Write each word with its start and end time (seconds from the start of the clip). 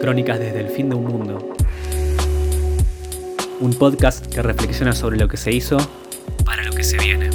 Crónicas 0.00 0.38
desde 0.38 0.60
el 0.60 0.68
fin 0.68 0.88
de 0.88 0.94
un 0.94 1.04
mundo. 1.04 1.54
Un 3.60 3.74
podcast 3.74 4.26
que 4.26 4.42
reflexiona 4.42 4.92
sobre 4.92 5.18
lo 5.18 5.26
que 5.26 5.36
se 5.36 5.50
hizo 5.52 5.76
para 6.44 6.62
lo 6.62 6.72
que 6.72 6.84
se 6.84 6.98
viene. 6.98 7.30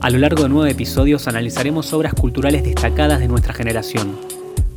A 0.00 0.08
lo 0.08 0.18
largo 0.18 0.42
de 0.42 0.48
nueve 0.48 0.70
episodios 0.70 1.28
analizaremos 1.28 1.92
obras 1.92 2.14
culturales 2.14 2.64
destacadas 2.64 3.20
de 3.20 3.28
nuestra 3.28 3.52
generación. 3.52 4.16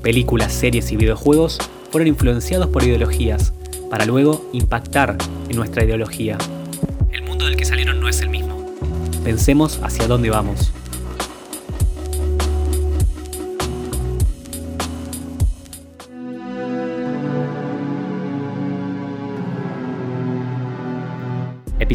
Películas, 0.02 0.52
series 0.52 0.92
y 0.92 0.98
videojuegos 0.98 1.58
fueron 1.90 2.08
influenciados 2.08 2.68
por 2.68 2.84
ideologías, 2.84 3.54
para 3.90 4.06
luego 4.06 4.50
impactar 4.52 5.18
en 5.50 5.56
nuestra 5.56 5.86
ideología. 5.86 6.38
El 7.12 7.24
mundo 7.24 7.46
del 7.46 7.56
que 7.56 7.66
salieron 7.66 8.00
no 8.02 8.10
es 8.10 8.22
el 8.22 8.30
mismo. 8.30 8.76
Pensemos 9.24 9.80
hacia 9.84 10.08
dónde 10.08 10.30
vamos. 10.30 10.72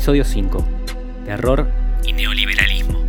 Episodio 0.04 0.24
5. 0.24 0.64
Terror 1.24 1.66
y 2.04 2.12
neoliberalismo. 2.12 3.06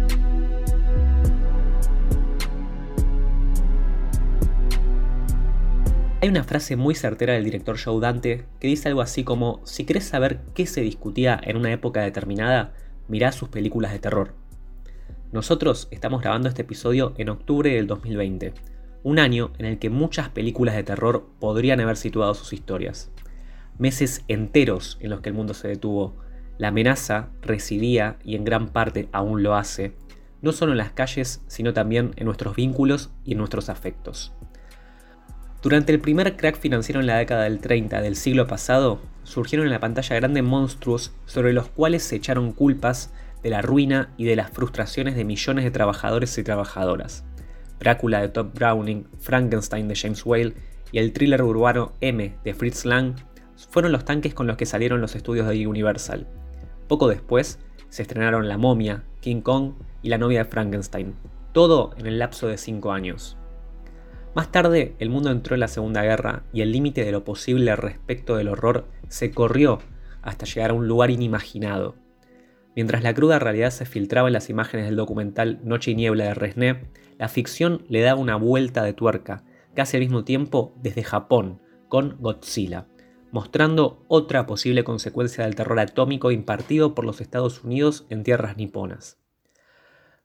Hay 6.22 6.30
una 6.30 6.46
frase 6.46 6.78
muy 6.78 6.96
certera 6.96 7.34
del 7.34 7.44
director 7.44 7.78
Joe 7.78 8.00
Dante 8.00 8.46
que 8.62 8.70
dice 8.70 8.88
algo 8.88 9.02
así 9.02 9.26
como, 9.26 9.60
si 9.66 9.84
querés 9.84 10.06
saber 10.06 10.40
qué 10.54 10.66
se 10.68 10.80
discutía 10.80 11.38
en 11.44 11.58
una 11.58 11.74
época 11.74 12.00
determinada, 12.00 12.74
mirá 13.10 13.34
sus 13.34 13.50
películas 13.50 13.92
de 13.92 14.00
terror. 14.00 14.34
Nosotros 15.34 15.90
estamos 15.92 16.22
grabando 16.22 16.48
este 16.48 16.62
episodio 16.62 17.14
en 17.18 17.28
octubre 17.28 17.76
del 17.76 17.88
2020, 17.88 18.54
un 19.04 19.20
año 19.20 19.52
en 19.58 19.66
el 19.66 19.80
que 19.80 19.90
muchas 19.90 20.30
películas 20.30 20.76
de 20.76 20.84
terror 20.84 21.28
podrían 21.42 21.82
haber 21.82 21.98
situado 21.98 22.34
sus 22.36 22.54
historias. 22.54 23.12
Meses 23.78 24.24
enteros 24.30 24.98
en 25.02 25.10
los 25.10 25.20
que 25.20 25.28
el 25.28 25.36
mundo 25.36 25.54
se 25.54 25.68
detuvo, 25.68 26.24
la 26.58 26.70
amenaza 26.70 27.30
residía, 27.42 28.18
y 28.24 28.36
en 28.36 28.46
gran 28.46 28.70
parte 28.70 29.10
aún 29.12 29.44
lo 29.44 29.56
hace, 29.56 29.94
no 30.42 30.52
solo 30.52 30.72
en 30.72 30.78
las 30.78 30.92
calles, 30.92 31.42
sino 31.48 31.74
también 31.74 32.12
en 32.16 32.26
nuestros 32.26 32.56
vínculos 32.56 33.12
y 33.24 33.34
en 33.34 33.40
nuestros 33.40 33.70
afectos. 33.70 34.34
Durante 35.62 35.92
el 35.92 36.00
primer 36.00 36.38
crack 36.38 36.60
financiero 36.60 37.00
en 37.00 37.08
la 37.08 37.18
década 37.18 37.46
del 37.46 37.60
30 37.60 38.02
del 38.02 38.16
siglo 38.16 38.46
pasado, 38.46 39.02
surgieron 39.24 39.66
en 39.66 39.74
la 39.74 39.80
pantalla 39.80 40.16
grande 40.16 40.44
monstruos 40.44 41.14
sobre 41.26 41.54
los 41.54 41.68
cuales 41.70 42.04
se 42.04 42.18
echaron 42.18 42.52
culpas 42.52 43.12
de 43.42 43.50
la 43.50 43.64
ruina 43.64 44.14
y 44.18 44.26
de 44.26 44.36
las 44.36 44.52
frustraciones 44.52 45.16
de 45.16 45.26
millones 45.26 45.66
de 45.66 45.72
trabajadores 45.72 46.38
y 46.38 46.44
trabajadoras. 46.44 47.26
Drácula 47.80 48.22
de 48.22 48.30
Todd 48.30 48.54
Browning, 48.54 49.08
Frankenstein 49.20 49.88
de 49.88 49.96
James 49.96 50.26
Whale 50.26 50.54
y 50.92 51.00
el 51.00 51.12
thriller 51.12 51.42
urbano 51.42 51.94
M 52.00 52.36
de 52.44 52.54
Fritz 52.54 52.86
Lang 52.86 53.16
fueron 53.70 53.92
los 53.92 54.06
tanques 54.06 54.34
con 54.34 54.48
los 54.48 54.58
que 54.58 54.66
salieron 54.66 55.02
los 55.02 55.16
estudios 55.16 55.48
de 55.48 55.66
Universal, 55.66 56.28
poco 56.88 57.08
después 57.08 57.60
se 57.90 58.02
estrenaron 58.02 58.48
La 58.48 58.58
momia, 58.58 59.04
King 59.22 59.42
Kong 59.42 59.74
y 60.02 60.10
La 60.10 60.18
novia 60.18 60.44
de 60.44 60.50
Frankenstein, 60.50 61.16
todo 61.52 61.92
en 61.98 62.06
el 62.06 62.20
lapso 62.20 62.48
de 62.48 62.58
5 62.58 62.92
años. 62.92 63.38
Más 64.36 64.52
tarde, 64.52 64.96
el 65.00 65.10
mundo 65.10 65.32
entró 65.32 65.54
en 65.54 65.62
la 65.62 65.68
Segunda 65.68 66.04
Guerra 66.04 66.44
y 66.52 66.62
el 66.62 66.72
límite 66.72 67.06
de 67.06 67.12
lo 67.12 67.24
posible 67.24 67.76
respecto 67.76 68.36
del 68.36 68.50
horror 68.50 68.86
se 69.08 69.32
corrió 69.32 69.80
hasta 70.22 70.46
llegar 70.46 70.72
a 70.72 70.74
un 70.74 70.88
lugar 70.88 71.10
inimaginado. 71.10 71.96
Mientras 72.76 73.02
la 73.04 73.14
cruda 73.14 73.40
realidad 73.40 73.70
se 73.70 73.86
filtraba 73.86 74.28
en 74.28 74.34
las 74.34 74.50
imágenes 74.50 74.88
del 74.88 74.98
documental 74.98 75.60
Noche 75.64 75.92
y 75.92 75.96
Niebla 75.96 76.26
de 76.26 76.34
Resné, 76.34 76.90
la 77.18 77.30
ficción 77.30 77.86
le 77.88 78.02
daba 78.02 78.20
una 78.20 78.36
vuelta 78.36 78.84
de 78.84 78.92
tuerca, 78.92 79.44
casi 79.74 79.96
al 79.96 80.04
mismo 80.04 80.26
tiempo 80.26 80.74
desde 80.82 81.04
Japón, 81.04 81.62
con 81.88 82.18
Godzilla 82.20 82.88
mostrando 83.36 84.06
otra 84.08 84.46
posible 84.46 84.86
consecuencia 84.86 85.44
del 85.44 85.56
terror 85.56 85.78
atómico 85.78 86.32
impartido 86.32 86.96
por 86.96 87.04
los 87.04 87.20
Estados 87.20 87.66
Unidos 87.66 88.06
en 88.10 88.24
tierras 88.24 88.56
niponas. 88.56 89.18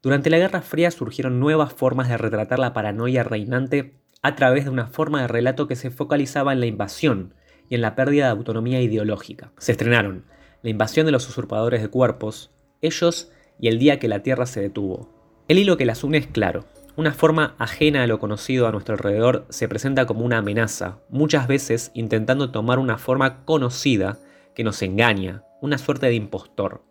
Durante 0.00 0.30
la 0.30 0.38
Guerra 0.38 0.62
Fría 0.62 0.92
surgieron 0.92 1.40
nuevas 1.40 1.72
formas 1.72 2.08
de 2.08 2.16
retratar 2.16 2.60
la 2.60 2.72
paranoia 2.72 3.24
reinante 3.24 3.96
a 4.22 4.36
través 4.36 4.62
de 4.62 4.70
una 4.70 4.86
forma 4.86 5.22
de 5.22 5.26
relato 5.26 5.66
que 5.66 5.74
se 5.74 5.90
focalizaba 5.90 6.52
en 6.52 6.60
la 6.60 6.66
invasión 6.66 7.34
y 7.68 7.74
en 7.74 7.80
la 7.80 7.96
pérdida 7.96 8.26
de 8.26 8.30
autonomía 8.30 8.80
ideológica. 8.80 9.50
Se 9.58 9.72
estrenaron 9.72 10.24
La 10.62 10.70
invasión 10.70 11.04
de 11.04 11.10
los 11.10 11.28
usurpadores 11.28 11.82
de 11.82 11.88
cuerpos, 11.88 12.52
Ellos 12.80 13.32
y 13.58 13.66
El 13.66 13.80
día 13.80 13.98
que 13.98 14.06
la 14.06 14.22
Tierra 14.22 14.46
se 14.46 14.60
detuvo. 14.60 15.12
El 15.48 15.58
hilo 15.58 15.76
que 15.76 15.84
las 15.84 16.04
une 16.04 16.18
es 16.18 16.28
claro. 16.28 16.64
Una 16.96 17.12
forma 17.12 17.54
ajena 17.58 18.02
a 18.02 18.06
lo 18.06 18.18
conocido 18.18 18.66
a 18.66 18.72
nuestro 18.72 18.94
alrededor 18.94 19.46
se 19.48 19.68
presenta 19.68 20.06
como 20.06 20.24
una 20.24 20.38
amenaza, 20.38 20.98
muchas 21.08 21.46
veces 21.46 21.92
intentando 21.94 22.50
tomar 22.50 22.78
una 22.78 22.98
forma 22.98 23.44
conocida 23.44 24.18
que 24.54 24.64
nos 24.64 24.82
engaña, 24.82 25.44
una 25.60 25.78
suerte 25.78 26.06
de 26.06 26.14
impostor. 26.14 26.82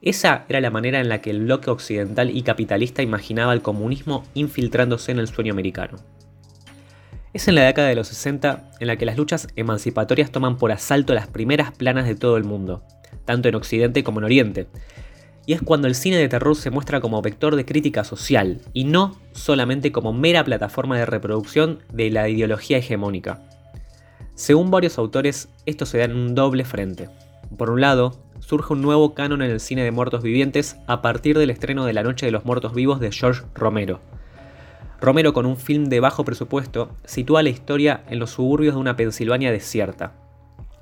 Esa 0.00 0.46
era 0.48 0.60
la 0.60 0.70
manera 0.70 1.00
en 1.00 1.08
la 1.08 1.20
que 1.20 1.30
el 1.30 1.40
bloque 1.40 1.70
occidental 1.70 2.34
y 2.34 2.42
capitalista 2.42 3.02
imaginaba 3.02 3.52
el 3.52 3.62
comunismo 3.62 4.24
infiltrándose 4.32 5.12
en 5.12 5.18
el 5.18 5.28
sueño 5.28 5.52
americano. 5.52 5.98
Es 7.34 7.46
en 7.48 7.56
la 7.56 7.64
década 7.64 7.88
de 7.88 7.96
los 7.96 8.08
60 8.08 8.70
en 8.80 8.86
la 8.86 8.96
que 8.96 9.04
las 9.04 9.18
luchas 9.18 9.48
emancipatorias 9.56 10.30
toman 10.30 10.56
por 10.56 10.72
asalto 10.72 11.12
las 11.14 11.26
primeras 11.26 11.72
planas 11.72 12.06
de 12.06 12.14
todo 12.14 12.38
el 12.38 12.44
mundo, 12.44 12.82
tanto 13.26 13.48
en 13.48 13.56
Occidente 13.56 14.02
como 14.02 14.20
en 14.20 14.24
Oriente, 14.24 14.68
y 15.48 15.54
es 15.54 15.62
cuando 15.62 15.88
el 15.88 15.94
cine 15.94 16.18
de 16.18 16.28
terror 16.28 16.54
se 16.56 16.68
muestra 16.68 17.00
como 17.00 17.22
vector 17.22 17.56
de 17.56 17.64
crítica 17.64 18.04
social 18.04 18.60
y 18.74 18.84
no 18.84 19.18
solamente 19.32 19.92
como 19.92 20.12
mera 20.12 20.44
plataforma 20.44 20.98
de 20.98 21.06
reproducción 21.06 21.78
de 21.90 22.10
la 22.10 22.28
ideología 22.28 22.76
hegemónica. 22.76 23.40
Según 24.34 24.70
varios 24.70 24.98
autores, 24.98 25.48
esto 25.64 25.86
se 25.86 25.96
da 25.96 26.04
en 26.04 26.14
un 26.14 26.34
doble 26.34 26.66
frente. 26.66 27.08
Por 27.56 27.70
un 27.70 27.80
lado, 27.80 28.20
surge 28.40 28.74
un 28.74 28.82
nuevo 28.82 29.14
canon 29.14 29.40
en 29.40 29.50
el 29.50 29.58
cine 29.58 29.84
de 29.84 29.90
muertos 29.90 30.22
vivientes 30.22 30.76
a 30.86 31.00
partir 31.00 31.38
del 31.38 31.48
estreno 31.48 31.86
de 31.86 31.94
La 31.94 32.02
Noche 32.02 32.26
de 32.26 32.32
los 32.32 32.44
Muertos 32.44 32.74
Vivos 32.74 33.00
de 33.00 33.10
George 33.10 33.40
Romero. 33.54 34.00
Romero, 35.00 35.32
con 35.32 35.46
un 35.46 35.56
film 35.56 35.86
de 35.86 36.00
bajo 36.00 36.26
presupuesto, 36.26 36.90
sitúa 37.06 37.42
la 37.42 37.48
historia 37.48 38.04
en 38.10 38.18
los 38.18 38.32
suburbios 38.32 38.74
de 38.74 38.82
una 38.82 38.96
Pensilvania 38.96 39.50
desierta, 39.50 40.12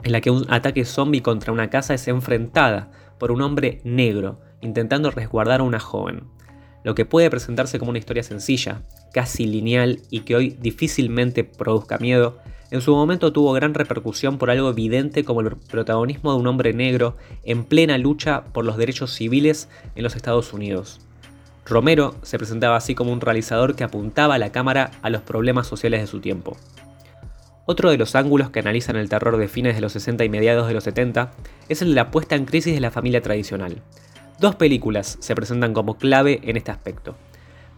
en 0.02 0.10
la 0.10 0.20
que 0.20 0.32
un 0.32 0.44
ataque 0.48 0.84
zombie 0.84 1.22
contra 1.22 1.52
una 1.52 1.70
casa 1.70 1.94
es 1.94 2.08
enfrentada 2.08 2.90
por 3.18 3.30
un 3.30 3.42
hombre 3.42 3.80
negro, 3.84 4.40
intentando 4.60 5.10
resguardar 5.10 5.60
a 5.60 5.64
una 5.64 5.80
joven. 5.80 6.24
Lo 6.84 6.94
que 6.94 7.04
puede 7.04 7.30
presentarse 7.30 7.78
como 7.78 7.90
una 7.90 7.98
historia 7.98 8.22
sencilla, 8.22 8.82
casi 9.12 9.46
lineal 9.46 10.00
y 10.10 10.20
que 10.20 10.36
hoy 10.36 10.50
difícilmente 10.50 11.42
produzca 11.42 11.98
miedo, 11.98 12.38
en 12.70 12.80
su 12.80 12.94
momento 12.94 13.32
tuvo 13.32 13.52
gran 13.52 13.74
repercusión 13.74 14.38
por 14.38 14.50
algo 14.50 14.70
evidente 14.70 15.24
como 15.24 15.40
el 15.40 15.56
protagonismo 15.56 16.32
de 16.32 16.38
un 16.38 16.46
hombre 16.46 16.72
negro 16.72 17.16
en 17.44 17.64
plena 17.64 17.96
lucha 17.96 18.44
por 18.52 18.64
los 18.64 18.76
derechos 18.76 19.12
civiles 19.12 19.68
en 19.94 20.02
los 20.02 20.16
Estados 20.16 20.52
Unidos. 20.52 21.00
Romero 21.64 22.14
se 22.22 22.38
presentaba 22.38 22.76
así 22.76 22.94
como 22.94 23.12
un 23.12 23.20
realizador 23.20 23.74
que 23.74 23.84
apuntaba 23.84 24.36
a 24.36 24.38
la 24.38 24.52
cámara 24.52 24.90
a 25.02 25.10
los 25.10 25.22
problemas 25.22 25.66
sociales 25.66 26.00
de 26.00 26.06
su 26.06 26.20
tiempo. 26.20 26.56
Otro 27.66 27.90
de 27.90 27.98
los 27.98 28.14
ángulos 28.14 28.50
que 28.50 28.60
analizan 28.60 28.94
el 28.94 29.08
terror 29.08 29.36
de 29.36 29.48
fines 29.48 29.74
de 29.74 29.80
los 29.80 29.92
60 29.92 30.24
y 30.24 30.28
mediados 30.28 30.68
de 30.68 30.74
los 30.74 30.84
70 30.84 31.32
es 31.68 31.82
el 31.82 31.88
de 31.88 31.94
la 31.96 32.12
puesta 32.12 32.36
en 32.36 32.44
crisis 32.44 32.74
de 32.74 32.80
la 32.80 32.92
familia 32.92 33.22
tradicional. 33.22 33.82
Dos 34.38 34.54
películas 34.56 35.16
se 35.20 35.34
presentan 35.34 35.72
como 35.72 35.96
clave 35.96 36.40
en 36.42 36.58
este 36.58 36.70
aspecto. 36.70 37.14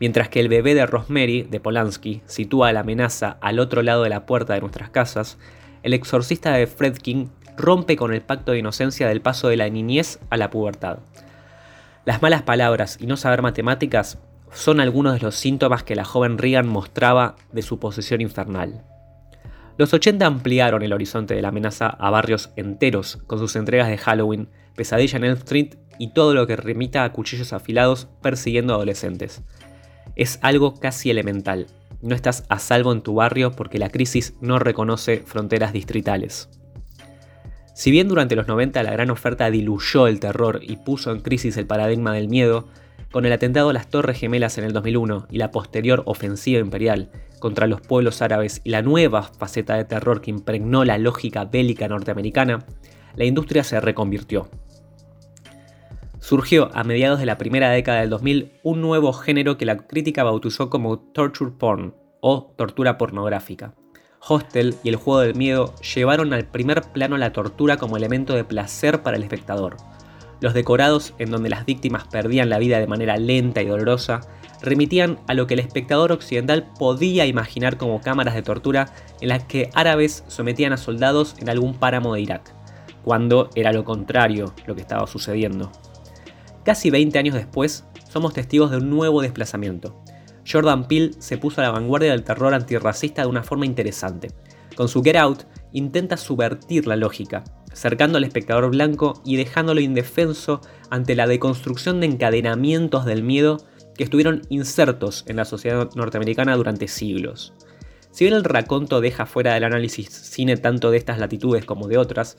Mientras 0.01 0.29
que 0.29 0.41
El 0.41 0.49
bebé 0.49 0.75
de 0.75 0.87
Rosemary, 0.87 1.43
de 1.43 1.61
Polanski, 1.61 2.23
sitúa 2.27 2.73
la 2.73 2.81
amenaza 2.81 3.39
al 3.41 3.61
otro 3.61 3.83
lado 3.83 4.03
de 4.03 4.09
la 4.09 4.27
puerta 4.27 4.55
de 4.55 4.61
nuestras 4.61 4.91
casas, 4.91 5.39
El 5.85 5.95
exorcista 5.95 6.53
de 6.53 6.67
Fredkin 6.67 7.31
rompe 7.57 7.97
con 7.97 8.13
el 8.13 8.23
pacto 8.23 8.53
de 8.53 8.59
inocencia 8.59 9.07
del 9.09 9.21
paso 9.21 9.49
de 9.49 9.57
la 9.57 9.69
niñez 9.69 10.19
a 10.31 10.37
la 10.37 10.51
pubertad. 10.51 10.99
Las 12.05 12.23
malas 12.23 12.43
palabras 12.43 12.99
y 13.01 13.07
no 13.07 13.17
saber 13.17 13.43
matemáticas 13.43 14.19
son 14.53 14.81
algunos 14.81 15.15
de 15.15 15.21
los 15.21 15.37
síntomas 15.37 15.85
que 15.85 15.95
la 15.95 16.05
joven 16.05 16.39
Regan 16.39 16.67
mostraba 16.67 17.37
de 17.53 17.63
su 17.63 17.79
posesión 17.79 18.21
infernal. 18.21 18.83
Los 19.77 19.95
80 19.95 20.27
ampliaron 20.27 20.83
el 20.83 20.93
horizonte 20.93 21.35
de 21.35 21.43
la 21.43 21.49
amenaza 21.49 21.87
a 21.87 22.11
barrios 22.11 22.51
enteros 22.57 23.19
con 23.29 23.39
sus 23.39 23.55
entregas 23.55 23.89
de 23.89 23.99
Halloween, 23.99 24.49
Pesadilla 24.75 25.19
en 25.19 25.25
Elm 25.25 25.37
Street 25.37 25.77
y 25.99 26.13
todo 26.13 26.35
lo 26.35 26.47
que 26.47 26.57
remita 26.57 27.05
a 27.05 27.13
cuchillos 27.13 27.53
afilados 27.53 28.09
persiguiendo 28.23 28.75
adolescentes. 28.75 29.43
Es 30.17 30.39
algo 30.43 30.75
casi 30.75 31.11
elemental. 31.11 31.67
No 32.01 32.15
estás 32.15 32.45
a 32.49 32.59
salvo 32.59 32.93
en 32.93 33.03
tu 33.03 33.15
barrio 33.15 33.53
porque 33.53 33.79
la 33.79 33.91
crisis 33.91 34.35
no 34.41 34.59
reconoce 34.59 35.23
fronteras 35.27 35.73
distritales. 35.73 36.49
Si 37.75 37.91
bien 37.91 38.09
durante 38.09 38.35
los 38.35 38.49
90 38.49 38.83
la 38.83 38.91
gran 38.91 39.11
oferta 39.11 39.51
diluyó 39.51 40.07
el 40.07 40.21
terror 40.21 40.61
y 40.63 40.77
puso 40.77 41.13
en 41.13 41.21
crisis 41.21 41.57
el 41.57 41.67
paradigma 41.67 42.13
del 42.13 42.29
miedo, 42.29 42.67
con 43.11 43.25
el 43.25 43.33
atentado 43.33 43.71
a 43.71 43.73
las 43.73 43.89
Torres 43.89 44.19
Gemelas 44.19 44.59
en 44.59 44.65
el 44.65 44.73
2001 44.73 45.29
y 45.31 45.39
la 45.39 45.51
posterior 45.51 46.03
ofensiva 46.07 46.61
imperial 46.61 47.11
contra 47.39 47.67
los 47.67 47.81
pueblos 47.81 48.21
árabes 48.21 48.61
y 48.65 48.71
la 48.71 48.83
nueva 48.83 49.23
faceta 49.23 49.77
de 49.77 49.85
terror 49.85 50.21
que 50.21 50.31
impregnó 50.31 50.85
la 50.85 50.99
lógica 50.99 51.45
bélica 51.45 51.89
norteamericana, 51.89 52.67
la 53.17 53.25
industria 53.25 53.65
se 53.65 53.81
reconvirtió. 53.81 54.49
Surgió 56.29 56.69
a 56.75 56.85
mediados 56.85 57.21
de 57.21 57.25
la 57.25 57.39
primera 57.39 57.71
década 57.71 58.01
del 58.01 58.11
2000 58.11 58.53
un 58.63 58.83
nuevo 58.83 59.15
género 59.15 59.57
que 59.57 59.65
la 59.65 59.79
crítica 59.79 60.25
bautizó 60.25 60.69
como 60.69 60.99
torture 60.99 61.53
porn 61.53 61.95
o 62.21 62.53
tortura 62.55 62.99
pornográfica. 62.99 63.73
Hostel 64.21 64.75
y 64.83 64.91
el 64.91 64.97
juego 64.97 65.21
del 65.21 65.37
miedo 65.37 65.75
llevaron 65.77 66.35
al 66.35 66.45
primer 66.45 66.83
plano 66.83 67.17
la 67.17 67.33
tortura 67.33 67.79
como 67.79 67.97
elemento 67.97 68.35
de 68.35 68.45
placer 68.45 69.03
para 69.03 69.17
el 69.17 69.23
espectador. 69.23 69.79
Los 70.43 70.53
decorados, 70.53 71.15
en 71.19 71.31
donde 71.31 71.49
las 71.49 71.65
víctimas 71.65 72.07
perdían 72.09 72.51
la 72.51 72.59
vida 72.59 72.79
de 72.79 72.87
manera 72.87 73.17
lenta 73.17 73.63
y 73.63 73.67
dolorosa, 73.67 74.21
remitían 74.61 75.21
a 75.29 75.33
lo 75.33 75.47
que 75.47 75.55
el 75.55 75.61
espectador 75.61 76.13
occidental 76.13 76.69
podía 76.79 77.25
imaginar 77.25 77.79
como 77.79 78.03
cámaras 78.03 78.35
de 78.35 78.43
tortura 78.43 78.93
en 79.23 79.31
las 79.31 79.45
que 79.45 79.71
árabes 79.73 80.25
sometían 80.29 80.75
a 80.75 80.77
soldados 80.77 81.37
en 81.39 81.49
algún 81.49 81.73
páramo 81.73 82.13
de 82.13 82.21
Irak, 82.21 82.53
cuando 83.03 83.49
era 83.55 83.73
lo 83.73 83.85
contrario 83.85 84.53
lo 84.67 84.75
que 84.75 84.83
estaba 84.83 85.07
sucediendo. 85.07 85.73
Casi 86.65 86.91
20 86.91 87.19
años 87.19 87.35
después, 87.35 87.85
somos 88.09 88.35
testigos 88.35 88.71
de 88.71 88.79
un 88.79 88.91
nuevo 88.91 89.23
desplazamiento. 89.23 90.03
Jordan 90.51 90.89
Peele 90.89 91.13
se 91.19 91.39
puso 91.39 91.61
a 91.61 91.65
la 91.65 91.71
vanguardia 91.71 92.13
del 92.13 92.25
terror 92.25 92.55
antirracista 92.55 93.23
de 93.23 93.29
una 93.29 93.43
forma 93.43 93.67
interesante. 93.67 94.31
Con 94.77 94.89
su 94.89 95.03
Get 95.03 95.17
Out, 95.17 95.45
intenta 95.73 96.17
subvertir 96.17 96.87
la 96.87 96.97
lógica, 96.97 97.45
cercando 97.73 98.19
al 98.19 98.25
espectador 98.25 98.71
blanco 98.71 99.21
y 99.25 99.37
dejándolo 99.37 99.81
indefenso 99.81 100.61
ante 100.91 101.15
la 101.15 101.27
deconstrucción 101.27 102.01
de 102.01 102.07
encadenamientos 102.07 103.05
del 103.05 103.23
miedo 103.23 103.59
que 103.95 104.05
estuvieron 104.05 104.43
insertos 104.49 105.25
en 105.27 105.37
la 105.37 105.45
sociedad 105.45 105.91
norteamericana 105.95 106.57
durante 106.57 106.89
siglos. 106.89 107.53
Si 108.11 108.25
bien 108.25 108.35
el 108.35 108.45
raconto 108.45 109.01
deja 109.01 109.27
fuera 109.27 109.55
del 109.55 109.65
análisis 109.65 110.09
cine 110.09 110.57
tanto 110.57 110.91
de 110.91 110.97
estas 110.97 111.19
latitudes 111.19 111.65
como 111.65 111.89
de 111.89 111.99
otras, 111.99 112.37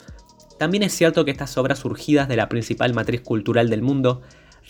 también 0.60 0.82
es 0.82 0.92
cierto 0.92 1.24
que 1.24 1.30
estas 1.30 1.56
obras 1.56 1.78
surgidas 1.78 2.28
de 2.28 2.36
la 2.36 2.50
principal 2.50 2.92
matriz 2.92 3.22
cultural 3.22 3.70
del 3.70 3.80
mundo 3.80 4.20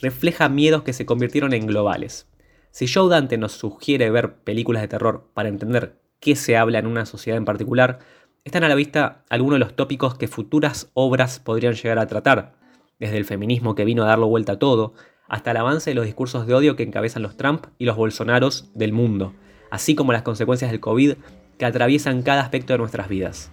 reflejan 0.01 0.55
miedos 0.55 0.85
que 0.85 0.93
se 0.93 1.05
convirtieron 1.05 1.53
en 1.53 1.67
globales. 1.67 2.29
Si 2.71 2.87
Joe 2.87 3.11
Dante 3.11 3.39
nos 3.39 3.51
sugiere 3.51 4.09
ver 4.09 4.37
películas 4.45 4.83
de 4.83 4.87
terror 4.87 5.29
para 5.35 5.49
entender 5.49 5.99
qué 6.21 6.37
se 6.37 6.57
habla 6.57 6.79
en 6.79 6.87
una 6.87 7.07
sociedad 7.07 7.37
en 7.37 7.45
particular, 7.45 7.99
están 8.45 8.63
a 8.63 8.69
la 8.69 8.77
vista 8.77 9.25
algunos 9.31 9.57
de 9.57 9.65
los 9.65 9.75
tópicos 9.75 10.17
que 10.17 10.29
futuras 10.29 10.93
obras 10.95 11.41
podrían 11.41 11.75
llegar 11.75 11.99
a 11.99 12.07
tratar, 12.07 12.55
desde 13.01 13.17
el 13.17 13.25
feminismo 13.25 13.75
que 13.75 13.85
vino 13.85 14.05
a 14.05 14.07
darlo 14.07 14.29
vuelta 14.29 14.53
a 14.53 14.59
todo, 14.61 14.95
hasta 15.27 15.51
el 15.51 15.57
avance 15.57 15.91
de 15.91 15.97
los 15.97 16.07
discursos 16.07 16.47
de 16.47 16.55
odio 16.55 16.77
que 16.77 16.85
encabezan 16.85 17.25
los 17.25 17.37
Trump 17.37 17.67
y 17.79 17.87
los 17.87 17.97
Bolsonaros 17.97 18.71
del 18.77 18.93
mundo, 18.93 19.35
así 19.73 19.97
como 19.97 20.13
las 20.13 20.23
consecuencias 20.23 20.71
del 20.71 20.79
COVID 20.79 21.15
que 21.59 21.65
atraviesan 21.65 22.23
cada 22.23 22.43
aspecto 22.43 22.75
de 22.75 22.79
nuestras 22.79 23.09
vidas. 23.09 23.51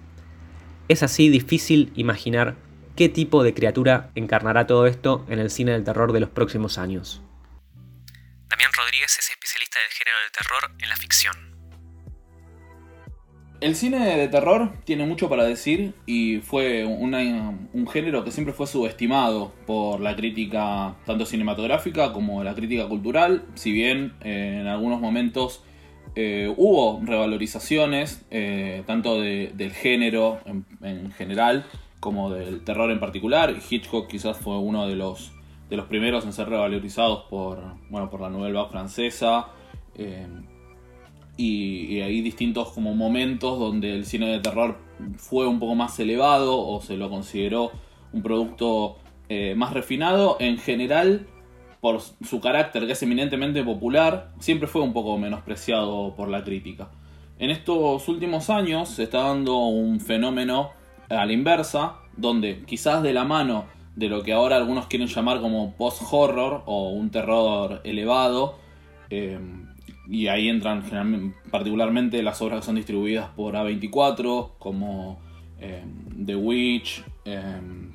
Es 0.89 1.03
así 1.03 1.27
difícil 1.27 1.91
imaginar 1.95 2.55
qué 2.95 3.09
tipo 3.09 3.43
de 3.43 3.53
criatura 3.53 4.09
encarnará 4.15 4.67
todo 4.67 4.87
esto 4.87 5.25
en 5.27 5.39
el 5.39 5.49
cine 5.49 5.73
del 5.73 5.83
terror 5.83 6.13
de 6.13 6.21
los 6.21 6.29
próximos 6.29 6.77
años. 6.77 7.21
Damián 8.47 8.71
Rodríguez 8.73 9.17
es 9.19 9.29
especialista 9.29 9.79
del 9.79 9.89
género 9.89 10.17
del 10.23 10.31
terror 10.31 10.71
en 10.81 10.89
la 10.89 10.95
ficción. 10.95 11.57
El 13.59 13.75
cine 13.75 14.17
de 14.17 14.27
terror 14.29 14.71
tiene 14.85 15.05
mucho 15.05 15.27
para 15.27 15.43
decir 15.43 15.93
y 16.05 16.37
fue 16.37 16.85
un 16.85 17.87
género 17.91 18.23
que 18.23 18.31
siempre 18.31 18.53
fue 18.53 18.67
subestimado 18.67 19.51
por 19.65 19.99
la 19.99 20.15
crítica 20.15 20.95
tanto 21.05 21.25
cinematográfica 21.25 22.13
como 22.13 22.43
la 22.43 22.53
crítica 22.53 22.87
cultural, 22.87 23.45
si 23.55 23.71
bien 23.71 24.13
eh, 24.21 24.59
en 24.61 24.67
algunos 24.67 25.01
momentos 25.01 25.63
eh, 26.19 26.51
hubo 26.57 26.99
revalorizaciones 27.03 28.25
eh, 28.31 28.81
tanto 28.87 29.21
del 29.21 29.71
género 29.71 30.39
en, 30.81 31.11
general 31.11 31.65
como 31.99 32.31
del 32.31 32.63
terror 32.63 32.89
en 32.89 32.99
particular. 32.99 33.55
Hitchcock 33.69 34.07
quizás 34.07 34.35
fue 34.37 34.57
uno 34.57 34.87
de 34.87 34.95
los, 34.95 35.31
de 35.69 35.77
los 35.77 35.85
primeros 35.85 36.25
en 36.25 36.33
ser 36.33 36.49
revalorizados 36.49 37.25
por, 37.29 37.59
bueno, 37.91 38.09
por 38.09 38.21
la 38.21 38.29
Vague 38.29 38.69
francesa 38.71 39.49
y, 41.37 42.01
hay 42.01 42.21
distintos 42.21 42.69
como 42.69 42.95
momentos 42.95 43.59
donde 43.59 43.93
el 43.93 44.05
cine 44.05 44.27
de 44.27 44.39
terror 44.39 44.77
fue 45.17 45.47
un 45.47 45.59
poco 45.59 45.75
más 45.75 45.99
elevado 45.99 46.59
o 46.59 46.81
se 46.81 46.97
lo 46.97 47.09
consideró 47.09 47.71
un 48.11 48.23
producto 48.23 48.97
eh, 49.29 49.53
más 49.55 49.73
refinado. 49.73 50.37
En 50.39 50.57
general, 50.57 51.27
por 51.81 52.01
su 52.01 52.39
carácter 52.41 52.85
que 52.85 52.93
es 52.93 53.03
eminentemente 53.03 53.63
popular, 53.63 54.31
siempre 54.39 54.67
fue 54.67 54.81
un 54.81 54.93
poco 54.93 55.17
menospreciado 55.17 56.13
por 56.15 56.29
la 56.29 56.43
crítica. 56.43 56.89
En 57.39 57.51
estos 57.51 58.07
últimos 58.07 58.49
años 58.49 58.89
se 58.89 59.03
está 59.03 59.19
dando 59.19 59.57
un 59.57 59.99
fenómeno 59.99 60.71
a 61.09 61.25
la 61.25 61.31
inversa, 61.31 61.97
donde 62.15 62.63
quizás 62.65 63.03
de 63.03 63.13
la 63.13 63.23
mano 63.23 63.65
de 63.95 64.09
lo 64.09 64.23
que 64.23 64.33
ahora 64.33 64.57
algunos 64.57 64.87
quieren 64.87 65.07
llamar 65.07 65.39
como 65.39 65.73
post-horror 65.75 66.63
o 66.65 66.89
un 66.89 67.09
terror 67.09 67.81
elevado, 67.83 68.57
eh, 69.09 69.39
y 70.09 70.27
ahí 70.27 70.47
entran 70.47 71.35
particularmente 71.51 72.23
las 72.23 72.41
obras 72.41 72.61
que 72.61 72.65
son 72.65 72.75
distribuidas 72.75 73.29
por 73.29 73.55
A24, 73.55 74.51
como 74.57 75.19
em, 75.59 76.25
The 76.25 76.35
Witch, 76.35 77.03
em, 77.25 77.91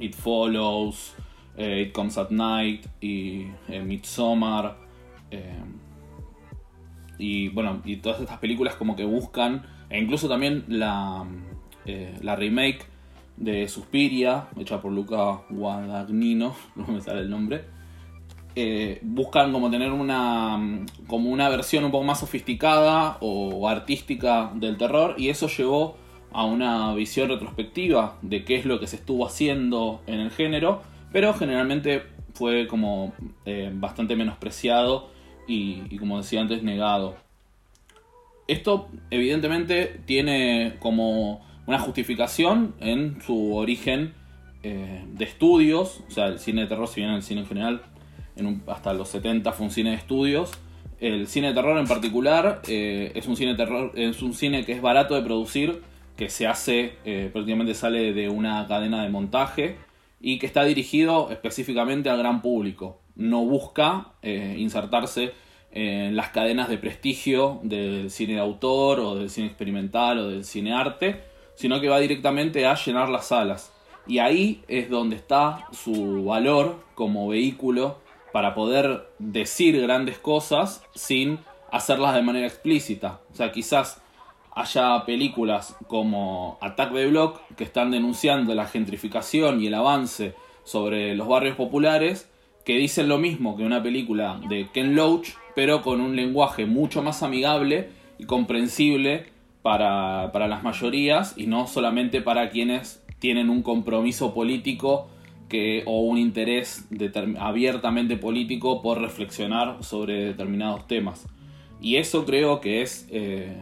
It 0.00 0.14
Follows, 0.14 1.14
eh, 1.56 1.86
It 1.86 1.92
Comes 1.92 2.18
at 2.18 2.30
Night 2.30 2.86
y 3.00 3.46
eh, 3.68 3.82
Midsommar. 3.82 4.76
Em, 5.30 5.78
y 7.18 7.48
bueno, 7.48 7.82
y 7.84 7.96
todas 7.96 8.20
estas 8.20 8.38
películas 8.38 8.74
como 8.74 8.96
que 8.96 9.04
buscan, 9.04 9.64
e 9.88 10.00
incluso 10.00 10.28
también 10.28 10.64
la, 10.68 11.24
eh, 11.86 12.18
la 12.22 12.36
remake 12.36 12.86
de 13.36 13.68
Suspiria, 13.68 14.48
hecha 14.58 14.80
por 14.80 14.92
Luca 14.92 15.42
Guadagnino, 15.50 16.54
no 16.76 16.86
me 16.88 17.00
sale 17.00 17.20
el 17.20 17.30
nombre 17.30 17.64
eh, 18.54 18.98
buscan 19.02 19.50
como 19.50 19.70
tener 19.70 19.92
una 19.92 20.84
como 21.06 21.30
una 21.30 21.48
versión 21.48 21.84
un 21.84 21.90
poco 21.90 22.04
más 22.04 22.20
sofisticada 22.20 23.16
o 23.20 23.66
artística 23.66 24.50
del 24.54 24.76
terror 24.76 25.14
y 25.16 25.30
eso 25.30 25.48
llevó 25.48 25.96
a 26.32 26.44
una 26.44 26.92
visión 26.94 27.28
retrospectiva 27.30 28.18
de 28.20 28.44
qué 28.44 28.56
es 28.56 28.66
lo 28.66 28.78
que 28.78 28.86
se 28.86 28.96
estuvo 28.96 29.26
haciendo 29.26 30.02
en 30.06 30.20
el 30.20 30.30
género 30.30 30.82
pero 31.12 31.34
generalmente 31.34 32.02
fue 32.34 32.66
como 32.66 33.12
eh, 33.44 33.70
bastante 33.72 34.16
menospreciado 34.16 35.10
y, 35.46 35.98
como 35.98 36.18
decía 36.18 36.40
antes 36.40 36.62
negado 36.62 37.16
esto 38.48 38.88
evidentemente 39.10 40.00
tiene 40.06 40.76
como 40.78 41.44
una 41.66 41.78
justificación 41.78 42.74
en 42.80 43.20
su 43.22 43.54
origen 43.54 44.14
eh, 44.62 45.04
de 45.12 45.24
estudios 45.24 46.02
o 46.08 46.10
sea 46.10 46.26
el 46.26 46.38
cine 46.38 46.62
de 46.62 46.68
terror 46.68 46.88
si 46.88 47.00
bien 47.00 47.12
el 47.12 47.22
cine 47.22 47.42
en 47.42 47.46
general 47.46 47.82
hasta 48.66 48.94
los 48.94 49.08
70 49.08 49.52
fue 49.52 49.66
un 49.66 49.72
cine 49.72 49.90
de 49.90 49.96
estudios. 49.96 50.52
El 51.00 51.26
cine 51.26 51.48
de 51.48 51.54
terror 51.54 51.76
en 51.78 51.86
particular 51.86 52.62
eh, 52.66 53.12
es 53.14 53.26
un 53.26 53.36
cine 53.36 53.54
terror, 53.56 53.92
es 53.94 54.22
un 54.22 54.32
cine 54.32 54.64
que 54.64 54.72
es 54.72 54.80
barato 54.80 55.14
de 55.14 55.20
producir, 55.20 55.82
que 56.16 56.30
se 56.30 56.46
hace, 56.46 56.94
prácticamente 57.30 57.74
sale 57.74 58.14
de 58.14 58.30
una 58.30 58.66
cadena 58.66 59.02
de 59.02 59.10
montaje 59.10 59.76
y 60.22 60.38
que 60.38 60.46
está 60.46 60.64
dirigido 60.64 61.30
específicamente 61.30 62.08
al 62.08 62.18
gran 62.18 62.40
público. 62.40 63.00
No 63.16 63.44
busca 63.44 64.12
eh, 64.22 64.54
insertarse 64.56 65.32
en 65.72 66.14
las 66.16 66.28
cadenas 66.28 66.68
de 66.68 66.78
prestigio 66.78 67.60
del 67.64 68.10
cine 68.10 68.34
de 68.34 68.40
autor 68.40 69.00
o 69.00 69.14
del 69.16 69.30
cine 69.30 69.48
experimental 69.48 70.18
o 70.18 70.28
del 70.28 70.44
cine 70.44 70.72
arte, 70.72 71.24
sino 71.56 71.80
que 71.80 71.88
va 71.88 71.98
directamente 71.98 72.66
a 72.66 72.76
llenar 72.76 73.08
las 73.08 73.26
salas. 73.26 73.72
Y 74.06 74.18
ahí 74.18 74.62
es 74.68 74.88
donde 74.88 75.16
está 75.16 75.66
su 75.72 76.24
valor 76.24 76.84
como 76.94 77.28
vehículo 77.28 77.98
para 78.32 78.54
poder 78.54 79.08
decir 79.18 79.80
grandes 79.80 80.18
cosas 80.18 80.84
sin 80.94 81.40
hacerlas 81.70 82.14
de 82.14 82.22
manera 82.22 82.46
explícita. 82.46 83.20
O 83.32 83.34
sea, 83.34 83.50
quizás 83.50 84.01
haya 84.54 85.04
películas 85.04 85.76
como 85.86 86.58
Attack 86.60 86.92
the 86.92 87.06
Block 87.06 87.40
que 87.56 87.64
están 87.64 87.90
denunciando 87.90 88.54
la 88.54 88.66
gentrificación 88.66 89.62
y 89.62 89.66
el 89.66 89.74
avance 89.74 90.34
sobre 90.64 91.14
los 91.14 91.28
barrios 91.28 91.56
populares 91.56 92.28
que 92.64 92.76
dicen 92.76 93.08
lo 93.08 93.18
mismo 93.18 93.56
que 93.56 93.64
una 93.64 93.82
película 93.82 94.40
de 94.48 94.68
Ken 94.72 94.94
Loach, 94.94 95.30
pero 95.54 95.82
con 95.82 96.00
un 96.00 96.14
lenguaje 96.16 96.66
mucho 96.66 97.02
más 97.02 97.22
amigable 97.22 97.88
y 98.18 98.24
comprensible 98.24 99.26
para, 99.62 100.30
para 100.32 100.46
las 100.46 100.62
mayorías 100.62 101.34
y 101.36 101.46
no 101.46 101.66
solamente 101.66 102.20
para 102.20 102.50
quienes 102.50 103.02
tienen 103.18 103.50
un 103.50 103.62
compromiso 103.62 104.34
político 104.34 105.08
o 105.84 106.00
un 106.00 106.18
interés 106.18 106.88
abiertamente 107.38 108.16
político 108.16 108.82
por 108.82 109.00
reflexionar 109.00 109.82
sobre 109.84 110.24
determinados 110.24 110.86
temas. 110.86 111.26
Y 111.80 111.96
eso 111.96 112.24
creo 112.24 112.60
que 112.60 112.82
es 112.82 113.08
eh, 113.10 113.56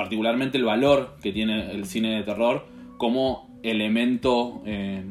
particularmente 0.00 0.56
el 0.56 0.64
valor 0.64 1.18
que 1.22 1.30
tiene 1.30 1.72
el 1.72 1.84
cine 1.84 2.16
de 2.16 2.22
terror 2.22 2.64
como 2.96 3.50
elemento, 3.62 4.62
eh, 4.64 5.04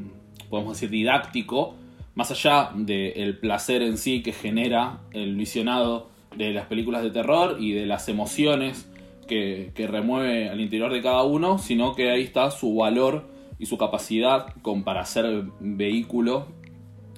podemos 0.49 0.73
decir, 0.73 0.89
didáctico, 0.89 1.75
más 2.15 2.31
allá 2.31 2.71
del 2.73 3.37
placer 3.37 3.83
en 3.83 3.99
sí 3.99 4.23
que 4.23 4.33
genera 4.33 5.01
el 5.11 5.35
visionado 5.35 6.09
de 6.35 6.53
las 6.53 6.65
películas 6.65 7.03
de 7.03 7.11
terror 7.11 7.57
y 7.59 7.73
de 7.73 7.85
las 7.85 8.09
emociones 8.09 8.91
que, 9.27 9.73
que 9.75 9.85
remueve 9.85 10.49
al 10.49 10.59
interior 10.59 10.91
de 10.91 11.03
cada 11.03 11.21
uno, 11.21 11.59
sino 11.59 11.93
que 11.93 12.09
ahí 12.09 12.23
está 12.23 12.49
su 12.49 12.73
valor 12.73 13.29
y 13.59 13.67
su 13.67 13.77
capacidad 13.77 14.55
para 14.83 15.05
ser 15.05 15.43
vehículo 15.59 16.47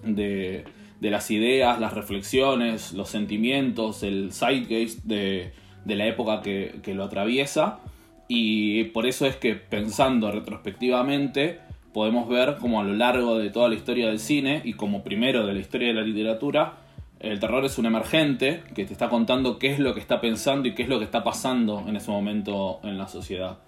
de, 0.04 0.66
las 1.00 1.32
ideas, 1.32 1.80
las 1.80 1.94
reflexiones, 1.94 2.92
los 2.92 3.08
sentimientos, 3.08 4.04
el 4.04 4.34
zeitgeist 4.34 5.06
de, 5.06 5.54
de 5.86 5.96
la 5.96 6.06
época 6.06 6.42
que, 6.42 6.94
lo 6.94 7.04
atraviesa 7.04 7.80
Y 8.28 8.86
por 8.86 9.06
eso 9.06 9.26
es 9.26 9.36
que 9.36 9.56
pensando 9.56 10.32
retrospectivamente, 10.32 11.60
podemos 11.94 12.28
ver 12.28 12.58
como 12.58 12.80
a 12.80 12.84
lo 12.84 12.94
largo 12.94 13.38
de 13.38 13.50
toda 13.50 13.70
la 13.70 13.76
historia 13.76 14.08
del 14.08 14.20
cine 14.20 14.62
y 14.64 14.74
como 14.74 15.04
primero 15.04 15.46
de 15.46 15.54
la 15.54 15.60
historia 15.60 15.90
de 15.90 15.94
la 15.94 16.02
literatura, 16.04 16.78
el 17.20 17.40
terror 17.40 17.64
es 17.66 17.78
un 17.78 17.86
emergente 17.86 18.64
que 18.74 18.86
te 18.86 18.94
está 18.94 19.10
contando 19.10 19.60
qué 19.60 19.72
es 19.72 19.80
lo 19.80 19.94
que 19.94 20.00
está 20.00 20.22
pensando 20.22 20.68
y 20.68 20.74
qué 20.74 20.84
es 20.84 20.90
lo 20.90 20.98
que 20.98 21.06
está 21.06 21.24
pasando 21.24 21.84
en 21.88 21.96
ese 21.96 22.10
momento 22.10 22.80
en 22.84 22.98
la 22.98 23.08
sociedad. 23.08 23.60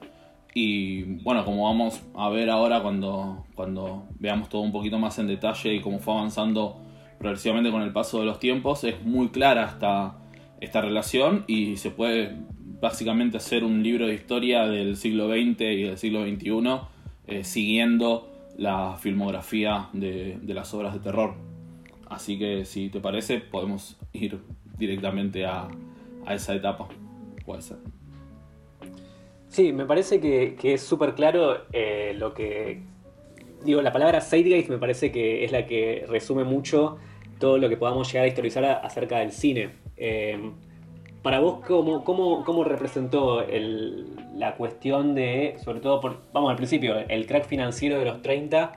Y 0.55 1.03
bueno, 1.23 1.43
como 1.45 1.65
vamos 1.65 2.01
a 2.15 2.29
ver 2.29 2.49
ahora 2.49 2.81
cuando, 2.81 3.45
cuando 3.55 4.05
veamos 4.19 4.49
todo 4.49 4.61
un 4.61 4.71
poquito 4.71 4.99
más 4.99 5.17
en 5.19 5.27
detalle 5.27 5.73
y 5.73 5.81
cómo 5.81 5.99
fue 5.99 6.13
avanzando 6.13 6.79
progresivamente 7.17 7.71
con 7.71 7.81
el 7.81 7.91
paso 7.91 8.19
de 8.19 8.25
los 8.25 8.39
tiempos, 8.39 8.83
es 8.83 9.01
muy 9.03 9.29
clara 9.29 9.65
esta, 9.65 10.15
esta 10.61 10.81
relación 10.81 11.43
y 11.47 11.77
se 11.77 11.91
puede 11.91 12.35
básicamente 12.83 13.37
hacer 13.37 13.63
un 13.63 13.81
libro 13.81 14.07
de 14.07 14.13
historia 14.13 14.65
del 14.67 14.97
siglo 14.97 15.29
XX 15.29 15.61
y 15.61 15.83
del 15.83 15.97
siglo 15.97 16.25
XXI 16.25 16.81
eh, 17.27 17.43
siguiendo 17.43 18.29
la 18.57 18.97
filmografía 18.97 19.87
de, 19.93 20.37
las 20.45 20.73
obras 20.73 20.93
de 20.93 20.99
terror. 20.99 21.35
Así 22.09 22.37
que 22.37 22.65
si 22.65 22.89
te 22.89 22.99
parece 22.99 23.39
podemos 23.39 23.97
ir 24.11 24.39
directamente 24.77 25.45
a, 25.45 25.69
esa 26.29 26.55
etapa. 26.55 26.87
Puede 27.45 27.61
ser. 27.61 27.77
Sí, 29.47 29.73
me 29.73 29.85
parece 29.85 30.19
que, 30.19 30.55
es 30.61 30.81
súper 30.81 31.15
claro 31.15 31.63
eh, 31.71 32.13
lo 32.17 32.33
que... 32.33 32.81
Digo, 33.63 33.81
la 33.81 33.93
palabra 33.93 34.19
Zeitgeist 34.19 34.69
me 34.69 34.77
parece 34.77 35.11
que 35.11 35.45
es 35.45 35.51
la 35.51 35.65
que 35.65 36.05
resume 36.07 36.43
mucho 36.43 36.97
todo 37.39 37.57
lo 37.57 37.69
que 37.69 37.77
podamos 37.77 38.11
llegar 38.11 38.25
a 38.25 38.27
historizar 38.27 38.65
acerca 38.65 39.19
del 39.19 39.31
cine. 39.31 39.82
Eh, 40.05 40.37
para 41.21 41.39
vos, 41.39 41.61
¿cómo, 41.65 42.03
cómo, 42.03 42.63
representó 42.65 43.45
la 44.35 44.55
cuestión 44.55 45.15
de, 45.15 45.55
sobre 45.63 45.79
todo, 45.79 46.01
por, 46.01 46.17
vamos 46.33 46.49
al 46.49 46.57
principio, 46.57 46.97
el 47.07 47.25
crack 47.25 47.45
financiero 47.45 47.97
de 47.97 48.03
los 48.03 48.21
30, 48.21 48.73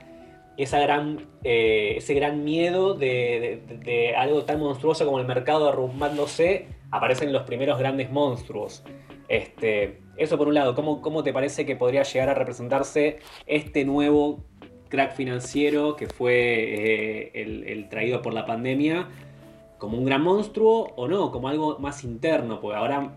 esa 0.55 0.79
gran, 0.79 1.27
eh, 1.43 1.95
ese 1.97 2.13
gran 2.13 2.45
miedo 2.45 2.93
de, 2.93 4.13
algo 4.17 4.45
tan 4.45 4.61
monstruoso 4.61 5.05
como 5.05 5.19
el 5.19 5.27
mercado 5.27 5.65
derrumbándose, 5.65 6.67
aparecen 6.91 7.33
los 7.33 7.43
primeros 7.43 7.77
grandes 7.77 8.09
monstruos? 8.09 8.85
Este, 9.27 9.99
eso 10.15 10.37
por 10.37 10.47
un 10.47 10.53
lado, 10.53 10.75
¿cómo, 10.75 11.01
¿cómo 11.01 11.23
te 11.23 11.33
parece 11.33 11.65
que 11.65 11.75
podría 11.75 12.03
llegar 12.03 12.29
a 12.29 12.35
representarse 12.35 13.19
este 13.47 13.83
nuevo 13.83 14.45
crack 14.87 15.13
financiero 15.13 15.97
que 15.97 16.07
fue 16.07 17.33
eh, 17.33 17.41
el 17.65 17.89
traído 17.89 18.21
por 18.21 18.33
la 18.33 18.45
pandemia? 18.45 19.09
Como 19.77 19.97
un 19.97 20.05
gran 20.05 20.21
monstruo 20.21 20.93
o 20.95 21.07
no, 21.07 21.31
como 21.31 21.49
algo 21.49 21.77
más 21.79 22.03
interno, 22.03 22.59
porque 22.59 22.77
ahora 22.77 23.13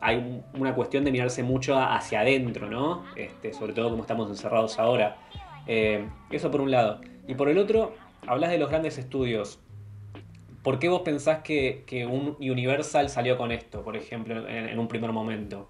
hay 0.00 0.42
una 0.54 0.74
cuestión 0.74 1.04
de 1.04 1.12
mirarse 1.12 1.42
mucho 1.42 1.78
hacia 1.78 2.20
adentro, 2.20 2.68
¿no? 2.68 3.04
Este, 3.16 3.52
sobre 3.52 3.72
todo 3.72 3.90
como 3.90 4.02
estamos 4.02 4.28
encerrados 4.30 4.78
ahora. 4.78 5.18
Eh, 5.66 6.08
eso 6.30 6.50
por 6.50 6.60
un 6.62 6.70
lado. 6.70 7.00
Y 7.28 7.34
por 7.34 7.48
el 7.48 7.58
otro, 7.58 7.94
hablas 8.26 8.50
de 8.50 8.58
los 8.58 8.70
grandes 8.70 8.98
estudios. 8.98 9.60
¿Por 10.62 10.78
qué 10.78 10.88
vos 10.88 11.02
pensás 11.02 11.42
que, 11.42 11.84
un 12.10 12.36
Universal 12.40 13.08
salió 13.08 13.36
con 13.36 13.52
esto, 13.52 13.82
por 13.82 13.96
ejemplo, 13.96 14.46
en, 14.46 14.78
un 14.78 14.88
primer 14.88 15.12
momento? 15.12 15.68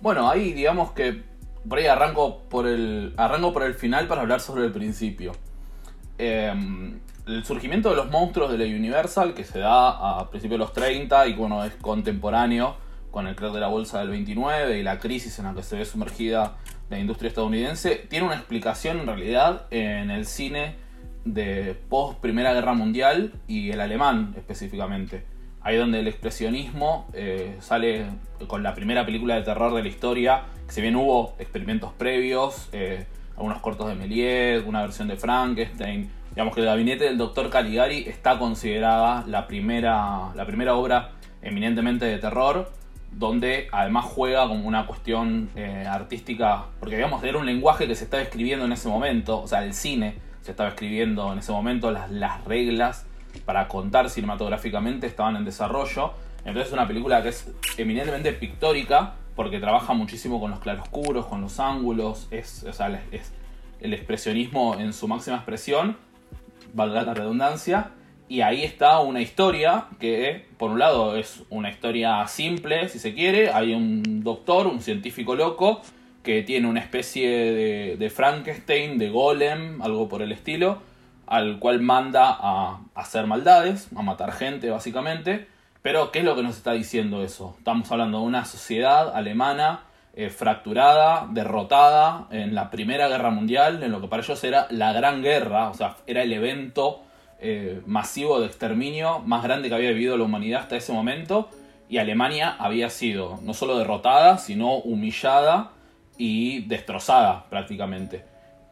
Bueno, 0.00 0.30
ahí 0.30 0.52
digamos 0.52 0.92
que 0.92 1.22
por 1.68 1.78
ahí 1.78 1.86
arranco 1.86 2.42
por 2.48 2.66
el, 2.66 3.14
arranco 3.16 3.52
por 3.52 3.62
el 3.64 3.74
final 3.74 4.06
para 4.06 4.22
hablar 4.22 4.40
sobre 4.40 4.64
el 4.64 4.72
principio. 4.72 5.32
Eh, 6.18 6.52
el 7.26 7.44
surgimiento 7.44 7.90
de 7.90 7.96
los 7.96 8.10
monstruos 8.10 8.52
de 8.52 8.58
la 8.58 8.64
Universal, 8.64 9.34
que 9.34 9.44
se 9.44 9.58
da 9.58 10.18
a 10.18 10.30
principios 10.30 10.58
de 10.58 10.64
los 10.64 10.72
30 10.72 11.26
y 11.28 11.34
bueno, 11.34 11.64
es 11.64 11.74
contemporáneo 11.76 12.76
con 13.10 13.26
el 13.26 13.36
crack 13.36 13.52
de 13.52 13.60
la 13.60 13.68
bolsa 13.68 14.00
del 14.00 14.10
29 14.10 14.78
y 14.78 14.82
la 14.82 14.98
crisis 14.98 15.38
en 15.38 15.46
la 15.46 15.54
que 15.54 15.62
se 15.62 15.76
ve 15.76 15.84
sumergida 15.84 16.56
la 16.90 16.98
industria 16.98 17.28
estadounidense, 17.28 17.96
tiene 18.08 18.26
una 18.26 18.34
explicación 18.34 18.98
en 18.98 19.06
realidad 19.06 19.66
en 19.70 20.10
el 20.10 20.26
cine 20.26 20.76
de 21.24 21.76
post 21.88 22.20
Primera 22.20 22.52
Guerra 22.52 22.74
Mundial 22.74 23.32
y 23.46 23.70
el 23.70 23.80
alemán 23.80 24.34
específicamente. 24.36 25.24
Ahí 25.62 25.76
donde 25.78 26.00
el 26.00 26.08
expresionismo 26.08 27.08
eh, 27.14 27.56
sale 27.60 28.04
con 28.46 28.62
la 28.62 28.74
primera 28.74 29.06
película 29.06 29.36
de 29.36 29.42
terror 29.42 29.74
de 29.74 29.82
la 29.82 29.88
historia, 29.88 30.42
si 30.68 30.82
bien 30.82 30.94
hubo 30.96 31.34
experimentos 31.38 31.92
previos, 31.94 32.68
eh, 32.72 33.06
algunos 33.36 33.60
cortos 33.60 33.88
de 33.88 33.94
Méliès, 33.94 34.64
una 34.66 34.82
versión 34.82 35.08
de 35.08 35.16
Frankenstein, 35.16 36.10
Digamos 36.34 36.52
que 36.54 36.62
el 36.62 36.66
gabinete 36.66 37.04
del 37.04 37.16
doctor 37.16 37.48
Caligari 37.48 38.08
está 38.08 38.40
considerada 38.40 39.24
la 39.28 39.46
primera, 39.46 40.32
la 40.34 40.44
primera 40.44 40.74
obra 40.74 41.12
eminentemente 41.42 42.06
de 42.06 42.18
terror, 42.18 42.72
donde 43.12 43.68
además 43.70 44.06
juega 44.06 44.48
como 44.48 44.66
una 44.66 44.86
cuestión 44.86 45.48
eh, 45.54 45.86
artística, 45.88 46.64
porque 46.80 46.96
digamos, 46.96 47.22
era 47.22 47.38
un 47.38 47.46
lenguaje 47.46 47.86
que 47.86 47.94
se 47.94 48.04
estaba 48.04 48.20
escribiendo 48.20 48.64
en 48.64 48.72
ese 48.72 48.88
momento, 48.88 49.40
o 49.40 49.46
sea, 49.46 49.64
el 49.64 49.74
cine 49.74 50.16
se 50.42 50.50
estaba 50.50 50.70
escribiendo 50.70 51.32
en 51.32 51.38
ese 51.38 51.52
momento, 51.52 51.92
las, 51.92 52.10
las 52.10 52.44
reglas 52.44 53.06
para 53.44 53.68
contar 53.68 54.10
cinematográficamente 54.10 55.06
estaban 55.06 55.36
en 55.36 55.44
desarrollo. 55.44 56.14
Entonces 56.38 56.66
es 56.66 56.72
una 56.72 56.88
película 56.88 57.22
que 57.22 57.28
es 57.28 57.48
eminentemente 57.78 58.32
pictórica, 58.32 59.14
porque 59.36 59.60
trabaja 59.60 59.92
muchísimo 59.92 60.40
con 60.40 60.50
los 60.50 60.58
claroscuros, 60.58 61.26
con 61.26 61.40
los 61.40 61.60
ángulos, 61.60 62.26
es, 62.32 62.64
o 62.64 62.72
sea, 62.72 62.88
es 63.12 63.32
el 63.80 63.94
expresionismo 63.94 64.74
en 64.74 64.92
su 64.92 65.06
máxima 65.06 65.36
expresión, 65.36 65.96
valga 66.72 67.02
la 67.02 67.14
redundancia. 67.14 67.90
Y 68.28 68.40
ahí 68.40 68.64
está 68.64 69.00
una 69.00 69.20
historia 69.20 69.86
que, 70.00 70.46
por 70.56 70.70
un 70.70 70.78
lado, 70.78 71.16
es 71.16 71.42
una 71.50 71.70
historia 71.70 72.26
simple, 72.26 72.88
si 72.88 72.98
se 72.98 73.14
quiere. 73.14 73.50
Hay 73.50 73.74
un 73.74 74.22
doctor, 74.24 74.66
un 74.66 74.80
científico 74.80 75.34
loco, 75.34 75.82
que 76.22 76.42
tiene 76.42 76.66
una 76.66 76.80
especie 76.80 77.28
de, 77.28 77.96
de 77.98 78.10
Frankenstein, 78.10 78.98
de 78.98 79.10
golem, 79.10 79.82
algo 79.82 80.08
por 80.08 80.22
el 80.22 80.32
estilo, 80.32 80.78
al 81.26 81.58
cual 81.58 81.80
manda 81.80 82.36
a, 82.40 82.80
hacer 82.94 83.26
maldades, 83.26 83.88
a 83.94 84.02
matar 84.02 84.32
gente, 84.32 84.70
básicamente. 84.70 85.46
Pero, 85.82 86.10
¿qué 86.10 86.20
es 86.20 86.24
lo 86.24 86.34
que 86.34 86.42
nos 86.42 86.56
está 86.56 86.72
diciendo 86.72 87.22
eso? 87.22 87.54
Estamos 87.58 87.92
hablando 87.92 88.20
de 88.20 88.24
una 88.24 88.46
sociedad 88.46 89.14
alemana 89.14 89.82
eh, 90.16 90.30
fracturada, 90.30 91.26
derrotada 91.28 92.28
en 92.30 92.54
la 92.54 92.70
Primera 92.70 93.08
Guerra 93.08 93.30
Mundial, 93.30 93.82
en 93.82 93.90
lo 93.90 94.00
que 94.00 94.06
para 94.06 94.22
ellos 94.22 94.44
era 94.44 94.68
la 94.70 94.92
Gran 94.92 95.22
Guerra, 95.22 95.70
o 95.70 95.74
sea, 95.74 95.96
era 96.06 96.22
el 96.22 96.32
evento 96.32 97.02
eh, 97.40 97.82
masivo 97.84 98.38
de 98.38 98.46
exterminio 98.46 99.18
más 99.18 99.42
grande 99.42 99.68
que 99.68 99.74
había 99.74 99.90
vivido 99.90 100.16
la 100.16 100.22
humanidad 100.22 100.60
hasta 100.60 100.76
ese 100.76 100.92
momento, 100.92 101.48
y 101.88 101.98
Alemania 101.98 102.54
había 102.60 102.90
sido 102.90 103.40
no 103.42 103.54
solo 103.54 103.76
derrotada, 103.76 104.38
sino 104.38 104.74
humillada 104.76 105.72
y 106.16 106.60
destrozada 106.68 107.46
prácticamente. 107.50 108.24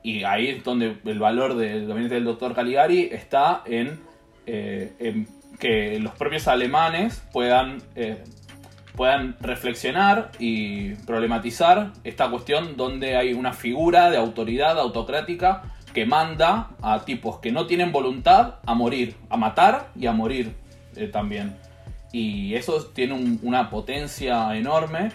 Y 0.05 0.23
ahí 0.23 0.47
es 0.47 0.63
donde 0.63 0.97
el 1.05 1.19
valor 1.19 1.57
del 1.57 1.89
gabinete 1.89 2.15
del 2.15 2.25
doctor 2.25 2.55
Caligari 2.55 3.09
está 3.11 3.63
en, 3.67 4.01
eh, 4.47 4.93
en 5.01 5.27
que 5.59 5.99
los 5.99 6.15
propios 6.15 6.47
alemanes 6.47 7.21
puedan 7.33 7.83
puedan 8.97 9.37
reflexionar 9.41 10.31
y 10.39 10.95
problematizar 11.07 11.93
esta 12.05 12.31
cuestión 12.31 12.77
donde 12.77 13.17
hay 13.17 13.33
una 13.33 13.53
figura 13.53 14.11
de 14.11 14.17
autoridad 14.17 14.79
autocrática 14.79 15.63
que 15.93 16.07
manda 16.07 16.71
a 16.81 17.05
tipos 17.05 17.39
que 17.39 17.53
no 17.53 17.67
tienen 17.67 17.93
voluntad 17.93 18.57
a 18.65 18.75
morir, 18.75 19.17
a 19.29 19.37
matar 19.37 19.91
y 19.99 20.07
a 20.07 20.13
morir 20.13 20.55
eh, 20.97 21.07
también. 21.07 21.57
Y 22.13 22.55
eso 22.55 22.87
tiene 22.95 23.39
una 23.43 23.71
potencia 23.71 24.55
enorme 24.57 25.11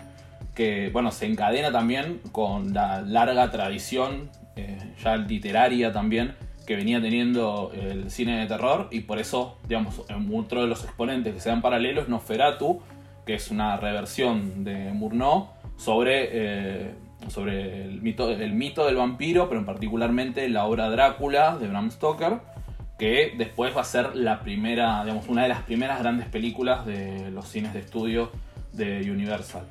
que, 0.56 0.90
bueno, 0.90 1.12
se 1.12 1.28
encadena 1.28 1.72
también 1.72 2.20
con 2.32 2.74
la 2.74 3.02
larga 3.02 3.52
tradición, 3.52 4.32
eh, 4.56 4.78
ya 5.04 5.16
literaria 5.18 5.92
también, 5.92 6.36
que 6.66 6.76
venía 6.76 7.00
teniendo 7.00 7.72
el 7.74 8.12
cine 8.12 8.40
de 8.40 8.48
terror 8.48 8.90
y 8.92 9.02
por 9.02 9.20
eso, 9.20 9.58
digamos, 9.68 10.02
otro 10.34 10.62
de 10.62 10.68
los 10.68 10.84
exponentes 10.84 11.34
que 11.34 11.40
se 11.40 11.50
dan 11.50 11.62
paralelos, 11.62 12.10
Nosferatu, 12.10 12.82
que 13.28 13.36
es 13.36 13.52
una 13.52 13.76
reversión 13.76 14.64
de 14.64 14.94
Murnau 14.94 15.50
sobre, 15.76 16.30
eh, 16.32 16.96
sobre 17.28 17.84
el, 17.84 18.02
mito, 18.02 18.32
el 18.32 18.54
mito 18.54 18.86
del 18.86 18.96
vampiro, 18.96 19.50
pero 19.50 19.60
en 19.60 19.66
particularmente 19.66 20.48
la 20.50 20.66
obra 20.66 20.90
Drácula 20.90 21.58
de 21.58 21.68
Bram 21.68 21.92
Stoker, 21.92 22.40
que 22.98 23.34
después 23.38 23.76
va 23.76 23.82
a 23.82 23.84
ser 23.84 24.16
la 24.16 24.40
primera, 24.40 25.04
digamos, 25.04 25.28
una 25.28 25.44
de 25.44 25.50
las 25.50 25.62
primeras 25.64 26.00
grandes 26.00 26.28
películas 26.28 26.86
de 26.86 27.30
los 27.32 27.48
cines 27.50 27.74
de 27.74 27.82
estudio 27.82 28.32
de 28.72 29.12
Universal. 29.12 29.68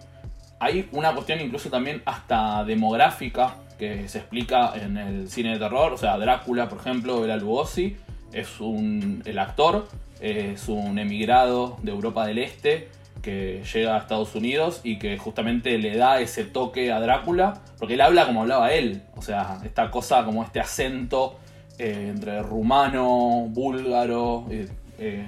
Hay 0.61 0.89
una 0.93 1.15
cuestión 1.15 1.41
incluso 1.41 1.71
también 1.71 2.03
hasta 2.05 2.63
demográfica 2.65 3.57
que 3.79 4.07
se 4.09 4.19
explica 4.19 4.75
en 4.77 4.99
el 4.99 5.31
cine 5.31 5.55
de 5.55 5.59
terror, 5.59 5.95
o 5.95 5.99
sea, 5.99 6.19
Drácula, 6.19 6.69
por 6.69 6.79
ejemplo, 6.79 7.23
Bela 7.23 7.37
Lugosi, 7.37 7.97
es 8.33 8.61
un, 8.61 9.23
el 9.25 9.39
actor, 9.39 9.89
es 10.21 10.69
un 10.69 10.99
emigrado 10.99 11.79
de 11.83 11.91
Europa 11.91 12.27
del 12.27 12.39
Este 12.39 12.89
que 13.27 13.65
llega 13.75 13.97
a 13.97 13.99
Estados 13.99 14.37
Unidos 14.37 14.81
y 14.85 15.01
que 15.01 15.19
justamente 15.19 15.79
le 15.79 15.97
da 15.97 16.21
ese 16.21 16.45
toque 16.45 16.93
a 16.93 17.01
Drácula, 17.01 17.61
porque 17.77 17.95
él 17.95 18.01
habla 18.01 18.25
como 18.25 18.43
hablaba 18.43 18.73
él, 18.73 19.03
o 19.17 19.21
sea, 19.21 19.59
esta 19.65 19.91
cosa 19.91 20.25
como 20.25 20.45
este 20.45 20.61
acento 20.61 21.37
eh, 21.77 22.11
entre 22.11 22.41
rumano, 22.45 23.49
búlgaro, 23.49 24.47
eh, 24.49 24.69
eh, 25.01 25.27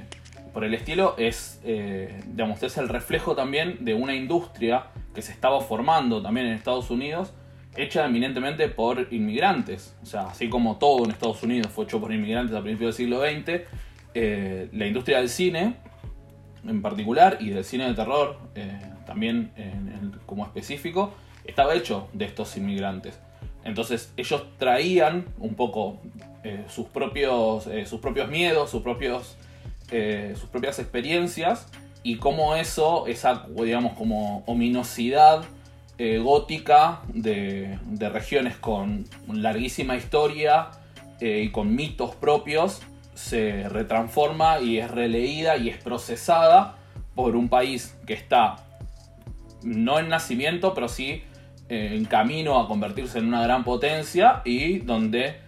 por 0.52 0.62
el 0.62 0.74
estilo, 0.74 1.16
es, 1.18 1.60
digamos, 1.64 2.62
es 2.62 2.78
el 2.78 2.88
reflejo 2.88 3.34
también 3.34 3.84
de 3.84 3.94
una 3.94 4.14
industria 4.14 4.84
que 5.12 5.20
se 5.20 5.32
estaba 5.32 5.60
formando 5.60 6.22
también 6.22 6.46
en 6.46 6.52
Estados 6.52 6.90
Unidos, 6.90 7.32
hecha 7.76 8.06
eminentemente 8.06 8.68
por 8.68 9.08
inmigrantes. 9.10 9.96
O 10.04 10.06
sea, 10.06 10.28
así 10.28 10.48
como 10.48 10.76
todo 10.76 11.04
en 11.04 11.10
Estados 11.10 11.42
Unidos 11.42 11.72
fue 11.72 11.84
hecho 11.84 12.00
por 12.00 12.12
inmigrantes 12.12 12.54
a 12.54 12.62
principios 12.62 12.96
del 12.96 13.06
siglo 13.06 13.22
XX, 13.22 14.70
la 14.72 14.86
industria 14.86 15.18
del 15.18 15.28
cine 15.28 15.74
en 16.68 16.82
particular 16.82 17.38
y 17.40 17.50
del 17.50 17.64
cine 17.64 17.88
de 17.88 17.94
terror 17.94 18.38
eh, 18.54 18.80
también 19.06 19.52
como 20.26 20.44
específico, 20.44 21.14
estaba 21.44 21.74
hecho 21.74 22.08
de 22.12 22.26
estos 22.26 22.56
inmigrantes. 22.56 23.18
Entonces 23.64 24.12
ellos 24.16 24.44
traían 24.58 25.26
un 25.38 25.54
poco 25.54 25.98
eh, 26.44 26.64
sus, 26.68 26.86
propios, 26.86 27.68
sus 27.86 28.00
propios 28.00 28.28
miedos, 28.28 28.70
sus, 28.70 28.82
propios, 28.82 29.36
sus 29.88 30.48
propias 30.50 30.78
experiencias 30.78 31.66
y 32.02 32.16
cómo 32.16 32.54
eso, 32.54 33.06
esa 33.06 33.46
digamos 33.48 33.94
como 33.94 34.44
ominosidad 34.46 35.44
gótica 35.98 37.00
de, 37.12 37.78
de, 37.86 38.08
regiones 38.08 38.56
con 38.56 39.04
larguísima 39.26 39.96
historia 39.96 40.70
y 41.20 41.48
con 41.48 41.74
mitos 41.74 42.14
propios, 42.14 42.82
se 43.18 43.68
retransforma 43.68 44.60
y 44.60 44.78
es 44.78 44.88
releída 44.88 45.56
y 45.56 45.68
es 45.68 45.82
procesada 45.82 46.76
por 47.16 47.34
un 47.34 47.48
país 47.48 47.98
que 48.06 48.14
está 48.14 48.64
no 49.64 49.98
en 49.98 50.08
nacimiento, 50.08 50.72
pero 50.72 50.88
sí 50.88 51.24
eh, 51.68 51.94
en 51.96 52.04
camino 52.04 52.60
a 52.60 52.68
convertirse 52.68 53.18
en 53.18 53.26
una 53.26 53.42
gran 53.42 53.64
potencia 53.64 54.40
y 54.44 54.78
donde, 54.78 55.40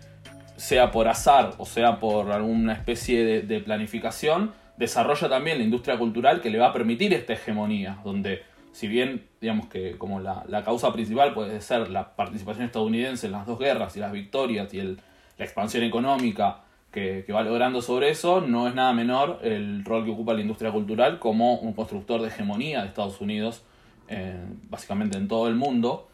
sea 0.56 0.90
por 0.90 1.06
azar 1.06 1.54
o 1.58 1.64
sea 1.64 2.00
por 2.00 2.32
alguna 2.32 2.72
especie 2.72 3.42
de, 3.42 3.60
planificación, 3.60 4.52
desarrolla 4.76 5.28
también 5.28 5.58
la 5.58 5.64
industria 5.64 5.96
cultural 5.96 6.40
que 6.40 6.50
le 6.50 6.58
va 6.58 6.68
a 6.68 6.72
permitir 6.72 7.14
esta 7.14 7.34
hegemonía, 7.34 7.98
donde 8.02 8.42
si 8.72 8.88
bien 8.88 9.28
digamos 9.40 9.68
que 9.68 9.96
como 9.96 10.18
la, 10.18 10.44
causa 10.64 10.92
principal 10.92 11.34
puede 11.34 11.60
ser 11.60 11.88
la 11.88 12.16
participación 12.16 12.66
estadounidense 12.66 13.26
en 13.26 13.32
las 13.32 13.46
dos 13.46 13.60
guerras 13.60 13.96
y 13.96 14.00
las 14.00 14.10
victorias 14.10 14.74
y 14.74 14.82
la 14.82 15.44
expansión 15.44 15.84
económica 15.84 16.64
que, 16.90 17.24
va 17.32 17.42
logrando 17.42 17.82
sobre 17.82 18.10
eso, 18.10 18.40
no 18.40 18.66
es 18.66 18.74
nada 18.74 18.92
menor 18.92 19.38
el 19.42 19.84
rol 19.84 20.04
que 20.04 20.10
ocupa 20.10 20.34
la 20.34 20.40
industria 20.40 20.72
cultural 20.72 21.18
como 21.18 21.54
un 21.54 21.72
constructor 21.72 22.20
de 22.20 22.28
hegemonía 22.28 22.82
de 22.82 22.88
Estados 22.88 23.20
Unidos, 23.20 23.62
eh, 24.08 24.44
básicamente 24.68 25.16
en 25.16 25.28
todo 25.28 25.48
el 25.48 25.54
mundo. 25.54 26.08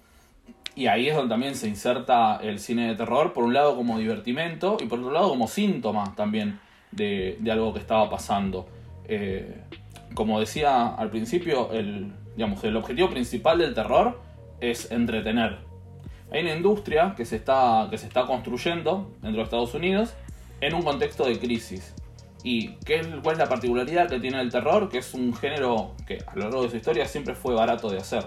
Y 0.75 0.89
ahí 0.89 1.09
es 1.09 1.17
donde 1.17 1.31
también 1.31 1.55
se 1.55 1.69
inserta 1.69 2.39
el 2.43 2.59
cine 2.59 2.89
de 2.89 2.97
terror, 2.97 3.33
por 3.33 3.45
un 3.45 3.55
lado 3.55 3.77
como 3.77 3.99
divertimento 3.99 4.77
y 4.79 4.87
por 4.87 4.99
otro 4.99 5.11
lado 5.11 5.31
como 5.31 5.49
síntoma 5.49 6.15
también 6.15 6.61
de, 6.93 7.39
algo 7.51 7.73
que 7.73 7.79
estaba 7.79 8.11
pasando. 8.11 8.69
Eh, 9.09 9.63
como 10.13 10.39
decía 10.39 10.89
al 10.89 11.09
principio, 11.09 11.73
el, 11.73 12.13
digamos, 12.37 12.63
el 12.65 12.77
objetivo 12.77 13.09
principal 13.09 13.59
del 13.59 13.73
terror 13.73 14.21
es 14.61 14.91
entretener. 14.91 15.59
Hay 16.31 16.43
una 16.43 16.55
industria 16.55 17.15
que 17.17 17.25
se 17.25 17.37
está, 17.37 17.87
que 17.91 17.97
se 17.97 18.07
está 18.07 18.27
construyendo 18.27 19.13
dentro 19.23 19.39
de 19.39 19.45
Estados 19.45 19.75
Unidos 19.75 20.15
en 20.61 20.75
un 20.75 20.83
contexto 20.83 21.25
de 21.25 21.39
crisis. 21.39 21.95
¿Y 22.43 22.77
qué, 22.85 23.01
cuál 23.23 23.35
es 23.35 23.39
la 23.39 23.49
particularidad 23.49 24.09
que 24.09 24.21
tiene 24.21 24.41
el 24.41 24.51
terror? 24.51 24.89
Que 24.89 24.99
es 24.99 25.15
un 25.15 25.35
género 25.35 25.95
que 26.07 26.19
a 26.27 26.35
lo 26.37 26.43
largo 26.43 26.63
de 26.63 26.71
su 26.71 26.77
historia 26.77 27.07
siempre 27.07 27.35
fue 27.35 27.55
barato 27.55 27.91
de 27.91 27.99
hacer. 27.99 28.25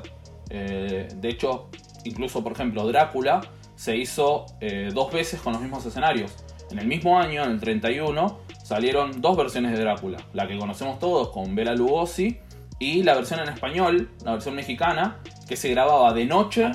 Eh, 0.50 1.08
de 1.16 1.30
hecho, 1.30 1.70
incluso 2.04 2.44
por 2.44 2.52
ejemplo 2.54 2.86
Drácula 2.88 3.42
se 3.76 3.96
hizo 3.96 4.46
eh, 4.60 4.90
dos 4.94 5.12
veces 5.14 5.42
con 5.42 5.54
los 5.54 5.62
mismos 5.62 5.86
escenarios. 5.86 6.36
En 6.70 6.80
el 6.80 6.88
mismo 6.88 7.18
año, 7.18 7.44
en 7.44 7.52
el 7.52 7.60
31, 7.60 8.40
salieron 8.62 9.22
dos 9.22 9.38
versiones 9.38 9.72
de 9.72 9.80
Drácula. 9.80 10.18
La 10.34 10.48
que 10.48 10.58
conocemos 10.58 11.00
todos 11.00 11.30
con 11.30 11.56
Bela 11.56 11.74
Lugosi 11.74 12.40
y 12.78 13.04
la 13.04 13.16
versión 13.16 13.40
en 13.40 13.50
español, 13.50 14.10
la 14.24 14.34
versión 14.34 14.56
mexicana, 14.56 15.20
que 15.48 15.56
se 15.56 15.70
grababa 15.70 16.14
de 16.14 16.26
noche 16.26 16.70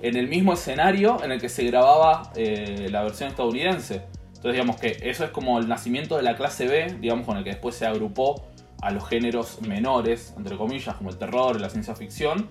en 0.00 0.16
el 0.16 0.28
mismo 0.28 0.52
escenario 0.52 1.22
en 1.22 1.32
el 1.32 1.40
que 1.40 1.48
se 1.48 1.64
grababa 1.64 2.32
eh, 2.36 2.88
la 2.90 3.02
versión 3.02 3.30
estadounidense. 3.30 4.02
Entonces 4.44 4.62
digamos 4.62 4.78
que 4.78 5.08
eso 5.08 5.24
es 5.24 5.30
como 5.30 5.58
el 5.58 5.68
nacimiento 5.68 6.18
de 6.18 6.22
la 6.22 6.36
clase 6.36 6.66
B, 6.68 6.98
digamos, 7.00 7.24
con 7.24 7.38
el 7.38 7.44
que 7.44 7.50
después 7.52 7.76
se 7.76 7.86
agrupó 7.86 8.44
a 8.82 8.90
los 8.90 9.08
géneros 9.08 9.62
menores, 9.62 10.34
entre 10.36 10.58
comillas, 10.58 10.96
como 10.96 11.08
el 11.08 11.16
terror, 11.16 11.58
la 11.58 11.70
ciencia 11.70 11.96
ficción. 11.96 12.50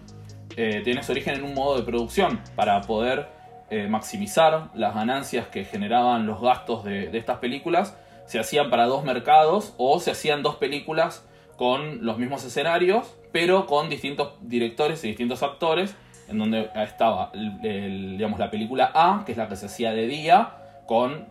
Eh, 0.58 0.82
tiene 0.84 1.04
su 1.04 1.12
origen 1.12 1.36
en 1.36 1.44
un 1.44 1.54
modo 1.54 1.78
de 1.78 1.84
producción 1.84 2.42
para 2.56 2.82
poder 2.82 3.28
eh, 3.70 3.86
maximizar 3.88 4.72
las 4.74 4.96
ganancias 4.96 5.50
que 5.50 5.66
generaban 5.66 6.26
los 6.26 6.42
gastos 6.42 6.84
de, 6.84 7.16
estas 7.16 7.38
películas. 7.38 7.96
Se 8.26 8.40
hacían 8.40 8.72
para 8.72 8.88
dos 8.88 9.04
mercados 9.04 9.76
o 9.78 10.00
se 10.00 10.10
hacían 10.10 10.42
dos 10.42 10.56
películas 10.56 11.24
con 11.58 12.04
los 12.04 12.18
mismos 12.18 12.44
escenarios, 12.44 13.16
pero 13.32 13.68
con 13.68 13.92
distintos 13.92 14.34
directores 14.42 15.04
y 15.04 15.10
distintos 15.10 15.44
actores, 15.44 15.96
en 16.28 16.40
donde 16.40 16.72
estaba 16.74 17.32
digamos, 17.62 18.40
la 18.40 18.50
película 18.50 18.92
A, 18.96 19.22
que 19.28 19.34
es 19.34 19.38
la 19.38 19.48
que 19.48 19.56
se 19.58 19.68
hacía 19.68 19.92
de 19.92 20.08
día, 20.08 20.58
con 20.88 21.28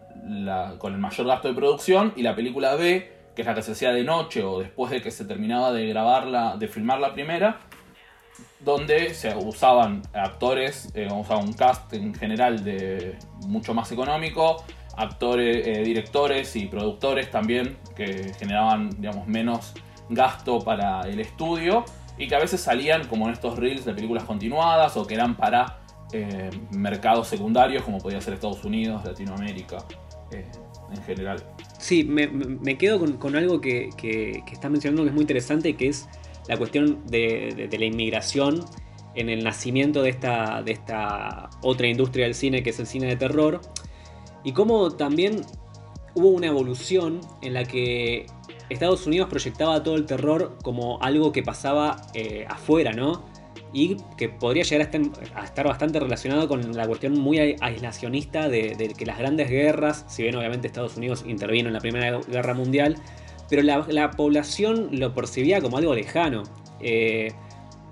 con 0.79 0.92
el 0.92 0.98
mayor 0.98 1.27
gasto 1.27 1.48
de 1.48 1.55
producción 1.55 2.12
y 2.16 2.22
la 2.22 2.35
película 2.35 2.75
B, 2.75 3.12
que 3.35 3.42
es 3.42 3.46
la 3.46 3.55
que 3.55 3.62
se 3.62 3.72
hacía 3.72 3.92
de 3.92 4.05
noche 4.05 4.42
o 4.42 4.61
después 4.61 4.90
de 4.90 5.01
que 5.01 5.11
se 5.11 5.25
terminaba 5.25 5.72
de 5.72 5.87
grabarla, 5.88 6.57
de 6.57 6.68
filmar 6.68 7.01
la 7.01 7.12
primera, 7.12 7.61
donde 8.61 9.14
se 9.14 9.35
usaban 9.35 10.03
actores, 10.12 10.90
eh, 10.94 11.09
usaba 11.12 11.40
un 11.40 11.53
cast 11.53 11.92
en 11.94 12.14
general 12.14 12.62
de 12.64 13.18
mucho 13.46 13.75
más 13.75 13.90
económico, 13.90 14.64
actores, 14.96 15.66
eh, 15.66 15.83
directores 15.83 16.55
y 16.57 16.66
productores 16.66 17.31
también 17.31 17.79
que 17.96 18.33
generaban 18.38 18.90
digamos 18.90 19.27
menos 19.27 19.72
gasto 20.09 20.61
para 20.61 21.03
el 21.03 21.20
estudio 21.20 21.85
y 22.18 22.29
que 22.29 22.35
a 22.35 22.38
veces 22.38 22.61
salían 22.61 23.07
como 23.09 23.27
en 23.27 23.33
estos 23.33 23.59
reels 23.59 23.85
de 23.85 23.94
películas 23.94 24.25
continuadas 24.25 24.96
o 24.96 25.07
que 25.07 25.14
eran 25.14 25.37
para 25.37 25.79
eh, 26.12 26.51
mercados 26.70 27.29
secundarios 27.29 27.83
como 27.83 27.98
podía 27.98 28.20
ser 28.20 28.35
Estados 28.35 28.64
Unidos, 28.64 29.05
Latinoamérica 29.05 29.85
en 30.94 31.03
general. 31.05 31.42
Sí, 31.79 32.05
me, 32.05 32.79
quedo 32.79 33.01
con, 33.18 33.37
algo 33.37 33.61
que, 33.61 33.90
estás 34.51 34.70
mencionando 34.70 35.03
que 35.03 35.09
es 35.09 35.14
muy 35.14 35.22
interesante, 35.22 35.75
que 35.75 35.88
es 35.88 36.09
la 36.48 36.57
cuestión 36.57 37.05
de, 37.07 37.68
la 37.70 37.85
inmigración 37.85 38.64
en 39.14 39.29
el 39.29 39.44
nacimiento 39.44 40.03
de 40.03 40.11
esta, 40.11 40.62
de 40.62 40.72
esta 40.72 41.51
otra 41.62 41.87
industria 41.88 42.27
del 42.27 42.35
cine, 42.35 42.62
que 42.62 42.70
es 42.70 42.79
el 42.79 42.87
cine 42.87 43.07
de 43.07 43.16
terror, 43.16 43.61
y 44.44 44.53
cómo 44.53 44.90
también 44.92 45.42
hubo 46.14 46.29
una 46.29 46.46
evolución 46.46 47.20
en 47.42 47.55
la 47.55 47.64
que 47.64 48.27
Estados 48.68 49.07
Unidos 49.07 49.29
proyectaba 49.29 49.83
todo 49.83 49.96
el 49.96 50.07
terror 50.07 50.57
como 50.62 51.01
algo 51.03 51.33
que 51.33 51.42
pasaba 51.42 52.03
eh, 52.14 52.46
afuera, 52.48 52.92
¿no? 52.92 53.25
Y 53.72 53.96
que 54.16 54.28
podría 54.28 54.64
llegar 54.64 54.90
a 55.35 55.44
estar, 55.44 55.66
bastante 55.66 55.98
relacionado 55.98 56.46
con 56.46 56.76
la 56.76 56.87
cuestión 56.87 57.18
muy 57.18 57.38
aislacionista 57.38 58.48
de, 58.48 58.94
que 58.96 59.06
las 59.06 59.18
grandes 59.18 59.48
guerras, 59.48 60.04
si 60.08 60.22
bien 60.22 60.37
obviamente 60.37 60.66
Estados 60.66 60.96
Unidos 60.96 61.24
intervino 61.26 61.68
en 61.68 61.74
la 61.74 61.80
Primera 61.80 62.20
Guerra 62.28 62.54
Mundial, 62.54 62.96
pero 63.48 63.62
la, 63.62 64.11
población 64.11 64.88
lo 64.92 65.14
percibía 65.14 65.61
como 65.61 65.78
algo 65.78 65.94
lejano. 65.94 66.42
Eh, 66.80 67.32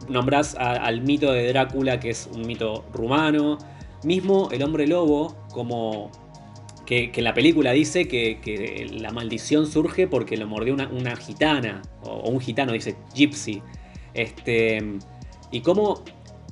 nombrás 0.09 0.55
al 0.55 1.03
mito 1.03 1.33
de 1.33 1.49
Drácula, 1.49 2.01
que 2.01 2.11
es 2.11 2.29
un 2.33 2.47
mito 2.47 2.85
rumano, 2.93 3.59
mismo 4.03 4.49
el 4.53 4.63
hombre 4.63 4.87
lobo, 4.87 5.37
como 5.53 6.11
que, 6.87 7.13
en 7.15 7.25
la 7.25 7.35
película 7.35 7.73
dice 7.73 8.09
que, 8.09 8.87
la 8.93 9.13
maldición 9.13 9.67
surge 9.67 10.07
porque 10.07 10.37
lo 10.37 10.47
mordió 10.47 10.75
una, 10.75 11.17
gitana, 11.17 11.83
o, 12.03 12.11
o, 12.11 12.31
un 12.31 12.41
gitano, 12.41 12.73
dice 12.73 12.97
gypsy. 13.15 13.63
Este, 14.13 14.99
y 15.51 15.61
cómo 15.61 16.03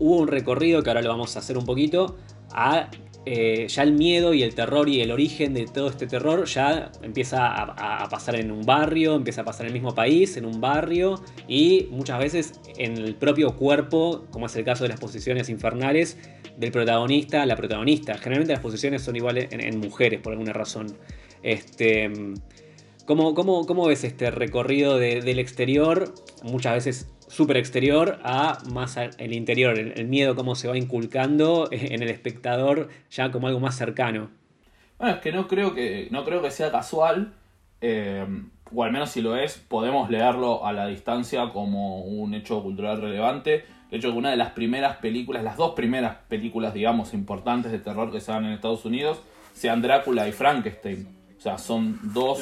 hubo 0.01 0.17
un 0.17 0.29
recorrido, 0.29 0.83
que 0.83 0.91
ahora 0.91 1.03
lo 1.03 1.09
vamos 1.09 1.37
a 1.37 1.41
hacer 1.41 1.59
un 1.59 1.65
poquito, 1.65 2.17
a 2.53 2.91
eh, 3.31 3.67
ya 3.69 3.83
el 3.83 3.93
miedo 3.93 4.33
y 4.33 4.43
el 4.43 4.55
terror 4.55 4.89
y 4.89 5.03
el 5.03 5.11
origen 5.11 5.53
de 5.53 5.67
todo 5.67 5.91
este 5.91 6.07
terror 6.07 6.47
ya 6.47 6.91
empieza 7.03 7.47
a, 7.47 8.09
pasar 8.09 8.37
en 8.37 8.51
un 8.51 8.65
barrio, 8.65 9.17
empieza 9.17 9.43
a 9.43 9.45
pasar 9.45 9.67
en 9.67 9.69
el 9.69 9.73
mismo 9.75 9.95
país, 9.95 10.39
en 10.39 10.47
un 10.47 10.63
barrio 10.63 11.23
y 11.47 11.89
muchas 11.91 12.19
veces 12.21 12.61
en 12.79 12.97
el 12.97 13.17
propio 13.17 13.55
cuerpo, 13.55 14.25
como 14.31 14.47
es 14.47 14.57
el 14.57 14.65
caso 14.65 14.85
de 14.85 14.89
las 14.89 14.99
posiciones 14.99 15.51
infernales 15.51 16.17
del 16.57 16.73
protagonista, 16.73 17.45
la 17.45 17.55
protagonista. 17.55 18.17
Generalmente 18.17 18.55
las 18.55 18.63
posiciones 18.63 19.03
son 19.03 19.15
iguales 19.17 19.49
en, 19.51 19.79
mujeres 19.79 20.21
por 20.21 20.33
alguna 20.33 20.55
razón. 20.55 20.97
Este, 21.43 22.11
¿cómo, 23.05 23.35
cómo, 23.35 23.87
ves 23.89 24.05
este 24.05 24.31
recorrido 24.31 24.97
del 24.97 25.39
exterior? 25.39 26.15
Muchas 26.43 26.73
veces 26.73 27.09
súper 27.29 27.57
exterior 27.57 28.19
a 28.25 28.59
más 28.73 28.97
el 28.97 29.33
interior, 29.33 29.79
el, 29.79 30.09
miedo 30.09 30.35
cómo 30.35 30.55
se 30.55 30.69
va 30.69 30.77
inculcando 30.77 31.69
en 31.71 32.03
el 32.03 32.09
espectador 32.09 32.89
ya 33.11 33.31
como 33.31 33.47
algo 33.47 33.61
más 33.61 33.77
cercano. 33.77 34.31
Bueno, 34.99 35.15
es 35.15 35.21
que 35.21 35.33
no 35.33 35.47
creo 35.47 35.75
que, 35.75 36.09
no 36.11 36.25
creo 36.25 36.43
que 36.43 36.51
sea 36.51 36.73
casual, 36.73 37.33
eh, 37.81 38.27
o 38.75 38.83
al 38.83 38.93
menos 38.93 39.11
si 39.11 39.21
lo 39.21 39.37
es, 39.37 39.57
podemos 39.57 40.11
leerlo 40.11 40.67
a 40.67 40.73
la 40.73 40.87
distancia 40.89 41.51
como 41.53 42.01
un 42.01 42.35
hecho 42.35 42.63
cultural 42.63 43.01
relevante. 43.01 43.65
De 43.91 43.97
hecho, 43.97 44.11
que 44.11 44.19
una 44.19 44.31
de 44.31 44.37
las 44.37 44.51
primeras 44.51 44.97
películas, 44.97 45.45
las 45.45 45.57
dos 45.57 45.75
primeras 45.75 46.17
películas, 46.29 46.75
digamos, 46.75 47.15
importantes 47.15 47.73
de 47.73 47.79
terror 47.79 48.11
que 48.11 48.21
se 48.21 48.33
dan 48.33 48.45
en 48.45 48.53
Estados 48.53 48.85
Unidos, 48.85 49.23
sean 49.55 49.81
Drácula 49.81 50.29
y 50.29 50.33
Frankenstein. 50.33 51.09
O 51.39 51.41
sea, 51.41 51.57
son 51.57 51.99
dos, 52.03 52.41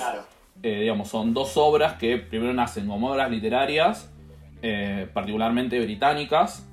eh, 0.63 0.81
digamos, 0.81 1.09
son 1.09 1.35
dos 1.35 1.57
obras 1.57 1.95
que 1.95 2.17
primero 2.17 2.53
nacen 2.55 2.89
como 2.89 3.11
obras 3.11 3.31
literarias 3.31 4.11
eh, 4.63 5.09
particularmente 5.13 5.79
británicas, 5.81 6.69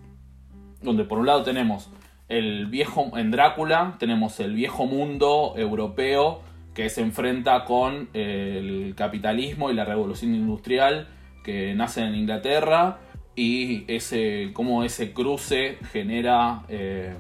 donde 0.82 1.04
por 1.06 1.20
un 1.20 1.26
lado 1.26 1.44
tenemos 1.44 1.90
el 2.30 2.68
viejo, 2.68 3.12
en 3.18 3.32
Drácula 3.32 3.96
tenemos 4.00 4.40
el 4.40 4.54
viejo 4.54 4.86
mundo 4.86 5.54
europeo 5.58 6.42
que 6.74 6.90
se 6.90 7.02
enfrenta 7.02 7.66
con 7.66 8.10
el 8.14 8.94
capitalismo 8.96 9.70
y 9.70 9.76
la 9.76 9.86
revolución 9.86 10.34
industrial 10.34 11.08
que 11.44 11.76
nace 11.76 12.02
en 12.02 12.16
Inglaterra 12.16 13.00
y 13.36 13.84
ese, 13.88 14.52
cómo 14.54 14.84
ese 14.84 15.14
cruce 15.14 15.78
genera, 15.92 16.64
eh, 16.70 17.14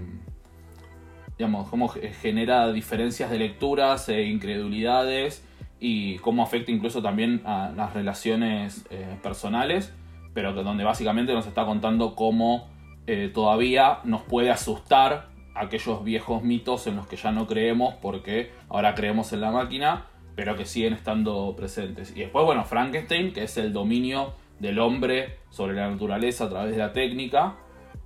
digamos, 1.37 1.69
cómo 1.69 1.89
genera 1.89 2.71
diferencias 2.71 3.29
de 3.29 3.39
lecturas 3.39 4.09
e 4.09 4.23
incredulidades 4.23 5.43
y 5.79 6.17
cómo 6.19 6.43
afecta 6.43 6.71
incluso 6.71 7.01
también 7.01 7.41
a 7.45 7.71
las 7.75 7.93
relaciones 7.93 8.85
eh, 8.89 9.17
personales, 9.21 9.93
pero 10.33 10.53
donde 10.53 10.83
básicamente 10.83 11.33
nos 11.33 11.47
está 11.47 11.65
contando 11.65 12.15
cómo 12.15 12.67
eh, 13.07 13.29
todavía 13.33 13.99
nos 14.03 14.21
puede 14.21 14.49
asustar 14.49 15.29
aquellos 15.55 16.03
viejos 16.03 16.43
mitos 16.43 16.87
en 16.87 16.95
los 16.95 17.07
que 17.07 17.15
ya 17.15 17.31
no 17.31 17.47
creemos 17.47 17.95
porque 18.01 18.51
ahora 18.69 18.95
creemos 18.95 19.33
en 19.33 19.41
la 19.41 19.51
máquina, 19.51 20.05
pero 20.35 20.55
que 20.55 20.65
siguen 20.65 20.93
estando 20.93 21.55
presentes. 21.55 22.15
Y 22.15 22.21
después, 22.21 22.45
bueno, 22.45 22.65
Frankenstein, 22.65 23.33
que 23.33 23.43
es 23.43 23.57
el 23.57 23.71
dominio 23.71 24.33
del 24.59 24.79
hombre 24.79 25.39
sobre 25.49 25.75
la 25.75 25.89
naturaleza 25.89 26.45
a 26.45 26.49
través 26.49 26.71
de 26.71 26.77
la 26.77 26.93
técnica, 26.93 27.55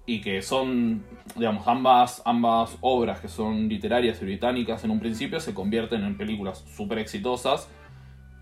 y 0.07 0.21
que 0.21 0.41
son, 0.41 1.03
digamos, 1.35 1.67
ambas, 1.67 2.23
ambas 2.25 2.77
obras 2.79 3.19
que 3.19 3.27
son 3.27 3.67
literarias 3.67 4.21
y 4.21 4.25
británicas 4.25 4.83
en 4.85 4.91
un 4.91 5.01
principio 5.01 5.41
se 5.41 5.53
convierten 5.53 6.03
en 6.05 6.17
películas 6.17 6.63
súper 6.75 6.99
exitosas 6.99 7.69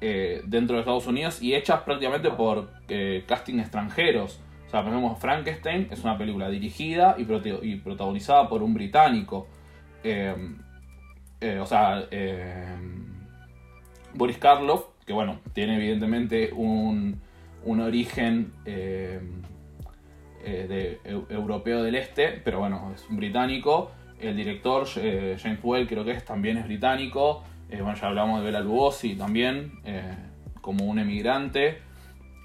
eh, 0.01 0.41
dentro 0.45 0.75
de 0.75 0.81
Estados 0.81 1.07
Unidos 1.07 1.41
y 1.41 1.55
hechas 1.55 1.81
prácticamente 1.81 2.29
por 2.31 2.71
eh, 2.87 3.23
casting 3.27 3.59
extranjeros. 3.59 4.41
O 4.67 4.69
sea, 4.69 4.81
ejemplo, 4.81 5.15
Frankenstein 5.15 5.87
es 5.91 6.03
una 6.03 6.17
película 6.17 6.49
dirigida 6.49 7.15
y, 7.17 7.75
protagonizada 7.75 8.49
por 8.49 8.63
un 8.63 8.73
británico. 8.73 9.47
Eh, 10.03 11.59
o 11.61 11.65
sea, 11.65 12.07
Boris 14.13 14.37
Karloff, 14.37 14.85
que 15.05 15.13
bueno, 15.13 15.39
tiene 15.53 15.75
evidentemente 15.75 16.51
un, 16.53 17.21
un 17.65 17.79
origen 17.79 18.53
eh, 18.65 19.19
eh, 20.43 20.99
europeo 21.29 21.83
del 21.83 21.95
este, 21.95 22.39
pero 22.43 22.59
bueno, 22.59 22.91
es 22.93 23.05
un 23.09 23.17
británico. 23.17 23.91
El 24.19 24.37
director, 24.37 24.87
James 24.87 25.59
Well, 25.61 25.87
creo 25.87 26.05
que 26.05 26.11
es, 26.11 26.23
también 26.23 26.57
es 26.57 26.65
británico. 26.65 27.43
Bueno, 27.69 27.95
ya 27.95 28.07
hablamos 28.07 28.39
de 28.39 28.45
Bela 28.45 28.61
Lugosi 28.61 29.15
también, 29.15 29.79
como 30.61 30.85
un 30.85 30.99
emigrante. 30.99 31.79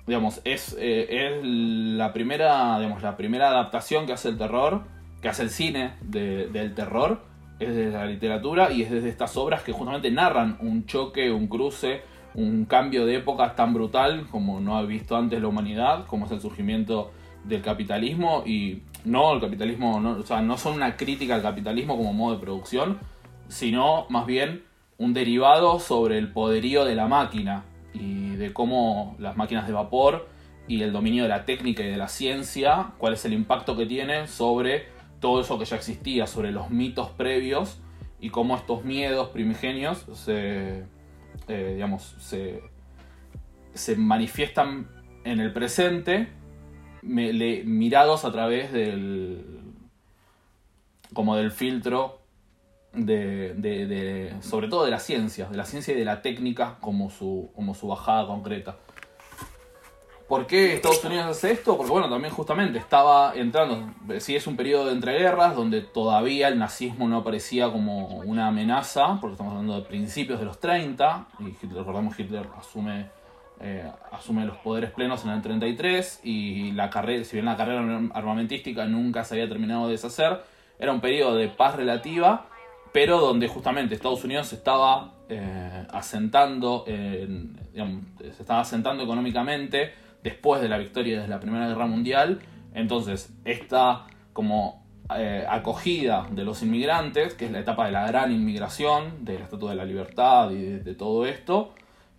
Digamos, 0.07 0.41
es, 0.45 0.77
es, 0.79 1.41
la, 1.43 2.13
primera, 2.13 2.79
digamos, 2.79 3.03
la 3.03 3.17
primera 3.17 3.49
adaptación 3.49 4.07
que 4.07 4.13
hace 4.13 4.31
el 4.31 4.39
terror, 4.39 4.83
que 5.23 5.29
hace 5.29 5.43
el 5.43 5.51
cine 5.51 5.95
del 6.01 6.75
terror, 6.75 7.23
es 7.59 7.75
desde 7.75 7.93
la 7.93 8.07
literatura 8.07 8.73
y 8.73 8.83
es 8.83 8.91
desde 8.91 9.09
estas 9.09 9.37
obras 9.37 9.63
que 9.63 9.73
justamente 9.73 10.11
narran 10.11 10.57
un 10.61 10.87
choque, 10.87 11.31
un 11.31 11.47
cruce 11.47 12.03
un 12.35 12.65
cambio 12.65 13.07
de 13.07 13.17
época 13.17 13.55
tan 13.55 13.75
brutal 13.75 14.27
como 14.31 14.61
no 14.61 14.77
ha 14.77 14.83
visto 14.83 15.17
antes 15.17 15.41
la 15.41 15.49
humanidad, 15.49 16.07
como 16.07 16.27
es 16.27 16.33
el 16.33 16.41
surgimiento 16.41 17.13
del 17.45 17.63
capitalismo 17.63 18.43
y 18.47 18.83
no 19.05 19.33
el 19.33 19.41
capitalismo, 19.41 19.99
no, 20.01 20.13
o 20.13 20.23
sea, 20.23 20.43
no 20.43 20.57
son 20.59 20.75
una 20.75 20.97
crítica 20.97 21.35
al 21.35 21.43
capitalismo 21.43 21.97
como 21.97 22.13
modo 22.13 22.35
de 22.35 22.41
producción, 22.41 22.99
sino 23.49 24.07
más 24.11 24.27
bien 24.27 24.65
un 25.01 25.15
derivado 25.15 25.81
sobre 25.81 26.19
el 26.19 26.31
poderío 26.31 26.85
de 26.85 26.95
la 26.95 27.09
máquina 27.09 27.65
y 27.95 28.37
de 28.37 28.53
cómo 28.53 29.17
las 29.19 29.35
máquinas 29.35 29.67
de 29.67 29.73
vapor 29.73 30.29
y 30.69 30.83
el 30.83 30.93
dominio 30.93 31.23
de 31.23 31.31
la 31.31 31.47
técnica 31.47 31.83
y 31.83 31.89
de 31.89 31.97
la 31.97 32.07
ciencia, 32.07 32.93
cuál 32.99 33.15
es 33.15 33.25
el 33.25 33.33
impacto 33.33 33.77
que 33.77 33.87
tiene 33.87 34.29
sobre 34.29 34.87
todo 35.19 35.41
eso 35.41 35.59
que 35.59 35.65
ya 35.65 35.77
existía, 35.77 36.27
sobre 36.27 36.53
los 36.53 36.71
mitos 36.71 37.09
previos 37.11 37.81
y 38.21 38.29
cómo 38.29 38.57
estos 38.57 38.85
miedos 38.85 39.31
primigenios 39.31 40.05
se 40.13 40.85
eh, 41.49 41.73
digamos, 41.75 42.15
se, 42.21 43.97
manifiestan 43.97 44.89
en 45.25 45.41
el 45.41 45.53
presente 45.53 46.29
mirados 47.03 48.25
a 48.25 48.31
través 48.31 48.73
del 48.73 49.45
como 51.15 51.35
del 51.35 51.51
filtro 51.51 52.20
de, 52.93 54.35
sobre 54.41 54.69
todo 54.69 54.85
de 54.85 54.91
la 54.91 54.99
ciencia, 54.99 55.47
de 55.47 55.57
la 55.57 55.65
ciencia 55.65 55.95
y 55.95 55.99
de 55.99 56.05
la 56.05 56.23
técnica 56.23 56.77
como 56.81 57.11
su, 57.11 57.51
como 57.55 57.75
su 57.75 57.89
bajada 57.89 58.27
concreta. 58.27 58.77
¿Por 60.31 60.47
qué 60.47 60.75
Estados 60.75 61.05
Unidos 61.05 61.27
hace 61.27 61.51
esto? 61.51 61.77
Porque 61.77 61.91
bueno, 61.91 62.09
también 62.09 62.33
justamente 62.33 62.79
estaba 62.79 63.33
entrando, 63.35 63.93
si 64.21 64.37
es 64.37 64.47
un 64.47 64.57
periodo 64.57 64.87
de 64.87 64.93
entreguerras 64.93 65.57
donde 65.57 65.81
todavía 65.81 66.47
el 66.47 66.57
nazismo 66.57 67.09
no 67.09 67.17
aparecía 67.17 67.69
como 67.73 68.07
una 68.19 68.47
amenaza, 68.47 69.19
porque 69.21 69.33
estamos 69.33 69.55
hablando 69.55 69.75
de 69.75 69.89
principios 69.89 70.39
de 70.39 70.47
los 70.47 70.61
30, 70.61 71.27
y 71.41 71.67
recordamos 71.67 72.17
Hitler 72.17 72.47
asume, 72.57 73.07
eh, 73.59 73.91
asume 74.13 74.47
los 74.47 74.57
poderes 74.59 74.93
plenos 74.93 75.25
en 75.25 75.33
el 75.33 75.43
33, 75.43 76.21
y 76.23 76.71
la 76.73 76.91
carrera, 76.91 77.25
si 77.25 77.35
bien 77.35 77.47
la 77.47 77.57
carrera 77.57 77.81
armamentística 78.15 78.87
nunca 78.87 79.25
se 79.25 79.35
había 79.35 79.49
terminado 79.49 79.87
de 79.87 79.93
deshacer, 79.95 80.45
era 80.79 80.93
un 80.93 81.01
periodo 81.01 81.35
de 81.35 81.49
paz 81.49 81.75
relativa, 81.75 82.47
pero 82.93 83.21
donde 83.21 83.49
justamente 83.49 83.95
Estados 83.95 84.25
Unidos 84.25 84.49
se 84.49 84.57
estaba 84.57 85.15
eh, 85.29 85.87
asentando, 85.91 86.85
se 86.87 88.41
estaba 88.41 88.61
asentando 88.61 89.03
económicamente, 89.03 89.93
después 90.23 90.61
de 90.61 90.69
la 90.69 90.79
victoria 90.79 91.23
de 91.23 91.29
la 91.29 91.41
Primera 91.41 91.69
Guerra 91.69 91.87
Mundial. 91.87 92.41
Entonces, 92.75 93.33
esta 93.45 94.07
como 94.33 94.81
eh, 95.17 95.45
acogida 95.49 96.29
de 96.31 96.45
los 96.45 96.63
inmigrantes, 96.63 97.35
que 97.35 97.47
es 97.47 97.51
la 97.51 97.61
etapa 97.61 97.87
de 97.87 97.93
la 97.93 98.07
gran 98.07 98.33
inmigración, 98.33 99.25
de 99.25 99.39
la 99.39 99.45
Estatua 99.45 99.71
de 99.71 99.77
la 99.77 99.85
Libertad 99.85 100.51
y 100.53 100.63
de, 100.63 100.95
todo 100.95 101.27
esto, 101.27 101.75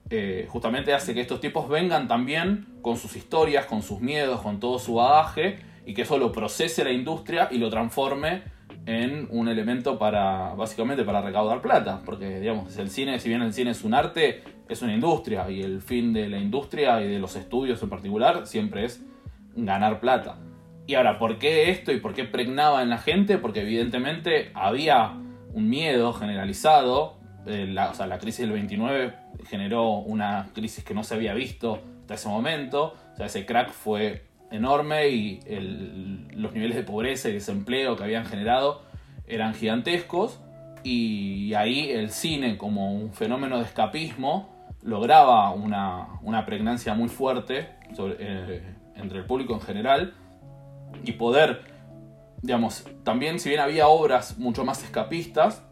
eh, 0.09 0.45
justamente 0.49 0.93
hace 0.93 1.13
que 1.13 1.21
estos 1.21 1.39
tipos 1.39 1.69
vengan 1.69 2.07
también 2.09 2.67
con 2.81 2.97
sus 2.97 3.15
historias, 3.15 3.65
con 3.65 3.81
sus 3.81 4.01
miedos, 4.01 4.41
con 4.41 4.59
todo 4.59 4.77
su 4.77 4.95
bagaje, 4.95 5.59
y 5.85 5.93
que 5.93 6.01
eso 6.01 6.17
lo 6.17 6.31
procese 6.31 6.83
la 6.83 6.91
industria 6.91 7.47
y 7.49 7.59
lo 7.59 7.69
transforme 7.69 8.43
en 8.85 9.27
un 9.29 9.47
elemento 9.47 9.99
para, 9.99 10.53
básicamente, 10.55 11.03
para 11.03 11.21
recaudar 11.21 11.61
plata. 11.61 12.01
Porque, 12.05 12.39
digamos, 12.39 12.75
el 12.77 12.89
cine, 12.89 13.19
si 13.19 13.29
bien 13.29 13.41
el 13.41 13.53
cine 13.53 13.71
es 13.71 13.83
un 13.83 13.93
arte, 13.93 14.43
es 14.67 14.81
una 14.81 14.93
industria. 14.93 15.49
Y 15.49 15.61
el 15.61 15.81
fin 15.81 16.13
de 16.13 16.29
la 16.29 16.37
industria 16.37 17.01
y 17.01 17.07
de 17.07 17.19
los 17.19 17.35
estudios 17.35 17.81
en 17.83 17.89
particular 17.89 18.47
siempre 18.47 18.85
es 18.85 19.03
ganar 19.55 19.99
plata. 19.99 20.37
Y 20.87 20.95
ahora, 20.95 21.19
¿por 21.19 21.37
qué 21.37 21.69
esto 21.69 21.91
y 21.91 21.99
por 21.99 22.13
qué 22.13 22.23
pregnaba 22.23 22.81
en 22.81 22.89
la 22.89 22.97
gente? 22.97 23.37
Porque 23.37 23.61
evidentemente 23.61 24.51
había 24.53 25.13
un 25.53 25.69
miedo 25.69 26.13
generalizado. 26.13 27.19
Eh, 27.45 27.67
la, 27.67 27.91
o 27.91 27.93
sea, 27.93 28.07
la 28.07 28.19
crisis 28.19 28.41
del 28.41 28.51
29 28.51 29.13
generó 29.45 29.93
una 29.93 30.49
crisis 30.53 30.83
que 30.83 30.93
no 30.93 31.03
se 31.03 31.15
había 31.15 31.33
visto 31.33 31.81
hasta 32.01 32.15
ese 32.15 32.29
momento. 32.29 32.95
O 33.13 33.15
sea, 33.15 33.27
ese 33.27 33.45
crack 33.45 33.71
fue 33.71 34.30
enorme 34.51 35.09
y 35.09 35.39
los 36.35 36.53
niveles 36.53 36.75
de 36.75 36.83
pobreza 36.83 37.29
y 37.29 37.33
desempleo 37.33 37.95
que 37.95 38.03
habían 38.03 38.25
generado 38.25 38.83
eran 39.27 39.53
gigantescos 39.53 40.39
y 40.83 41.53
ahí 41.53 41.91
el 41.91 42.09
cine 42.09 42.57
como 42.57 42.93
un 42.93 43.13
fenómeno 43.13 43.57
de 43.57 43.63
escapismo 43.63 44.49
lograba 44.83 45.51
una, 45.51 46.45
pregnancia 46.45 46.93
muy 46.93 47.09
fuerte 47.09 47.69
eh, 47.97 48.75
entre 48.95 49.19
el 49.19 49.25
público 49.25 49.53
en 49.53 49.61
general 49.61 50.13
y 51.03 51.13
poder, 51.13 51.61
digamos, 52.41 52.85
también 53.03 53.39
si 53.39 53.49
bien 53.49 53.61
había 53.61 53.87
obras 53.87 54.37
mucho 54.37 54.65
más 54.65 54.83
escapistas, 54.83 55.63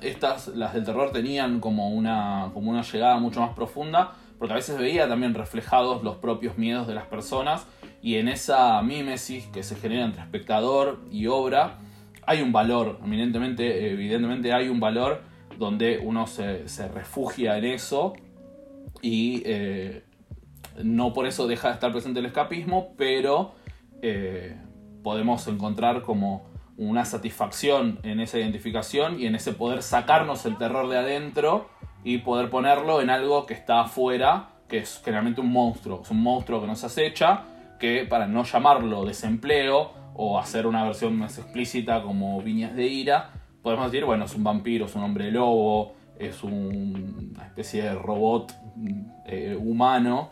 estas, 0.00 0.48
las 0.48 0.74
del 0.74 0.84
terror, 0.84 1.10
tenían 1.10 1.60
como 1.60 1.88
una, 1.88 2.50
como 2.52 2.70
una 2.70 2.82
llegada 2.82 3.16
mucho 3.18 3.40
más 3.40 3.54
profunda, 3.54 4.12
porque 4.38 4.52
a 4.52 4.56
veces 4.56 4.78
veía 4.78 5.08
también 5.08 5.32
reflejados 5.32 6.02
los 6.02 6.16
propios 6.16 6.58
miedos 6.58 6.86
de 6.86 6.94
las 6.94 7.06
personas 7.06 7.66
y 8.02 8.16
en 8.16 8.28
esa 8.28 8.80
mímesis 8.82 9.46
que 9.46 9.62
se 9.62 9.76
genera 9.76 10.04
entre 10.04 10.22
espectador 10.22 11.00
y 11.10 11.26
obra 11.26 11.78
hay 12.26 12.42
un 12.42 12.52
valor, 12.52 12.98
eminentemente, 13.04 13.92
evidentemente 13.92 14.52
hay 14.52 14.68
un 14.68 14.80
valor 14.80 15.22
donde 15.58 15.98
uno 15.98 16.26
se, 16.26 16.66
refugia 16.92 17.56
en 17.56 17.64
eso 17.64 18.14
y 19.00 19.42
eh, 19.46 20.02
no 20.82 21.12
por 21.12 21.26
eso 21.26 21.46
deja 21.46 21.68
de 21.68 21.74
estar 21.74 21.92
presente 21.92 22.20
el 22.20 22.26
escapismo, 22.26 22.94
pero 22.96 23.54
eh, 24.02 24.56
podemos 25.02 25.46
encontrar 25.46 26.02
como 26.02 26.44
una 26.76 27.04
satisfacción 27.04 28.00
en 28.02 28.20
esa 28.20 28.38
identificación 28.38 29.20
y 29.20 29.26
en 29.26 29.36
ese 29.36 29.52
poder 29.52 29.82
sacarnos 29.82 30.44
el 30.46 30.58
terror 30.58 30.88
de 30.88 30.98
adentro 30.98 31.70
y 32.04 32.18
poder 32.18 32.50
ponerlo 32.50 33.00
en 33.00 33.08
algo 33.08 33.46
que 33.46 33.54
está 33.54 33.80
afuera, 33.80 34.50
que 34.68 34.78
es 34.78 35.00
generalmente 35.02 35.40
un 35.40 35.52
monstruo, 35.52 36.02
es 36.02 36.10
un 36.10 36.22
monstruo 36.22 36.60
que 36.60 36.66
nos 36.66 36.84
acecha 36.84 37.44
que 37.78 38.04
para 38.04 38.26
no 38.26 38.44
llamarlo 38.44 39.04
desempleo 39.04 39.92
o 40.14 40.38
hacer 40.38 40.66
una 40.66 40.84
versión 40.84 41.16
más 41.16 41.38
explícita 41.38 42.02
como 42.02 42.40
Viñas 42.40 42.74
de 42.74 42.86
Ira, 42.86 43.30
podemos 43.62 43.90
decir, 43.90 44.04
bueno, 44.04 44.24
es 44.24 44.34
un 44.34 44.44
vampiro, 44.44 44.86
es 44.86 44.94
un 44.94 45.02
hombre 45.02 45.30
lobo, 45.30 45.94
es 46.18 46.42
una 46.42 47.44
especie 47.44 47.82
de 47.82 47.94
robot 47.94 48.54
eh, 49.26 49.56
humano 49.58 50.30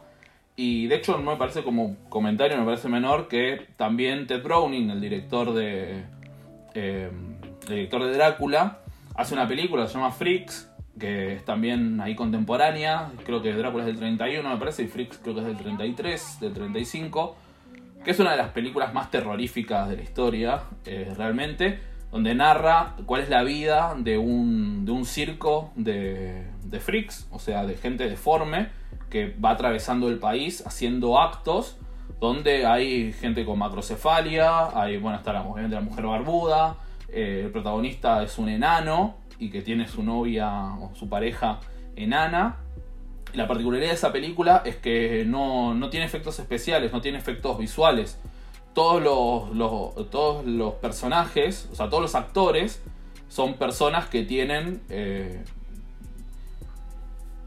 Y 0.57 0.87
de 0.87 0.96
hecho, 0.96 1.18
no 1.18 1.33
me 1.33 1.37
parece 1.37 1.62
como 1.62 1.96
comentario, 2.09 2.57
me 2.57 2.64
parece 2.64 2.88
menor 2.88 3.28
que 3.28 3.66
también 3.76 4.26
Ted 4.26 4.42
Browning, 4.42 4.90
el 4.90 5.00
director 5.00 5.52
de. 5.52 6.04
Eh, 6.74 7.11
el 7.62 7.68
director 7.68 8.04
de 8.04 8.12
Drácula, 8.12 8.80
hace 9.14 9.35
una 9.35 9.48
película, 9.48 9.87
se 9.87 9.94
llama 9.94 10.12
Freaks, 10.12 10.70
que 10.98 11.35
es 11.35 11.44
también 11.44 12.00
ahí 12.00 12.14
contemporánea. 12.14 13.11
Creo 13.24 13.42
que 13.42 13.52
Drácula 13.52 13.85
es 13.85 13.87
del 13.87 13.96
31, 13.98 14.48
me 14.48 14.57
parece, 14.57 14.85
y 14.85 14.87
Freaks 14.87 15.18
creo 15.18 15.35
que 15.35 15.40
es 15.40 15.46
del 15.46 15.57
33, 15.57 16.40
del 16.40 16.52
35. 16.52 17.37
Que 18.04 18.11
es 18.11 18.20
una 18.20 18.33
de 18.33 18.37
las 18.37 18.50
películas 18.50 18.92
más 18.92 19.11
terroríficas 19.11 19.88
de 19.88 19.96
la 19.96 20.02
historia, 20.02 20.62
eh, 20.85 21.12
realmente. 21.16 21.80
Donde 22.11 22.35
narra 22.35 22.94
cuál 23.07 23.22
es 23.22 23.28
la 23.28 23.42
vida 23.42 23.94
de 23.98 24.18
un, 24.18 24.85
de 24.85 24.92
un 24.92 25.04
circo 25.04 25.72
de, 25.74 26.46
de 26.62 26.80
freaks, 26.80 27.26
o 27.33 27.38
sea, 27.38 27.66
de 27.66 27.76
gente 27.76 28.09
deforme 28.09 28.68
que 29.11 29.35
va 29.44 29.50
atravesando 29.50 30.09
el 30.09 30.18
país 30.18 30.64
haciendo 30.66 31.20
actos 31.20 31.76
donde 32.20 32.66
hay 32.66 33.12
gente 33.12 33.44
con 33.44 33.59
macrocefalia, 33.59 34.68
hay, 34.78 34.96
bueno, 34.98 35.18
está 35.18 35.33
la, 35.33 35.44
la 35.68 35.80
mujer 35.80 36.07
barbuda, 36.07 36.76
eh, 37.14 37.42
el 37.44 37.50
protagonista 37.50 38.22
es 38.22 38.38
un 38.38 38.48
enano 38.48 39.16
y 39.38 39.50
que 39.50 39.62
tiene 39.62 39.88
su 39.88 40.03
novia 40.03 40.74
o 40.81 40.94
su 40.94 41.09
pareja 41.09 41.61
enana. 41.96 42.57
La 43.35 43.48
particularidad 43.48 43.88
de 43.90 43.94
esa 43.94 44.12
película 44.12 44.62
es 44.64 44.77
que 44.77 45.24
no, 45.27 45.77
tiene 45.90 46.07
efectos 46.07 46.38
especiales, 46.38 46.92
no 46.92 47.00
tiene 47.00 47.18
efectos 47.18 47.59
visuales. 47.59 48.20
Todos 48.74 49.03
los, 49.03 50.11
todos 50.11 50.44
los 50.44 50.74
personajes, 50.74 51.68
o 51.72 51.74
sea, 51.74 51.88
todos 51.88 52.03
los 52.03 52.14
actores 52.14 52.83
son 53.29 53.55
personas 53.55 54.07
que 54.07 54.22
tienen 54.22 54.83
eh, 54.88 55.42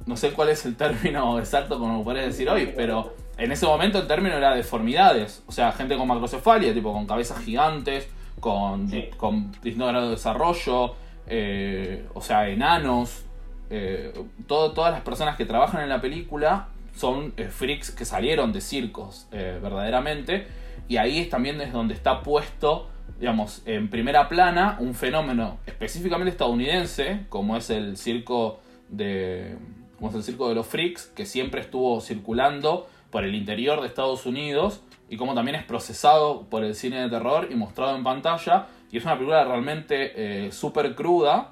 no 0.08 0.16
sé 0.16 0.32
cuál 0.32 0.50
es 0.50 0.66
el 0.66 0.76
término 0.76 1.38
exacto 1.40 1.78
como 1.78 2.04
puedes 2.04 2.26
decir 2.26 2.50
hoy, 2.50 2.74
pero 2.76 3.14
en 3.38 3.52
ese 3.52 3.66
momento 3.68 4.00
el 4.00 4.08
término 4.08 4.36
era 4.36 4.56
deformidades. 4.56 5.44
O 5.46 5.52
sea, 5.52 5.72
gente 5.74 5.96
con 5.96 6.08
macrocefalia, 6.08 6.74
tipo 6.74 6.92
con 6.92 7.06
cabezas 7.06 7.44
gigantes, 7.44 8.08
con, 8.40 8.90
con 9.18 9.52
distinto 9.52 9.88
grado 9.88 10.06
de 10.06 10.12
desarrollo, 10.12 10.96
eh, 11.28 12.06
o 12.14 12.22
sea, 12.22 12.50
enanos. 12.50 13.24
Eh, 13.70 14.14
todas 14.48 14.92
las 14.92 15.02
personas 15.02 15.36
que 15.36 15.46
trabajan 15.46 15.82
en 15.82 15.90
la 15.90 16.00
película 16.00 16.70
son 16.96 17.34
eh, 17.38 17.50
freaks 17.50 17.92
que 17.92 18.06
salieron 18.06 18.54
de 18.54 18.62
circos, 18.62 19.28
verdaderamente. 19.32 20.48
Y 20.88 20.98
ahí 20.98 21.20
es 21.20 21.30
también 21.30 21.60
es 21.60 21.74
donde 21.74 21.94
está 21.94 22.22
puesto, 22.22 22.90
digamos, 23.20 23.62
en 23.66 23.90
primera 23.90 24.30
plana 24.30 24.78
un 24.80 24.94
fenómeno 24.94 25.58
específicamente 25.66 26.32
estadounidense, 26.32 27.26
como 27.30 27.58
es 27.58 27.70
el 27.70 27.98
circo 27.98 28.62
de 28.90 29.58
como 29.98 30.10
es 30.10 30.16
el 30.16 30.24
Circo 30.24 30.48
de 30.50 30.56
los 30.56 30.68
Freaks, 30.68 31.08
que 31.08 31.26
siempre 31.26 31.62
estuvo 31.62 32.02
circulando 32.02 32.88
por 33.10 33.24
el 33.24 33.36
interior 33.36 33.82
de 33.82 33.88
Estados 33.88 34.26
Unidos 34.26 34.82
y 35.10 35.18
como 35.18 35.34
también 35.34 35.56
es 35.56 35.64
procesado 35.64 36.44
por 36.50 36.64
el 36.64 36.76
cine 36.76 37.02
de 37.02 37.10
terror 37.10 37.48
y 37.50 37.56
mostrado 37.56 37.96
en 37.96 38.04
pantalla. 38.04 38.68
Y 38.92 38.98
es 38.98 39.04
una 39.04 39.16
película 39.16 39.44
realmente 39.44 40.14
eh, 40.16 40.52
súper 40.52 40.96
cruda, 40.96 41.52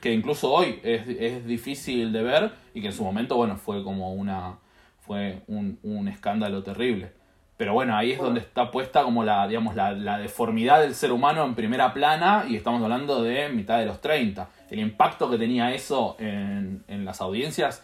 que 0.00 0.12
incluso 0.12 0.52
hoy 0.52 0.80
es, 0.82 1.46
difícil 1.46 2.12
de 2.12 2.22
ver 2.22 2.52
y 2.74 2.80
que 2.80 2.88
en 2.88 2.92
su 2.92 3.04
momento, 3.04 3.36
bueno, 3.36 3.56
fue 3.56 3.82
como 3.82 4.12
una. 4.12 4.58
fue 5.00 5.42
un, 5.46 5.78
un 5.82 6.08
escándalo 6.08 6.62
terrible. 6.62 7.12
Pero 7.56 7.72
bueno, 7.72 7.96
ahí 7.96 8.12
es 8.12 8.18
donde 8.18 8.40
está 8.40 8.70
puesta 8.70 9.04
como 9.04 9.22
la, 9.22 9.46
digamos, 9.46 9.76
la, 9.76 9.92
la, 9.92 10.18
deformidad 10.18 10.80
del 10.80 10.94
ser 10.94 11.12
humano 11.12 11.44
en 11.44 11.54
primera 11.54 11.94
plana 11.94 12.44
y 12.48 12.56
estamos 12.56 12.82
hablando 12.82 13.22
de 13.22 13.48
mitad 13.48 13.78
de 13.78 13.86
los 13.86 14.00
30 14.00 14.48
el 14.74 14.80
impacto 14.80 15.30
que 15.30 15.38
tenía 15.38 15.72
eso 15.72 16.16
en, 16.18 16.82
las 17.04 17.20
audiencias 17.20 17.82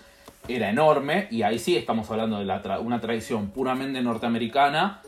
era 0.56 0.70
enorme 0.70 1.28
y 1.30 1.42
ahí 1.42 1.58
sí 1.58 1.76
estamos 1.76 2.10
hablando 2.10 2.38
de 2.38 2.78
una 2.80 3.00
tradición 3.00 3.50
puramente 3.50 4.02
norteamericana 4.02 5.02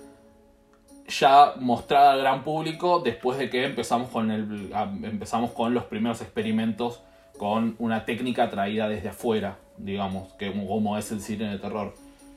ya 1.08 1.54
mostrada 1.58 2.12
al 2.12 2.20
gran 2.20 2.44
público 2.44 3.00
después 3.00 3.38
de 3.38 3.50
que 3.50 3.64
empezamos 3.64 4.08
con, 4.10 4.30
el, 4.30 4.72
empezamos 5.02 5.52
con 5.52 5.74
los 5.74 5.84
primeros 5.84 6.20
experimentos 6.20 7.02
con 7.38 7.74
una 7.78 8.04
técnica 8.04 8.50
traída 8.50 8.88
desde 8.88 9.08
afuera, 9.08 9.58
digamos, 9.76 10.32
que 10.34 10.52
como 10.52 10.96
es 10.96 11.10
el 11.10 11.20
cine 11.20 11.50
de 11.50 11.58
terror. 11.58 11.94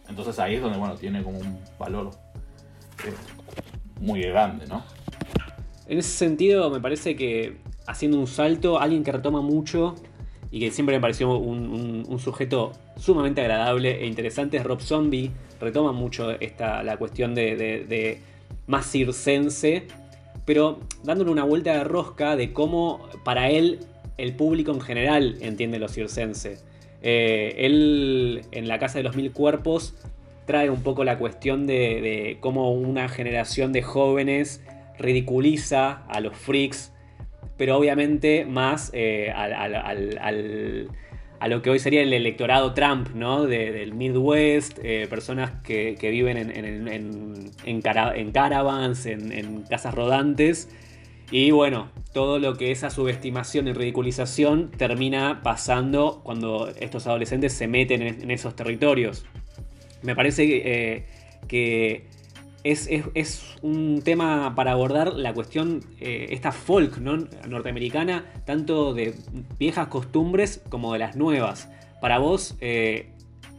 Entonces 0.10 0.40
ahí 0.40 0.56
es 0.56 0.62
donde, 0.62 0.78
bueno, 0.78 0.96
tiene 0.96 1.24
como 1.24 1.40
un 1.40 1.60
valor 1.78 2.12
eh, 3.06 3.14
muy 4.00 4.22
grande, 4.22 4.66
¿no? 4.68 4.84
En 5.88 6.00
ese 6.00 6.10
sentido, 6.10 6.70
me 6.70 6.80
parece 6.80 7.16
que 7.16 7.58
haciendo 7.86 8.18
un 8.18 8.28
salto, 8.28 8.80
alguien 8.80 9.04
que 9.04 9.12
retoma 9.12 9.42
mucho 9.42 9.96
y 10.56 10.60
que 10.62 10.72
siempre 10.72 10.96
me 10.96 11.02
pareció 11.02 11.38
un, 11.38 12.18
sujeto 12.18 12.72
sumamente 12.96 13.42
agradable 13.42 14.02
e 14.02 14.08
interesante 14.08 14.56
es 14.56 14.64
Rob 14.64 14.80
Zombie. 14.80 15.32
Retoma 15.60 15.92
mucho 15.92 16.32
esta, 16.40 16.82
la 16.82 16.96
cuestión 16.96 17.36
de, 17.36 18.22
más 18.66 18.90
circense, 18.90 19.84
pero 20.46 20.80
dándole 21.04 21.32
una 21.32 21.44
vuelta 21.44 21.74
de 21.74 21.84
rosca 21.84 22.38
de 22.38 22.54
cómo 22.54 23.06
para 23.26 23.50
él 23.50 23.80
el 24.18 24.34
público 24.34 24.72
en 24.72 24.80
general 24.80 25.36
entiende 25.42 25.78
lo 25.78 25.90
circense. 25.90 26.60
Eh, 27.02 27.56
él 27.58 28.44
en 28.54 28.70
la 28.70 28.80
Casa 28.80 29.00
de 29.00 29.04
los 29.04 29.18
Mil 29.18 29.34
Cuerpos 29.34 29.94
trae 30.46 30.70
un 30.70 30.84
poco 30.84 31.04
la 31.04 31.18
cuestión 31.18 31.68
de, 31.68 32.00
de 32.00 32.38
cómo 32.40 32.72
una 32.72 33.10
generación 33.10 33.74
de 33.74 33.82
jóvenes 33.82 34.64
ridiculiza 34.98 36.06
a 36.08 36.22
los 36.22 36.38
freaks 36.38 36.94
pero 37.58 37.78
obviamente 37.78 38.46
más 38.46 38.92
eh, 38.94 39.32
a 41.40 41.48
lo 41.48 41.62
que 41.62 41.70
hoy 41.70 41.80
sería 41.80 42.02
el 42.02 42.14
electorado 42.14 42.74
Trump, 42.74 43.10
¿no? 43.14 43.46
del 43.46 43.94
Midwest, 43.94 44.80
eh, 44.84 45.08
personas 45.10 45.52
que, 45.64 45.96
viven 46.02 46.38
en, 46.38 47.52
en, 47.64 47.82
caravans, 47.82 49.06
en, 49.06 49.64
casas 49.70 49.94
rodantes. 49.94 50.70
Y 51.32 51.52
bueno, 51.52 51.90
todo 52.14 52.40
lo 52.40 52.56
que 52.56 52.72
esa 52.72 52.90
subestimación 52.90 53.68
y 53.68 53.74
ridiculización 53.74 54.72
termina 54.72 55.42
pasando 55.44 56.22
cuando 56.24 56.70
estos 56.80 57.08
adolescentes 57.08 57.54
se 57.54 57.68
meten 57.68 58.02
en, 58.02 58.32
esos 58.32 58.56
territorios. 58.56 59.26
Me 60.04 60.16
parece 60.16 60.46
eh, 60.46 61.06
que 61.48 62.08
es, 62.66 63.58
un 63.62 64.02
tema 64.04 64.56
para 64.56 64.72
abordar 64.72 65.14
la 65.14 65.34
cuestión, 65.34 65.82
eh, 66.00 66.28
esta 66.32 66.52
folk 66.52 66.98
norteamericana, 66.98 68.26
tanto 68.46 68.94
de 68.94 69.14
viejas 69.60 69.88
costumbres 69.88 70.64
como 70.70 70.94
de 70.94 71.00
las 71.00 71.16
nuevas. 71.16 71.70
Para 72.02 72.18
vos, 72.18 72.58
eh, 72.62 73.10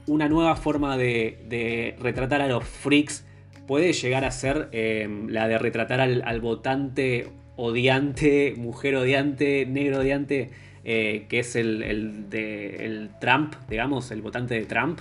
una 0.07 0.29
nueva 0.29 0.57
forma 0.57 0.97
de, 0.97 1.95
retratar 2.01 2.43
a 2.43 2.49
los 2.49 2.65
freaks 2.65 3.25
puede 3.69 3.93
llegar 3.93 4.25
a 4.25 4.31
ser 4.33 4.69
eh, 4.73 5.09
la 5.29 5.47
de 5.47 5.59
retratar 5.59 6.01
al, 6.01 6.41
votante 6.41 7.29
odiante, 7.55 8.55
mujer 8.57 8.97
odiante, 8.97 9.67
negro 9.67 10.01
odiante, 10.01 10.51
que 10.85 11.27
es 11.31 11.57
el, 11.57 11.83
el 11.83 13.11
Trump, 13.21 13.55
digamos, 13.69 14.11
el 14.11 14.23
votante 14.23 14.55
de 14.55 14.67
Trump. 14.67 15.01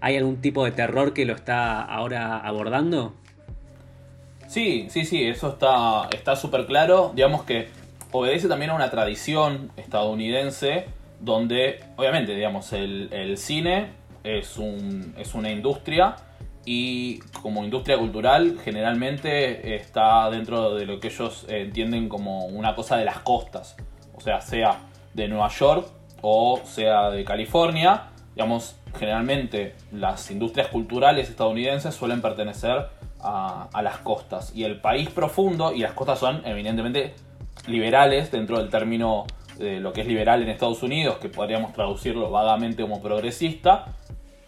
¿Hay 0.00 0.16
algún 0.16 0.40
tipo 0.40 0.64
de 0.64 0.72
terror 0.72 1.12
que 1.12 1.24
lo 1.24 1.34
está 1.34 1.80
ahora 1.80 2.38
abordando? 2.38 3.14
Sí, 4.52 4.88
sí, 4.90 5.06
sí, 5.06 5.26
eso 5.26 5.48
está 5.48 6.36
súper 6.36 6.66
claro. 6.66 7.12
Digamos 7.14 7.44
que 7.44 7.70
obedece 8.10 8.48
también 8.48 8.70
a 8.70 8.74
una 8.74 8.90
tradición 8.90 9.72
estadounidense 9.78 10.84
donde, 11.20 11.82
obviamente, 11.96 12.34
digamos, 12.34 12.70
el, 12.74 13.38
cine 13.38 13.92
es, 14.24 14.58
un, 14.58 15.14
es 15.16 15.32
una 15.32 15.50
industria 15.50 16.16
y 16.66 17.20
como 17.40 17.64
industria 17.64 17.96
cultural 17.96 18.58
generalmente 18.62 19.74
está 19.74 20.28
dentro 20.28 20.74
de 20.74 20.84
lo 20.84 21.00
que 21.00 21.08
ellos 21.08 21.46
entienden 21.48 22.10
como 22.10 22.44
una 22.44 22.74
cosa 22.74 22.98
de 22.98 23.06
las 23.06 23.20
costas. 23.20 23.74
O 24.14 24.20
sea, 24.20 24.42
sea 24.42 24.80
de 25.14 25.28
Nueva 25.28 25.48
York 25.48 25.88
o 26.20 26.60
sea 26.66 27.08
de 27.08 27.24
California. 27.24 28.10
Digamos, 28.34 28.76
generalmente 28.98 29.76
las 29.92 30.30
industrias 30.30 30.68
culturales 30.68 31.30
estadounidenses 31.30 31.94
suelen 31.94 32.20
pertenecer 32.20 33.00
a, 33.22 33.82
las 33.82 33.98
costas. 33.98 34.52
Y 34.54 34.64
el 34.64 34.80
país 34.80 35.10
profundo, 35.10 35.72
y 35.72 35.78
las 35.80 35.92
costas 35.92 36.18
son 36.18 36.42
evidentemente 36.44 37.14
liberales 37.66 38.30
dentro 38.30 38.58
del 38.58 38.68
término 38.70 39.26
de 39.58 39.80
lo 39.80 39.92
que 39.92 40.00
es 40.00 40.06
liberal 40.06 40.42
en 40.42 40.48
Estados 40.48 40.82
Unidos, 40.82 41.18
que 41.18 41.28
podríamos 41.28 41.72
traducirlo 41.72 42.30
vagamente 42.30 42.82
como 42.82 43.00
progresista, 43.00 43.86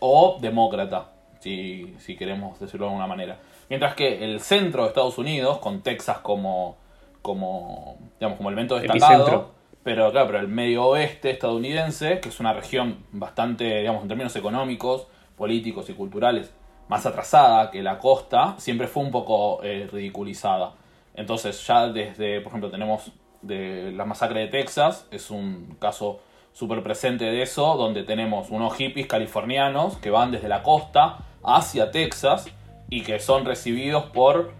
o 0.00 0.38
demócrata, 0.40 1.12
si, 1.40 1.94
si 1.98 2.16
queremos 2.16 2.58
decirlo 2.58 2.86
de 2.86 2.90
alguna 2.90 3.06
manera. 3.06 3.38
Mientras 3.68 3.94
que 3.94 4.24
el 4.24 4.40
centro 4.40 4.82
de 4.82 4.88
Estados 4.88 5.18
Unidos, 5.18 5.58
con 5.58 5.82
Texas 5.82 6.18
como, 6.18 6.76
como, 7.22 7.96
digamos, 8.18 8.36
como 8.36 8.50
elemento 8.50 8.78
destacado, 8.78 9.52
pero 9.82 10.10
claro, 10.10 10.26
pero 10.26 10.40
el 10.40 10.48
medio 10.48 10.86
oeste 10.86 11.30
estadounidense, 11.30 12.20
que 12.20 12.30
es 12.30 12.40
una 12.40 12.54
región 12.54 13.04
bastante, 13.12 13.78
digamos, 13.78 14.02
en 14.02 14.08
términos 14.08 14.34
económicos, 14.34 15.06
políticos 15.36 15.88
y 15.90 15.92
culturales, 15.92 16.52
más 16.88 17.06
atrasada 17.06 17.70
que 17.70 17.82
la 17.82 17.98
costa, 17.98 18.54
siempre 18.58 18.86
fue 18.86 19.02
un 19.02 19.10
poco 19.10 19.62
eh, 19.62 19.88
ridiculizada. 19.90 20.74
Entonces 21.14 21.64
ya 21.66 21.88
desde, 21.88 22.40
por 22.40 22.48
ejemplo, 22.48 22.70
tenemos 22.70 23.12
de 23.42 23.92
la 23.92 24.04
masacre 24.04 24.40
de 24.40 24.48
Texas, 24.48 25.06
es 25.10 25.30
un 25.30 25.76
caso 25.78 26.20
súper 26.52 26.82
presente 26.82 27.24
de 27.24 27.42
eso, 27.42 27.76
donde 27.76 28.04
tenemos 28.04 28.50
unos 28.50 28.74
hippies 28.76 29.06
californianos 29.06 29.96
que 29.98 30.10
van 30.10 30.30
desde 30.30 30.48
la 30.48 30.62
costa 30.62 31.18
hacia 31.42 31.90
Texas 31.90 32.46
y 32.88 33.02
que 33.02 33.18
son 33.18 33.44
recibidos 33.44 34.04
por 34.06 34.52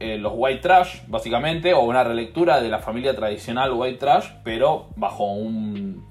eh, 0.00 0.18
los 0.18 0.32
white 0.34 0.60
trash, 0.60 1.00
básicamente, 1.06 1.74
o 1.74 1.80
una 1.80 2.04
relectura 2.04 2.60
de 2.60 2.68
la 2.68 2.78
familia 2.78 3.14
tradicional 3.14 3.72
white 3.72 3.98
trash, 3.98 4.28
pero 4.44 4.88
bajo 4.96 5.24
un 5.24 6.06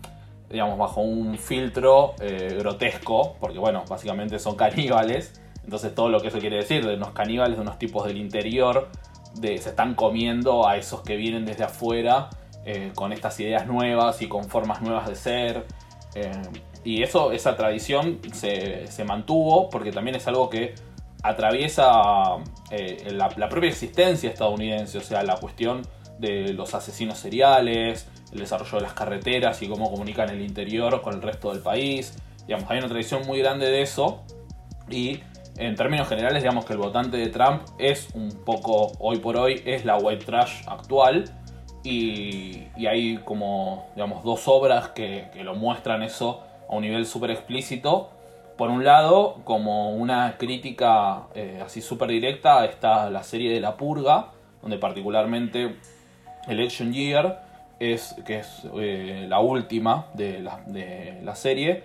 digamos, 0.49 0.77
bajo 0.77 1.01
un 1.01 1.37
filtro 1.37 2.15
eh, 2.19 2.55
grotesco, 2.57 3.35
porque 3.39 3.59
bueno, 3.59 3.83
básicamente 3.87 4.39
son 4.39 4.55
caníbales, 4.55 5.41
entonces 5.67 5.93
todo 5.93 6.09
lo 6.09 6.21
que 6.21 6.29
eso 6.29 6.39
quiere 6.39 6.55
decir, 6.55 6.85
de 6.85 6.95
unos 6.95 7.11
caníbales, 7.11 7.57
de 7.57 7.61
unos 7.61 7.77
tipos 7.77 8.07
del 8.07 8.17
interior, 8.17 8.89
de, 9.35 9.57
se 9.57 9.69
están 9.69 9.95
comiendo 9.95 10.67
a 10.67 10.77
esos 10.77 11.01
que 11.01 11.17
vienen 11.17 11.45
desde 11.45 11.65
afuera 11.65 12.29
eh, 12.65 12.91
con 12.95 13.11
estas 13.11 13.39
ideas 13.39 13.67
nuevas 13.67 14.21
y 14.21 14.27
con 14.27 14.45
formas 14.45 14.81
nuevas 14.81 15.07
de 15.07 15.15
ser. 15.15 15.65
y 16.83 17.03
eso, 17.03 17.31
esa 17.31 17.55
tradición 17.55 18.19
se, 18.33 18.87
se 18.87 19.03
mantuvo 19.03 19.69
porque 19.69 19.91
también 19.91 20.15
es 20.15 20.25
algo 20.27 20.49
que 20.49 20.73
atraviesa 21.23 22.37
eh, 22.71 23.11
la, 23.11 23.29
propia 23.49 23.69
existencia 23.69 24.29
estadounidense, 24.29 24.97
o 24.97 25.01
sea, 25.01 25.23
la 25.23 25.37
cuestión 25.37 25.81
de 26.19 26.53
los 26.53 26.73
asesinos 26.73 27.19
seriales, 27.19 28.07
el 28.31 28.39
desarrollo 28.39 28.77
de 28.77 28.83
las 28.83 28.93
carreteras 28.93 29.61
y 29.61 29.67
cómo 29.67 29.89
comunican 29.91 30.29
el 30.29 30.41
interior 30.41 31.01
con 31.01 31.15
el 31.15 31.21
resto 31.21 31.51
del 31.51 31.61
país. 31.61 32.17
Digamos, 32.45 32.69
hay 32.69 32.79
una 32.79 32.87
tradición 32.87 33.25
muy 33.25 33.39
grande 33.39 33.69
de 33.69 33.81
eso 33.81 34.23
y 34.89 35.19
en 35.57 35.75
términos 35.75 36.07
generales, 36.07 36.43
digamos 36.43 36.65
que 36.65 36.73
el 36.73 36.79
votante 36.79 37.17
de 37.17 37.27
Trump 37.27 37.63
es 37.77 38.09
un 38.13 38.29
poco, 38.45 38.91
hoy 38.99 39.17
por 39.17 39.37
hoy, 39.37 39.61
es 39.65 39.85
la 39.85 39.97
white 39.97 40.25
trash 40.25 40.63
actual. 40.67 41.25
Y, 41.83 42.67
hay 42.87 43.17
como, 43.23 43.87
digamos, 43.95 44.23
dos 44.23 44.47
obras 44.47 44.89
que, 44.89 45.29
que 45.33 45.43
lo 45.43 45.55
muestran 45.55 46.03
eso 46.03 46.43
a 46.69 46.75
un 46.75 46.81
nivel 46.81 47.05
súper 47.05 47.31
explícito 47.31 48.11
por 48.57 48.71
un 48.71 48.83
lado, 48.83 49.41
como 49.43 49.91
una 49.91 50.35
crítica 50.37 51.27
eh, 51.35 51.61
así 51.63 51.79
súper 51.79 52.09
directa, 52.09 52.65
está 52.65 53.09
la 53.11 53.21
serie 53.21 53.53
de 53.53 53.61
La 53.61 53.77
Purga, 53.77 54.31
donde 54.63 54.79
particularmente 54.79 55.75
Election 56.47 56.91
Year, 56.91 57.43
es, 57.79 58.15
que 58.25 58.39
es 58.39 58.63
eh, 58.79 59.27
la 59.29 59.39
última 59.39 60.07
de 60.15 60.39
la, 60.39 61.35
serie, 61.35 61.83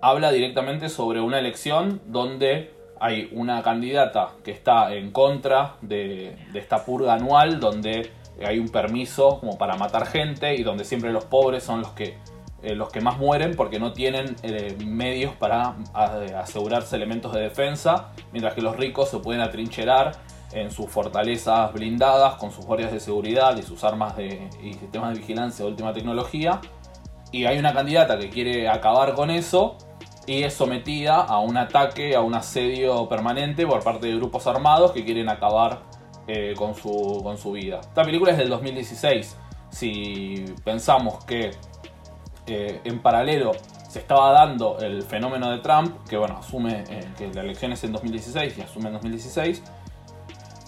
habla 0.00 0.30
directamente 0.30 0.88
sobre 0.88 1.20
una 1.20 1.40
elección 1.40 2.00
donde 2.06 2.70
hay 3.00 3.28
una 3.32 3.62
candidata 3.62 4.30
que 4.44 4.50
está 4.50 4.94
en 4.94 5.10
contra 5.10 5.76
de, 5.82 6.36
esta 6.54 6.84
purga 6.84 7.14
anual, 7.14 7.60
donde 7.60 8.12
hay 8.44 8.58
un 8.58 8.68
permiso 8.68 9.40
como 9.40 9.58
para 9.58 9.76
matar 9.76 10.06
gente 10.06 10.54
y 10.54 10.62
donde 10.62 10.84
siempre 10.84 11.12
los 11.12 11.24
pobres 11.24 11.64
son 11.64 11.80
los 11.80 11.90
que 11.92 12.16
eh, 12.60 12.74
los 12.74 12.90
que 12.90 13.00
más 13.00 13.18
mueren 13.18 13.54
porque 13.54 13.78
no 13.78 13.92
tienen 13.92 14.34
eh, 14.42 14.76
medios 14.84 15.32
para 15.36 15.76
asegurarse 15.94 16.96
elementos 16.96 17.32
de 17.32 17.42
defensa, 17.42 18.08
mientras 18.32 18.54
que 18.54 18.62
los 18.62 18.76
ricos 18.76 19.10
se 19.10 19.18
pueden 19.18 19.40
atrincherar 19.40 20.16
en 20.52 20.72
sus 20.72 20.90
fortalezas 20.90 21.72
blindadas 21.72 22.34
con 22.34 22.50
sus 22.50 22.66
guardias 22.66 22.90
de 22.90 22.98
seguridad 22.98 23.56
y 23.56 23.62
sus 23.62 23.84
armas 23.84 24.16
de, 24.16 24.48
y 24.60 24.74
sistemas 24.74 25.12
de 25.12 25.20
vigilancia 25.20 25.64
de 25.64 25.70
última 25.70 25.92
tecnología. 25.92 26.60
Y 27.30 27.44
hay 27.44 27.58
una 27.58 27.72
candidata 27.72 28.18
que 28.18 28.28
quiere 28.28 28.68
acabar 28.68 29.14
con 29.14 29.30
eso 29.30 29.76
y 30.28 30.44
es 30.44 30.52
sometida 30.52 31.22
a 31.22 31.40
un 31.40 31.56
ataque, 31.56 32.14
a 32.14 32.20
un 32.20 32.34
asedio 32.34 33.08
permanente 33.08 33.66
por 33.66 33.82
parte 33.82 34.08
de 34.08 34.16
grupos 34.16 34.46
armados 34.46 34.92
que 34.92 35.02
quieren 35.02 35.30
acabar 35.30 35.80
eh, 36.26 36.52
con, 36.56 36.74
su, 36.74 37.20
con 37.22 37.38
su 37.38 37.52
vida. 37.52 37.80
Esta 37.80 38.02
película 38.02 38.32
es 38.32 38.38
del 38.38 38.50
2016. 38.50 39.36
Si 39.70 40.44
pensamos 40.64 41.24
que 41.24 41.52
en 42.46 42.98
paralelo 43.00 43.52
se 43.88 44.00
estaba 44.00 44.32
dando 44.32 44.78
el 44.80 45.02
fenómeno 45.02 45.50
de 45.50 45.58
Trump, 45.58 46.06
que 46.08 46.18
bueno, 46.18 46.36
asume 46.38 46.84
eh, 46.90 47.08
que 47.16 47.32
la 47.32 47.40
elección 47.40 47.72
es 47.72 47.82
en 47.84 47.92
2016 47.92 48.58
y 48.58 48.60
asume 48.60 48.88
en 48.88 48.94
2016, 48.94 49.62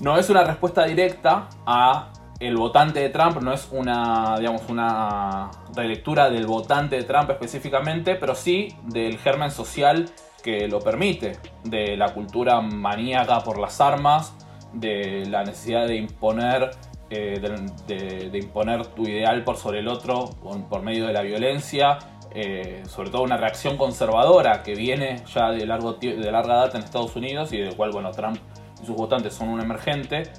no 0.01 0.18
es 0.18 0.31
una 0.31 0.42
respuesta 0.42 0.85
directa 0.85 1.49
a 1.66 2.11
el 2.40 2.57
votante 2.57 3.00
de 3.00 3.11
Trump, 3.11 3.42
no 3.42 3.53
es 3.53 3.68
una, 3.70 4.37
digamos, 4.38 4.62
una 4.68 5.50
relectura 5.76 6.31
del 6.31 6.46
votante 6.46 6.96
de 6.96 7.05
Trump 7.05 7.31
específicamente, 7.31 8.16
pero 8.16 8.35
sí 8.35 8.74
del 8.85 9.18
germen 9.18 9.50
social 9.50 10.11
que 10.42 10.66
lo 10.66 10.81
permite, 10.81 11.38
de 11.64 11.96
la 11.98 12.14
cultura 12.14 12.62
maníaca 12.62 13.40
por 13.40 13.59
las 13.59 13.81
armas, 13.81 14.35
de 14.72 15.26
la 15.26 15.44
necesidad 15.44 15.87
de 15.87 15.96
imponer 15.96 16.70
eh, 17.12 17.40
de, 17.88 18.38
imponer 18.38 18.87
tu 18.87 19.03
ideal 19.03 19.42
por 19.42 19.57
sobre 19.57 19.81
el 19.81 19.88
otro 19.88 20.31
por, 20.68 20.81
medio 20.83 21.09
de 21.09 21.12
la 21.12 21.22
violencia, 21.22 21.98
eh, 22.33 22.85
sobre 22.88 23.11
todo 23.11 23.22
una 23.22 23.37
reacción 23.37 23.76
conservadora 23.76 24.62
que 24.62 24.76
viene 24.76 25.20
ya 25.35 25.50
de, 25.50 25.66
largo, 25.66 25.94
de 25.94 26.31
larga 26.31 26.55
data 26.55 26.79
en 26.79 26.85
Estados 26.85 27.16
Unidos 27.16 27.53
y 27.53 27.59
del 27.59 27.74
cual 27.74 27.90
bueno, 27.90 28.12
Trump 28.12 28.38
y 28.81 28.87
sus 28.87 28.94
votantes 28.94 29.35
son 29.35 29.48
un 29.48 29.61
emergente. 29.61 30.31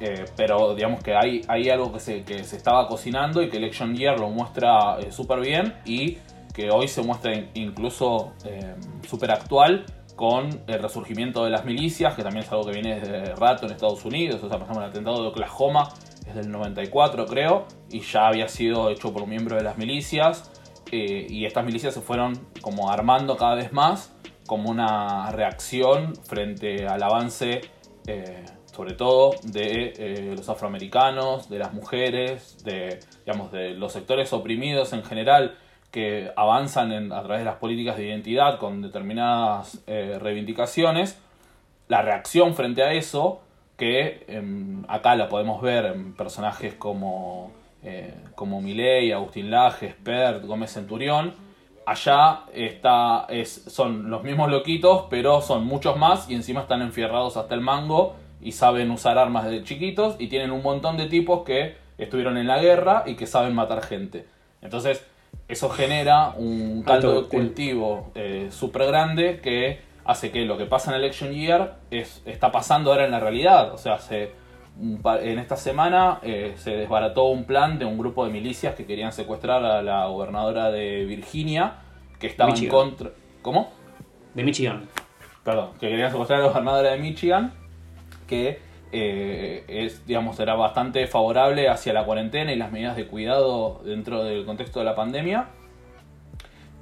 Eh, 0.00 0.26
pero 0.36 0.74
digamos 0.74 1.02
que 1.02 1.14
hay, 1.14 1.40
hay 1.48 1.70
algo 1.70 1.92
que 1.92 2.00
se, 2.00 2.22
que 2.22 2.44
se 2.44 2.56
estaba 2.56 2.86
cocinando 2.86 3.42
y 3.42 3.48
que 3.48 3.56
Election 3.56 3.94
Year 3.96 4.18
lo 4.20 4.28
muestra 4.28 4.98
súper 5.10 5.40
bien 5.40 5.74
y 5.86 6.18
que 6.52 6.70
hoy 6.70 6.88
se 6.88 7.02
muestra 7.02 7.32
incluso 7.54 8.32
súper 9.06 9.30
actual 9.30 9.84
con 10.16 10.48
el 10.66 10.82
resurgimiento 10.82 11.44
de 11.44 11.50
las 11.50 11.64
milicias, 11.66 12.14
que 12.14 12.22
también 12.22 12.44
es 12.44 12.50
algo 12.50 12.64
que 12.64 12.72
viene 12.72 12.98
desde 12.98 13.34
rato 13.34 13.66
en 13.66 13.72
Estados 13.72 14.04
Unidos, 14.04 14.42
o 14.42 14.48
sea, 14.48 14.58
por 14.58 14.62
ejemplo, 14.62 14.82
el 14.82 14.90
atentado 14.90 15.22
de 15.22 15.28
Oklahoma 15.28 15.88
es 16.26 16.34
del 16.34 16.50
94 16.50 17.26
creo, 17.26 17.66
y 17.90 18.00
ya 18.00 18.26
había 18.26 18.48
sido 18.48 18.90
hecho 18.90 19.12
por 19.12 19.22
un 19.22 19.28
miembro 19.28 19.56
de 19.56 19.62
las 19.62 19.76
milicias, 19.76 20.50
eh, 20.90 21.26
y 21.28 21.44
estas 21.44 21.64
milicias 21.64 21.92
se 21.92 22.00
fueron 22.00 22.32
como 22.62 22.90
armando 22.90 23.36
cada 23.36 23.54
vez 23.54 23.72
más 23.72 24.12
como 24.46 24.70
una 24.70 25.30
reacción 25.32 26.14
frente 26.14 26.86
al 26.86 27.02
avance, 27.02 27.60
eh, 28.06 28.44
sobre 28.76 28.92
todo 28.92 29.34
de 29.42 29.94
eh, 29.96 30.34
los 30.36 30.50
afroamericanos, 30.50 31.48
de 31.48 31.58
las 31.58 31.72
mujeres, 31.72 32.62
de, 32.62 33.00
digamos, 33.24 33.50
de 33.50 33.70
los 33.70 33.92
sectores 33.92 34.34
oprimidos 34.34 34.92
en 34.92 35.02
general, 35.02 35.56
que 35.90 36.30
avanzan 36.36 37.10
a 37.10 37.22
través 37.22 37.38
de 37.38 37.46
las 37.46 37.54
políticas 37.54 37.96
de 37.96 38.08
identidad 38.08 38.58
con 38.58 38.82
determinadas 38.82 39.82
eh, 39.86 40.18
reivindicaciones, 40.20 41.18
la 41.88 42.02
reacción 42.02 42.54
frente 42.54 42.82
a 42.82 42.92
eso, 42.92 43.40
que 43.78 44.26
em, 44.28 44.84
acá 44.88 45.16
la 45.16 45.30
podemos 45.30 45.62
ver 45.62 45.86
en 45.86 46.14
personajes 46.14 46.74
como, 46.74 47.52
eh, 47.82 48.12
como 48.34 48.60
Milei, 48.60 49.10
Agustín 49.10 49.50
Laje, 49.50 49.92
Spert, 49.92 50.44
Gómez 50.44 50.74
Centurión, 50.74 51.32
allá 51.86 52.40
está, 52.52 53.24
es, 53.30 53.64
son 53.68 54.10
los 54.10 54.22
mismos 54.22 54.50
loquitos, 54.50 55.06
pero 55.08 55.40
son 55.40 55.64
muchos 55.64 55.96
más 55.96 56.28
y 56.28 56.34
encima 56.34 56.60
están 56.60 56.82
enfierrados 56.82 57.38
hasta 57.38 57.54
el 57.54 57.62
mango 57.62 58.16
y 58.40 58.52
saben 58.52 58.90
usar 58.90 59.18
armas 59.18 59.44
desde 59.44 59.64
chiquitos 59.64 60.16
y 60.18 60.28
tienen 60.28 60.50
un 60.50 60.62
montón 60.62 60.96
de 60.96 61.06
tipos 61.06 61.44
que 61.44 61.76
estuvieron 61.98 62.36
en 62.36 62.46
la 62.46 62.60
guerra 62.60 63.04
y 63.06 63.14
que 63.14 63.26
saben 63.26 63.54
matar 63.54 63.82
gente. 63.82 64.26
Entonces, 64.62 65.04
eso 65.48 65.68
genera 65.68 66.30
un 66.36 66.82
caldo 66.82 67.22
de 67.22 67.28
cultivo 67.28 68.10
eh, 68.14 68.48
súper 68.50 68.86
grande 68.86 69.40
que 69.40 69.80
hace 70.04 70.30
que 70.30 70.44
lo 70.44 70.56
que 70.56 70.66
pasa 70.66 70.90
en 70.90 70.98
Election 70.98 71.32
Year 71.32 71.76
es, 71.90 72.22
está 72.26 72.52
pasando 72.52 72.92
ahora 72.92 73.04
en 73.04 73.10
la 73.10 73.20
realidad. 73.20 73.72
O 73.72 73.78
sea, 73.78 73.98
se, 73.98 74.32
en 74.80 75.38
esta 75.38 75.56
semana 75.56 76.20
eh, 76.22 76.54
se 76.56 76.76
desbarató 76.76 77.24
un 77.24 77.44
plan 77.44 77.78
de 77.78 77.84
un 77.84 77.98
grupo 77.98 78.24
de 78.24 78.32
milicias 78.32 78.74
que 78.74 78.86
querían 78.86 79.12
secuestrar 79.12 79.64
a 79.64 79.82
la 79.82 80.06
gobernadora 80.06 80.70
de 80.70 81.04
Virginia, 81.04 81.78
que 82.18 82.26
estaba 82.26 82.54
en 82.54 82.68
contra... 82.68 83.10
¿Cómo? 83.42 83.70
De 84.34 84.42
Michigan. 84.42 84.88
Perdón, 85.44 85.70
que 85.78 85.88
querían 85.88 86.10
secuestrar 86.10 86.40
a 86.40 86.42
la 86.42 86.48
gobernadora 86.48 86.90
de 86.90 86.98
Michigan, 86.98 87.52
que 88.26 88.60
eh, 88.92 89.64
es, 89.68 90.06
digamos, 90.06 90.38
era 90.40 90.54
bastante 90.54 91.06
favorable 91.06 91.68
hacia 91.68 91.92
la 91.92 92.04
cuarentena 92.04 92.52
y 92.52 92.56
las 92.56 92.72
medidas 92.72 92.96
de 92.96 93.06
cuidado 93.06 93.80
dentro 93.84 94.24
del 94.24 94.44
contexto 94.44 94.78
de 94.78 94.84
la 94.84 94.94
pandemia. 94.94 95.48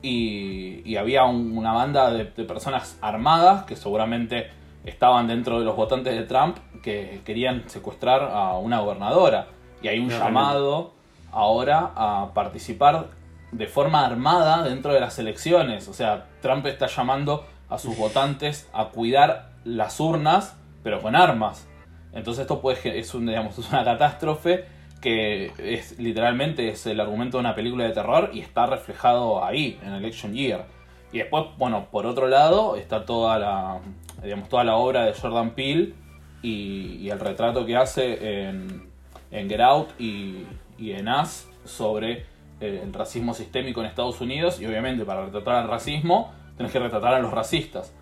Y, 0.03 0.97
había 0.97 1.25
una 1.25 1.73
banda 1.73 2.13
de, 2.13 2.25
personas 2.45 2.99
armadas 3.01 3.65
que 3.65 3.75
seguramente 3.75 4.51
estaban 4.85 5.27
dentro 5.27 5.59
de 5.59 5.65
los 5.65 5.77
votantes 5.77 6.15
de 6.15 6.25
Trump 6.25 6.59
que 6.83 7.21
querían 7.25 7.69
secuestrar 7.69 8.31
a 8.31 8.59
una 8.59 8.81
gobernadora. 8.81 9.49
Y 9.83 9.89
hay 9.89 9.99
un 9.99 10.11
llamado 10.11 10.93
ahora 11.33 11.91
a 11.97 12.31
participar 12.35 13.09
de 13.51 13.67
forma 13.67 14.05
armada 14.05 14.63
dentro 14.63 14.93
de 14.93 15.01
las 15.01 15.19
elecciones. 15.19 15.89
O 15.89 15.95
sea, 15.95 16.27
Trump 16.43 16.67
está 16.67 16.87
llamando 16.87 17.47
a 17.71 17.79
sus 17.79 17.97
votantes 17.97 18.69
a 18.73 18.87
cuidar 18.87 19.53
las 19.65 20.01
urnas, 20.01 20.57
pero 20.85 21.03
con 21.03 21.17
armas. 21.17 21.67
Entonces 22.13 22.43
esto 22.43 22.61
puede, 22.61 22.99
es, 23.01 23.13
una 23.15 23.85
catástrofe 23.85 24.67
que 25.01 25.53
es 25.59 25.99
literalmente 25.99 26.69
es 26.69 26.87
el 26.87 27.01
argumento 27.01 27.37
de 27.37 27.41
una 27.41 27.55
película 27.55 27.85
de 27.85 27.91
terror 27.91 28.31
y 28.33 28.41
está 28.41 28.67
reflejado 28.67 29.45
ahí, 29.45 29.79
en 29.83 29.93
Election 29.95 30.33
Year. 30.33 30.67
Y 31.13 31.19
después, 31.19 31.45
bueno, 31.59 31.89
por 31.91 32.07
otro 32.07 32.29
lado 32.29 32.77
está 32.77 33.05
toda 33.05 33.39
la, 33.39 33.81
digamos, 34.23 34.49
toda 34.49 34.65
la 34.65 34.77
obra 34.77 35.05
de 35.05 35.13
Jordan 35.13 35.51
Peele 35.51 35.95
y, 36.43 37.09
el 37.09 37.21
retrato 37.21 37.67
que 37.67 37.77
hace 37.77 38.47
en, 38.49 38.89
en 39.31 39.49
Get 39.49 39.61
Out 39.61 40.01
y, 40.01 40.47
en 40.79 41.09
Us 41.09 41.49
sobre 41.65 42.27
el 42.61 42.93
racismo 42.93 43.35
sistémico 43.35 43.81
en 43.81 43.87
Estados 43.87 44.21
Unidos. 44.21 44.61
Y 44.61 44.67
obviamente 44.67 45.05
para 45.05 45.27
retratar 45.27 45.57
al 45.57 45.69
racismo 45.69 46.33
tenés 46.57 46.73
que 46.73 46.79
retratar 46.79 47.15
a 47.15 47.21
los 47.21 47.31
racistas. 47.31 47.95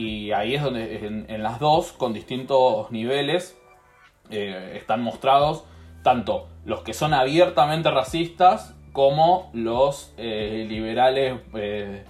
Y 0.00 0.32
ahí 0.32 0.54
es 0.54 0.62
donde 0.62 1.26
en, 1.28 1.42
las 1.42 1.60
dos, 1.60 1.92
con 1.92 2.14
distintos 2.14 2.90
niveles, 2.90 3.60
eh, 4.30 4.72
están 4.76 5.02
mostrados 5.02 5.66
tanto 6.02 6.48
los 6.64 6.80
que 6.80 6.94
son 6.94 7.12
abiertamente 7.12 7.90
racistas 7.90 8.74
como 8.92 9.50
los 9.52 10.14
eh, 10.16 10.64
liberales, 10.66 11.38
eh, 11.54 12.02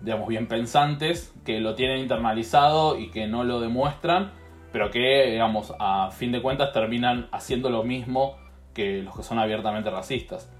digamos, 0.00 0.28
bien 0.28 0.48
pensantes, 0.48 1.34
que 1.44 1.60
lo 1.60 1.74
tienen 1.74 1.98
internalizado 1.98 2.98
y 2.98 3.10
que 3.10 3.26
no 3.26 3.44
lo 3.44 3.60
demuestran, 3.60 4.32
pero 4.72 4.90
que, 4.90 5.30
digamos, 5.30 5.74
a 5.78 6.10
fin 6.10 6.32
de 6.32 6.40
cuentas 6.40 6.72
terminan 6.72 7.28
haciendo 7.32 7.68
lo 7.68 7.84
mismo 7.84 8.38
que 8.72 9.02
los 9.02 9.14
que 9.14 9.22
son 9.22 9.38
abiertamente 9.38 9.90
racistas. 9.90 10.50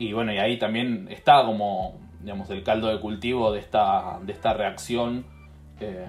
Y 0.00 0.12
bueno, 0.12 0.32
y 0.32 0.38
ahí 0.38 0.58
también 0.58 1.06
está 1.12 1.44
como, 1.44 1.94
digamos, 2.26 2.50
el 2.50 2.64
caldo 2.64 2.88
de 2.88 2.98
cultivo 2.98 3.52
de 3.52 3.60
esta, 3.60 4.18
de 4.20 4.32
esta 4.32 4.52
reacción 4.52 5.24
eh, 5.78 6.04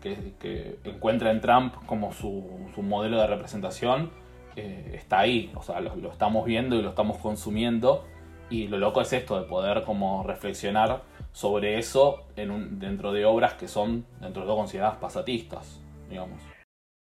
que, 0.00 0.78
encuentra 0.84 1.32
en 1.32 1.40
Trump 1.40 1.74
como 1.86 2.12
su, 2.12 2.44
modelo 2.76 3.20
de 3.20 3.26
representación. 3.26 4.12
Eh, 4.54 4.92
está 4.94 5.18
ahí, 5.18 5.50
o 5.56 5.62
sea, 5.64 5.80
lo, 5.80 6.12
estamos 6.12 6.46
viendo 6.46 6.76
y 6.76 6.82
lo 6.82 6.90
estamos 6.90 7.18
consumiendo. 7.18 8.04
Y 8.48 8.68
lo 8.68 8.78
loco 8.78 9.00
es 9.00 9.12
esto, 9.12 9.40
de 9.40 9.48
poder 9.48 9.82
como 9.82 10.22
reflexionar 10.22 11.02
sobre 11.32 11.80
eso 11.80 12.28
en 12.36 12.52
un, 12.52 12.78
dentro 12.78 13.12
de 13.12 13.24
obras 13.24 13.54
que 13.54 13.66
son, 13.66 14.06
dentro 14.20 14.42
de 14.42 14.46
todo, 14.46 14.56
consideradas 14.58 14.98
pasatistas, 14.98 15.80
digamos. 16.08 16.40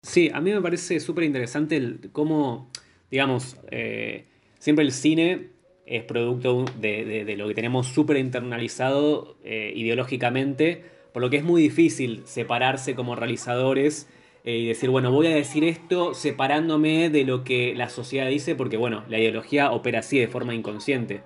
Sí, 0.04 0.30
a 0.32 0.40
mí 0.40 0.52
me 0.52 0.60
parece 0.60 1.00
súper 1.00 1.24
interesante 1.24 1.98
cómo, 2.12 2.70
digamos, 3.10 3.56
eh, 3.72 4.28
siempre 4.60 4.84
el 4.84 4.92
cine 4.92 5.55
es 5.86 6.02
producto 6.02 6.64
de, 6.80 7.34
lo 7.38 7.46
que 7.48 7.54
tenemos 7.54 7.86
súper 7.86 8.16
internalizado 8.16 9.36
eh, 9.44 9.72
ideológicamente, 9.74 10.84
por 11.12 11.22
lo 11.22 11.30
que 11.30 11.36
es 11.36 11.44
muy 11.44 11.62
difícil 11.62 12.22
separarse 12.24 12.94
como 12.94 13.14
realizadores 13.14 14.08
eh, 14.44 14.58
y 14.58 14.66
decir, 14.66 14.90
bueno, 14.90 15.12
voy 15.12 15.28
a 15.28 15.34
decir 15.34 15.64
esto 15.64 16.12
separándome 16.12 17.08
de 17.08 17.24
lo 17.24 17.44
que 17.44 17.74
la 17.74 17.88
sociedad 17.88 18.28
dice, 18.28 18.56
porque 18.56 18.76
bueno, 18.76 19.04
la 19.08 19.18
ideología 19.18 19.70
opera 19.70 20.00
así 20.00 20.18
de 20.18 20.28
forma 20.28 20.54
inconsciente. 20.54 21.22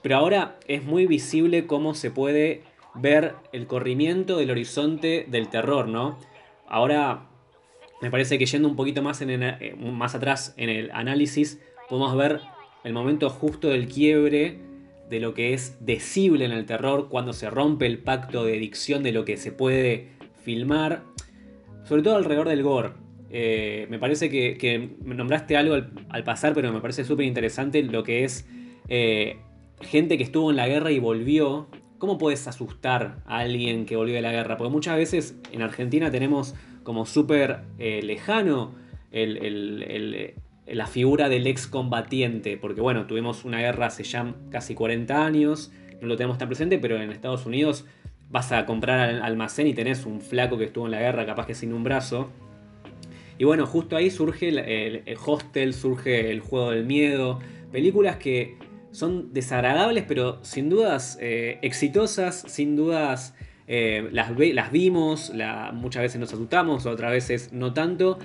Pero 0.00 0.16
ahora 0.16 0.58
es 0.68 0.84
muy 0.84 1.06
visible 1.06 1.66
cómo 1.66 1.94
se 1.94 2.12
puede 2.12 2.62
ver 2.94 3.34
el 3.52 3.66
corrimiento 3.66 4.38
del 4.38 4.52
horizonte 4.52 5.26
del 5.28 5.48
terror, 5.48 5.88
¿no? 5.88 6.18
Ahora 6.68 7.26
me 8.00 8.10
parece 8.10 8.38
que 8.38 8.46
yendo 8.46 8.68
un 8.68 8.76
poquito 8.76 9.02
más, 9.02 9.20
en 9.22 9.42
eh, 9.42 9.74
más 9.76 10.14
atrás 10.14 10.54
en 10.56 10.68
el 10.68 10.90
análisis, 10.92 11.60
podemos 11.88 12.16
ver 12.16 12.40
el 12.88 12.94
momento 12.94 13.28
justo 13.28 13.68
del 13.68 13.86
quiebre 13.86 14.58
de 15.10 15.20
lo 15.20 15.34
que 15.34 15.54
es 15.54 15.76
decible 15.80 16.44
en 16.44 16.52
el 16.52 16.66
terror, 16.66 17.08
cuando 17.08 17.32
se 17.32 17.50
rompe 17.50 17.86
el 17.86 17.98
pacto 17.98 18.44
de 18.44 18.52
dicción 18.58 19.02
de 19.02 19.12
lo 19.12 19.24
que 19.24 19.36
se 19.36 19.52
puede 19.52 20.08
filmar, 20.42 21.02
sobre 21.84 22.02
todo 22.02 22.16
alrededor 22.16 22.48
del 22.48 22.62
gore. 22.62 22.90
Eh, 23.30 23.86
me 23.90 23.98
parece 23.98 24.30
que, 24.30 24.90
me 25.04 25.14
nombraste 25.14 25.56
algo 25.56 25.74
al, 26.08 26.24
pasar, 26.24 26.54
pero 26.54 26.72
me 26.72 26.80
parece 26.80 27.04
súper 27.04 27.26
interesante 27.26 27.82
lo 27.82 28.02
que 28.02 28.24
es 28.24 28.46
eh, 28.88 29.36
gente 29.82 30.16
que 30.16 30.24
estuvo 30.24 30.50
en 30.50 30.56
la 30.56 30.66
guerra 30.66 30.90
y 30.90 30.98
volvió. 30.98 31.68
¿Cómo 31.98 32.16
puedes 32.16 32.46
asustar 32.46 33.18
a 33.26 33.38
alguien 33.38 33.84
que 33.84 33.96
volvió 33.96 34.14
de 34.14 34.22
la 34.22 34.32
guerra? 34.32 34.56
Porque 34.56 34.72
muchas 34.72 34.96
veces 34.96 35.36
en 35.52 35.62
Argentina 35.62 36.10
tenemos 36.10 36.54
como 36.84 37.04
súper 37.06 37.60
eh, 37.78 38.00
lejano 38.02 38.74
el, 39.10 40.34
la 40.72 40.86
figura 40.86 41.28
del 41.28 41.46
excombatiente, 41.46 42.56
porque 42.56 42.80
bueno, 42.80 43.06
tuvimos 43.06 43.44
una 43.44 43.58
guerra 43.58 43.86
hace 43.86 44.02
ya 44.04 44.34
casi 44.50 44.74
40 44.74 45.24
años, 45.24 45.72
no 46.00 46.08
lo 46.08 46.16
tenemos 46.16 46.38
tan 46.38 46.48
presente, 46.48 46.78
pero 46.78 47.00
en 47.00 47.10
Estados 47.10 47.46
Unidos 47.46 47.84
vas 48.30 48.52
a 48.52 48.66
comprar 48.66 49.00
al 49.00 49.22
almacén 49.22 49.66
y 49.66 49.74
tenés 49.74 50.06
un 50.06 50.20
flaco 50.20 50.58
que 50.58 50.64
estuvo 50.64 50.86
en 50.86 50.92
la 50.92 51.00
guerra, 51.00 51.26
capaz 51.26 51.46
que 51.46 51.54
sin 51.54 51.72
un 51.72 51.84
brazo. 51.84 52.30
Y 53.38 53.44
bueno, 53.44 53.66
justo 53.66 53.96
ahí 53.96 54.10
surge 54.10 54.48
el, 54.48 55.16
hostel, 55.24 55.72
surge 55.72 56.30
el 56.30 56.40
juego 56.40 56.72
del 56.72 56.84
miedo, 56.84 57.38
películas 57.70 58.16
que 58.16 58.56
son 58.90 59.32
desagradables, 59.32 60.04
pero 60.06 60.42
sin 60.42 60.68
dudas 60.68 61.18
eh, 61.20 61.58
exitosas, 61.62 62.42
sin 62.48 62.74
dudas 62.74 63.34
eh, 63.68 64.08
las, 64.12 64.32
las, 64.36 64.72
vimos, 64.72 65.32
muchas 65.72 66.02
veces 66.02 66.20
nos 66.20 66.32
asustamos, 66.32 66.84
otras 66.86 67.12
veces 67.12 67.52
no 67.52 67.74
tanto, 67.74 68.18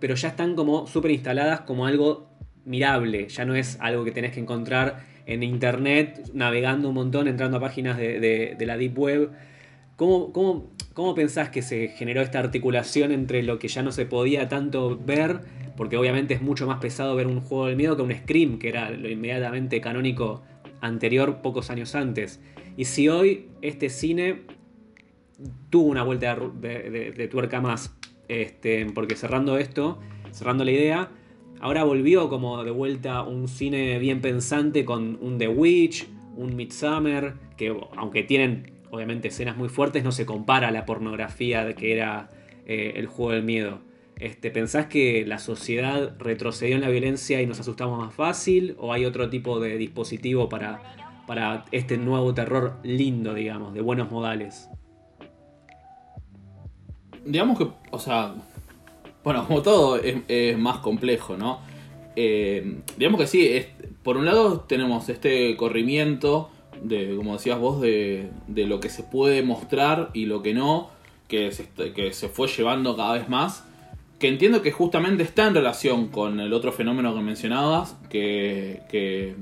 pero 0.00 0.14
ya 0.14 0.28
están 0.28 0.54
como 0.56 0.86
súper 0.86 1.12
instaladas 1.12 1.60
como 1.60 1.86
algo 1.86 2.30
mirable, 2.64 3.28
ya 3.28 3.44
no 3.44 3.54
es 3.54 3.78
algo 3.80 4.04
que 4.04 4.12
tenés 4.12 4.32
que 4.32 4.40
encontrar 4.40 5.04
en 5.26 5.42
internet, 5.42 6.30
navegando 6.34 6.88
un 6.88 6.94
montón, 6.94 7.28
entrando 7.28 7.58
a 7.58 7.60
páginas 7.60 7.96
de, 7.96 8.56
la 8.60 8.76
Deep 8.76 8.98
Web. 8.98 9.30
¿Cómo, 9.96 10.32
cómo, 10.32 11.14
pensás 11.14 11.50
que 11.50 11.62
se 11.62 11.88
generó 11.88 12.22
esta 12.22 12.38
articulación 12.38 13.12
entre 13.12 13.42
lo 13.42 13.58
que 13.58 13.68
ya 13.68 13.82
no 13.82 13.92
se 13.92 14.06
podía 14.06 14.48
tanto 14.48 14.98
ver? 14.98 15.40
Porque 15.76 15.96
obviamente 15.96 16.34
es 16.34 16.42
mucho 16.42 16.66
más 16.66 16.80
pesado 16.80 17.14
ver 17.14 17.26
un 17.26 17.40
juego 17.40 17.66
del 17.66 17.76
miedo 17.76 17.96
que 17.96 18.02
un 18.02 18.12
Scream, 18.12 18.58
que 18.58 18.68
era 18.68 18.90
lo 18.90 19.08
inmediatamente 19.08 19.80
canónico 19.80 20.42
anterior 20.80 21.42
pocos 21.42 21.70
años 21.70 21.94
antes. 21.94 22.40
Y 22.76 22.86
si 22.86 23.08
hoy 23.08 23.48
este 23.62 23.90
cine 23.90 24.42
tuvo 25.68 25.88
una 25.88 26.02
vuelta 26.02 26.34
de 26.34 27.28
tuerca 27.30 27.60
más, 27.60 27.94
este, 28.30 28.86
porque 28.94 29.16
cerrando 29.16 29.58
esto, 29.58 29.98
cerrando 30.30 30.64
la 30.64 30.70
idea, 30.70 31.10
ahora 31.60 31.82
volvió 31.82 32.28
como 32.28 32.62
de 32.62 32.70
vuelta 32.70 33.22
un 33.22 33.48
cine 33.48 33.98
bien 33.98 34.20
pensante 34.20 34.84
con 34.84 35.18
un 35.20 35.36
The 35.36 35.48
Witch, 35.48 36.06
un 36.36 36.54
Midsummer, 36.54 37.34
que 37.56 37.76
aunque 37.96 38.22
tienen 38.22 38.72
obviamente 38.92 39.28
escenas 39.28 39.56
muy 39.56 39.68
fuertes, 39.68 40.04
no 40.04 40.12
se 40.12 40.26
compara 40.26 40.68
a 40.68 40.70
la 40.70 40.86
pornografía 40.86 41.64
de 41.64 41.74
que 41.74 41.92
era 41.92 42.30
eh, 42.66 42.92
el 42.94 43.08
juego 43.08 43.32
del 43.32 43.42
miedo. 43.42 43.80
Este, 44.14 44.52
¿Pensás 44.52 44.86
que 44.86 45.26
la 45.26 45.38
sociedad 45.38 46.14
retrocedió 46.20 46.76
en 46.76 46.82
la 46.82 46.88
violencia 46.88 47.42
y 47.42 47.46
nos 47.46 47.58
asustamos 47.58 47.98
más 47.98 48.14
fácil? 48.14 48.76
¿O 48.78 48.92
hay 48.92 49.06
otro 49.06 49.28
tipo 49.28 49.58
de 49.58 49.76
dispositivo 49.76 50.48
para, 50.48 51.24
para 51.26 51.64
este 51.72 51.98
nuevo 51.98 52.32
terror 52.32 52.76
lindo, 52.84 53.34
digamos, 53.34 53.74
de 53.74 53.80
buenos 53.80 54.10
modales? 54.12 54.69
Digamos 57.24 57.58
que, 57.58 57.68
o 57.90 57.98
sea, 57.98 58.34
bueno, 59.22 59.46
como 59.46 59.62
todo 59.62 59.98
es, 59.98 60.58
más 60.58 60.78
complejo, 60.78 61.36
¿no? 61.36 61.60
Eh, 62.16 62.80
digamos 62.96 63.20
que 63.20 63.26
sí, 63.26 63.66
por 64.02 64.16
un 64.16 64.24
lado 64.24 64.60
tenemos 64.60 65.08
este 65.08 65.56
corrimiento 65.56 66.50
de, 66.82 67.14
como 67.16 67.34
decías 67.34 67.58
vos, 67.58 67.80
de, 67.80 68.30
de, 68.48 68.66
lo 68.66 68.80
que 68.80 68.88
se 68.88 69.02
puede 69.02 69.42
mostrar 69.42 70.10
y 70.14 70.26
lo 70.26 70.42
que 70.42 70.54
no, 70.54 70.90
que 71.28 71.52
se, 71.52 71.68
que 71.94 72.12
se 72.12 72.28
fue 72.28 72.48
llevando 72.48 72.96
cada 72.96 73.14
vez 73.14 73.28
más, 73.28 73.64
que 74.18 74.28
entiendo 74.28 74.62
que 74.62 74.72
justamente 74.72 75.22
está 75.22 75.46
en 75.46 75.54
relación 75.54 76.08
con 76.08 76.40
el 76.40 76.52
otro 76.52 76.72
fenómeno 76.72 77.14
que 77.14 77.20
mencionabas, 77.20 77.96
que, 78.08 78.80
que 78.90 79.34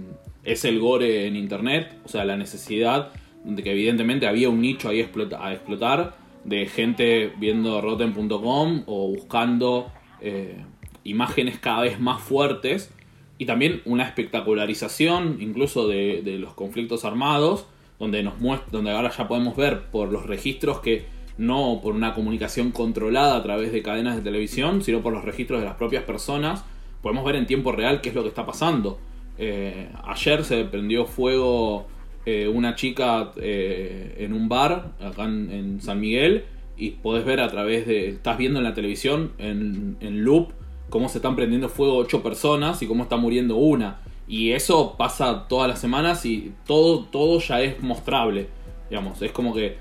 es 0.44 0.64
el 0.64 0.78
gore 0.78 1.26
en 1.26 1.36
Internet, 1.36 1.94
o 2.04 2.08
sea, 2.08 2.24
la 2.24 2.36
necesidad 2.36 3.10
de 3.44 3.62
que 3.62 3.72
evidentemente 3.72 4.26
había 4.26 4.48
un 4.48 4.60
nicho 4.60 4.88
ahí 4.88 5.00
a 5.00 5.52
explotar 5.52 6.16
de 6.45 6.66
gente 6.66 7.32
viendo 7.39 7.80
rotten.com 7.80 8.82
o 8.86 9.09
buscando 9.09 9.91
eh, 10.20 10.64
imágenes 11.05 11.59
cada 11.59 11.82
vez 11.82 12.01
más 12.01 12.22
fuertes 12.22 12.93
y 13.39 13.47
también 13.47 13.82
una 13.84 14.05
espectacularización 14.05 15.39
incluso 15.41 15.86
de, 15.89 16.22
los 16.41 16.55
conflictos 16.55 17.05
armados 17.05 17.66
donde 17.99 18.22
nos 18.22 18.39
muestra, 18.39 18.68
donde 18.70 18.91
ahora 18.91 19.11
ya 19.11 19.28
podemos 19.28 19.57
ver 19.57 19.91
por 19.91 20.11
los 20.12 20.26
registros 20.26 20.80
que 20.80 21.07
no 21.36 21.80
por 21.82 21.95
una 21.95 22.14
comunicación 22.14 22.72
controlada 22.72 23.36
a 23.36 23.43
través 23.43 23.72
de 23.72 23.82
cadenas 23.82 24.16
de 24.16 24.22
televisión, 24.22 24.82
sino 24.82 25.03
por 25.03 25.12
los 25.12 25.24
registros 25.24 25.61
de 25.61 25.66
las 25.66 25.76
propias 25.76 26.03
personas, 26.03 26.64
podemos 27.01 27.24
ver 27.24 27.36
en 27.36 27.47
tiempo 27.47 27.72
real 27.72 28.01
qué 28.01 28.09
es 28.09 28.14
lo 28.14 28.22
que 28.22 28.28
está 28.28 28.45
pasando. 28.45 28.99
Eh, 29.39 29.89
ayer 30.05 30.45
se 30.45 30.64
prendió 30.64 31.07
fuego 31.07 31.86
eh, 32.30 32.46
una 32.46 32.74
chica 32.74 33.32
eh, 33.36 34.16
en 34.18 34.34
un 34.34 34.50
bar 34.50 34.92
acá 35.00 35.24
en, 35.24 35.80
San 35.80 35.98
Miguel 35.98 36.44
y 36.76 36.90
podés 36.90 37.24
ver 37.24 37.40
a 37.40 37.48
través 37.48 37.86
de. 37.86 38.08
Estás 38.08 38.36
viendo 38.36 38.58
en 38.58 38.64
la 38.64 38.74
televisión, 38.74 39.32
en, 39.38 39.96
loop, 40.24 40.50
cómo 40.90 41.08
se 41.08 41.18
están 41.18 41.36
prendiendo 41.36 41.70
fuego 41.70 41.96
ocho 41.96 42.22
personas 42.22 42.82
y 42.82 42.86
cómo 42.86 43.04
está 43.04 43.16
muriendo 43.16 43.56
una. 43.56 44.00
Y 44.26 44.50
eso 44.50 44.94
pasa 44.98 45.48
todas 45.48 45.68
las 45.68 45.78
semanas 45.78 46.26
y 46.26 46.52
todo, 46.66 47.04
todo 47.04 47.38
ya 47.38 47.62
es 47.62 47.82
mostrable. 47.82 48.48
Digamos, 48.90 49.22
es 49.22 49.32
como 49.32 49.54
que 49.54 49.78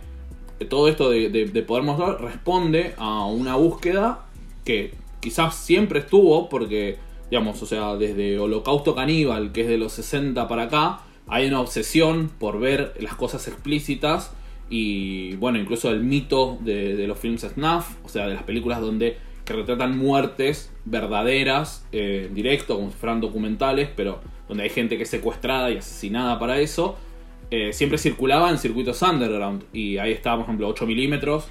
todo 0.70 0.88
esto 0.88 1.10
de, 1.10 1.30
de 1.30 1.62
poder 1.64 1.84
mostrar 1.84 2.22
responde 2.22 2.94
a 2.98 3.26
una 3.26 3.58
búsqueda 3.58 4.26
que 4.64 4.94
quizás 5.20 5.54
siempre 5.54 6.00
estuvo, 6.00 6.48
porque, 6.48 6.98
digamos, 7.30 7.62
o 7.62 7.66
sea, 7.66 7.98
desde 7.98 8.40
Holocausto 8.40 8.96
Caníbal, 8.96 9.52
que 9.52 9.64
es 9.64 9.68
de 9.68 9.78
los 9.78 9.92
60 9.92 10.48
para 10.48 10.64
acá, 10.64 11.02
hay 11.28 11.48
una 11.48 11.60
obsesión 11.60 12.30
por 12.40 12.60
ver 12.60 12.94
las 13.00 13.16
cosas 13.16 13.48
explícitas 13.48 14.34
y 14.70 15.36
bueno, 15.36 15.60
incluso 15.60 15.92
el 15.92 16.04
mito 16.04 16.58
de, 16.62 17.06
los 17.08 17.18
films 17.18 17.42
snuff, 17.42 17.96
o 18.04 18.10
sea, 18.10 18.28
de 18.28 18.34
las 18.34 18.44
películas 18.44 18.82
donde 18.82 19.18
que 19.46 19.54
retratan 19.54 19.98
muertes 19.98 20.74
verdaderas 20.84 21.86
eh, 21.94 22.26
en 22.28 22.36
directo, 22.36 22.76
como 22.76 22.92
si 22.92 22.98
fueran 22.98 23.22
documentales, 23.22 23.90
pero 23.96 24.20
donde 24.50 24.64
hay 24.64 24.70
gente 24.70 24.98
que 24.98 25.04
es 25.04 25.10
secuestrada 25.10 25.72
y 25.72 25.78
asesinada 25.78 26.38
para 26.38 26.60
eso. 26.60 26.98
eh, 27.50 27.72
siempre 27.72 27.98
circulaba 27.98 28.50
en 28.50 28.58
circuitos 28.58 29.02
underground. 29.02 29.64
Y 29.72 30.00
ahí 30.00 30.12
estaba, 30.12 30.38
por 30.38 30.44
ejemplo, 30.46 30.68
8 30.68 30.86
milímetros, 30.86 31.48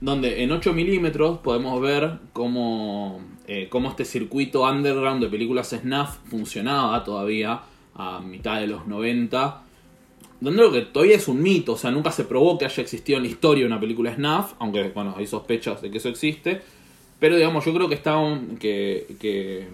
donde 0.00 0.42
en 0.42 0.50
8 0.50 0.72
milímetros 0.72 1.38
podemos 1.38 1.80
ver 1.80 2.18
cómo, 2.32 3.20
eh, 3.46 3.68
cómo 3.70 3.90
este 3.90 4.04
circuito 4.04 4.68
underground 4.68 5.22
de 5.22 5.28
películas 5.28 5.70
snuff 5.70 6.16
funcionaba 6.28 7.04
todavía 7.04 7.60
a 7.96 8.20
mitad 8.20 8.60
de 8.60 8.66
los 8.66 8.86
90. 8.86 9.62
Donde 10.40 10.62
lo 10.62 10.70
que 10.70 10.82
todavía 10.82 11.16
es 11.16 11.28
un 11.28 11.42
mito, 11.42 11.72
o 11.72 11.76
sea, 11.76 11.90
nunca 11.90 12.10
se 12.12 12.24
probó 12.24 12.58
que 12.58 12.66
haya 12.66 12.82
existido 12.82 13.16
en 13.16 13.24
la 13.24 13.30
historia 13.30 13.66
una 13.66 13.80
película 13.80 14.14
snuff, 14.14 14.52
aunque, 14.58 14.90
bueno, 14.90 15.14
hay 15.16 15.26
sospechas 15.26 15.80
de 15.80 15.90
que 15.90 15.98
eso 15.98 16.08
existe. 16.08 16.60
Pero, 17.18 17.36
digamos, 17.36 17.64
yo 17.64 17.72
creo 17.72 17.88
que 17.88 17.94
está 17.94 18.16
que, 18.60 19.16
que 19.18 19.66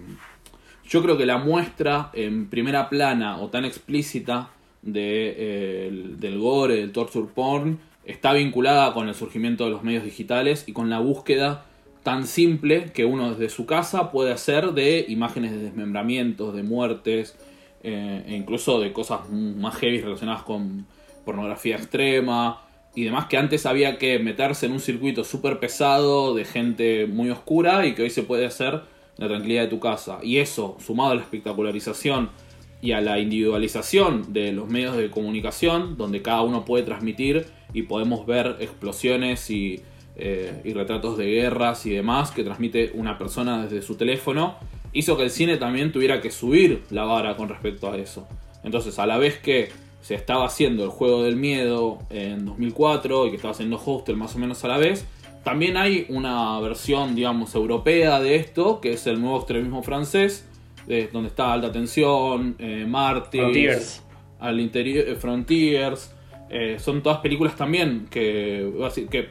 yo 0.89 1.03
creo 1.03 1.17
que 1.17 1.27
la 1.27 1.39
muestra 1.39 2.11
en 2.13 2.49
primera 2.49 2.89
plana 2.89 3.39
o 3.39 3.49
tan 3.49 3.65
explícita 3.65 4.51
eh, 4.85 5.91
del 6.19 6.39
gore, 6.39 6.77
del 6.77 6.93
torture 6.93 7.29
porn, 7.35 7.79
está 8.05 8.33
vinculada 8.33 8.93
con 8.93 9.09
el 9.09 9.15
surgimiento 9.15 9.65
de 9.65 9.71
los 9.71 9.83
medios 9.83 10.05
digitales 10.05 10.65
y 10.67 10.73
con 10.73 10.91
la 10.91 10.99
búsqueda 10.99 11.65
tan 12.03 12.27
simple 12.27 12.91
que 12.93 13.05
uno 13.05 13.31
desde 13.31 13.49
su 13.49 13.65
casa 13.65 14.11
puede 14.11 14.33
hacer 14.33 14.73
de 14.73 15.05
imágenes 15.09 15.53
de 15.53 15.59
desmembramientos, 15.59 16.55
de 16.55 16.63
muertes, 16.63 17.37
eh, 17.83 18.25
e 18.27 18.35
incluso 18.35 18.81
de 18.81 18.93
cosas 18.93 19.29
más 19.31 19.77
heavy 19.77 20.01
relacionadas 20.01 20.43
con 20.43 20.87
pornografía 21.25 21.77
extrema 21.77 22.63
y 22.95 23.05
demás 23.05 23.27
que 23.27 23.37
antes 23.37 23.67
había 23.67 23.99
que 23.99 24.19
meterse 24.19 24.67
en 24.67 24.73
un 24.73 24.81
circuito 24.81 25.25
súper 25.25 25.59
pesado 25.59 26.35
de 26.35 26.45
gente 26.45 27.07
muy 27.07 27.31
oscura 27.31 27.87
y 27.87 27.95
que 27.95 28.03
hoy 28.03 28.11
se 28.11 28.23
puede 28.23 28.47
hacer 28.47 28.83
la 29.17 29.29
tranquilidad 29.29 29.63
de 29.63 29.69
tu 29.69 29.81
casa. 29.81 30.19
Y 30.23 30.39
eso, 30.39 30.77
sumado 30.85 31.13
a 31.13 31.15
la 31.15 31.23
espectacularización 31.23 32.31
y 32.81 32.93
a 32.93 33.01
la 33.01 33.19
individualización 33.19 34.33
de 34.33 34.53
los 34.53 34.69
medios 34.69 34.97
de 34.97 35.11
comunicación, 35.11 35.97
donde 35.97 36.23
cada 36.23 36.43
uno 36.43 36.65
puede 36.65 36.85
transmitir 36.85 37.47
y 37.73 37.83
podemos 37.83 38.27
ver 38.27 38.57
explosiones 38.61 39.49
y, 39.51 39.81
eh, 40.17 40.61
y, 40.65 40.73
retratos 40.73 41.17
de 41.17 41.27
guerras 41.27 41.87
y 41.87 41.91
demás 41.91 42.33
que 42.33 42.45
transmite 42.45 42.91
una 42.95 43.19
persona 43.19 43.65
desde 43.65 43.83
su 43.83 43.95
teléfono, 43.97 44.57
hizo 44.93 45.17
que 45.17 45.25
el 45.25 45.31
cine 45.31 45.57
también 45.57 45.93
tuviera 45.93 46.21
que 46.21 46.31
subir 46.31 46.83
la 46.91 47.05
vara 47.05 47.37
con 47.37 47.49
respecto 47.49 47.91
a 47.91 47.97
eso. 47.97 48.27
Entonces, 48.65 48.99
a 48.99 49.07
la 49.07 49.19
vez 49.19 49.39
que 49.39 49.71
se 50.01 50.15
estaba 50.15 50.47
haciendo 50.47 50.85
el 50.85 50.91
juego 50.91 51.23
del 51.23 51.37
miedo 51.37 52.01
en 52.11 52.45
2004 52.45 53.27
y 53.27 53.31
que 53.31 53.37
estaba 53.37 53.53
haciendo 53.53 53.81
Hostel 53.85 54.17
más 54.17 54.35
o 54.35 54.39
menos 54.39 54.65
a 54.65 54.69
la 54.69 54.79
vez, 54.79 55.07
también 55.45 55.77
hay 55.77 56.07
una 56.09 56.61
versión, 56.61 57.15
digamos, 57.15 57.55
europea 57.55 58.21
de 58.21 58.37
esto, 58.37 58.81
que 58.81 58.93
es 58.93 59.07
el 59.07 59.21
nuevo 59.21 59.39
extremismo 59.39 59.83
francés, 59.83 60.47
donde 61.13 61.29
está 61.29 61.53
Alta 61.53 61.73
Tensión, 61.73 62.57
eh, 62.59 62.87
Frontiers, 62.91 64.03
al 64.41 64.61
interior, 64.61 65.09
eh, 65.09 65.17
Frontiers. 65.17 66.15
Eh, 66.51 66.77
son 66.79 67.03
todas 67.03 67.19
películas 67.19 67.57
también 67.57 68.07
que, 68.11 68.71
que 69.11 69.31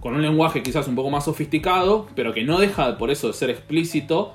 con 0.00 0.14
un 0.14 0.22
lenguaje 0.22 0.62
quizás 0.62 0.88
un 0.88 0.94
poco 0.94 1.10
más 1.10 1.26
sofisticado, 1.26 2.08
pero 2.14 2.32
que 2.32 2.44
no 2.44 2.58
deja 2.58 2.96
por 2.96 3.10
eso 3.10 3.26
de 3.28 3.34
ser 3.34 3.50
explícito. 3.50 4.32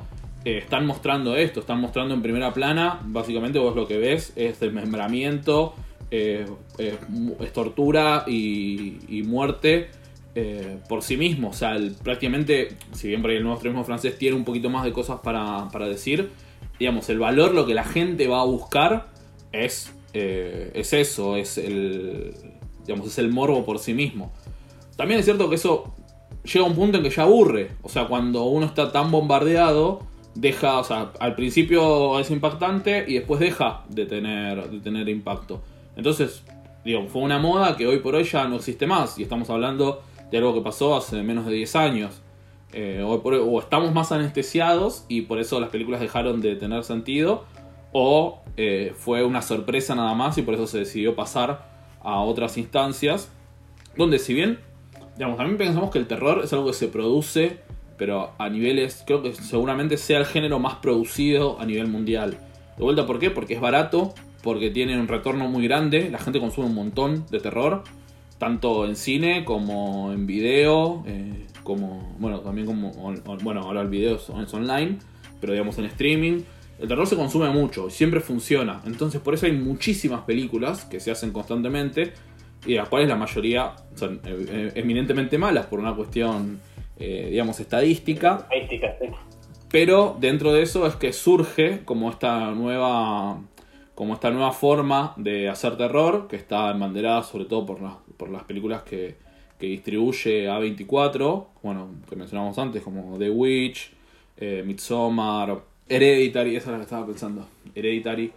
Eh, 0.48 0.60
están 0.60 0.86
mostrando 0.86 1.36
esto, 1.36 1.60
están 1.60 1.82
mostrando 1.82 2.14
en 2.14 2.22
primera 2.22 2.54
plana, 2.54 3.02
básicamente 3.04 3.60
vos 3.60 3.76
lo 3.76 3.86
que 3.86 3.98
ves 3.98 4.32
es 4.38 4.62
desmembramiento, 4.62 5.74
es 6.10 6.48
tortura 7.52 8.24
y, 8.26 9.24
muerte 9.26 9.90
por 10.88 11.04
sí 11.04 11.18
mismo. 11.18 11.50
O 11.50 11.54
sea, 11.54 11.78
prácticamente, 12.02 12.70
si 12.94 13.10
bien 13.10 13.26
el 13.26 13.42
nuevo 13.42 13.56
extremismo 13.56 13.84
francés 13.84 14.18
tiene 14.18 14.38
un 14.38 14.46
poquito 14.46 14.70
más 14.70 14.86
de 14.86 14.94
cosas 14.94 15.20
para, 15.20 15.68
para 15.70 15.86
decir, 15.90 16.30
digamos, 16.80 17.10
el 17.10 17.20
valor, 17.20 17.54
lo 17.54 17.66
que 17.66 17.74
la 17.74 17.84
gente 17.84 18.30
va 18.30 18.40
a 18.40 18.46
buscar 18.46 19.08
es, 19.52 19.94
eh, 20.14 20.72
es 20.74 20.94
eso, 20.94 21.36
es 21.36 21.58
el, 21.58 22.34
digamos, 22.86 23.08
es 23.08 23.18
el 23.18 23.30
morbo 23.30 23.66
por 23.66 23.80
sí 23.80 23.94
mismo. 23.94 24.32
También 24.96 25.20
es 25.20 25.26
cierto 25.26 25.50
que 25.50 25.56
eso 25.56 25.94
llega 26.44 26.66
a 26.66 26.70
un 26.70 26.76
punto 26.76 26.98
en 27.00 27.04
que 27.04 27.10
ya 27.10 27.24
aburre. 27.24 27.72
O 27.82 27.90
sea, 27.90 28.08
cuando 28.08 28.46
uno 28.46 28.66
está 28.66 28.94
tan 28.94 29.12
bombardeado, 29.12 30.02
deja, 30.40 30.80
o 30.80 30.84
sea, 30.84 31.12
al 31.20 31.36
principio 31.36 32.20
es 32.20 32.30
impactante 32.32 33.06
y 33.08 33.16
después 33.16 33.40
deja 33.40 33.84
de 33.90 34.06
tener, 34.06 34.70
de 34.70 34.80
tener 34.80 35.10
impacto. 35.10 35.62
Entonces, 35.96 36.44
digo, 36.86 37.08
fue 37.08 37.24
una 37.24 37.40
moda 37.40 37.76
que 37.76 37.88
hoy 37.88 38.00
por 38.00 38.16
hoy 38.16 38.24
ya 38.24 38.48
no 38.48 38.58
existe 38.58 38.86
más. 38.86 39.18
Y 39.18 39.24
estamos 39.24 39.50
hablando 39.50 40.04
de 40.32 40.38
algo 40.38 40.54
que 40.54 40.62
pasó 40.62 40.96
hace 40.96 41.24
menos 41.24 41.46
de 41.46 41.54
10 41.54 41.76
años. 41.76 42.22
Eh, 42.74 43.02
o, 43.04 43.60
estamos 43.60 43.94
más 43.94 44.12
anestesiados 44.12 45.06
y 45.08 45.22
por 45.22 45.40
eso 45.40 45.60
las 45.60 45.70
películas 45.70 46.02
dejaron 46.02 46.42
de 46.42 46.56
tener 46.56 46.84
sentido, 46.84 47.46
o 47.94 48.42
eh, 48.58 48.94
fue 48.96 49.24
una 49.24 49.42
sorpresa 49.42 49.96
nada 49.96 50.14
más 50.14 50.38
y 50.38 50.42
por 50.42 50.54
eso 50.54 50.68
se 50.68 50.80
decidió 50.80 51.16
pasar 51.16 51.66
a 52.02 52.20
otras 52.20 52.58
instancias, 52.58 53.32
donde 53.96 54.20
si 54.20 54.34
bien, 54.34 54.60
digamos, 55.16 55.38
también 55.38 55.58
pensamos 55.58 55.92
que 55.92 55.98
el 55.98 56.08
terror 56.08 56.42
es 56.44 56.52
algo 56.52 56.68
que 56.68 56.74
se 56.74 56.90
produce, 56.90 57.62
pero 57.98 58.32
a 58.38 58.50
niveles, 58.50 59.04
creo 59.06 59.24
que 59.24 59.34
seguramente 59.34 59.98
sea 59.98 60.20
el 60.20 60.26
género 60.26 60.60
más 60.60 60.76
producido 60.76 61.60
a 61.60 61.66
nivel 61.66 61.88
mundial. 61.88 62.38
De 62.78 62.84
vuelta, 62.84 63.06
¿por 63.06 63.20
qué? 63.20 63.32
Porque 63.32 63.56
es 63.56 63.62
barato, 63.62 64.14
porque 64.44 64.70
tiene 64.70 65.00
un 65.00 65.08
retorno 65.08 65.48
muy 65.50 65.68
grande, 65.68 66.10
la 66.10 66.20
gente 66.20 66.40
consume 66.40 66.68
un 66.68 66.76
montón 66.76 67.26
de 67.30 67.40
terror, 67.40 67.84
tanto 68.38 68.86
en 68.86 68.96
cine 68.96 69.44
como 69.46 70.12
en 70.12 70.28
video, 70.28 71.04
eh, 71.08 71.48
como, 71.64 72.16
bueno, 72.20 72.42
también 72.42 72.68
como, 72.68 72.92
bueno, 73.44 73.62
ahora 73.62 73.82
el 73.82 73.90
video 73.90 74.16
es 74.16 74.54
online, 74.54 75.00
pero 75.42 75.54
digamos 75.54 75.78
en 75.78 75.86
streaming. 75.86 76.42
El 76.80 76.88
terror 76.88 77.08
se 77.08 77.16
consume 77.16 77.50
mucho 77.50 77.88
y 77.88 77.92
siempre 77.92 78.20
funciona. 78.20 78.82
Entonces 78.86 79.20
por 79.20 79.34
eso 79.34 79.48
hay 79.48 79.54
muchísimas 79.54 80.22
películas 80.22 80.86
que 80.86 81.00
se 81.00 81.10
hacen 81.10 81.32
constantemente 81.32 82.14
y 82.66 82.76
las 82.76 82.88
cuales 82.90 83.10
la 83.10 83.16
mayoría 83.16 83.74
son 83.96 84.22
eh, 84.24 84.46
eh, 84.50 84.72
eminentemente 84.76 85.38
malas 85.38 85.66
por 85.66 85.80
una 85.80 85.96
cuestión, 85.96 86.60
eh, 87.00 87.28
digamos, 87.32 87.60
estadística. 87.60 88.48
Estadística, 88.50 88.96
sí. 89.00 89.08
Pero 89.70 90.16
dentro 90.20 90.54
de 90.54 90.62
eso 90.62 90.88
es 90.88 90.96
que 90.96 91.12
surge 91.14 91.84
como 91.84 92.10
esta 92.10 92.52
nueva 92.52 93.42
como 93.96 94.14
esta 94.14 94.30
nueva 94.30 94.52
forma 94.52 95.14
de 95.18 95.50
hacer 95.50 95.76
terror 95.76 96.28
que 96.28 96.36
está 96.36 96.70
embanderada 96.70 97.24
sobre 97.24 97.46
todo 97.46 97.66
por 97.66 97.80
por 98.16 98.30
las 98.30 98.44
películas 98.44 98.84
que, 98.84 99.16
que 99.60 99.68
distribuye 99.68 100.48
A24, 100.48 101.46
bueno, 101.64 101.90
que 102.10 102.16
mencionamos 102.16 102.58
antes, 102.58 102.84
como 102.84 103.18
The 103.18 103.30
Witch, 103.30 103.92
eh, 104.38 104.64
Midsommar, 104.66 105.62
Hereditary, 105.90 106.56
esa 106.56 106.70
es 106.70 106.72
la 106.72 106.78
que 106.78 106.84
estaba 106.84 107.06
pensando, 107.08 107.48
Hereditary. 107.74 108.32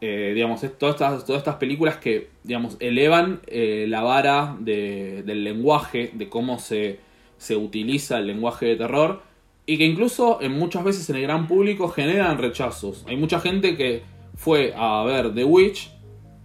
Eh, 0.00 0.32
digamos, 0.34 0.60
todas 0.78 0.94
estas, 0.94 1.24
todas 1.24 1.40
estas 1.40 1.56
películas 1.56 1.96
que, 1.96 2.28
digamos, 2.42 2.76
elevan 2.80 3.40
eh, 3.46 3.86
la 3.88 4.02
vara 4.02 4.56
del 4.60 5.44
lenguaje, 5.44 6.10
de 6.12 6.28
cómo 6.28 6.58
se, 6.58 7.00
se 7.38 7.56
utiliza 7.56 8.18
el 8.18 8.26
lenguaje 8.26 8.66
de 8.66 8.76
terror, 8.76 9.22
y 9.66 9.78
que 9.78 9.84
incluso 9.84 10.40
en 10.40 10.52
muchas 10.52 10.84
veces 10.84 11.10
en 11.10 11.16
el 11.16 11.22
gran 11.22 11.48
público 11.48 11.88
generan 11.88 12.38
rechazos. 12.38 13.04
Hay 13.08 13.16
mucha 13.16 13.40
gente 13.40 13.76
que 13.76 14.02
fue 14.36 14.72
a 14.76 15.02
ver 15.04 15.34
The 15.34 15.44
Witch 15.44 15.90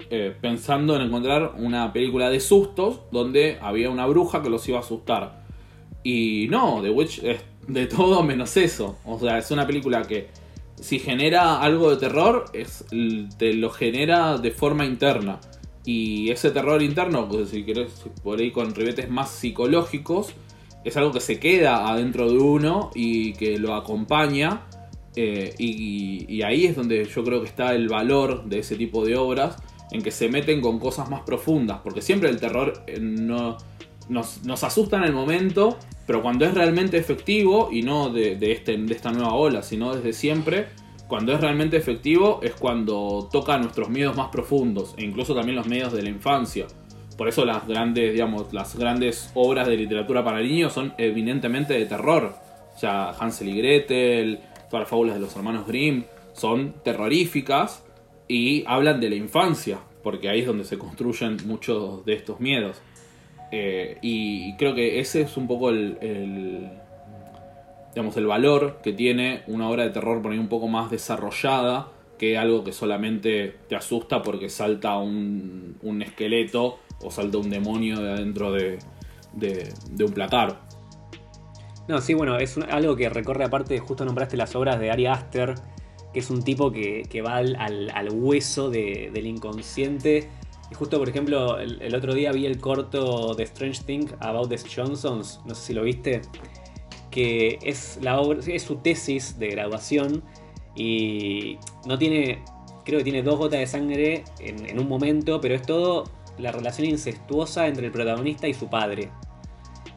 eh, 0.10 0.36
pensando 0.42 0.96
en 0.96 1.04
encontrar 1.04 1.54
una 1.58 1.94
película 1.94 2.30
de 2.30 2.40
sustos 2.40 3.02
donde 3.12 3.60
había 3.62 3.90
una 3.90 4.08
bruja 4.08 4.42
que 4.42 4.50
los 4.50 4.68
iba 4.68 4.80
a 4.80 4.82
asustar. 4.82 5.46
Y 6.04 6.48
no, 6.50 6.82
The 6.82 6.90
Witch 6.90 7.24
es 7.24 7.42
de 7.68 7.86
todo 7.86 8.24
menos 8.24 8.58
eso. 8.58 8.98
O 9.06 9.20
sea, 9.20 9.38
es 9.38 9.52
una 9.52 9.68
película 9.68 10.02
que 10.02 10.30
si 10.82 10.98
genera 10.98 11.62
algo 11.62 11.92
de 11.92 11.98
terror, 11.98 12.46
es, 12.54 12.86
te 13.38 13.54
lo 13.54 13.70
genera 13.70 14.38
de 14.38 14.52
forma 14.52 14.86
interna. 14.86 15.40
Y 15.86 16.30
ese 16.32 16.52
terror 16.52 16.82
interno, 16.82 17.28
pues, 17.28 17.50
si 17.50 17.64
querés, 17.64 17.92
por 18.24 18.40
ahí 18.40 18.52
con 18.52 18.74
ribetes 18.74 19.10
más 19.10 19.30
psicológicos, 19.30 20.34
es 20.84 20.98
algo 20.98 21.12
que 21.12 21.20
se 21.20 21.40
queda 21.40 21.90
adentro 21.90 22.30
de 22.30 22.38
uno 22.38 22.92
y 22.96 23.34
que 23.34 23.58
lo 23.58 23.76
acompaña. 23.76 24.68
Eh, 25.16 25.54
y, 25.58 26.42
ahí 26.42 26.66
es 26.66 26.76
donde 26.76 27.06
yo 27.06 27.24
creo 27.24 27.42
que 27.42 27.48
está 27.48 27.74
el 27.76 27.90
valor 27.90 28.46
de 28.46 28.60
ese 28.60 28.78
tipo 28.78 29.06
de 29.06 29.18
obras 29.18 29.58
en 29.92 30.02
que 30.02 30.12
se 30.12 30.30
meten 30.30 30.62
con 30.62 30.80
cosas 30.80 31.10
más 31.10 31.22
profundas, 31.22 31.82
porque 31.84 32.02
siempre 32.02 32.30
el 32.30 32.40
terror 32.40 32.84
eh, 32.88 32.98
no, 33.02 33.58
nos, 34.08 34.64
asusta 34.64 34.98
en 34.98 35.04
el 35.04 35.14
momento, 35.14 35.78
pero 36.08 36.22
cuando 36.22 36.46
es 36.46 36.54
realmente 36.54 36.98
efectivo, 36.98 37.70
y 37.72 37.82
no 37.82 38.10
de, 38.10 38.38
este, 38.52 38.78
de 38.78 38.94
esta 38.94 39.12
nueva 39.12 39.34
ola, 39.34 39.62
sino 39.64 39.94
desde 39.94 40.14
siempre, 40.14 40.68
cuando 41.08 41.34
es 41.34 41.42
realmente 41.42 41.76
efectivo 41.76 42.40
es 42.42 42.54
cuando 42.54 43.28
toca 43.32 43.58
nuestros 43.58 43.90
miedos 43.90 44.16
más 44.16 44.30
profundos, 44.30 44.94
e 44.98 45.04
incluso 45.04 45.36
también 45.36 45.58
los 45.58 45.68
miedos 45.68 45.92
de 45.92 46.04
la 46.04 46.10
infancia. 46.10 46.68
Por 47.22 47.28
eso 47.28 47.46
las 47.46 47.68
grandes, 47.68 48.14
digamos, 48.14 48.52
las 48.52 48.76
grandes 48.76 49.30
obras 49.36 49.68
de 49.68 49.78
literatura 49.78 50.24
para 50.24 50.40
niños 50.40 50.74
son 50.74 50.96
evidentemente 50.98 51.76
de 51.76 51.86
terror. 51.86 52.34
O 52.76 52.80
sea, 52.80 53.12
Hansel 53.12 53.50
y 53.50 53.58
Gretel, 53.58 54.40
todas 54.72 54.86
las 54.86 54.90
fábulas 54.90 55.14
de 55.14 55.22
los 55.22 55.36
hermanos 55.36 55.68
Grimm, 55.68 56.06
son 56.34 56.74
terroríficas, 56.84 57.86
y 58.28 58.64
hablan 58.66 59.00
de 59.00 59.12
la 59.12 59.18
infancia, 59.18 59.78
porque 60.02 60.30
ahí 60.30 60.40
es 60.40 60.48
donde 60.48 60.64
se 60.64 60.80
construyen 60.80 61.38
muchos 61.46 62.04
de 62.06 62.14
estos 62.14 62.40
miedos. 62.40 62.82
Eh, 63.52 64.00
y 64.02 64.56
creo 64.56 64.74
que 64.74 65.00
ese 65.00 65.22
es 65.22 65.38
un 65.38 65.46
poco 65.46 65.70
el, 65.70 66.72
digamos, 67.94 68.18
el 68.18 68.26
valor 68.26 68.80
que 68.82 68.94
tiene 68.94 69.44
una 69.46 69.70
obra 69.70 69.84
de 69.84 69.92
terror 69.92 70.24
por 70.24 70.32
ahí 70.32 70.40
un 70.40 70.50
poco 70.50 70.68
más 70.68 70.90
desarrollada 70.90 71.90
que 72.18 72.40
algo 72.40 72.64
que 72.64 72.72
solamente 72.72 73.58
te 73.70 73.76
asusta 73.76 74.24
porque 74.24 74.50
salta 74.50 74.98
un, 74.98 75.78
un 75.84 76.02
esqueleto 76.02 76.80
o 77.04 77.12
salta 77.12 77.38
un 77.38 77.50
demonio 77.50 78.00
de 78.00 78.12
adentro 78.12 78.52
de, 78.52 78.80
de, 79.34 80.04
un 80.04 80.12
placar. 80.12 80.60
No, 81.88 82.00
sí, 82.02 82.14
bueno, 82.14 82.38
es 82.38 82.58
algo 82.58 82.96
que 82.96 83.10
recorre 83.10 83.46
aparte, 83.46 83.80
justo 83.80 84.06
nombraste 84.06 84.38
las 84.38 84.56
obras 84.56 84.80
de 84.80 84.92
Ari 84.92 85.08
Aster, 85.08 85.56
que 86.14 86.20
es 86.20 86.30
un 86.30 86.44
tipo 86.44 86.72
que, 86.72 87.24
va 87.26 87.38
al, 87.38 88.10
hueso 88.12 88.70
del 88.70 89.26
inconsciente. 89.26 90.30
Y 90.70 90.76
justo, 90.76 91.00
por 91.00 91.10
ejemplo, 91.10 91.60
el, 91.60 91.94
otro 91.96 92.14
día 92.14 92.32
vi 92.32 92.46
el 92.46 92.60
corto 92.60 93.34
de 93.34 93.44
Strange 93.44 93.84
Thing 93.84 94.08
About 94.20 94.50
the 94.50 94.58
Johnsons, 94.58 95.42
no 95.46 95.54
sé 95.54 95.68
si 95.68 95.74
lo 95.74 95.84
viste, 95.84 96.22
que 97.10 97.60
es, 97.62 98.00
la 98.02 98.22
obra, 98.22 98.40
es 98.46 98.64
su 98.64 98.78
tesis 98.78 99.38
de 99.38 99.50
graduación 99.50 100.24
y 100.76 101.58
no 101.86 101.98
tiene, 101.98 102.42
creo 102.86 103.00
que 103.00 103.04
tiene 103.04 103.22
dos 103.22 103.38
gotas 103.38 103.60
de 103.60 103.68
sangre 103.68 104.24
en, 104.40 104.66
en 104.66 104.80
un 104.80 104.88
momento, 104.88 105.42
pero 105.42 105.56
es 105.56 105.62
todo 105.64 106.06
la 106.42 106.52
relación 106.52 106.88
incestuosa 106.88 107.68
entre 107.68 107.86
el 107.86 107.92
protagonista 107.92 108.48
y 108.48 108.54
su 108.54 108.70
padre. 108.70 109.10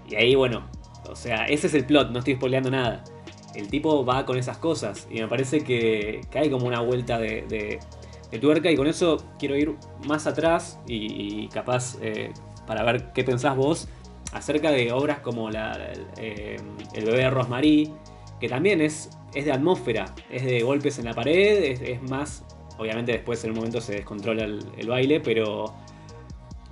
Y 0.09 0.15
ahí, 0.17 0.35
bueno, 0.35 0.69
o 1.09 1.17
sea, 1.17 1.47
ese 1.47 1.67
es 1.67 1.75
el 1.75 1.87
plot, 1.87 2.11
no 2.11 2.19
estoy 2.19 2.35
spoileando 2.35 2.71
nada. 2.71 3.05
El 3.55 3.69
tipo 3.69 4.05
va 4.05 4.25
con 4.27 4.37
esas 4.37 4.59
cosas 4.59 5.07
y 5.11 5.21
me 5.21 5.29
parece 5.29 5.63
que, 5.63 6.23
hay 6.35 6.51
como 6.51 6.67
una 6.67 6.81
vuelta 6.81 7.19
de, 7.19 7.79
tuerca 8.41 8.69
y 8.69 8.75
con 8.75 8.89
eso 8.89 9.25
quiero 9.39 9.57
ir 9.57 9.77
más 10.09 10.27
atrás 10.27 10.81
y, 10.89 11.47
capaz 11.49 11.97
eh, 12.03 12.33
para 12.67 12.83
ver 12.83 13.13
qué 13.13 13.23
pensás 13.23 13.57
vos 13.57 13.89
acerca 14.33 14.73
de 14.73 14.91
obras 14.91 15.21
como 15.21 15.51
la, 15.51 15.93
eh, 16.17 16.57
El 16.95 17.05
bebé 17.05 17.19
de 17.19 17.31
Rosemary, 17.31 17.93
que 18.41 18.49
también 18.49 18.81
es, 18.81 19.11
es 19.35 19.45
de 19.45 19.53
atmósfera, 19.53 20.07
es 20.31 20.45
de 20.45 20.63
golpes 20.63 20.99
en 20.99 21.05
la 21.05 21.15
pared, 21.15 21.81
es, 21.81 22.03
más, 22.03 22.45
obviamente 22.77 23.13
después 23.13 23.45
en 23.45 23.51
un 23.51 23.59
momento 23.59 23.81
se 23.81 23.93
descontrola 23.93 24.43
el 24.43 24.89
baile, 24.89 25.21
pero 25.21 25.73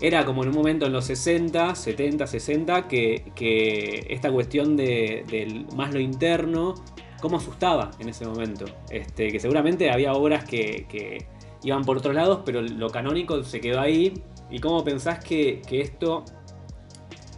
era 0.02 0.24
como 0.24 0.42
en 0.42 0.48
un 0.48 0.56
momento 0.56 0.84
en 0.84 0.92
los 0.92 1.04
60, 1.04 1.76
70, 1.76 2.26
60, 2.26 2.88
que, 2.88 4.06
esta 4.10 4.32
cuestión 4.32 4.76
de, 4.76 5.64
más 5.76 5.94
lo 5.94 6.00
interno, 6.00 6.74
cómo 7.20 7.36
asustaba 7.36 7.92
en 8.00 8.08
ese 8.08 8.26
momento. 8.26 8.64
Este, 8.90 9.30
que 9.30 9.38
seguramente 9.38 9.92
había 9.92 10.12
obras 10.12 10.44
que, 10.44 11.24
iban 11.62 11.84
por 11.84 11.98
otros 11.98 12.16
lados, 12.16 12.40
pero 12.44 12.60
lo 12.60 12.90
canónico 12.90 13.44
se 13.44 13.60
quedó 13.60 13.80
ahí. 13.80 14.12
¿Y 14.50 14.58
cómo 14.58 14.82
pensás 14.82 15.24
que, 15.24 15.62
esto 15.70 16.24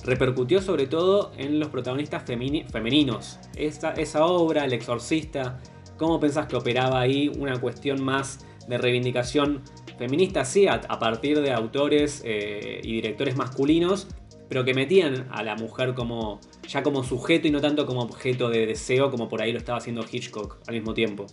repercutió 0.02 0.62
sobre 0.62 0.86
todo 0.86 1.32
en 1.36 1.60
los 1.60 1.68
protagonistas 1.68 2.24
femeninos? 2.24 3.40
Esa, 3.56 3.92
esa 3.92 4.24
obra, 4.24 4.64
El 4.64 4.72
Exorcista, 4.72 5.60
¿cómo 5.98 6.18
pensás 6.18 6.46
que 6.46 6.56
operaba 6.56 6.98
ahí 6.98 7.30
una 7.38 7.60
cuestión 7.60 8.02
más 8.02 8.46
de 8.66 8.78
reivindicación 8.78 9.60
feminista 9.98 10.44
sí, 10.44 10.66
a, 10.66 10.80
partir 10.98 11.40
de 11.40 11.52
autores 11.52 12.22
eh, 12.24 12.80
y 12.82 12.94
directores 12.94 13.36
masculinos, 13.36 14.08
pero 14.48 14.64
que 14.64 14.74
metían 14.74 15.28
a 15.30 15.42
la 15.42 15.56
mujer 15.56 15.94
como 15.94 16.40
ya 16.68 16.82
como 16.82 17.02
sujeto 17.02 17.48
y 17.48 17.50
no 17.50 17.60
tanto 17.60 17.86
como 17.86 18.00
objeto 18.00 18.48
de 18.48 18.66
deseo 18.66 19.10
como 19.10 19.28
por 19.28 19.42
ahí 19.42 19.52
lo 19.52 19.58
estaba 19.58 19.78
haciendo 19.78 20.04
Hitchcock 20.10 20.58
al 20.66 20.74
mismo 20.74 20.94
tiempo. 20.94 21.26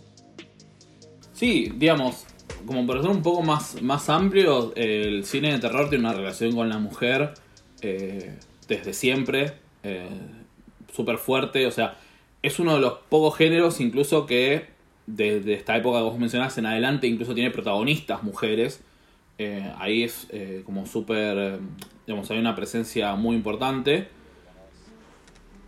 Sí, 1.32 1.72
digamos, 1.76 2.26
como 2.66 2.86
para 2.86 3.02
ser 3.02 3.10
un 3.10 3.22
poco 3.22 3.42
más, 3.42 3.82
más 3.82 4.08
amplio, 4.08 4.72
el 4.76 5.24
cine 5.24 5.52
de 5.52 5.58
terror 5.58 5.88
tiene 5.88 6.04
una 6.04 6.14
relación 6.14 6.54
con 6.54 6.68
la 6.68 6.78
mujer 6.78 7.34
eh, 7.80 8.38
desde 8.68 8.92
siempre, 8.92 9.54
eh, 9.82 10.08
súper 10.92 11.18
fuerte, 11.18 11.66
o 11.66 11.70
sea, 11.70 11.96
es 12.42 12.58
uno 12.58 12.74
de 12.74 12.80
los 12.80 12.94
pocos 13.08 13.36
géneros 13.36 13.80
incluso 13.80 14.26
que 14.26 14.71
desde 15.06 15.54
esta 15.54 15.76
época 15.76 15.98
que 15.98 16.04
vos 16.04 16.18
mencionás 16.18 16.56
en 16.58 16.66
adelante 16.66 17.06
incluso 17.06 17.34
tiene 17.34 17.50
protagonistas 17.50 18.22
mujeres. 18.22 18.82
Eh, 19.38 19.72
ahí 19.78 20.04
es 20.04 20.26
eh, 20.30 20.62
como 20.64 20.86
súper, 20.86 21.36
eh, 21.38 21.58
digamos, 22.06 22.30
hay 22.30 22.38
una 22.38 22.54
presencia 22.54 23.14
muy 23.14 23.34
importante. 23.34 24.08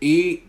Y, 0.01 0.43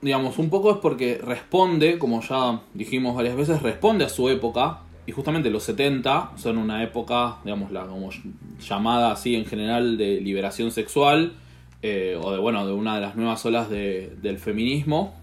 digamos, 0.00 0.38
un 0.38 0.50
poco 0.50 0.70
es 0.70 0.78
porque 0.78 1.18
responde, 1.22 1.98
como 1.98 2.22
ya 2.22 2.62
dijimos 2.74 3.16
varias 3.16 3.36
veces, 3.36 3.62
responde 3.62 4.04
a 4.04 4.08
su 4.08 4.28
época. 4.28 4.80
Y 5.06 5.12
justamente 5.12 5.50
los 5.50 5.62
70 5.64 6.32
son 6.36 6.58
una 6.58 6.82
época, 6.82 7.38
digamos, 7.44 7.72
la 7.72 7.86
como 7.86 8.10
llamada 8.60 9.10
así 9.12 9.34
en 9.36 9.46
general 9.46 9.96
de 9.96 10.20
liberación 10.20 10.70
sexual. 10.70 11.34
o 11.82 12.32
de, 12.32 12.38
bueno, 12.40 12.66
de 12.66 12.72
una 12.72 12.96
de 12.96 13.00
las 13.00 13.16
nuevas 13.16 13.44
olas 13.46 13.70
del 13.70 14.38
feminismo 14.38 15.14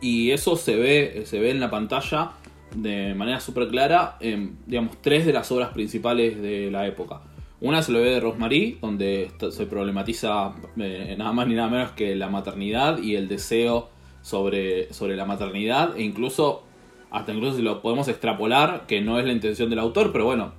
y 0.00 0.30
eso 0.30 0.56
se 0.56 0.76
ve, 0.76 1.22
se 1.26 1.38
ve 1.38 1.50
en 1.50 1.60
la 1.60 1.70
pantalla 1.70 2.32
de 2.74 3.14
manera 3.14 3.40
súper 3.40 3.68
clara 3.68 4.16
en, 4.20 4.58
digamos, 4.66 4.96
tres 5.00 5.26
de 5.26 5.32
las 5.32 5.50
obras 5.50 5.70
principales 5.70 6.40
de 6.40 6.70
la 6.70 6.86
época. 6.86 7.22
Una 7.60 7.78
es 7.78 7.88
el 7.88 7.94
bebé 7.94 8.10
de 8.10 8.20
Rosemary, 8.20 8.78
donde 8.82 9.30
se 9.50 9.66
problematiza 9.66 10.54
eh, 10.76 11.14
nada 11.16 11.32
más 11.32 11.48
ni 11.48 11.54
nada 11.54 11.68
menos 11.68 11.90
que 11.92 12.14
la 12.14 12.28
maternidad 12.28 12.98
y 12.98 13.16
el 13.16 13.28
deseo 13.28 13.88
sobre, 14.20 14.92
sobre 14.92 15.16
la 15.16 15.24
maternidad, 15.24 15.96
e 15.96 16.02
incluso, 16.02 16.64
hasta 17.10 17.32
incluso 17.32 17.56
si 17.56 17.62
lo 17.62 17.80
podemos 17.80 18.08
extrapolar, 18.08 18.84
que 18.86 19.00
no 19.00 19.18
es 19.18 19.24
la 19.24 19.32
intención 19.32 19.70
del 19.70 19.78
autor, 19.78 20.12
pero 20.12 20.26
bueno, 20.26 20.52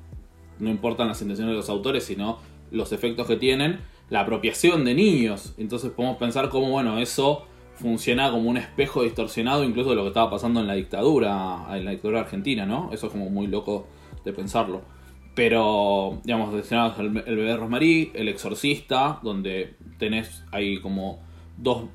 no 0.59 0.69
importan 0.69 1.07
las 1.07 1.21
intenciones 1.21 1.53
de 1.53 1.57
los 1.57 1.69
autores, 1.69 2.03
sino 2.03 2.39
los 2.71 2.91
efectos 2.91 3.27
que 3.27 3.35
tienen, 3.35 3.79
la 4.09 4.21
apropiación 4.21 4.83
de 4.83 4.95
niños. 4.95 5.53
Entonces 5.57 5.91
podemos 5.91 6.17
pensar 6.17 6.49
cómo, 6.49 6.71
bueno, 6.71 6.97
eso 6.97 7.45
funciona 7.77 8.31
como 8.31 8.49
un 8.49 8.57
espejo 8.57 9.03
distorsionado 9.03 9.63
incluso 9.63 9.91
de 9.91 9.95
lo 9.95 10.01
que 10.03 10.09
estaba 10.09 10.29
pasando 10.29 10.59
en 10.59 10.67
la 10.67 10.73
dictadura, 10.73 11.65
en 11.71 11.85
la 11.85 11.91
dictadura 11.91 12.21
argentina, 12.21 12.65
¿no? 12.65 12.89
Eso 12.91 13.07
es 13.07 13.11
como 13.11 13.29
muy 13.29 13.47
loco 13.47 13.87
de 14.25 14.33
pensarlo. 14.33 14.81
Pero, 15.35 16.19
digamos, 16.23 16.51
mencionamos 16.51 16.97
el, 16.99 17.23
el 17.25 17.35
bebé 17.35 17.55
Rosmarí, 17.55 18.11
el 18.15 18.27
exorcista, 18.27 19.19
donde 19.21 19.75
tenés 19.99 20.43
ahí 20.51 20.79
como 20.79 21.19
dos, 21.57 21.85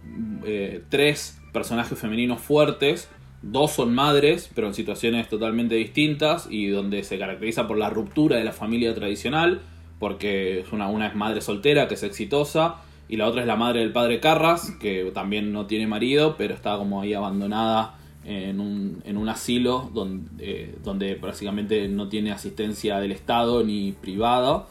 eh, 0.44 0.84
tres 0.88 1.40
personajes 1.52 1.98
femeninos 1.98 2.40
fuertes, 2.40 3.08
dos 3.42 3.72
son 3.72 3.94
madres, 3.94 4.48
pero 4.54 4.68
en 4.68 4.74
situaciones 4.74 5.28
totalmente 5.28 5.74
distintas 5.74 6.46
y 6.48 6.68
donde 6.68 7.02
se 7.02 7.18
caracteriza 7.18 7.66
por 7.66 7.78
la 7.78 7.90
ruptura 7.90 8.36
de 8.36 8.44
la 8.44 8.52
familia 8.52 8.94
tradicional, 8.94 9.60
porque 9.98 10.60
es 10.60 10.72
una, 10.72 10.88
una 10.88 11.08
es 11.08 11.16
madre 11.16 11.40
soltera 11.40 11.88
que 11.88 11.94
es 11.94 12.02
exitosa 12.04 12.76
y 13.08 13.16
la 13.16 13.28
otra 13.28 13.42
es 13.42 13.46
la 13.46 13.56
madre 13.56 13.80
del 13.80 13.92
padre 13.92 14.20
Carras, 14.20 14.70
que 14.80 15.10
también 15.12 15.52
no 15.52 15.66
tiene 15.66 15.86
marido, 15.86 16.36
pero 16.38 16.54
está 16.54 16.76
como 16.78 17.02
ahí 17.02 17.12
abandonada 17.14 17.98
en 18.24 18.60
un, 18.60 19.02
en 19.04 19.16
un 19.16 19.28
asilo 19.28 19.90
donde, 19.92 20.30
eh, 20.38 20.74
donde 20.82 21.16
básicamente 21.16 21.88
no 21.88 22.08
tiene 22.08 22.30
asistencia 22.32 22.98
del 23.00 23.12
Estado 23.12 23.64
ni 23.64 23.92
privada. 23.92 24.66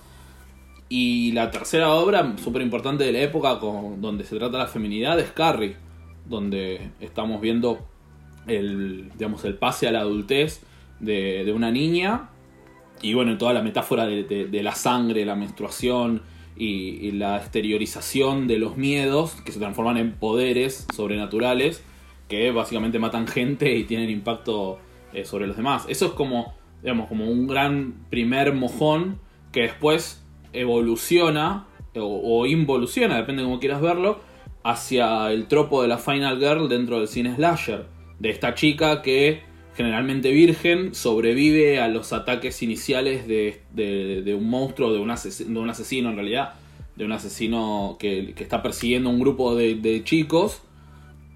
Y 0.90 1.32
la 1.34 1.52
tercera 1.52 1.92
obra, 1.92 2.36
súper 2.38 2.62
importante 2.62 3.04
de 3.04 3.12
la 3.12 3.20
época, 3.20 3.60
con, 3.60 4.02
donde 4.02 4.24
se 4.24 4.38
trata 4.38 4.58
la 4.58 4.68
feminidad, 4.68 5.20
es 5.20 5.32
Carrie, 5.32 5.76
donde 6.28 6.92
estamos 7.00 7.40
viendo 7.42 7.80
el, 8.48 9.10
digamos, 9.18 9.46
el 9.46 9.56
pase 9.56 9.88
a 9.88 9.92
la 9.92 10.00
adultez 10.00 10.62
de, 11.00 11.44
de 11.46 11.54
una 11.54 11.72
niña. 11.72 12.30
Y 13.02 13.14
bueno, 13.14 13.38
toda 13.38 13.54
la 13.54 13.62
metáfora 13.62 14.06
de, 14.06 14.24
de 14.24 14.64
la 14.64 14.76
sangre, 14.76 15.26
la 15.26 15.36
menstruación, 15.36 16.22
y, 16.56 17.12
la 17.12 17.38
exteriorización 17.38 18.48
de 18.48 18.58
los 18.60 18.78
miedos 18.78 19.34
que 19.46 19.52
se 19.52 19.60
transforman 19.60 19.98
en 19.98 20.14
poderes 20.14 20.88
sobrenaturales 20.94 21.84
que 22.28 22.52
básicamente 22.52 23.00
matan 23.00 23.28
gente 23.28 23.76
y 23.76 23.84
tienen 23.84 24.10
impacto 24.10 24.80
eh, 25.14 25.26
sobre 25.26 25.48
los 25.48 25.58
demás. 25.58 25.86
Eso 25.90 26.06
es 26.06 26.12
como, 26.14 26.54
digamos, 26.82 27.08
como 27.08 27.26
un 27.26 27.48
gran 27.48 28.06
primer 28.10 28.54
mojón 28.54 29.20
que 29.52 29.64
después 29.64 30.24
evoluciona 30.54 31.68
o, 31.96 32.46
involuciona, 32.46 33.18
depende 33.18 33.42
de 33.42 33.48
cómo 33.48 33.60
quieras 33.60 33.82
verlo, 33.82 34.20
hacia 34.64 35.32
el 35.32 35.48
tropo 35.48 35.82
de 35.82 35.90
la 35.90 35.98
Final 35.98 36.40
Girl 36.40 36.70
dentro 36.70 37.00
del 37.00 37.08
cine 37.08 37.36
slasher. 37.36 37.88
De 38.20 38.30
esta 38.30 38.54
chica 38.54 39.02
que 39.02 39.44
generalmente 39.76 40.32
virgen, 40.32 40.94
sobrevive 40.94 41.80
a 41.80 41.88
los 41.88 42.14
ataques 42.14 42.62
iniciales 42.62 43.28
de, 43.28 43.62
de, 43.74 44.36
un 44.36 44.50
monstruo, 44.50 44.92
de 44.92 45.00
un, 45.00 45.12
asesino, 45.12 45.54
de 45.54 45.60
un 45.60 45.70
asesino 45.70 46.10
en 46.10 46.16
realidad, 46.16 46.54
de 46.96 47.06
un 47.06 47.12
asesino 47.12 47.98
que, 48.00 48.34
está 48.38 48.62
persiguiendo 48.62 49.10
un 49.10 49.20
grupo 49.20 49.56
de, 49.56 50.02
chicos. 50.04 50.62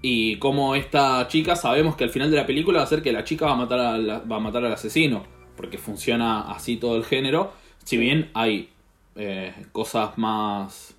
Y 0.02 0.36
como 0.36 0.74
esta 0.74 1.26
chica 1.28 1.56
sabemos 1.56 1.96
que 1.96 2.04
al 2.04 2.10
final 2.10 2.30
de 2.30 2.36
la 2.36 2.46
película 2.46 2.78
va 2.78 2.84
a 2.84 2.88
ser 2.88 3.02
que 3.02 3.12
la 3.12 3.24
chica 3.24 3.46
va 3.46 3.52
a 3.52 3.56
matar, 3.56 4.30
va 4.30 4.36
a 4.36 4.40
matar 4.40 4.64
al 4.64 4.72
asesino, 4.72 5.24
porque 5.56 5.78
funciona 5.78 6.42
así 6.52 6.76
todo 6.76 6.96
el 6.96 7.04
género. 7.04 7.52
Si 7.84 7.96
bien 7.96 8.30
hay 8.34 8.68
eh, 9.16 9.54
cosas 9.72 10.18
más, 10.18 10.94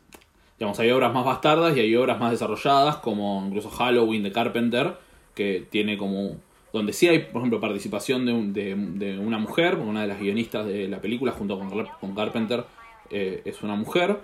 digamos, 0.58 0.80
hay 0.80 0.90
obras 0.90 1.14
más 1.14 1.24
bastardas 1.24 1.78
y 1.78 1.82
hay 1.82 1.96
obras 1.96 2.20
más 2.20 2.32
desarrolladas, 2.32 2.98
como 2.98 3.46
incluso 3.46 3.70
Halloween 3.70 4.24
de 4.24 4.32
Carpenter, 4.32 4.98
que 5.36 5.66
tiene 5.70 5.98
como 5.98 6.38
donde 6.78 6.94
sí 6.94 7.08
hay, 7.08 7.20
por 7.20 7.42
ejemplo, 7.42 7.60
participación 7.60 8.26
de, 8.54 9.18
una 9.20 9.38
mujer, 9.38 9.76
una 9.76 10.02
de 10.02 10.08
las 10.08 10.20
guionistas 10.20 10.66
de 10.66 10.88
la 10.88 11.02
película 11.02 11.32
junto 11.32 11.60
con, 11.60 12.16
Carpenter 12.16 12.66
eh, 13.10 13.42
es 13.46 13.62
una 13.62 13.76
mujer. 13.76 14.20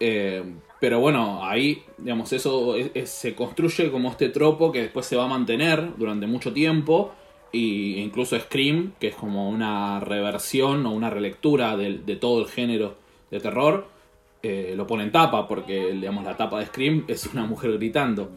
Eh, 0.00 0.42
pero 0.80 1.00
bueno, 1.00 1.44
ahí, 1.44 1.82
digamos, 1.98 2.32
eso 2.32 2.74
se 3.04 3.34
construye 3.34 3.90
como 3.90 4.10
este 4.10 4.28
tropo 4.28 4.72
que 4.72 4.82
después 4.82 5.06
se 5.06 5.16
va 5.16 5.24
a 5.24 5.28
mantener 5.28 5.96
durante 5.96 6.26
mucho 6.26 6.52
tiempo 6.52 7.12
y 7.52 8.00
incluso 8.00 8.38
Scream, 8.38 8.92
que 8.98 9.08
es 9.08 9.14
como 9.14 9.48
una 9.48 10.00
reversión 10.00 10.84
o 10.86 10.90
una 10.90 11.08
relectura 11.08 11.76
de, 11.76 11.98
de 11.98 12.16
todo 12.16 12.40
el 12.42 12.48
género 12.48 12.96
de 13.30 13.40
terror, 13.40 13.86
eh, 14.44 14.74
lo 14.76 14.86
pone 14.86 15.04
en 15.04 15.10
tapa, 15.10 15.48
porque 15.48 15.92
digamos, 15.92 16.22
la 16.22 16.36
tapa 16.36 16.58
de 16.58 16.66
Scream 16.66 17.04
es 17.08 17.26
una 17.26 17.46
mujer 17.46 17.72
gritando. 17.78 18.30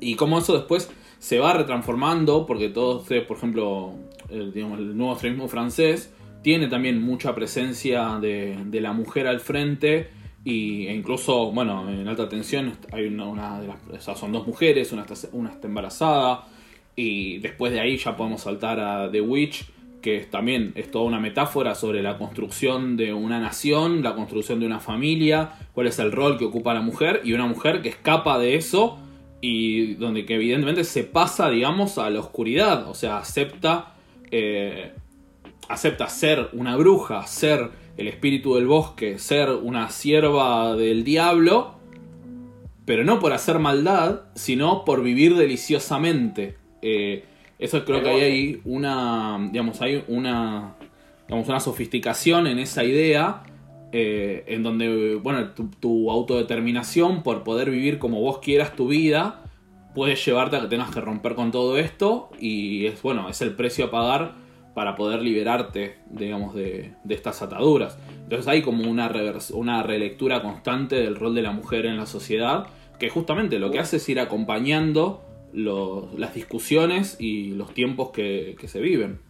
Y 0.00 0.16
como 0.16 0.38
eso 0.38 0.54
después 0.54 0.90
se 1.22 1.38
va 1.38 1.52
retransformando, 1.52 2.46
porque 2.46 2.68
todo, 2.68 3.04
por 3.28 3.36
ejemplo, 3.36 3.92
el, 4.28 4.52
nuevo 4.96 5.12
extremismo 5.12 5.46
francés 5.46 6.12
tiene 6.42 6.66
también 6.66 7.00
mucha 7.00 7.32
presencia 7.32 8.18
de, 8.20 8.58
de 8.66 8.80
la 8.80 8.92
mujer 8.92 9.28
al 9.28 9.38
frente 9.38 10.10
y, 10.44 10.88
e 10.88 10.92
incluso, 10.92 11.52
bueno, 11.52 11.88
en 11.88 12.08
alta 12.08 12.28
tensión 12.28 12.72
hay 12.90 13.06
una, 13.06 13.60
de 13.60 13.68
las, 13.68 14.18
son 14.18 14.32
dos 14.32 14.48
mujeres, 14.48 14.90
una 14.90 15.02
está, 15.02 15.28
una 15.30 15.50
está 15.50 15.68
embarazada 15.68 16.48
y 16.96 17.38
después 17.38 17.72
de 17.72 17.78
ahí 17.78 17.98
ya 17.98 18.16
podemos 18.16 18.40
saltar 18.40 18.80
a 18.80 19.08
The 19.08 19.20
Witch, 19.20 19.66
que 20.02 20.26
también 20.28 20.72
es 20.74 20.90
toda 20.90 21.04
una 21.04 21.20
metáfora 21.20 21.76
sobre 21.76 22.02
la 22.02 22.18
construcción 22.18 22.96
de 22.96 23.12
una 23.12 23.38
nación, 23.38 24.02
la 24.02 24.16
construcción 24.16 24.58
de 24.58 24.66
una 24.66 24.80
familia, 24.80 25.52
cuál 25.72 25.86
es 25.86 26.00
el 26.00 26.10
rol 26.10 26.36
que 26.36 26.46
ocupa 26.46 26.74
la 26.74 26.82
mujer 26.82 27.20
y 27.22 27.32
una 27.32 27.46
mujer 27.46 27.80
que 27.80 27.90
escapa 27.90 28.40
de 28.40 28.56
eso 28.56 28.98
y 29.42 29.94
donde 29.94 30.24
que 30.24 30.36
evidentemente 30.36 30.84
se 30.84 31.02
pasa, 31.02 31.50
digamos, 31.50 31.98
a 31.98 32.08
la 32.08 32.20
oscuridad, 32.20 32.88
o 32.88 32.94
sea, 32.94 33.18
acepta, 33.18 33.94
eh, 34.30 34.92
acepta 35.68 36.08
ser 36.08 36.48
una 36.52 36.76
bruja, 36.76 37.26
ser 37.26 37.70
el 37.96 38.06
espíritu 38.06 38.54
del 38.54 38.68
bosque, 38.68 39.18
ser 39.18 39.50
una 39.50 39.90
sierva 39.90 40.76
del 40.76 41.02
diablo, 41.02 41.74
pero 42.84 43.02
no 43.02 43.18
por 43.18 43.32
hacer 43.32 43.58
maldad, 43.58 44.20
sino 44.36 44.84
por 44.84 45.02
vivir 45.02 45.36
deliciosamente. 45.36 46.56
Eh, 46.80 47.24
eso 47.58 47.84
creo 47.84 48.00
que 48.00 48.10
hay 48.10 48.20
ahí 48.20 48.60
una, 48.64 49.48
digamos, 49.50 49.82
hay 49.82 50.04
una, 50.06 50.76
digamos, 51.26 51.48
una 51.48 51.60
sofisticación 51.60 52.46
en 52.46 52.60
esa 52.60 52.84
idea, 52.84 53.42
eh, 53.92 54.44
en 54.46 54.62
donde, 54.62 55.16
bueno, 55.16 55.50
tu, 55.80 56.10
autodeterminación 56.10 57.22
por 57.22 57.44
poder 57.44 57.70
vivir 57.70 57.98
como 57.98 58.20
vos 58.20 58.38
quieras 58.38 58.74
tu 58.74 58.88
vida, 58.88 59.44
puede 59.94 60.16
llevarte 60.16 60.56
a 60.56 60.62
que 60.62 60.68
tengas 60.68 60.90
que 60.90 61.00
romper 61.00 61.34
con 61.34 61.50
todo 61.50 61.76
esto 61.78 62.30
y 62.40 62.86
es, 62.86 63.02
bueno, 63.02 63.28
es 63.28 63.42
el 63.42 63.54
precio 63.54 63.86
a 63.86 63.90
pagar 63.90 64.34
para 64.74 64.96
poder 64.96 65.20
liberarte, 65.20 65.98
digamos, 66.10 66.54
de, 66.54 66.94
estas 67.08 67.42
ataduras. 67.42 67.98
Entonces 68.22 68.48
hay 68.48 68.62
como 68.62 68.90
una, 68.90 69.12
una 69.52 69.82
relectura 69.82 70.40
constante 70.40 70.96
del 70.96 71.16
rol 71.16 71.34
de 71.34 71.42
la 71.42 71.52
mujer 71.52 71.84
en 71.84 71.98
la 71.98 72.06
sociedad, 72.06 72.68
que 72.98 73.10
justamente 73.10 73.58
lo 73.58 73.70
que 73.70 73.78
hace 73.78 73.98
es 73.98 74.08
ir 74.08 74.20
acompañando 74.20 75.22
las 75.52 76.34
discusiones 76.34 77.16
y 77.20 77.50
los 77.50 77.74
tiempos 77.74 78.10
que, 78.10 78.56
se 78.64 78.80
viven. 78.80 79.20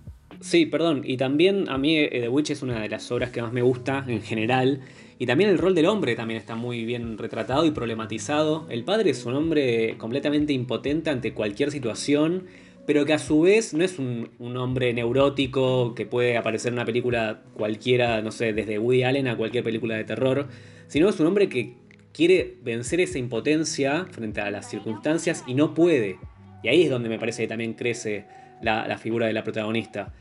Sí, 0.41 0.67
perdón, 0.67 1.03
y 1.05 1.17
también 1.17 1.69
a 1.69 1.79
mí 1.79 1.99
eh, 1.99 2.09
The 2.11 2.29
Witch 2.29 2.51
es 2.51 2.63
una 2.63 2.81
de 2.81 2.89
las 2.89 3.11
obras 3.13 3.31
que 3.31 3.43
más 3.43 3.53
me 3.53 3.63
gusta 3.63 4.05
en 4.09 4.23
general, 4.23 4.81
y 5.19 5.27
también 5.27 5.51
el 5.51 5.59
rol 5.59 5.75
del 5.75 5.87
hombre 5.87 6.17
también 6.17 6.39
está 6.41 6.57
muy 6.57 6.85
bien 6.85 7.17
retratado 7.17 7.65
y 7.65 7.71
problematizado. 7.71 8.67
El 8.71 8.83
padre 8.83 9.11
es 9.11 9.25
un 9.25 9.35
hombre 9.35 9.97
completamente 9.99 10.53
impotente 10.53 11.11
ante 11.11 11.33
cualquier 11.33 11.71
situación, 11.71 12.47
pero 12.87 13.07
que 13.07 13.13
a 13.13 13.19
su 13.19 13.43
vez 13.43 13.73
no 13.75 13.85
es 13.85 14.01
un, 14.01 14.31
un, 14.41 14.57
hombre 14.57 14.93
neurótico 14.93 15.95
que 15.95 16.07
puede 16.07 16.37
aparecer 16.37 16.71
en 16.71 16.75
una 16.75 16.85
película 16.85 17.43
cualquiera, 17.55 18.21
no 18.23 18.33
sé, 18.33 18.53
desde 18.53 18.81
Woody 18.81 19.05
Allen 19.05 19.29
a 19.29 19.37
cualquier 19.37 19.63
película 19.63 19.95
de 19.95 20.03
terror, 20.03 20.49
sino 20.89 21.09
es 21.09 21.21
un 21.21 21.27
hombre 21.27 21.49
que 21.49 21.75
quiere 22.13 22.57
vencer 22.63 23.01
esa 23.01 23.19
impotencia 23.19 24.07
frente 24.11 24.41
a 24.41 24.51
las 24.51 24.69
circunstancias 24.69 25.45
y 25.47 25.55
no 25.55 25.75
puede. 25.75 26.19
Y 26.63 26.69
ahí 26.69 26.83
es 26.83 26.91
donde 26.91 27.09
me 27.09 27.19
parece 27.19 27.43
que 27.43 27.49
también 27.49 27.75
crece 27.75 28.27
la, 28.63 28.99
figura 28.99 29.27
de 29.27 29.33
la 29.33 29.43
protagonista. 29.43 30.13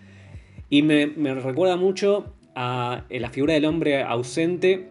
Y 0.72 0.84
me, 0.84 1.06
recuerda 1.06 1.76
mucho 1.76 2.34
a 2.56 3.04
la 3.10 3.30
figura 3.30 3.54
del 3.54 3.66
hombre 3.66 4.02
ausente, 4.02 4.88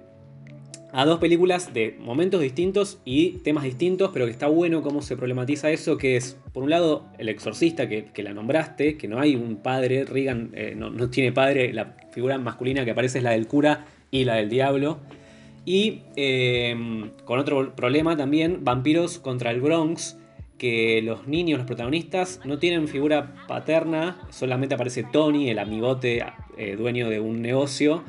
a 0.92 1.06
dos 1.06 1.20
películas 1.20 1.72
de 1.72 1.96
momentos 1.98 2.42
distintos 2.42 3.00
y 3.06 3.38
temas 3.38 3.64
distintos, 3.64 4.10
pero 4.12 4.26
que 4.26 4.30
está 4.30 4.46
bueno 4.46 4.82
cómo 4.82 5.00
se 5.00 5.16
problematiza 5.16 5.70
eso, 5.70 5.96
que 5.96 6.16
es, 6.16 6.36
por 6.52 6.64
un 6.64 6.70
lado, 6.70 7.06
el 7.16 7.30
exorcista 7.30 7.88
que, 7.88 8.22
la 8.22 8.34
nombraste, 8.34 8.98
que 8.98 9.08
no 9.08 9.20
hay 9.20 9.36
un 9.36 9.56
padre, 9.56 10.04
Regan 10.04 10.50
eh, 10.52 10.74
no, 10.76 10.90
no 10.90 11.08
tiene 11.08 11.32
padre, 11.32 11.72
la 11.72 11.96
figura 12.10 12.36
masculina 12.36 12.84
que 12.84 12.90
aparece 12.90 13.18
es 13.18 13.24
la 13.24 13.30
del 13.30 13.46
cura 13.46 13.86
y 14.10 14.24
la 14.24 14.34
del 14.34 14.50
diablo. 14.50 14.98
Y 15.64 16.02
em, 16.16 17.10
con 17.24 17.38
otro 17.38 17.74
problema 17.74 18.18
también, 18.18 18.64
Vampiros 18.64 19.18
contra 19.18 19.50
el 19.50 19.62
Bronx, 19.62 20.18
que 20.61 21.00
los 21.02 21.26
niños, 21.26 21.58
los 21.58 21.66
protagonistas, 21.66 22.40
no 22.44 22.58
tienen 22.58 22.86
figura 22.86 23.34
paterna, 23.48 24.20
solamente 24.30 24.76
aparece 24.76 25.02
Tony, 25.02 25.50
el 25.50 25.58
amigote 25.58 26.22
eh, 26.56 26.76
dueño 26.76 27.08
de 27.08 27.18
un 27.18 27.42
negocio. 27.42 28.04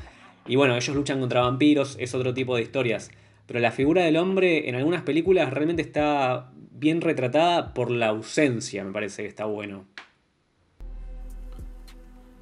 Y 0.46 0.58
bueno, 0.58 0.76
ellos 0.76 0.96
luchan 0.96 1.20
contra 1.20 1.42
vampiros, 1.42 1.96
es 2.00 2.14
otro 2.14 2.34
tipo 2.34 2.56
de 2.56 2.62
historias. 2.62 3.10
Pero 3.48 3.60
la 3.60 3.72
figura 3.72 4.04
del 4.04 4.18
hombre 4.18 4.70
en 4.70 4.76
algunas 4.76 5.02
películas 5.02 5.52
realmente 5.52 5.82
está 5.82 6.52
bien 6.72 7.02
retratada 7.02 7.74
por 7.74 7.90
la 7.90 8.10
ausencia, 8.10 8.84
me 8.84 8.92
parece 8.92 9.24
que 9.24 9.30
está 9.30 9.46
bueno. 9.46 9.86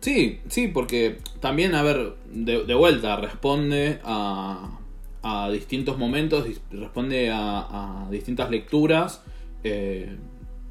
Sí, 0.01 0.39
sí, 0.47 0.69
porque 0.69 1.17
también, 1.39 1.75
a 1.75 1.83
ver, 1.83 2.15
de 2.25 2.73
vuelta, 2.73 3.15
responde 3.17 3.99
a, 4.03 4.79
a 5.21 5.49
distintos 5.49 5.97
momentos, 5.97 6.45
responde 6.71 7.29
a, 7.31 8.07
distintas 8.09 8.49
lecturas. 8.49 9.23
Eh, 9.63 10.15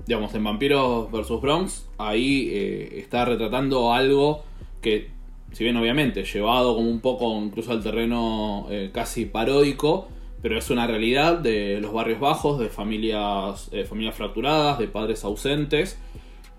digamos, 0.07 0.34
en 0.34 0.45
Vampiros 0.45 1.11
vs. 1.11 1.41
Bronx, 1.41 1.89
ahí 1.99 2.49
eh, 2.51 3.01
está 3.01 3.24
retratando 3.24 3.93
algo 3.93 4.45
que, 4.80 5.11
si 5.53 5.64
bien 5.64 5.76
obviamente, 5.76 6.24
llevado 6.24 6.74
como 6.74 6.89
un 6.89 7.01
poco 7.01 7.36
incluso 7.43 7.72
al 7.72 7.82
terreno 7.82 8.66
eh, 8.70 8.91
casi 8.93 9.26
paródico, 9.26 10.09
pero 10.41 10.57
es 10.57 10.70
una 10.70 10.86
realidad 10.86 11.39
de 11.39 11.80
los 11.80 11.93
barrios 11.93 12.20
bajos, 12.20 12.59
de 12.59 12.68
familias, 12.68 13.70
familias 13.89 14.14
fracturadas, 14.14 14.78
de 14.78 14.89
padres 14.89 15.24
ausentes. 15.24 15.99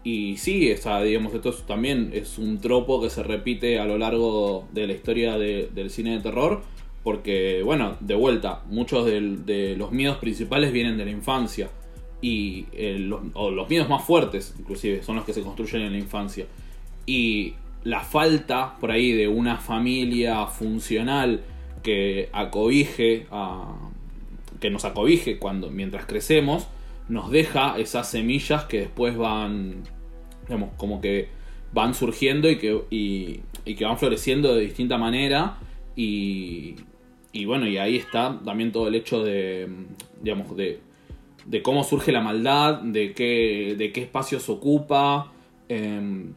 Y 0.04 0.38
sí, 0.38 0.70
está, 0.70 1.02
digamos, 1.02 1.34
esto 1.34 1.52
también 1.66 2.12
es 2.14 2.38
un 2.38 2.60
tropo 2.60 3.02
que 3.02 3.10
se 3.10 3.24
repite 3.24 3.80
a 3.80 3.86
lo 3.86 3.98
largo 3.98 4.68
de 4.74 4.88
la 4.88 4.94
historia 4.94 5.38
del 5.38 5.90
cine 5.90 6.12
de 6.18 6.20
terror 6.20 6.62
porque, 7.04 7.62
bueno, 7.64 7.98
de 8.00 8.16
vuelta, 8.16 8.62
muchos 8.68 9.06
de, 9.06 9.76
los 9.78 9.92
miedos 9.92 10.18
principales 10.18 10.72
vienen 10.72 10.98
de 10.98 11.06
la 11.06 11.12
infancia. 11.12 11.70
Y 12.22 12.66
eh, 12.74 12.98
los, 13.00 13.22
o 13.34 13.52
los 13.52 13.70
miedos 13.70 13.90
más 13.90 14.04
fuertes, 14.04 14.56
inclusive, 14.60 15.04
son 15.04 15.16
los 15.16 15.26
que 15.26 15.34
se 15.34 15.42
construyen 15.42 15.88
en 15.88 15.94
la 15.94 16.00
infancia. 16.00 16.46
Y 17.06 17.54
la 17.84 18.02
falta 18.02 18.76
por 18.80 18.92
ahí 18.92 19.12
de 19.12 19.28
una 19.28 19.58
familia 19.58 20.48
funcional 20.48 21.42
que 21.84 22.30
acobije 22.34 23.28
a, 23.32 23.78
que 24.60 24.70
nos 24.70 24.84
acobije 24.84 25.40
cuando 25.40 25.72
mientras 25.72 26.06
crecemos 26.06 26.68
nos 27.08 27.32
deja 27.32 27.80
esas 27.80 28.12
semillas 28.12 28.66
que 28.66 28.82
después 28.82 29.16
van 29.18 29.84
digamos 30.46 30.72
como 30.76 31.00
que 31.00 31.30
van 31.72 31.94
surgiendo 31.94 32.50
y 32.50 32.58
que, 32.58 32.84
y 32.90 33.76
que 33.76 33.86
van 33.86 33.98
floreciendo 33.98 34.54
de 34.54 34.62
distinta 34.62 34.98
manera 34.98 35.58
y, 35.96 36.76
y 37.32 37.46
bueno, 37.46 37.68
y 37.68 37.78
ahí 37.78 37.98
está 37.98 38.40
también 38.44 38.72
todo 38.72 38.88
el 38.88 38.96
hecho 38.96 39.24
de, 39.24 39.68
digamos, 40.22 40.56
de, 40.56 40.80
de 41.50 41.64
cómo 41.64 41.84
surge 41.84 42.12
la 42.12 42.22
maldad, 42.22 42.82
de 42.82 43.14
qué, 43.14 43.74
de 43.76 43.92
qué 43.92 44.02
espacios 44.02 44.48
ocupa. 44.50 45.32
Em, 45.68 46.36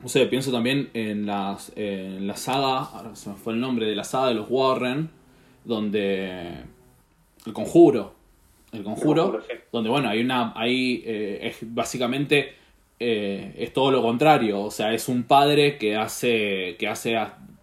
no 0.00 0.08
sé, 0.08 0.26
pienso 0.26 0.50
también 0.50 0.90
en, 0.94 1.26
las, 1.26 1.72
en 1.76 2.26
la 2.26 2.34
saga, 2.34 2.78
ahora 2.78 3.14
se 3.14 3.30
me 3.30 3.36
fue 3.36 3.52
el 3.52 3.60
nombre, 3.60 3.86
de 3.86 3.94
la 3.94 4.02
saga 4.02 4.28
de 4.28 4.34
los 4.34 4.46
Warren, 4.50 5.10
donde... 5.64 6.64
El 7.46 7.52
conjuro. 7.52 8.14
El 8.72 8.82
conjuro, 8.82 9.40
donde 9.70 9.88
bueno, 9.90 10.08
hay 10.08 10.20
una... 10.20 10.52
Ahí 10.56 11.04
eh, 11.06 11.38
es 11.42 11.58
básicamente... 11.62 12.54
Eh, 12.98 13.54
es 13.58 13.72
todo 13.72 13.90
lo 13.90 14.02
contrario, 14.02 14.60
o 14.60 14.70
sea, 14.70 14.92
es 14.92 15.08
un 15.08 15.24
padre 15.24 15.76
que 15.76 15.96
hace, 15.96 16.76
que 16.78 16.86
hace 16.86 17.16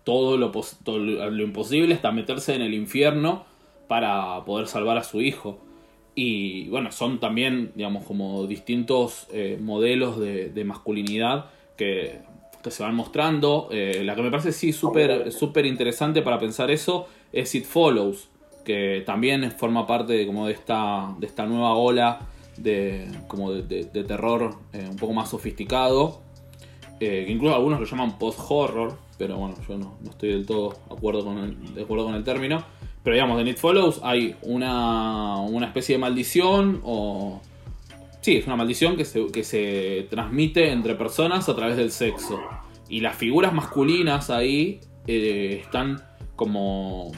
todo 0.04 0.38
lo, 0.38 0.52
lo, 0.86 1.44
imposible 1.44 1.94
hasta 1.94 2.12
meterse 2.12 2.56
en 2.56 2.62
el 2.62 2.74
infierno 2.74 3.46
para 3.88 4.44
poder 4.44 4.68
salvar 4.68 4.98
a 4.98 5.04
su 5.04 5.22
hijo. 5.22 5.62
Y 6.22 6.68
bueno, 6.68 6.92
son 6.92 7.22
también, 7.22 7.72
digamos, 7.76 8.04
como 8.04 8.46
distintos 8.46 9.26
eh, 9.32 9.58
modelos 9.58 10.20
de, 10.20 10.64
masculinidad 10.66 11.46
que, 11.78 12.20
se 12.70 12.84
van 12.84 12.94
mostrando. 12.94 13.70
Eh, 13.72 14.02
la 14.04 14.16
que 14.16 14.24
me 14.24 14.30
parece 14.30 14.52
sí 14.52 14.74
súper 14.74 15.32
super 15.32 15.66
interesante 15.66 16.22
para 16.22 16.38
pensar 16.38 16.72
eso 16.72 17.08
es 17.32 17.56
It 17.56 17.64
Follows, 17.64 18.28
que 18.66 19.02
también 19.06 19.50
forma 19.54 19.88
parte 19.88 20.12
de, 20.12 20.28
como 20.28 20.48
de, 20.48 20.52
esta, 20.52 21.16
de 21.18 21.26
esta 21.26 21.46
nueva 21.46 21.74
ola 21.76 22.20
de, 22.58 23.08
como 23.30 23.54
de, 23.54 23.86
terror 23.86 24.56
eh, 24.74 24.88
un 24.90 24.98
poco 24.98 25.14
más 25.14 25.30
sofisticado. 25.30 26.20
que 27.00 27.28
incluso 27.30 27.56
algunos 27.56 27.80
lo 27.80 27.86
llaman 27.86 28.20
post-horror, 28.20 28.98
pero 29.18 29.38
bueno, 29.38 29.56
yo 29.66 29.78
no, 29.78 29.98
estoy 30.04 30.32
del 30.34 30.46
todo 30.46 30.72
de 30.90 30.96
acuerdo, 30.98 31.24
con 31.24 31.38
el, 31.38 31.76
de 31.76 31.84
acuerdo 31.84 32.04
con 32.04 32.16
el 32.16 32.26
término. 32.26 32.62
Pero 33.04 33.14
digamos, 33.14 33.40
en 33.42 33.48
It 33.48 33.58
Follows 33.58 34.02
hay 34.04 34.36
una, 34.42 35.38
una 35.38 35.68
especie 35.68 35.96
de 35.96 36.00
maldición 36.00 36.82
o, 36.84 37.42
Sí, 38.22 38.36
es 38.36 38.48
una 38.48 38.58
maldición 38.58 38.98
que 38.98 39.06
se, 39.06 39.28
que 39.28 39.44
se 39.44 40.08
transmite 40.10 40.72
entre 40.72 40.96
personas 40.96 41.48
a 41.48 41.56
través 41.56 41.78
del 41.78 41.92
sexo. 41.92 42.40
Y 42.90 43.00
las 43.00 43.16
figuras 43.16 43.54
masculinas 43.54 44.30
ahí 44.30 44.82
eh, 45.08 45.62
están 45.64 46.02
como, 46.36 47.12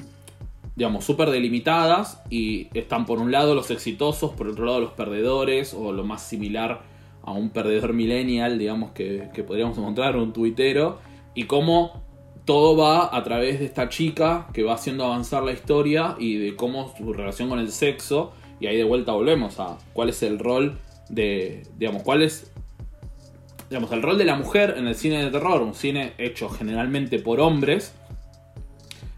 digamos, 0.75 1.03
súper 1.03 1.31
delimitadas 1.31 2.21
y 2.29 2.67
están 2.77 3.07
por 3.07 3.19
un 3.19 3.31
lado 3.31 3.55
los 3.55 3.71
exitosos, 3.71 4.31
por 4.33 4.47
otro 4.47 4.65
lado 4.65 4.79
los 4.79 4.91
perdedores 4.91 5.73
o 5.73 5.91
lo 5.91 6.03
más 6.03 6.21
similar 6.21 6.83
a 7.23 7.31
un 7.31 7.49
perdedor 7.49 7.93
millennial, 7.93 8.59
digamos, 8.59 8.91
que, 8.91 9.29
que 9.33 9.43
podríamos 9.43 9.77
encontrar, 9.79 10.17
un 10.17 10.33
tuitero, 10.33 10.99
y 11.33 11.45
cómo 11.45 12.03
todo 12.45 12.75
va 12.75 13.15
a 13.15 13.23
través 13.23 13.59
de 13.59 13.65
esta 13.65 13.89
chica 13.89 14.47
que 14.53 14.63
va 14.63 14.73
haciendo 14.73 15.05
avanzar 15.05 15.43
la 15.43 15.51
historia 15.51 16.15
y 16.19 16.37
de 16.37 16.55
cómo 16.55 16.93
su 16.97 17.13
relación 17.13 17.49
con 17.49 17.59
el 17.59 17.71
sexo, 17.71 18.33
y 18.59 18.67
ahí 18.67 18.77
de 18.77 18.83
vuelta 18.83 19.11
volvemos 19.11 19.59
a 19.59 19.77
cuál 19.93 20.09
es 20.09 20.23
el 20.23 20.39
rol 20.39 20.79
de, 21.09 21.63
digamos, 21.77 22.03
cuál 22.03 22.21
es, 22.21 22.51
digamos, 23.69 23.91
el 23.91 24.01
rol 24.01 24.17
de 24.17 24.25
la 24.25 24.35
mujer 24.35 24.75
en 24.77 24.87
el 24.87 24.95
cine 24.95 25.23
de 25.23 25.31
terror, 25.31 25.61
un 25.61 25.73
cine 25.73 26.13
hecho 26.17 26.49
generalmente 26.49 27.19
por 27.19 27.39
hombres, 27.39 27.93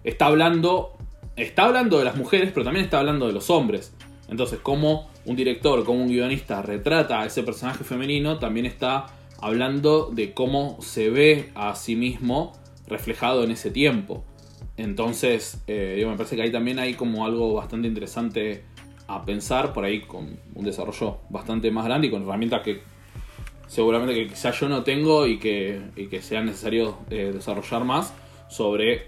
está 0.04 0.28
hablando, 0.28 0.94
está 1.36 1.66
hablando 1.66 1.98
de 2.00 2.06
las 2.06 2.16
mujeres, 2.16 2.52
pero 2.54 2.64
también 2.64 2.86
está 2.86 3.00
hablando 3.00 3.28
de 3.28 3.34
los 3.34 3.50
hombres. 3.50 3.94
Entonces, 4.30 4.60
como 4.60 5.10
un 5.26 5.36
director, 5.36 5.84
como 5.84 6.02
un 6.02 6.08
guionista 6.08 6.62
retrata 6.62 7.22
a 7.22 7.26
ese 7.26 7.44
personaje 7.44 7.84
femenino, 7.84 8.40
también 8.40 8.66
está 8.66 9.08
hablando 9.40 10.10
de 10.12 10.34
cómo 10.34 10.78
se 10.82 11.10
ve 11.10 11.52
a 11.56 11.76
sí 11.76 11.96
mismo 11.96 12.54
reflejado 12.88 13.44
en 13.44 13.52
ese 13.52 13.72
tiempo. 13.72 14.24
Entonces, 14.78 15.64
eh, 15.68 16.04
me 16.08 16.16
parece 16.16 16.36
que 16.36 16.42
ahí 16.42 16.52
también 16.52 16.80
hay 16.80 16.96
como 16.96 17.26
algo 17.26 17.54
bastante 17.54 17.88
interesante 17.88 18.64
a 19.08 19.26
pensar, 19.26 19.74
por 19.74 19.86
ahí 19.86 20.02
con 20.02 20.40
un 20.56 20.66
desarrollo 20.66 21.20
bastante 21.30 21.70
más 21.72 21.86
grande 21.86 22.08
y 22.08 22.10
con 22.10 22.24
herramientas 22.24 22.62
que 22.62 22.82
seguramente 23.68 24.14
que 24.14 24.28
quizás 24.28 24.60
yo 24.60 24.70
no 24.70 24.84
tengo 24.84 25.26
y 25.28 25.40
que, 25.40 25.82
que 26.10 26.22
sea 26.22 26.42
necesario 26.42 26.98
eh, 27.10 27.32
desarrollar 27.34 27.84
más 27.84 28.14
sobre 28.48 29.08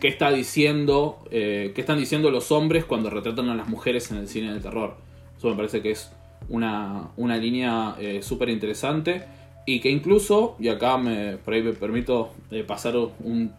qué 0.00 0.08
está 0.08 0.30
diciendo, 0.30 1.24
eh, 1.30 1.72
qué 1.74 1.80
están 1.80 1.98
diciendo 1.98 2.30
los 2.30 2.50
hombres 2.50 2.84
cuando 2.84 3.10
retratan 3.10 3.48
a 3.48 3.54
las 3.54 3.68
mujeres 3.68 4.10
en 4.10 4.18
el 4.18 4.28
cine 4.28 4.52
de 4.52 4.60
terror. 4.60 4.96
Eso 5.36 5.48
me 5.48 5.56
parece 5.56 5.82
que 5.82 5.92
es 5.92 6.10
una, 6.48 7.10
una 7.16 7.36
línea 7.36 7.96
eh, 7.98 8.22
súper 8.22 8.48
interesante 8.48 9.24
y 9.66 9.80
que 9.80 9.90
incluso, 9.90 10.56
y 10.58 10.68
acá 10.68 10.98
me, 10.98 11.38
por 11.38 11.54
ahí 11.54 11.62
me 11.62 11.72
permito 11.72 12.32
pasar 12.66 12.96
un, 12.96 13.52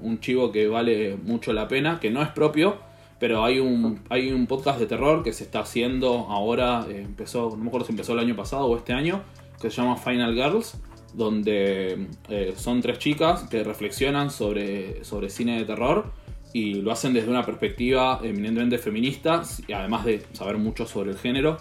un 0.00 0.20
chivo 0.20 0.52
que 0.52 0.68
vale 0.68 1.16
mucho 1.16 1.52
la 1.52 1.66
pena, 1.68 1.98
que 2.00 2.10
no 2.10 2.22
es 2.22 2.28
propio, 2.28 2.78
pero 3.20 3.44
hay 3.44 3.60
un, 3.60 4.00
hay 4.08 4.32
un 4.32 4.46
podcast 4.46 4.80
de 4.80 4.86
terror 4.86 5.22
que 5.22 5.32
se 5.32 5.44
está 5.44 5.60
haciendo 5.60 6.26
ahora, 6.30 6.86
eh, 6.88 7.02
empezó, 7.02 7.50
no 7.50 7.58
me 7.58 7.68
acuerdo 7.68 7.86
si 7.86 7.92
empezó 7.92 8.14
el 8.14 8.18
año 8.18 8.34
pasado 8.34 8.64
o 8.64 8.76
este 8.76 8.94
año, 8.94 9.22
que 9.60 9.70
se 9.70 9.76
llama 9.76 9.96
Final 9.96 10.34
Girls, 10.34 10.78
donde 11.12 12.06
eh, 12.30 12.54
son 12.56 12.80
tres 12.80 12.98
chicas 12.98 13.42
que 13.50 13.62
reflexionan 13.62 14.30
sobre, 14.30 15.04
sobre 15.04 15.28
cine 15.28 15.58
de 15.58 15.66
terror 15.66 16.12
y 16.54 16.74
lo 16.76 16.92
hacen 16.92 17.12
desde 17.12 17.28
una 17.28 17.44
perspectiva 17.44 18.20
eminentemente 18.22 18.78
feminista, 18.78 19.42
y 19.68 19.72
además 19.72 20.06
de 20.06 20.22
saber 20.32 20.56
mucho 20.56 20.86
sobre 20.86 21.10
el 21.10 21.18
género. 21.18 21.58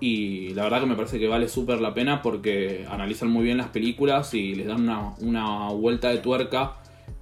Y 0.00 0.50
la 0.54 0.62
verdad 0.64 0.80
que 0.80 0.86
me 0.86 0.94
parece 0.94 1.18
que 1.18 1.26
vale 1.26 1.48
súper 1.48 1.80
la 1.80 1.92
pena 1.92 2.22
porque 2.22 2.86
analizan 2.88 3.30
muy 3.30 3.44
bien 3.44 3.58
las 3.58 3.68
películas 3.68 4.32
y 4.34 4.54
les 4.54 4.66
dan 4.66 4.82
una, 4.82 5.14
una 5.20 5.68
vuelta 5.70 6.08
de 6.10 6.18
tuerca 6.18 6.76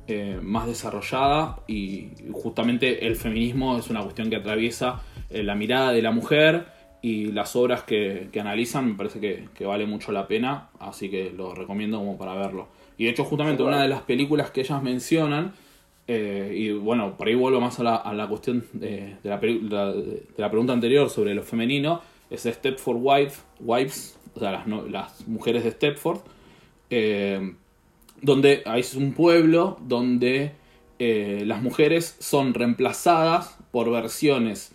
eh, 0.09 0.39
más 0.41 0.68
desarrollada 0.68 1.59
y 1.66 2.11
justamente 2.31 3.09
el 3.09 3.16
feminismo 3.16 3.77
es 3.77 3.91
una 3.91 4.03
cuestión 4.03 4.31
que 4.31 4.37
atraviesa 4.37 5.01
eh, 5.31 5.43
la 5.43 5.57
mirada 5.57 5.91
de 5.91 6.01
la 6.01 6.12
mujer 6.12 6.66
y 7.03 7.33
las 7.33 7.57
obras 7.57 7.83
que, 7.83 8.31
analizan 8.39 8.87
me 8.87 8.95
parece 8.95 9.18
que, 9.18 9.66
vale 9.66 9.85
mucho 9.85 10.12
la 10.12 10.29
pena, 10.29 10.68
así 10.79 11.11
que 11.11 11.33
lo 11.37 11.57
recomiendo 11.57 11.99
como 11.99 12.16
para 12.16 12.35
verlo. 12.35 12.68
Y 12.97 13.05
de 13.07 13.11
hecho 13.11 13.24
justamente 13.24 13.64
una 13.64 13.83
de 13.83 13.89
las 13.89 14.03
películas 14.03 14.53
que 14.53 14.61
ellas 14.61 14.81
mencionan, 14.81 15.55
eh, 16.07 16.55
y 16.57 16.70
bueno, 16.70 17.16
por 17.16 17.27
ahí 17.27 17.35
vuelvo 17.35 17.61
más 17.61 17.81
a 17.81 17.83
la, 17.83 18.27
cuestión 18.29 18.64
de, 18.74 19.16
la, 19.24 19.39
de, 19.39 20.22
la, 20.37 20.51
pregunta 20.51 20.72
anterior 20.72 21.11
sobre 21.11 21.35
lo 21.35 21.43
femenino, 21.43 22.01
es 22.31 22.43
Stepford 22.43 22.99
Wives, 23.01 23.45
Wives 23.61 24.18
o 24.35 24.41
sea, 24.41 24.64
las, 24.91 25.27
mujeres 25.27 25.64
de 25.64 25.70
Stepford 25.70 26.20
donde 28.22 28.62
es 28.77 28.95
un 28.95 29.12
pueblo 29.12 29.79
donde 29.81 30.53
eh, 30.99 31.43
las 31.47 31.62
mujeres 31.62 32.16
son 32.18 32.55
reemplazadas 32.55 33.59
por 33.70 33.91
versiones, 33.91 34.72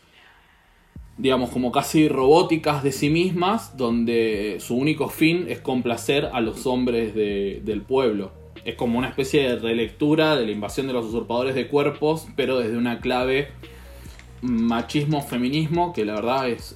digamos, 1.18 1.49
como 1.49 1.72
casi 1.72 2.08
robóticas 2.08 2.84
de 2.84 2.91
sí 2.91 3.10
mismas, 3.10 3.78
donde 3.78 4.58
su 4.60 4.76
único 4.76 5.10
fin 5.10 5.45
es 5.49 5.60
complacer 5.60 6.30
a 6.32 6.41
los 6.41 6.66
hombres 6.66 7.16
del 7.16 7.82
pueblo. 7.82 8.32
Es 8.64 8.76
como 8.76 8.99
una 8.99 9.10
especie 9.10 9.41
de 9.41 9.56
relectura 9.58 10.36
de 10.36 10.45
la 10.45 10.52
invasión 10.52 10.86
de 10.86 10.93
los 10.93 11.06
usurpadores 11.08 11.56
de 11.56 11.68
cuerpos, 11.68 12.28
pero 12.36 12.60
desde 12.60 12.78
una 12.78 12.99
clave 12.99 13.49
machismo-feminismo, 14.42 15.94
que 15.94 16.06
la 16.06 16.16
verdad 16.16 16.50
es 16.50 16.76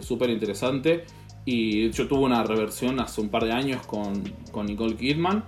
súper 0.00 0.30
eh, 0.30 0.32
interesante. 0.32 1.04
Y 1.44 1.90
yo 1.90 2.06
tuve 2.06 2.24
una 2.24 2.42
reversión 2.42 3.00
hace 3.00 3.20
un 3.20 3.30
par 3.30 3.44
de 3.44 3.52
años 3.52 3.86
con, 3.86 4.22
Nicole 4.66 4.96
Kidman. 4.96 5.44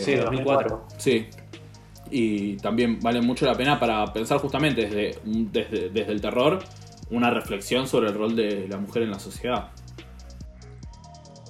sí, 0.00 0.14
2004. 0.16 0.86
Sí. 0.96 1.26
Y 2.10 2.56
también 2.56 2.98
vale 3.00 3.20
mucho 3.20 3.46
la 3.46 3.54
pena 3.54 3.78
para 3.78 4.04
pensar 4.12 4.38
justamente 4.38 4.86
desde, 4.86 5.18
desde, 5.24 5.90
desde 5.90 6.12
el 6.12 6.20
terror 6.20 6.58
una 7.10 7.30
reflexión 7.30 7.86
sobre 7.86 8.08
el 8.08 8.14
rol 8.14 8.34
de 8.34 8.66
la 8.68 8.78
mujer 8.78 9.02
en 9.02 9.10
la 9.10 9.18
sociedad. 9.18 9.70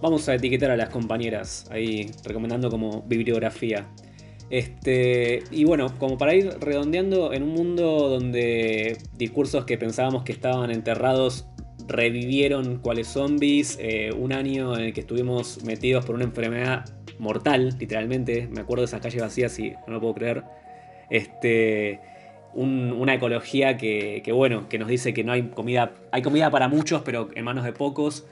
Vamos 0.01 0.29
a 0.29 0.35
etiquetar 0.35 0.71
a 0.71 0.77
las 0.77 0.91
compañeras 0.91 1.67
ahí, 1.71 2.11
recomendando 2.25 2.71
como 2.71 3.03
bibliografía. 3.03 3.89
Este, 4.51 5.43
y 5.51 5.65
bueno, 5.65 5.93
como 5.99 6.17
para 6.17 6.35
ir 6.35 6.49
redondeando, 6.61 7.33
en 7.33 7.43
un 7.43 7.51
mundo 7.51 8.09
donde 8.09 8.97
discursos 9.17 9.65
que 9.65 9.77
pensábamos 9.77 10.25
que 10.25 10.33
estaban 10.33 10.71
enterrados 10.71 11.47
revivieron 11.87 12.79
cuáles 12.79 13.09
zombies, 13.09 13.79
eh, 13.81 14.11
un 14.17 14.33
año 14.33 14.77
en 14.77 14.85
el 14.85 14.93
que 14.93 15.01
estuvimos 15.01 15.65
metidos 15.65 16.05
por 16.05 16.15
una 16.15 16.25
enfermedad 16.25 16.85
mortal, 17.19 17.75
literalmente, 17.79 18.49
me 18.51 18.61
acuerdo 18.61 18.83
de 18.83 18.87
esas 18.87 19.01
calles 19.01 19.21
vacías 19.21 19.59
y 19.59 19.71
no 19.87 19.95
lo 19.95 20.01
puedo 20.01 20.15
creer, 20.15 20.45
este, 21.11 22.01
una 22.55 23.15
ecología 23.15 23.77
que, 23.77 24.23
bueno, 24.33 24.69
que 24.69 24.79
nos 24.79 24.89
dice 24.89 25.15
que 25.15 25.25
no 25.25 25.33
hay 25.33 25.49
comida, 25.49 25.95
hay 26.11 26.23
comida 26.23 26.51
para 26.51 26.69
muchos, 26.69 27.03
pero 27.03 27.29
en 27.35 27.45
manos 27.45 27.65
de 27.65 27.73
pocos. 27.73 28.27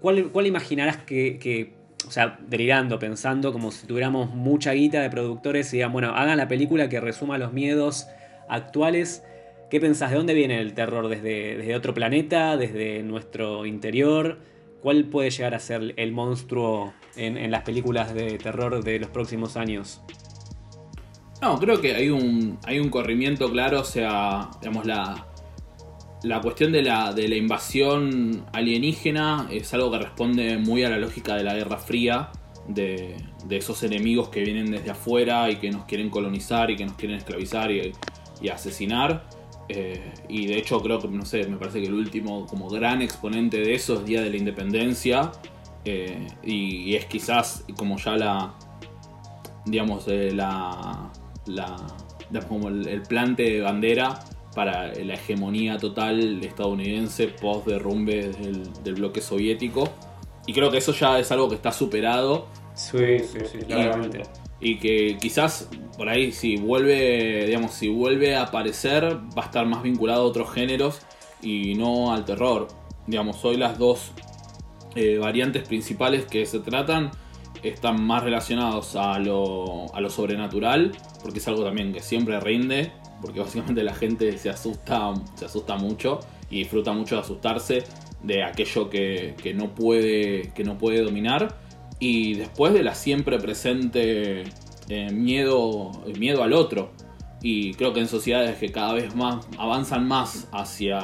¿Cuál, 0.00 0.30
cuál 0.30 0.46
imaginarás 0.46 0.98
que, 0.98 1.72
o 2.06 2.10
sea, 2.10 2.38
delirando, 2.46 2.98
pensando 2.98 3.52
como 3.52 3.70
si 3.70 3.86
tuviéramos 3.86 4.34
mucha 4.34 4.72
guita 4.72 5.00
de 5.00 5.10
productores 5.10 5.72
y 5.72 5.78
digan, 5.78 5.92
bueno, 5.92 6.14
hagan 6.14 6.36
la 6.36 6.48
película 6.48 6.88
que 6.88 7.00
resuma 7.00 7.38
los 7.38 7.52
miedos 7.52 8.06
actuales 8.48 9.22
¿Qué 9.70 9.80
pensás? 9.80 10.10
¿De 10.10 10.16
dónde 10.16 10.32
viene 10.32 10.60
el 10.60 10.72
terror? 10.72 11.08
¿Desde, 11.08 11.58
desde 11.58 11.76
otro 11.76 11.92
planeta? 11.92 12.56
¿Desde 12.56 13.02
nuestro 13.02 13.66
interior? 13.66 14.38
¿Cuál 14.80 15.04
puede 15.04 15.30
llegar 15.30 15.54
a 15.54 15.58
ser 15.58 15.92
el 15.96 16.12
monstruo 16.12 16.94
en, 17.16 17.50
las 17.50 17.64
películas 17.64 18.14
de 18.14 18.38
terror 18.38 18.82
de 18.82 18.98
los 18.98 19.10
próximos 19.10 19.58
años? 19.58 20.00
No, 21.42 21.58
creo 21.58 21.82
que 21.82 21.94
hay 21.94 22.08
un, 22.08 22.58
hay 22.64 22.78
un 22.78 22.88
corrimiento 22.88 23.50
claro, 23.50 23.80
o 23.80 23.84
sea, 23.84 24.48
digamos, 24.60 24.86
la, 24.86 25.26
la 26.22 26.40
cuestión 26.40 26.72
de 26.72 26.82
la, 26.82 27.12
de 27.12 27.28
la 27.28 27.36
invasión 27.36 28.44
alienígena 28.52 29.48
es 29.50 29.72
algo 29.74 29.90
que 29.90 29.98
responde 29.98 30.58
muy 30.58 30.84
a 30.84 30.90
la 30.90 30.98
lógica 30.98 31.36
de 31.36 31.44
la 31.44 31.54
Guerra 31.54 31.78
Fría, 31.78 32.30
de, 32.66 33.16
de 33.46 33.56
esos 33.56 33.82
enemigos 33.82 34.28
que 34.28 34.42
vienen 34.42 34.70
desde 34.70 34.90
afuera 34.90 35.50
y 35.50 35.56
que 35.56 35.70
nos 35.70 35.84
quieren 35.84 36.10
colonizar 36.10 36.70
y 36.70 36.76
que 36.76 36.84
nos 36.84 36.96
quieren 36.96 37.16
esclavizar 37.16 37.70
y, 37.70 37.92
y 38.40 38.48
asesinar. 38.48 39.24
Eh, 39.68 40.12
y 40.28 40.46
de 40.46 40.56
hecho 40.56 40.80
creo 40.80 40.98
que, 40.98 41.08
no 41.08 41.24
sé, 41.24 41.46
me 41.46 41.56
parece 41.56 41.80
que 41.80 41.88
el 41.88 41.94
último 41.94 42.46
como 42.46 42.68
gran 42.70 43.02
exponente 43.02 43.58
de 43.58 43.74
eso 43.74 43.94
es 43.94 44.04
Día 44.04 44.22
de 44.22 44.30
la 44.30 44.36
Independencia. 44.36 45.32
Eh, 45.84 46.26
y, 46.42 46.94
es 46.94 47.06
quizás 47.06 47.64
como 47.76 47.98
ya 47.98 48.16
la, 48.16 48.54
digamos, 49.64 50.04
eh, 50.08 50.32
la, 50.32 51.10
como 52.48 52.68
el, 52.68 53.02
plante 53.02 53.42
de 53.44 53.60
bandera 53.60 54.18
para 54.54 54.92
la 54.94 55.14
hegemonía 55.14 55.78
total 55.78 56.42
estadounidense 56.42 57.28
post 57.28 57.66
derrumbe 57.66 58.28
del, 58.28 58.82
del 58.82 58.94
bloque 58.94 59.20
soviético. 59.20 59.88
Y 60.46 60.52
creo 60.52 60.70
que 60.70 60.78
eso 60.78 60.92
ya 60.92 61.18
es 61.18 61.30
algo 61.30 61.48
que 61.48 61.54
está 61.54 61.72
superado. 61.72 62.46
Sí, 62.74 63.18
sí, 63.18 63.38
sí, 63.50 63.58
claramente 63.66 64.22
y 64.60 64.78
que 64.78 65.18
quizás 65.20 65.68
por 65.96 66.08
ahí 66.08 66.32
si 66.32 66.56
vuelve, 66.56 67.46
digamos, 67.46 67.72
si 67.72 67.88
vuelve 67.88 68.36
a 68.36 68.42
aparecer 68.42 69.04
va 69.36 69.42
a 69.42 69.46
estar 69.46 69.66
más 69.66 69.82
vinculado 69.82 70.22
a 70.22 70.24
otros 70.24 70.52
géneros 70.52 71.00
y 71.42 71.74
no 71.74 72.12
al 72.12 72.24
terror. 72.24 72.68
Digamos, 73.06 73.44
hoy 73.44 73.56
las 73.56 73.78
dos 73.78 74.12
eh, 74.94 75.18
variantes 75.18 75.66
principales 75.66 76.26
que 76.26 76.44
se 76.46 76.60
tratan 76.60 77.10
están 77.62 78.02
más 78.02 78.22
relacionados 78.22 78.96
a 78.96 79.18
lo, 79.18 79.92
a 79.94 80.00
lo 80.00 80.10
sobrenatural, 80.10 80.92
porque 81.22 81.38
es 81.38 81.48
algo 81.48 81.64
también 81.64 81.92
que 81.92 82.00
siempre 82.00 82.38
rinde, 82.40 82.92
porque 83.20 83.40
básicamente 83.40 83.82
la 83.82 83.94
gente 83.94 84.36
se 84.38 84.50
asusta, 84.50 85.14
se 85.34 85.44
asusta 85.44 85.76
mucho 85.76 86.20
y 86.50 86.60
disfruta 86.60 86.92
mucho 86.92 87.16
de 87.16 87.20
asustarse 87.22 87.84
de 88.22 88.42
aquello 88.42 88.90
que, 88.90 89.34
que 89.42 89.54
no 89.54 89.74
puede, 89.74 90.52
que 90.54 90.64
no 90.64 90.76
puede 90.76 91.02
dominar, 91.02 91.56
y 92.00 92.34
después 92.34 92.72
de 92.72 92.82
la 92.82 92.94
siempre 92.94 93.38
presente 93.38 94.44
eh, 94.88 95.10
miedo, 95.10 95.90
miedo 96.18 96.42
al 96.42 96.52
otro. 96.52 96.90
Y 97.40 97.74
creo 97.74 97.92
que 97.92 98.00
en 98.00 98.08
sociedades 98.08 98.58
que 98.58 98.70
cada 98.72 98.94
vez 98.94 99.14
más 99.14 99.46
avanzan 99.58 100.06
más 100.08 100.48
hacia, 100.52 100.98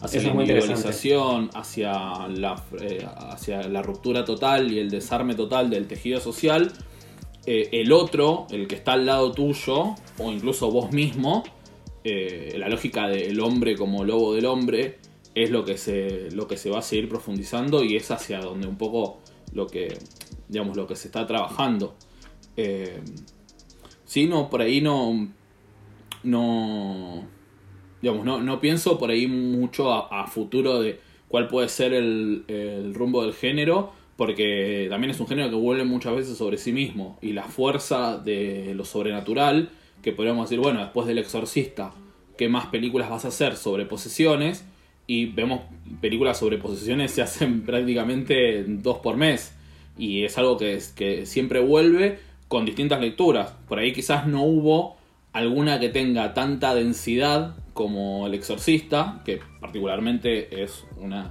hacia 0.00 0.22
la 0.22 0.28
individualización, 0.28 1.50
hacia 1.54 1.92
la, 2.28 2.62
eh, 2.80 3.06
hacia 3.30 3.62
la 3.68 3.82
ruptura 3.82 4.24
total 4.24 4.72
y 4.72 4.80
el 4.80 4.90
desarme 4.90 5.34
total 5.34 5.70
del 5.70 5.86
tejido 5.86 6.20
social, 6.20 6.72
eh, 7.50 7.68
el 7.72 7.92
otro, 7.92 8.46
el 8.50 8.66
que 8.66 8.74
está 8.74 8.92
al 8.92 9.06
lado 9.06 9.32
tuyo, 9.32 9.94
o 10.18 10.30
incluso 10.30 10.70
vos 10.70 10.92
mismo, 10.92 11.44
la 12.04 12.70
lógica 12.70 13.06
del 13.06 13.38
hombre 13.40 13.76
como 13.76 14.02
lobo 14.02 14.32
del 14.32 14.46
hombre, 14.46 14.96
es 15.34 15.50
lo 15.50 15.64
que, 15.64 15.76
se, 15.76 16.30
lo 16.32 16.48
que 16.48 16.56
se 16.56 16.70
va 16.70 16.78
a 16.78 16.82
seguir 16.82 17.08
profundizando 17.08 17.84
y 17.84 17.96
es 17.96 18.10
hacia 18.10 18.40
donde 18.40 18.66
un 18.66 18.76
poco 18.76 19.18
lo 19.52 19.66
que, 19.66 19.98
digamos, 20.48 20.76
lo 20.76 20.86
que 20.86 20.96
se 20.96 21.08
está 21.08 21.26
trabajando. 21.26 21.94
Eh, 22.56 23.00
no, 24.28 24.50
por 24.50 24.62
ahí 24.62 24.80
no. 24.80 25.28
No. 26.24 27.24
Digamos, 28.02 28.24
no, 28.24 28.40
no 28.40 28.60
pienso 28.60 28.98
por 28.98 29.10
ahí 29.10 29.26
mucho 29.26 29.92
a, 29.92 30.26
futuro 30.26 30.80
de 30.80 31.00
cuál 31.28 31.48
puede 31.48 31.68
ser 31.68 31.92
el, 31.92 32.92
rumbo 32.94 33.22
del 33.22 33.34
género, 33.34 33.92
porque 34.18 34.88
también 34.90 35.12
es 35.12 35.20
un 35.20 35.28
género 35.28 35.48
que 35.48 35.54
vuelve 35.54 35.84
muchas 35.84 36.16
veces 36.16 36.36
sobre 36.36 36.58
sí 36.58 36.72
mismo. 36.72 37.16
Y 37.22 37.34
la 37.34 37.44
fuerza 37.44 38.18
de 38.18 38.74
lo 38.74 38.84
sobrenatural, 38.84 39.70
que 40.02 40.10
podríamos 40.10 40.50
decir, 40.50 40.60
bueno, 40.60 40.80
después 40.80 41.06
del 41.06 41.18
exorcista, 41.18 41.92
¿qué 42.36 42.48
más 42.48 42.66
películas 42.66 43.10
vas 43.10 43.24
a 43.24 43.28
hacer 43.28 43.54
sobre 43.54 43.86
posesiones? 43.86 44.64
Y 45.06 45.26
vemos 45.26 45.60
películas 46.00 46.36
sobre 46.36 46.58
posesiones 46.58 47.12
se 47.12 47.22
hacen 47.22 47.62
prácticamente 47.64 48.64
dos 48.64 48.98
por 48.98 49.16
mes. 49.16 49.54
Y 49.96 50.24
es 50.24 50.36
algo 50.36 50.58
que, 50.58 50.80
que 50.96 51.24
siempre 51.24 51.60
vuelve 51.60 52.18
con 52.48 52.64
distintas 52.64 53.00
lecturas. 53.00 53.54
Por 53.68 53.78
ahí 53.78 53.92
quizás 53.92 54.26
no 54.26 54.42
hubo 54.42 54.96
alguna 55.32 55.78
que 55.78 55.90
tenga 55.90 56.34
tanta 56.34 56.74
densidad 56.74 57.54
como 57.72 58.26
El 58.26 58.34
Exorcista, 58.34 59.22
que 59.24 59.38
particularmente 59.60 60.64
es 60.64 60.84
una 60.96 61.30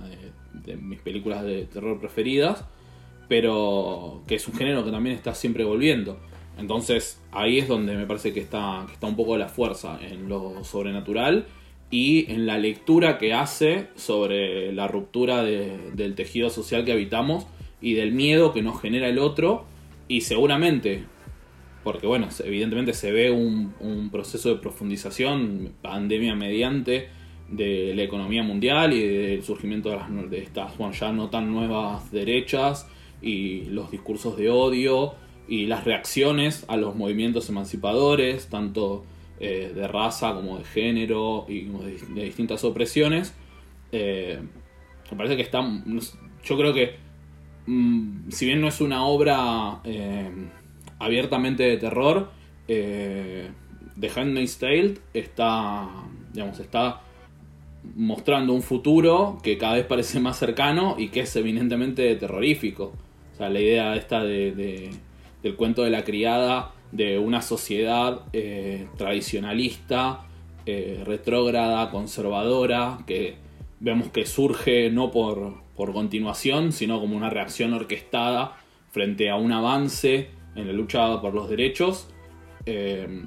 de, 0.53 0.77
mis 0.77 1.01
películas 1.01 1.43
de 1.43 1.65
terror 1.65 1.99
preferidas, 1.99 2.63
pero 3.27 4.23
que 4.27 4.35
es 4.35 4.47
un 4.47 4.53
género 4.55 4.83
que 4.83 4.91
también 4.91 5.15
está 5.15 5.33
siempre 5.33 5.63
volviendo. 5.63 6.19
Entonces 6.57 7.21
ahí 7.31 7.59
es 7.59 7.67
donde 7.67 7.95
me 7.95 8.05
parece 8.05 8.33
que 8.33 8.39
está, 8.39 8.83
que 8.87 8.93
está 8.93 9.07
un 9.07 9.15
poco 9.15 9.37
la 9.37 9.47
fuerza 9.47 9.99
en 10.01 10.27
lo 10.27 10.63
sobrenatural 10.63 11.45
y 11.89 12.31
en 12.31 12.45
la 12.45 12.57
lectura 12.57 13.17
que 13.17 13.33
hace 13.33 13.87
sobre 13.95 14.73
la 14.73 14.87
ruptura 14.87 15.43
del 15.43 16.15
tejido 16.15 16.49
social 16.49 16.83
que 16.83 16.91
habitamos 16.91 17.47
y 17.81 17.93
del 17.93 18.11
miedo 18.11 18.53
que 18.53 18.61
nos 18.61 18.81
genera 18.81 19.07
el 19.07 19.19
otro 19.19 19.65
y 20.07 20.21
seguramente, 20.21 21.03
porque 21.83 22.07
bueno, 22.07 22.27
evidentemente 22.43 22.93
se 22.93 23.11
ve 23.11 23.31
un, 23.31 24.09
proceso 24.11 24.49
de 24.49 24.55
profundización, 24.55 25.73
pandemia 25.81 26.35
mediante, 26.35 27.09
de 27.49 27.93
la 27.95 28.03
economía 28.03 28.43
mundial 28.43 28.91
y 28.91 29.01
del 29.01 29.43
surgimiento 29.43 29.89
de, 29.89 29.95
las, 29.95 30.29
de 30.29 30.39
estas, 30.39 30.77
bueno, 30.77 30.93
ya 30.93 31.13
no 31.13 31.29
tan 31.29 31.51
nuevas 31.51 32.11
derechas 32.11 32.89
y 33.21 33.65
los 33.65 33.91
discursos 33.91 34.37
de 34.37 34.49
odio 34.49 35.15
y 35.47 35.65
las 35.65 35.85
reacciones 35.85 36.65
a 36.67 36.77
los 36.77 36.95
movimientos 36.95 37.49
emancipadores, 37.49 38.47
tanto 38.47 39.05
eh, 39.39 39.71
de 39.73 39.87
raza 39.87 40.33
como 40.33 40.57
de 40.57 40.63
género 40.65 41.45
y 41.47 41.65
de, 42.13 42.23
distintas 42.23 42.63
opresiones. 42.63 43.33
Eh, 43.91 44.39
me 45.09 45.17
parece 45.17 45.37
que 45.37 45.41
está, 45.43 45.61
yo 46.43 46.57
creo 46.57 46.73
que 46.73 47.07
Mm, 47.67 48.31
si 48.31 48.45
bien 48.45 48.61
no 48.61 48.69
es 48.69 48.79
una 48.79 49.05
obra 49.05 49.81
eh, 49.83 50.31
abiertamente 50.99 51.63
de 51.63 51.77
terror, 51.77 52.29
The 52.65 54.11
Handmaid's 54.15 54.57
Tale 54.57 54.95
está, 55.13 55.87
digamos, 56.33 56.59
está 56.59 57.01
mostrando 57.95 58.53
un 58.53 58.61
futuro 58.61 59.37
que 59.43 59.57
cada 59.57 59.75
vez 59.75 59.85
parece 59.85 60.19
más 60.19 60.37
cercano 60.37 60.95
y 60.97 61.09
que 61.09 61.21
es 61.21 61.35
evidentemente 61.35 62.15
terrorífico. 62.15 62.93
La 63.39 63.59
idea 63.59 63.95
esta 63.95 64.23
de, 64.23 64.91
del 65.43 65.55
cuento 65.55 65.83
de 65.83 65.89
la 65.89 66.03
criada 66.03 66.73
de 66.91 67.19
una 67.19 67.41
sociedad 67.41 68.21
eh, 68.33 68.87
tradicionalista, 68.97 70.23
retrógrada, 71.05 71.89
conservadora, 71.91 72.99
que 73.07 73.35
vemos 73.79 74.09
que 74.09 74.25
surge 74.25 74.89
no 74.89 75.11
por, 75.11 75.53
por 75.77 75.93
continuación, 75.93 76.71
sino 76.71 76.99
como 76.99 77.15
una 77.15 77.29
reacción 77.29 77.73
orquestada 77.73 78.57
frente 78.91 79.29
a 79.29 79.35
un 79.35 79.51
avance 79.51 80.29
en 80.55 80.67
la 80.67 80.73
lucha 80.73 81.21
por 81.21 81.33
los 81.33 81.49
derechos. 81.49 82.09
Eh, 82.65 83.23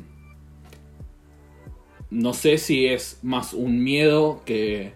no 2.10 2.34
sé 2.34 2.58
si 2.58 2.86
es 2.86 3.20
más 3.22 3.54
un 3.54 3.82
miedo 3.82 4.42
que... 4.44 4.92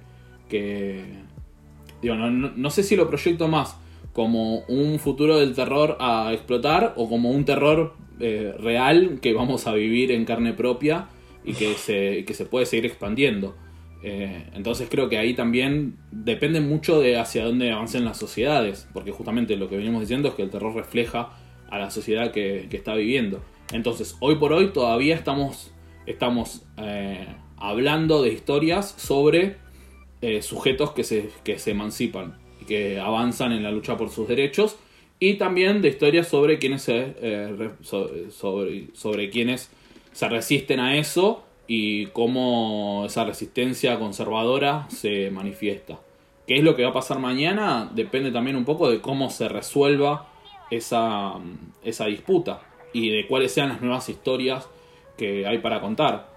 digo, 2.03 2.15
no, 2.17 2.71
sé 2.71 2.83
si 2.83 2.97
lo 2.97 3.09
proyecto 3.09 3.47
más 3.47 3.77
como 4.15 4.61
un 4.69 4.99
futuro 5.01 5.39
del 5.39 5.55
terror 5.55 5.99
a 6.01 6.33
explotar 6.33 6.95
o 6.97 7.09
como 7.09 7.31
un 7.31 7.45
terror 7.45 7.95
eh, 8.21 8.55
real 8.59 9.19
que 9.21 9.35
vamos 9.35 9.67
a 9.67 9.75
vivir 9.75 10.13
en 10.13 10.25
carne 10.25 10.55
propia 10.55 11.09
y 11.45 11.53
que 11.53 11.75
se, 11.75 12.25
que 12.25 12.33
se 12.33 12.47
puede 12.47 12.65
seguir 12.65 12.87
expandiendo. 12.87 13.57
Eh, 14.05 14.47
entonces 14.55 14.89
creo 14.89 15.09
que 15.09 15.19
ahí 15.19 15.35
también 15.35 15.97
depende 16.13 16.61
mucho 16.61 17.01
de 17.01 17.19
hacia 17.19 17.45
dónde 17.45 17.73
avancen 17.73 18.05
las 18.05 18.17
sociedades, 18.17 18.89
porque 18.93 19.11
justamente 19.11 19.57
lo 19.57 19.69
que 19.69 19.77
venimos 19.77 20.01
diciendo 20.01 20.29
es 20.29 20.35
que 20.35 20.43
el 20.43 20.51
terror 20.51 20.75
refleja 20.75 21.31
a 21.69 21.79
la 21.79 21.91
sociedad 21.91 22.31
que, 22.31 22.69
está 22.71 22.95
viviendo. 22.95 23.43
Entonces, 23.73 24.17
hoy 24.21 24.37
por 24.37 24.53
hoy 24.53 24.69
todavía 24.69 25.17
estamos, 25.17 25.73
estamos 26.07 26.65
eh, 26.77 27.27
hablando 27.57 28.23
de 28.23 28.33
historias 28.33 28.95
sobre 28.97 29.57
eh, 30.21 30.41
sujetos 30.41 30.93
que 30.93 31.03
se, 31.03 31.31
que 31.43 31.59
se 31.59 31.73
emancipan 31.73 32.44
que 32.67 33.01
avanzan 33.01 33.53
en 33.53 33.63
la 33.63 33.71
lucha 33.71 33.97
por 33.97 34.11
sus 34.11 34.29
derechos, 34.29 34.77
y 35.21 35.35
también 35.35 35.81
de 35.81 35.89
historias 35.89 36.29
sobre 36.29 36.59
quienes 36.59 36.83
sobre, 36.83 38.31
sobre 38.95 39.31
quienes 39.31 39.71
se 40.13 40.29
resisten 40.29 40.81
a 40.81 40.97
eso 40.97 41.45
y 41.67 42.07
cómo 42.07 43.05
esa 43.07 43.25
resistencia 43.25 43.99
conservadora 43.99 44.87
se 44.91 45.31
manifiesta. 45.31 45.99
¿Qué 46.47 46.57
es 46.57 46.65
lo 46.65 46.77
que 46.77 46.83
va 46.83 46.91
a 46.91 46.93
pasar 46.93 47.21
mañana? 47.21 47.91
Depende 47.95 48.31
también 48.31 48.57
un 48.57 48.65
poco 48.65 48.91
de 48.91 49.01
cómo 49.01 49.31
se 49.31 49.49
resuelva 49.49 50.29
esa, 50.71 51.35
esa 51.83 52.07
disputa 52.07 52.63
y 52.93 53.11
de 53.11 53.27
cuáles 53.27 53.53
sean 53.53 53.71
las 53.71 53.81
nuevas 53.81 54.09
historias 54.09 54.69
que 55.17 55.47
hay 55.47 55.59
para 55.59 55.81
contar. 55.81 56.29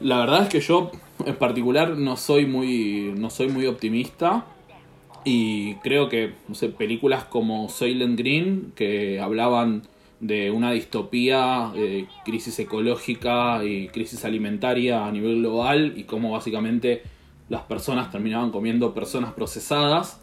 La 0.00 0.18
verdad 0.18 0.42
es 0.42 0.48
que 0.48 0.60
yo 0.60 0.90
en 1.24 1.36
particular 1.36 1.96
no 1.96 2.16
soy 2.16 2.44
muy, 2.44 3.14
no 3.16 3.30
soy 3.30 3.48
muy 3.48 3.66
optimista 3.66 4.44
y 5.24 5.74
creo 5.76 6.08
que 6.08 6.34
no 6.48 6.54
sé, 6.54 6.68
películas 6.68 7.24
como 7.24 7.68
Silent 7.68 8.18
Green 8.18 8.72
que 8.74 9.20
hablaban 9.20 9.82
de 10.20 10.50
una 10.50 10.72
distopía, 10.72 11.72
eh, 11.74 12.06
crisis 12.24 12.58
ecológica 12.58 13.64
y 13.64 13.88
crisis 13.88 14.24
alimentaria 14.24 15.06
a 15.06 15.12
nivel 15.12 15.40
global 15.40 15.94
y 15.96 16.04
cómo 16.04 16.32
básicamente 16.32 17.02
las 17.48 17.62
personas 17.62 18.10
terminaban 18.10 18.50
comiendo 18.50 18.94
personas 18.94 19.32
procesadas. 19.32 20.20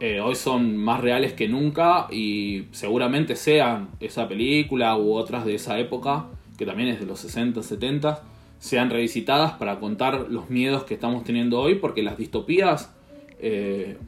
Eh, 0.00 0.20
hoy 0.20 0.34
son 0.34 0.76
más 0.76 1.00
reales 1.00 1.34
que 1.34 1.48
nunca 1.48 2.08
y 2.10 2.64
seguramente 2.72 3.36
sean 3.36 3.90
esa 4.00 4.28
película 4.28 4.96
u 4.96 5.14
otras 5.14 5.44
de 5.44 5.54
esa 5.54 5.78
época, 5.78 6.26
que 6.58 6.66
también 6.66 6.88
es 6.88 7.00
de 7.00 7.06
los 7.06 7.20
60, 7.20 7.62
70, 7.62 8.22
sean 8.58 8.90
revisitadas 8.90 9.52
para 9.52 9.78
contar 9.78 10.26
los 10.30 10.50
miedos 10.50 10.84
que 10.84 10.94
estamos 10.94 11.22
teniendo 11.24 11.60
hoy, 11.60 11.76
porque 11.76 12.02
las 12.02 12.16
distopías, 12.16 12.94
eh, 13.38 13.98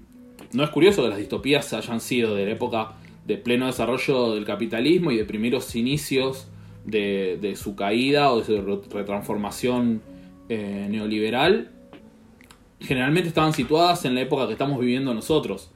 no 0.57 0.64
es 0.64 0.70
curioso 0.70 1.02
que 1.02 1.11
las 1.11 1.18
distopías 1.18 1.72
hayan 1.74 2.00
sido 2.00 2.34
de 2.34 2.46
la 2.46 2.52
época 2.52 2.94
de 3.26 3.36
pleno 3.36 3.66
desarrollo 3.66 4.34
del 4.34 4.46
capitalismo 4.46 5.11
y 5.11 5.16
de 5.18 5.26
primeros 5.26 5.76
inicios 5.76 6.48
de, 6.86 7.54
su 7.57 7.76
caída 7.76 8.32
o 8.32 8.38
de 8.38 8.44
su 8.44 8.80
retransformación 8.90 10.00
eh, 10.48 10.86
neoliberal, 10.88 11.72
generalmente 12.80 13.28
estaban 13.28 13.52
situadas 13.52 14.07
en 14.07 14.14
la 14.14 14.22
época 14.22 14.46
que 14.46 14.52
estamos 14.52 14.80
viviendo 14.80 15.12
nosotros. 15.12 15.72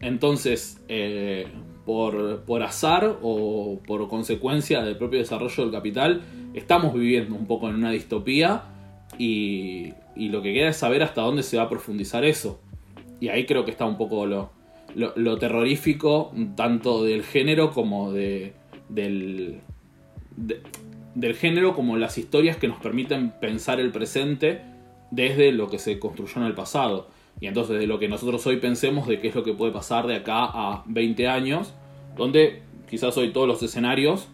Entonces, 0.00 0.82
eh, 0.88 1.46
por, 1.84 2.62
azar 2.62 3.18
o 3.20 3.80
por 3.86 4.08
consecuencia 4.08 4.82
del 4.82 4.96
propio 4.96 5.18
desarrollo 5.18 5.64
del 5.64 5.72
capital, 5.72 6.22
estamos 6.54 6.94
viviendo 6.94 7.34
un 7.34 7.46
poco 7.46 7.68
en 7.68 7.74
una 7.74 7.90
distopía 7.90 8.62
y, 9.18 9.92
y 10.16 10.30
lo 10.30 10.40
que 10.40 10.54
queda 10.54 10.70
es 10.70 10.76
saber 10.78 11.02
hasta 11.02 11.20
dónde 11.20 11.42
se 11.42 11.58
va 11.58 11.64
a 11.64 11.68
profundizar 11.68 12.24
eso. 12.24 12.60
Y 13.22 13.28
ahí 13.28 13.46
creo 13.46 13.64
que 13.64 13.70
está 13.70 13.84
un 13.84 13.96
poco 13.96 14.26
lo, 14.26 14.50
lo, 14.96 15.38
terrorífico 15.38 16.32
tanto 16.56 17.04
del 17.04 17.22
género 17.22 17.70
como 17.70 18.10
de, 18.12 18.52
del, 18.88 19.60
del 21.14 21.34
género 21.36 21.72
como 21.72 21.96
las 21.96 22.18
historias 22.18 22.56
que 22.56 22.66
nos 22.66 22.80
permiten 22.80 23.30
pensar 23.40 23.78
el 23.78 23.92
presente 23.92 24.62
desde 25.12 25.52
lo 25.52 25.68
que 25.70 25.78
se 25.78 26.00
construyó 26.00 26.40
en 26.40 26.48
el 26.48 26.54
pasado. 26.54 27.10
y 27.40 27.46
entonces 27.46 27.78
de 27.78 27.86
lo 27.86 28.00
que 28.00 28.08
nosotros 28.08 28.44
hoy 28.48 28.56
pensemos 28.56 29.06
de 29.06 29.20
qué 29.20 29.28
es 29.28 29.36
lo 29.36 29.44
que 29.44 29.52
puede 29.52 29.70
pasar 29.70 30.08
de 30.08 30.16
acá 30.16 30.46
a 30.46 30.82
20 30.86 31.28
años, 31.28 31.74
donde 32.16 32.62
quizás 32.90 33.16
hoy 33.16 33.32
todos 33.32 33.46
los 33.46 33.62
escenarios 33.62 34.30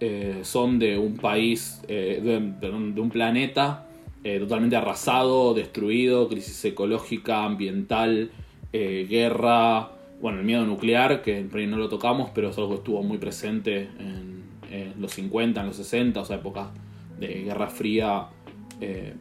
eh, 0.00 0.38
son 0.44 0.78
de 0.78 0.96
un 0.96 1.18
país, 1.18 1.82
eh, 1.88 2.22
de, 2.58 2.70
un 2.70 3.10
planeta 3.10 3.86
eh, 4.24 4.38
totalmente 4.38 4.76
arrasado, 4.76 5.54
destruido, 5.54 6.28
crisis 6.28 6.64
ecológica, 6.64 7.44
ambiental, 7.44 8.30
guerra, 8.72 9.90
bueno, 10.20 10.38
el 10.38 10.44
miedo 10.44 10.64
nuclear, 10.64 11.22
que 11.22 11.38
en 11.38 11.70
no 11.70 11.76
lo 11.76 11.88
tocamos, 11.88 12.30
pero 12.32 12.50
es 12.50 12.58
algo 12.58 12.70
que 12.70 12.76
estuvo 12.76 13.02
muy 13.02 13.18
presente 13.18 13.88
en, 13.98 14.44
los 15.00 15.12
50, 15.12 15.60
en 15.60 15.66
los 15.66 15.76
60, 15.76 16.20
o 16.20 16.24
sea, 16.24 16.36
época 16.36 16.70
de 17.18 17.42
Guerra 17.42 17.66
Fría 17.68 18.28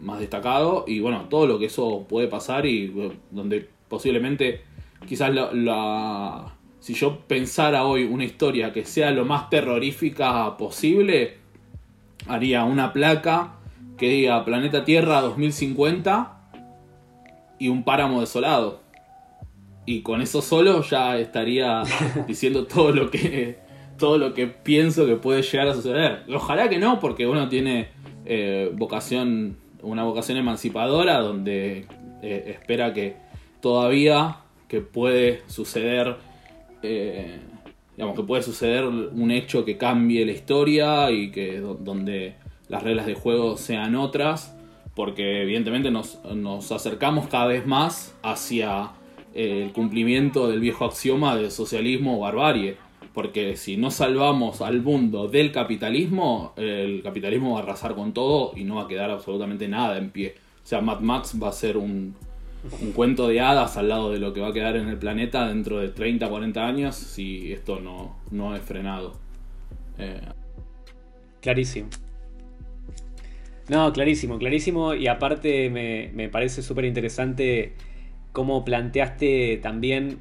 más 0.01 0.19
destacado, 0.19 0.85
y 0.87 0.99
bueno, 0.99 1.25
todo 1.27 1.47
lo 1.47 1.57
que 1.57 1.65
eso 1.65 2.05
puede 2.07 2.27
pasar 2.27 2.67
y 2.67 2.93
donde 3.31 3.67
posiblemente 3.87 4.61
quizás 5.07 5.33
la 5.33 6.53
si 6.79 6.93
yo 6.93 7.19
pensara 7.27 7.85
hoy 7.85 8.03
una 8.03 8.23
historia 8.23 8.71
que 8.71 8.85
sea 8.85 9.11
lo 9.11 9.25
más 9.25 9.49
terrorífica 9.49 10.55
posible, 10.57 11.37
haría 12.27 12.63
una 12.63 12.93
placa 12.93 13.58
que 13.99 14.09
diga 14.09 14.45
Planeta 14.45 14.85
Tierra 14.85 15.21
2050 15.21 16.39
y 17.59 17.67
un 17.67 17.83
páramo 17.83 18.21
desolado. 18.21 18.79
Y 19.85 20.01
con 20.01 20.21
eso 20.21 20.41
solo 20.41 20.81
ya 20.83 21.17
estaría 21.19 21.83
diciendo 22.27 22.65
todo 22.65 22.91
lo 22.91 23.11
que 23.11 23.59
todo 23.97 24.17
lo 24.17 24.33
que 24.33 24.47
pienso 24.47 25.05
que 25.05 25.17
puede 25.17 25.41
llegar 25.41 25.67
a 25.67 25.73
suceder. 25.73 26.23
Ojalá 26.33 26.69
que 26.69 26.79
no, 26.79 27.01
porque 27.01 27.27
uno 27.27 27.49
tiene 27.49 27.89
eh, 28.25 28.71
vocación, 28.73 29.57
una 29.81 30.03
vocación 30.03 30.37
emancipadora 30.37 31.19
donde 31.19 31.85
eh, 32.21 32.55
espera 32.57 32.93
que 32.93 33.17
todavía 33.59 34.37
que 34.69 34.79
puede 34.79 35.41
suceder 35.47 36.15
eh, 36.81 37.39
digamos 37.97 38.15
que 38.15 38.23
puede 38.23 38.41
suceder 38.41 38.85
un 38.85 39.29
hecho 39.29 39.65
que 39.65 39.77
cambie 39.77 40.25
la 40.25 40.31
historia 40.31 41.11
y 41.11 41.31
que 41.31 41.59
donde 41.59 42.35
las 42.69 42.83
reglas 42.83 43.05
de 43.05 43.15
juego 43.15 43.57
sean 43.57 43.95
otras, 43.95 44.55
porque 44.95 45.41
evidentemente 45.41 45.91
nos, 45.91 46.19
acercamos 46.71 47.27
cada 47.27 47.47
vez 47.47 47.65
más 47.65 48.15
hacia 48.23 48.91
eh, 49.33 49.63
el 49.65 49.73
cumplimiento 49.73 50.47
del 50.47 50.59
viejo 50.59 50.85
axioma 50.85 51.35
del 51.35 51.51
socialismo 51.51 52.17
o 52.17 52.21
barbarie. 52.21 52.77
Porque 53.13 53.57
si 53.57 53.75
no 53.75 53.91
salvamos 53.91 54.61
al 54.61 54.81
mundo 54.81 55.27
del 55.27 55.51
capitalismo, 55.51 56.53
el 56.55 57.01
capitalismo 57.01 57.53
va 57.53 57.59
a 57.59 57.63
arrasar 57.63 57.95
con 57.95 58.13
todo 58.13 58.53
y 58.55 58.63
no 58.63 58.75
va 58.75 58.83
a 58.83 58.87
quedar 58.87 59.09
absolutamente 59.09 59.67
nada 59.67 59.97
en 59.97 60.11
pie. 60.11 60.35
O 60.63 60.67
sea, 60.67 60.79
Mad 60.79 60.99
Max 60.99 61.35
va 61.41 61.49
a 61.49 61.51
ser 61.51 61.75
un, 61.75 62.15
un 62.81 62.91
cuento 62.91 63.27
de 63.27 63.41
hadas 63.41 63.77
al 63.77 63.89
lado 63.89 64.11
de 64.11 64.19
lo 64.19 64.33
que 64.33 64.41
va 64.41 64.49
a 64.49 64.53
quedar 64.53 64.75
en 64.75 64.87
el 64.87 64.97
planeta 64.97 65.47
dentro 65.47 65.79
de 65.79 65.89
30, 65.89 66.29
40 66.29 66.65
años 66.65 66.95
si 66.95 67.51
esto 67.51 67.79
no, 67.79 68.17
no 68.31 68.55
es 68.55 68.61
frenado. 68.61 69.13
Eh, 69.97 70.21
clarísimo. 71.41 71.89
No, 73.69 73.93
clarísimo, 73.93 74.37
clarísimo. 74.39 74.93
Y 74.95 75.07
aparte 75.07 75.69
me, 75.69 76.11
me 76.13 76.29
parece 76.29 76.61
súper 76.61 76.85
interesante 76.85 77.73
cómo 78.31 78.65
planteaste 78.65 79.57
también 79.61 80.19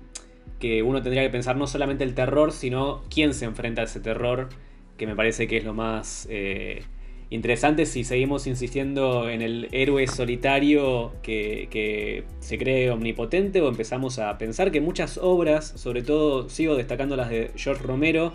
que 0.59 0.83
uno 0.83 1.03
tendría 1.03 1.23
que 1.23 1.31
pensar 1.31 1.57
no 1.57 1.67
solamente 1.67 2.05
el 2.05 2.15
terror, 2.15 2.53
sino 2.53 3.03
quién 3.13 3.35
se 3.35 3.45
enfrenta 3.45 3.83
a 3.83 3.85
ese 3.85 4.01
terror, 4.01 4.49
que 4.97 5.07
me 5.07 5.15
parece 5.15 5.47
que 5.47 5.57
es 5.57 5.65
lo 5.65 5.75
más... 5.75 6.27
Eh, 6.31 6.83
interesante 7.31 7.85
si 7.85 8.05
seguimos 8.05 8.47
insistiendo 8.47 9.29
en 9.29 9.43
el 9.43 9.69
héroe 9.73 10.07
solitario 10.07 11.13
que, 11.23 12.25
se 12.41 12.59
cree 12.59 12.91
omnipotente 12.91 13.61
o 13.61 13.69
empezamos 13.69 14.19
a 14.19 14.39
pensar 14.39 14.71
que 14.71 14.81
muchas 14.81 15.19
obras, 15.19 15.67
sobre 15.77 16.03
todo 16.03 16.49
sigo 16.49 16.75
destacando 16.75 17.17
las 17.17 17.29
de 17.29 17.51
George 17.55 17.83
Romero, 17.83 18.33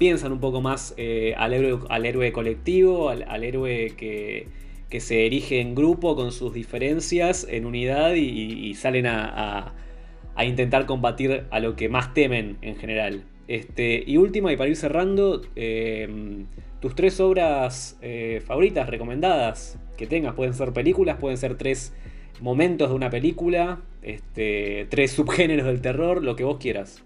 piensan 0.00 0.32
un 0.32 0.40
poco 0.40 0.62
más 0.62 0.94
eh, 0.96 1.34
al, 1.36 1.52
héroe, 1.52 1.78
al, 1.90 2.06
héroe, 2.06 2.32
colectivo, 2.32 3.10
al, 3.10 3.44
héroe 3.44 3.92
que, 3.98 4.48
se 4.98 5.26
erige 5.26 5.60
en 5.60 5.74
grupo 5.74 6.16
con 6.16 6.32
sus 6.32 6.54
diferencias, 6.54 7.46
en 7.50 7.66
unidad 7.66 8.14
y, 8.14 8.72
salen 8.72 9.06
a, 9.06 9.74
intentar 10.42 10.86
combatir 10.86 11.44
a 11.50 11.60
lo 11.60 11.76
que 11.76 11.90
más 11.90 12.14
temen 12.14 12.56
en 12.62 12.76
general. 12.76 13.24
Este, 13.46 14.02
y 14.06 14.16
última, 14.16 14.50
y 14.50 14.56
para 14.56 14.70
ir 14.70 14.76
cerrando, 14.76 15.42
eh, 15.54 16.46
tus 16.80 16.94
tres 16.94 17.20
obras 17.20 17.98
eh, 18.00 18.42
favoritas, 18.46 18.88
recomendadas 18.88 19.78
que 19.98 20.06
tengas. 20.06 20.32
Pueden 20.32 20.54
ser 20.54 20.72
películas, 20.72 21.18
pueden 21.18 21.36
ser 21.36 21.58
tres 21.58 21.92
momentos 22.40 22.88
de 22.88 22.94
una 22.94 23.10
película, 23.10 23.80
este, 24.00 24.86
tres 24.88 25.10
subgéneros 25.16 25.66
del 25.66 25.82
terror, 25.82 26.24
lo 26.24 26.36
que 26.36 26.44
vos 26.44 26.56
quieras. 26.56 27.04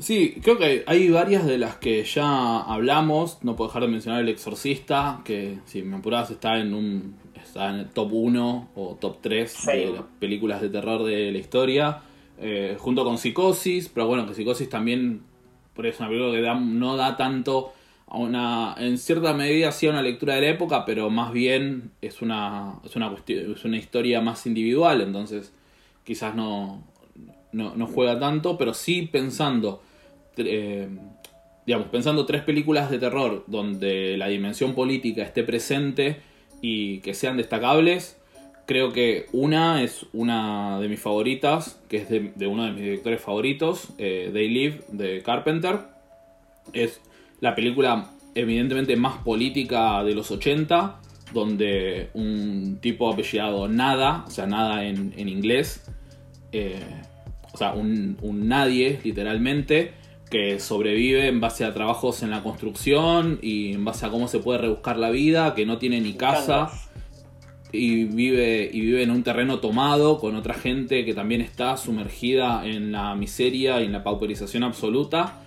Sí, 0.00 0.40
creo 0.42 0.58
que 0.58 0.82
hay 0.86 1.08
varias 1.10 1.46
de 1.46 1.58
las 1.58 1.76
que 1.76 2.02
ya 2.04 2.60
hablamos. 2.60 3.38
No 3.42 3.56
puedo 3.56 3.68
dejar 3.68 3.82
de 3.82 3.88
mencionar 3.88 4.20
El 4.20 4.28
Exorcista, 4.28 5.20
que 5.24 5.58
si 5.66 5.82
me 5.82 5.96
apuras 5.96 6.30
está 6.30 6.58
en 6.58 6.74
un 6.74 7.16
está 7.42 7.70
en 7.70 7.76
el 7.76 7.88
top 7.88 8.12
1 8.12 8.68
o 8.74 8.96
top 9.00 9.18
3 9.20 9.66
de 9.66 9.92
las 9.92 10.04
películas 10.18 10.60
de 10.60 10.68
terror 10.68 11.04
de 11.04 11.32
la 11.32 11.38
historia. 11.38 12.02
Eh, 12.38 12.76
junto 12.78 13.04
con 13.04 13.18
Psicosis, 13.18 13.88
pero 13.88 14.06
bueno, 14.06 14.26
que 14.26 14.34
Psicosis 14.34 14.68
también 14.68 15.22
por 15.74 15.86
eso 15.86 16.02
una 16.02 16.10
película 16.10 16.54
que 16.54 16.60
no 16.64 16.96
da 16.96 17.16
tanto 17.16 17.72
una, 18.06 18.74
en 18.78 18.98
cierta 18.98 19.32
medida 19.34 19.72
sí 19.72 19.86
una 19.86 20.02
lectura 20.02 20.34
de 20.34 20.42
la 20.42 20.48
época, 20.48 20.84
pero 20.84 21.10
más 21.10 21.32
bien 21.32 21.92
es 22.00 22.22
una, 22.22 22.74
es 22.84 22.96
una, 22.96 23.08
cuestión, 23.08 23.52
es 23.52 23.64
una 23.64 23.76
historia 23.76 24.20
más 24.20 24.46
individual, 24.46 25.00
entonces 25.00 25.52
quizás 26.04 26.34
no, 26.34 26.82
no, 27.52 27.86
juega 27.86 28.18
tanto, 28.18 28.58
pero 28.58 28.74
sí 28.74 29.08
pensando, 29.10 29.82
eh, 30.46 30.88
digamos, 31.66 31.88
pensando 31.88 32.26
tres 32.26 32.42
películas 32.42 32.90
de 32.90 32.98
terror 32.98 33.44
donde 33.46 34.16
la 34.16 34.28
dimensión 34.28 34.74
política 34.74 35.22
esté 35.22 35.44
presente 35.44 36.20
y 36.60 36.98
que 37.00 37.14
sean 37.14 37.36
destacables, 37.36 38.20
creo 38.66 38.92
que 38.92 39.26
una 39.32 39.82
es 39.82 40.06
una 40.12 40.78
de 40.78 40.88
mis 40.88 41.00
favoritas, 41.00 41.80
que 41.88 41.96
es 41.96 42.08
de, 42.08 42.46
uno 42.46 42.64
de 42.64 42.72
mis 42.72 42.82
directores 42.82 43.20
favoritos, 43.20 43.88
eh, 43.98 44.30
They 44.32 44.48
Live, 44.48 44.82
de 44.92 45.22
Carpenter. 45.22 45.80
Es 46.72 47.00
la 47.40 47.54
película 47.54 48.10
evidentemente 48.34 48.96
más 48.96 49.18
política 49.18 50.04
de 50.04 50.14
los 50.14 50.30
80, 50.30 51.00
donde 51.32 52.10
un 52.14 52.78
tipo 52.80 53.12
apellidado 53.12 53.68
Nada, 53.68 54.24
o 54.26 54.30
sea, 54.30 54.46
Nada 54.46 54.84
en, 54.84 55.28
inglés, 55.28 55.84
eh, 56.52 56.80
o 57.52 57.56
sea, 57.56 57.72
un, 57.72 58.16
nadie 58.22 59.00
literalmente, 59.02 59.94
que 60.30 60.60
sobrevive 60.60 61.26
en 61.26 61.40
base 61.40 61.64
a 61.64 61.74
trabajos 61.74 62.22
en 62.22 62.30
la 62.30 62.42
construcción 62.42 63.40
y 63.42 63.72
en 63.74 63.84
base 63.84 64.06
a 64.06 64.10
cómo 64.10 64.28
se 64.28 64.38
puede 64.38 64.60
rebuscar 64.60 64.96
la 64.96 65.10
vida, 65.10 65.54
que 65.54 65.66
no 65.66 65.78
tiene 65.78 66.00
ni 66.00 66.14
casa 66.14 66.70
y 67.72 68.04
vive, 68.04 68.68
y 68.72 68.80
vive 68.80 69.02
en 69.02 69.10
un 69.10 69.22
terreno 69.22 69.58
tomado 69.58 70.18
con 70.18 70.36
otra 70.36 70.54
gente 70.54 71.04
que 71.04 71.14
también 71.14 71.40
está 71.40 71.76
sumergida 71.76 72.64
en 72.64 72.92
la 72.92 73.14
miseria 73.14 73.80
y 73.80 73.86
en 73.86 73.92
la 73.92 74.02
pauperización 74.02 74.64
absoluta 74.64 75.40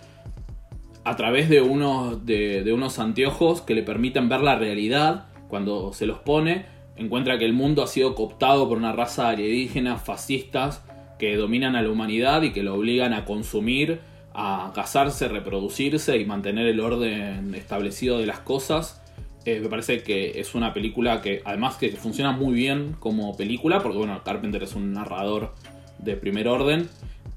a 1.04 1.16
través 1.16 1.50
de 1.50 1.62
unos, 1.62 2.26
de, 2.26 2.72
unos 2.74 3.00
anteojos 3.00 3.62
que 3.62 3.76
le 3.76 3.84
permiten 3.84 4.30
ver 4.30 4.42
la 4.42 4.56
realidad 4.56 5.26
cuando 5.50 5.94
se 5.94 6.06
los 6.06 6.20
pone, 6.20 6.66
encuentra 6.96 7.38
que 7.38 7.46
el 7.46 7.54
mundo 7.54 7.84
ha 7.84 7.88
sido 7.88 8.16
cooptado 8.16 8.70
por 8.70 8.78
una 8.78 8.94
raza 8.94 9.30
alienígena 9.30 9.98
fascistas 9.98 10.84
que 11.20 11.36
dominan 11.36 11.76
a 11.76 11.82
la 11.82 11.90
humanidad 11.90 12.42
y 12.44 12.52
que 12.52 12.64
lo 12.64 12.76
obligan 12.76 13.14
a 13.14 13.26
consumir, 13.26 14.00
a 14.34 14.72
casarse, 14.74 15.28
reproducirse 15.28 16.18
y 16.18 16.26
mantener 16.26 16.66
el 16.68 16.80
orden 16.80 17.54
establecido 17.56 18.18
de 18.18 18.26
las 18.26 18.40
cosas. 18.40 19.02
Eh, 19.46 19.60
me 19.60 19.70
parece 19.70 20.04
que 20.04 20.40
es 20.40 20.56
una 20.56 20.74
película 20.74 21.22
que 21.22 21.42
además 21.46 21.76
que 21.76 21.92
funciona 21.92 22.32
muy 22.32 22.54
bien 22.54 22.96
como 23.00 23.36
película, 23.36 23.82
porque 23.82 23.98
bueno, 23.98 24.22
Carpenter 24.24 24.64
es 24.64 24.74
un 24.74 24.94
narrador 24.94 25.54
de 26.00 26.16
primer 26.16 26.48
orden 26.48 26.90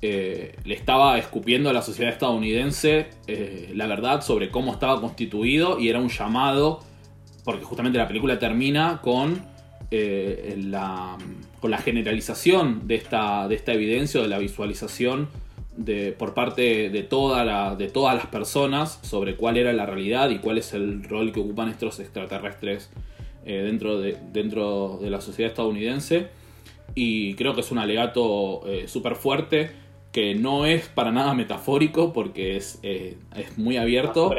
eh, 0.02 0.54
le 0.64 0.74
estaba 0.74 1.18
escupiendo 1.18 1.70
a 1.70 1.72
la 1.72 1.80
sociedad 1.80 2.12
estadounidense 2.12 3.06
eh, 3.26 3.72
la 3.74 3.86
verdad 3.86 4.20
sobre 4.20 4.50
cómo 4.50 4.72
estaba 4.72 5.00
constituido 5.00 5.80
y 5.80 5.88
era 5.88 5.98
un 5.98 6.10
llamado, 6.10 6.80
porque 7.44 7.64
justamente 7.64 7.98
la 7.98 8.06
película 8.06 8.38
termina 8.38 9.00
con, 9.02 9.42
la, 9.90 11.16
con 11.60 11.70
la 11.70 11.78
generalización 11.78 12.86
de 12.86 12.96
esta, 12.96 13.48
de 13.48 13.54
esta 13.54 13.72
evidencia, 13.72 14.20
de 14.20 14.28
la 14.28 14.38
visualización 14.38 15.28
de, 15.76 16.12
por 16.12 16.34
parte 16.34 16.90
de, 16.90 17.02
toda 17.02 17.74
de 17.76 17.88
todas 17.88 18.14
las 18.14 18.26
personas 18.26 18.98
sobre 19.02 19.36
cuál 19.36 19.56
era 19.56 19.72
la 19.72 19.86
realidad 19.86 20.30
y 20.30 20.38
cuál 20.38 20.58
es 20.58 20.72
el 20.72 21.04
rol 21.04 21.32
que 21.32 21.40
ocupan 21.40 21.68
estos 21.68 22.00
extraterrestres 22.00 22.90
dentro, 23.44 24.00
de, 24.00 24.16
dentro 24.32 24.98
de 25.00 25.10
la 25.10 25.20
sociedad 25.20 25.50
estadounidense. 25.50 26.28
Y 26.94 27.34
creo 27.34 27.54
que 27.54 27.60
es 27.60 27.70
un 27.70 27.78
alegato 27.78 28.62
súper 28.86 29.16
fuerte 29.16 29.70
que 30.16 30.34
no 30.34 30.64
es 30.64 30.88
para 30.88 31.12
nada 31.12 31.34
metafórico 31.34 32.14
porque 32.14 32.56
es, 32.56 32.78
eh, 32.82 33.18
es 33.36 33.58
muy 33.58 33.76
abierto. 33.76 34.34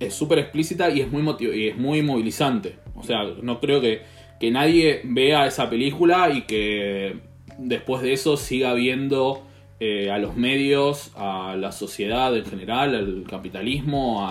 Es 0.00 0.14
súper 0.14 0.40
explícita 0.40 0.90
y 0.90 1.00
es 1.00 1.12
muy, 1.12 1.24
y 1.54 1.68
es 1.68 1.76
muy 1.76 2.02
movilizante. 2.02 2.74
O 2.96 3.04
sea, 3.04 3.22
no 3.40 3.60
creo 3.60 3.80
que, 3.80 4.00
que 4.40 4.50
nadie 4.50 5.02
vea 5.04 5.46
esa 5.46 5.70
película 5.70 6.30
y 6.30 6.42
que 6.42 7.20
después 7.56 8.02
de 8.02 8.14
eso 8.14 8.36
siga 8.36 8.74
viendo 8.74 9.45
eh, 9.78 10.10
a 10.10 10.18
los 10.18 10.36
medios, 10.36 11.12
a 11.16 11.54
la 11.54 11.70
sociedad 11.70 12.34
en 12.34 12.46
general, 12.46 12.94
al 12.94 13.24
capitalismo, 13.28 14.26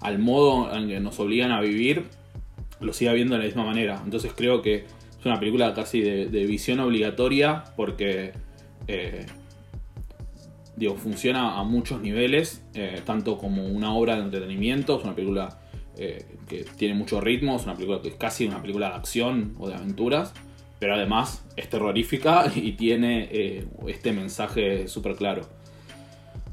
al 0.00 0.18
modo 0.20 0.72
en 0.72 0.88
que 0.88 1.00
nos 1.00 1.18
obligan 1.18 1.50
a 1.50 1.60
vivir, 1.60 2.04
lo 2.80 2.92
siga 2.92 3.12
viendo 3.12 3.34
de 3.34 3.40
la 3.40 3.46
misma 3.46 3.64
manera. 3.64 4.00
Entonces 4.04 4.32
creo 4.36 4.62
que 4.62 4.84
es 5.18 5.26
una 5.26 5.40
película 5.40 5.74
casi 5.74 6.00
de, 6.00 6.46
visión 6.46 6.78
obligatoria 6.78 7.64
porque 7.76 8.34
eh, 8.86 9.26
digo, 10.76 10.94
funciona 10.94 11.58
a 11.58 11.64
muchos 11.64 12.00
niveles, 12.00 12.64
eh, 12.74 13.00
tanto 13.04 13.36
como 13.36 13.66
una 13.66 13.92
obra 13.94 14.14
de 14.14 14.22
entretenimiento, 14.22 14.98
es 14.98 15.04
una 15.04 15.14
película 15.14 15.60
que 15.96 16.66
tiene 16.76 16.94
mucho 16.94 17.20
ritmo, 17.20 17.54
es 17.54 17.62
una 17.64 17.74
película 17.74 18.02
que 18.02 18.08
es 18.08 18.16
casi 18.16 18.46
una 18.46 18.60
película 18.60 18.88
de 18.88 18.94
acción 18.96 19.54
o 19.58 19.68
de 19.68 19.76
aventuras, 19.76 20.34
pero 20.84 20.96
además 20.96 21.42
es 21.56 21.70
terrorífica 21.70 22.52
y 22.54 22.72
tiene 22.72 23.26
eh, 23.32 23.64
este 23.86 24.12
mensaje 24.12 24.86
súper 24.86 25.16
claro. 25.16 25.40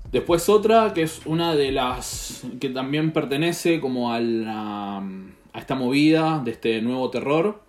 Después 0.10 0.48
otra 0.48 0.94
que 0.94 1.02
es 1.02 1.26
una 1.26 1.54
de 1.54 1.74
las 1.74 2.46
que 2.62 2.70
también 2.70 3.12
pertenece 3.12 3.82
como 3.82 4.14
a, 4.14 4.20
a 4.20 5.60
esta 5.60 5.76
movida 5.76 6.42
de 6.46 6.52
este 6.52 6.82
nuevo 6.82 7.10
terror, 7.10 7.62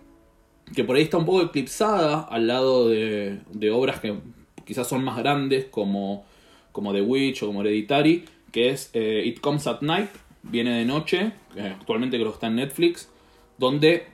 que 0.73 0.85
por 0.85 0.95
ahí 0.95 1.03
está 1.03 1.17
un 1.19 1.27
poco 1.27 1.43
eclipsada 1.43 2.21
al 2.21 2.47
lado 2.47 2.89
de, 2.89 3.41
de 3.51 3.71
obras 3.73 3.99
que 3.99 4.21
quizás 4.65 4.87
son 4.87 5.03
más 5.03 5.19
grandes 5.19 5.65
como 5.65 6.25
como 6.71 6.93
The 6.93 7.03
Witch 7.03 7.43
o 7.43 7.49
como 7.49 7.63
Hereditary, 7.63 8.25
que 8.53 8.69
es 8.69 8.89
eh, 8.93 9.25
It 9.27 9.41
Comes 9.41 9.67
at 9.67 9.81
Night, 9.81 10.11
viene 10.45 10.79
de 10.79 10.85
noche, 10.85 11.33
actualmente 11.59 12.19
creo 12.19 12.31
que 12.31 12.35
está 12.35 12.47
en 12.47 12.55
Netflix, 12.55 13.11
donde 13.59 14.07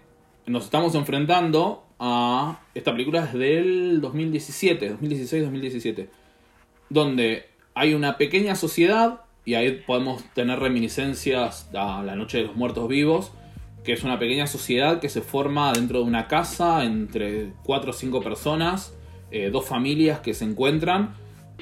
nos 0.47 0.65
estamos 0.65 0.95
enfrentando 0.95 1.85
esta 2.75 2.93
película 2.93 3.25
es 3.25 3.33
del 3.33 4.01
2017, 4.01 4.99
2016-2017, 4.99 6.09
donde 6.91 7.47
hay 7.75 7.95
una 7.95 8.17
pequeña 8.17 8.55
sociedad 8.55 9.23
y 9.45 9.55
ahí 9.55 9.83
podemos 9.87 10.23
tener 10.35 10.59
reminiscencias 10.61 11.71
a 11.75 12.03
la 12.03 12.15
Noche 12.15 12.39
de 12.39 12.45
los 12.45 12.57
Muertos 12.57 12.89
Vivos, 12.89 13.33
que 13.83 13.93
es 13.93 14.05
una 14.05 14.19
pequeña 14.19 14.47
sociedad 14.47 15.01
que 15.01 15.09
se 15.09 15.23
forma 15.23 15.73
dentro 15.73 16.01
de 16.01 16.05
una 16.05 16.29
casa 16.29 16.85
entre 16.85 17.53
cuatro 17.65 17.91
o 17.91 17.95
cinco 17.95 18.21
personas, 18.21 18.95
eh, 19.31 19.51
dos 19.51 19.67
familias 19.67 20.21
que 20.21 20.35
se 20.35 20.45
encuentran 20.45 21.15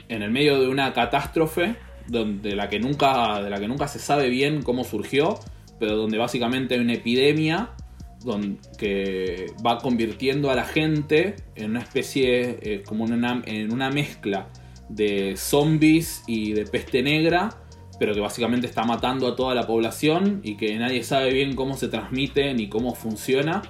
en 0.09 0.23
el 0.23 0.31
medio 0.31 0.61
de 0.61 0.69
una 0.69 0.93
catástrofe 0.93 1.77
donde 2.09 2.55
la 2.55 2.69
que 2.69 2.79
nunca, 2.79 3.43
de 3.43 3.51
la 3.51 3.59
que 3.59 3.69
nunca 3.69 3.89
se 3.89 3.99
sabe 3.99 4.29
bien 4.29 4.63
cómo 4.63 4.85
surgió, 4.85 5.39
pero 5.79 5.97
donde 5.97 6.19
básicamente 6.19 6.75
hay 6.75 6.81
una 6.81 6.95
epidemia 6.95 7.71
que 8.79 9.53
va 9.65 9.79
convirtiendo 9.79 10.51
a 10.51 10.55
la 10.55 10.65
gente 10.65 11.37
en 11.55 11.71
una 11.71 11.81
especie, 11.81 12.59
eh, 12.63 12.83
como 12.85 13.05
una, 13.05 13.43
en 13.47 13.73
una 13.73 13.91
mezcla 13.91 14.49
de 14.89 15.37
zombies 15.37 16.23
y 16.27 16.53
de 16.53 16.65
peste 16.65 17.03
negra, 17.03 17.51
pero 17.99 18.15
que 18.15 18.21
básicamente 18.21 18.67
está 18.67 18.85
matando 18.85 19.27
a 19.29 19.37
toda 19.37 19.55
la 19.55 19.67
población 19.67 20.41
y 20.43 20.57
que 20.57 20.77
nadie 20.77 21.03
sabe 21.03 21.33
bien 21.33 21.55
cómo 21.55 21.77
se 21.77 21.89
transmite 21.89 22.53
ni 22.55 22.69
cómo 22.69 22.95
funciona, 22.95 23.63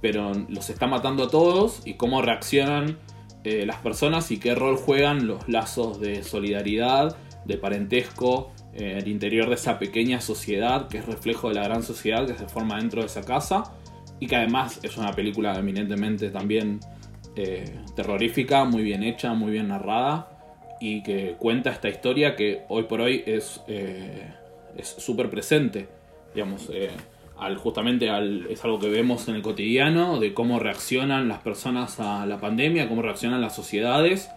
pero 0.00 0.32
los 0.48 0.70
está 0.70 0.86
matando 0.86 1.24
a 1.24 1.28
todos 1.28 1.82
y 1.84 1.94
cómo 1.94 2.22
reaccionan 2.22 2.98
eh, 3.44 3.66
las 3.66 3.76
personas 3.76 4.30
y 4.30 4.38
qué 4.38 4.54
rol 4.54 4.76
juegan 4.76 5.26
los 5.26 5.48
lazos 5.48 6.00
de 6.00 6.22
solidaridad, 6.22 7.16
de 7.44 7.58
parentesco, 7.58 8.52
en 8.74 8.84
eh, 8.84 8.98
el 8.98 9.08
interior 9.08 9.48
de 9.48 9.56
esa 9.56 9.78
pequeña 9.78 10.20
sociedad 10.20 10.88
que 10.88 10.98
es 10.98 11.06
reflejo 11.06 11.48
de 11.48 11.54
la 11.54 11.64
gran 11.64 11.82
sociedad 11.82 12.26
que 12.26 12.34
se 12.34 12.46
forma 12.46 12.78
dentro 12.78 13.00
de 13.00 13.06
esa 13.06 13.22
casa 13.22 13.72
y 14.22 14.28
que 14.28 14.36
además 14.36 14.78
es 14.84 14.96
una 14.96 15.10
película 15.10 15.58
eminentemente 15.58 16.30
también 16.30 16.78
eh, 17.34 17.80
terrorífica, 17.96 18.64
muy 18.64 18.84
bien 18.84 19.02
hecha, 19.02 19.34
muy 19.34 19.50
bien 19.50 19.66
narrada 19.66 20.28
y 20.80 21.02
que 21.02 21.34
cuenta 21.40 21.70
esta 21.70 21.88
historia 21.88 22.36
que 22.36 22.62
hoy 22.68 22.84
por 22.84 23.00
hoy 23.00 23.24
es 23.26 23.60
súper 24.98 25.28
presente. 25.28 25.88
Digamos, 26.32 26.70
justamente 27.56 28.10
al, 28.10 28.46
es 28.48 28.64
algo 28.64 28.78
que 28.78 28.88
vemos 28.88 29.26
en 29.26 29.34
el 29.34 29.42
cotidiano, 29.42 30.20
de 30.20 30.32
cómo 30.34 30.60
reaccionan 30.60 31.26
las 31.26 31.40
personas 31.40 31.98
a 31.98 32.24
la 32.24 32.38
pandemia, 32.38 32.88
cómo 32.88 33.02
reaccionan 33.02 33.40
las 33.40 33.56
sociedades 33.56 34.30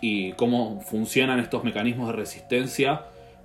y 0.00 0.32
cómo 0.32 0.80
funcionan 0.80 1.38
estos 1.38 1.62
mecanismos 1.62 2.08
de 2.08 2.14
resistencia 2.14 3.04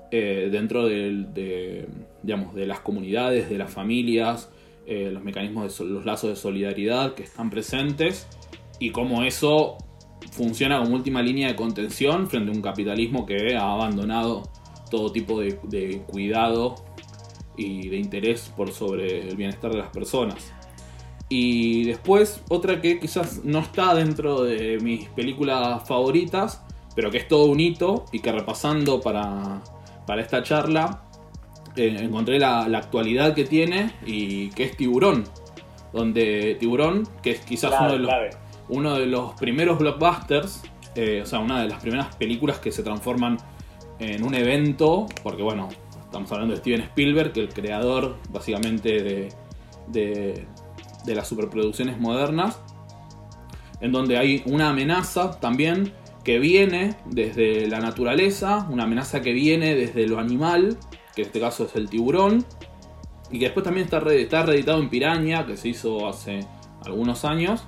eh, 0.09 0.49
dentro 0.51 0.87
de, 0.87 1.87
digamos, 2.23 2.55
de 2.55 2.65
las 2.65 2.79
comunidades, 2.79 3.47
de 3.47 3.59
las 3.59 3.71
familias, 3.71 4.49
eh, 4.85 5.09
los 5.11 5.23
mecanismos 5.23 5.77
de 5.77 5.85
los 5.85 6.05
lazos 6.05 6.29
de 6.29 6.35
solidaridad 6.35 7.15
que 7.15 7.23
están 7.23 7.49
presentes 7.49 8.27
y 8.79 8.91
cómo 8.91 9.23
eso 9.23 9.77
funciona 10.31 10.79
como 10.79 10.95
última 10.95 11.21
línea 11.21 11.47
de 11.47 11.55
contención 11.55 12.29
frente 12.29 12.51
a 12.51 12.53
un 12.53 12.61
capitalismo 12.61 13.25
que 13.25 13.55
ha 13.55 13.71
abandonado 13.71 14.43
todo 14.89 15.11
tipo 15.11 15.39
de, 15.39 15.59
de 15.63 16.01
cuidado 16.07 16.75
y 17.55 17.89
de 17.89 17.97
interés 17.97 18.51
por 18.55 18.71
sobre 18.71 19.27
el 19.27 19.35
bienestar 19.35 19.71
de 19.71 19.77
las 19.77 19.89
personas. 19.89 20.53
Y 21.29 21.85
después, 21.85 22.43
otra 22.49 22.81
que 22.81 22.99
quizás 22.99 23.43
no 23.43 23.59
está 23.59 23.95
dentro 23.95 24.43
de 24.43 24.79
mis 24.79 25.07
películas 25.09 25.87
favoritas, 25.87 26.63
pero 26.95 27.09
que 27.09 27.17
es 27.17 27.27
todo 27.27 27.45
un 27.45 27.59
hito 27.59 28.05
y 28.11 28.19
que 28.19 28.31
repasando 28.31 29.01
para, 29.01 29.63
para 30.05 30.21
esta 30.21 30.43
charla, 30.43 31.02
eh, 31.75 31.97
encontré 31.99 32.39
la, 32.39 32.63
actualidad 32.63 33.33
que 33.33 33.45
tiene 33.45 33.93
y 34.05 34.49
que 34.49 34.63
es 34.63 34.77
Tiburón. 34.77 35.25
Donde 35.91 36.55
Tiburón, 36.59 37.07
que 37.21 37.31
es 37.31 37.41
quizás 37.41 37.73
uno, 37.79 37.91
de 37.91 37.99
los, 37.99 38.13
uno 38.69 38.95
de 38.97 39.05
los 39.05 39.33
primeros 39.33 39.77
blockbusters, 39.77 40.63
eh, 40.95 41.21
o 41.23 41.25
sea, 41.25 41.39
una 41.39 41.61
de 41.61 41.69
las 41.69 41.81
primeras 41.81 42.15
películas 42.15 42.59
que 42.59 42.71
se 42.71 42.83
transforman 42.83 43.37
en 43.99 44.23
un 44.23 44.33
evento, 44.33 45.05
porque 45.23 45.43
bueno, 45.43 45.69
Estamos 46.13 46.31
hablando 46.31 46.53
de 46.53 46.59
Steven 46.59 46.81
Spielberg, 46.81 47.31
el 47.37 47.49
creador 47.49 48.17
básicamente 48.29 49.31
de, 49.89 50.45
las 51.07 51.27
superproducciones 51.27 51.99
modernas, 51.99 52.61
en 53.81 53.91
donde 53.91 54.19
hay 54.19 54.43
una 54.45 54.69
amenaza 54.69 55.39
también 55.39 55.91
que 56.23 56.37
viene 56.37 56.97
desde 57.07 57.65
la 57.65 57.79
naturaleza, 57.79 58.67
una 58.69 58.83
amenaza 58.83 59.23
que 59.23 59.33
viene 59.33 59.73
desde 59.73 60.05
lo 60.05 60.19
animal, 60.19 60.77
que 61.15 61.21
en 61.21 61.27
este 61.27 61.39
caso 61.39 61.65
es 61.65 61.75
el 61.75 61.89
tiburón, 61.89 62.45
y 63.31 63.39
que 63.39 63.45
después 63.45 63.63
también 63.63 63.85
está, 63.85 63.97
está 64.13 64.43
reeditado 64.43 64.79
en 64.79 64.89
Piraña, 64.89 65.45
que 65.45 65.57
se 65.57 65.69
hizo 65.69 66.07
hace 66.07 66.41
algunos 66.85 67.25
años, 67.25 67.63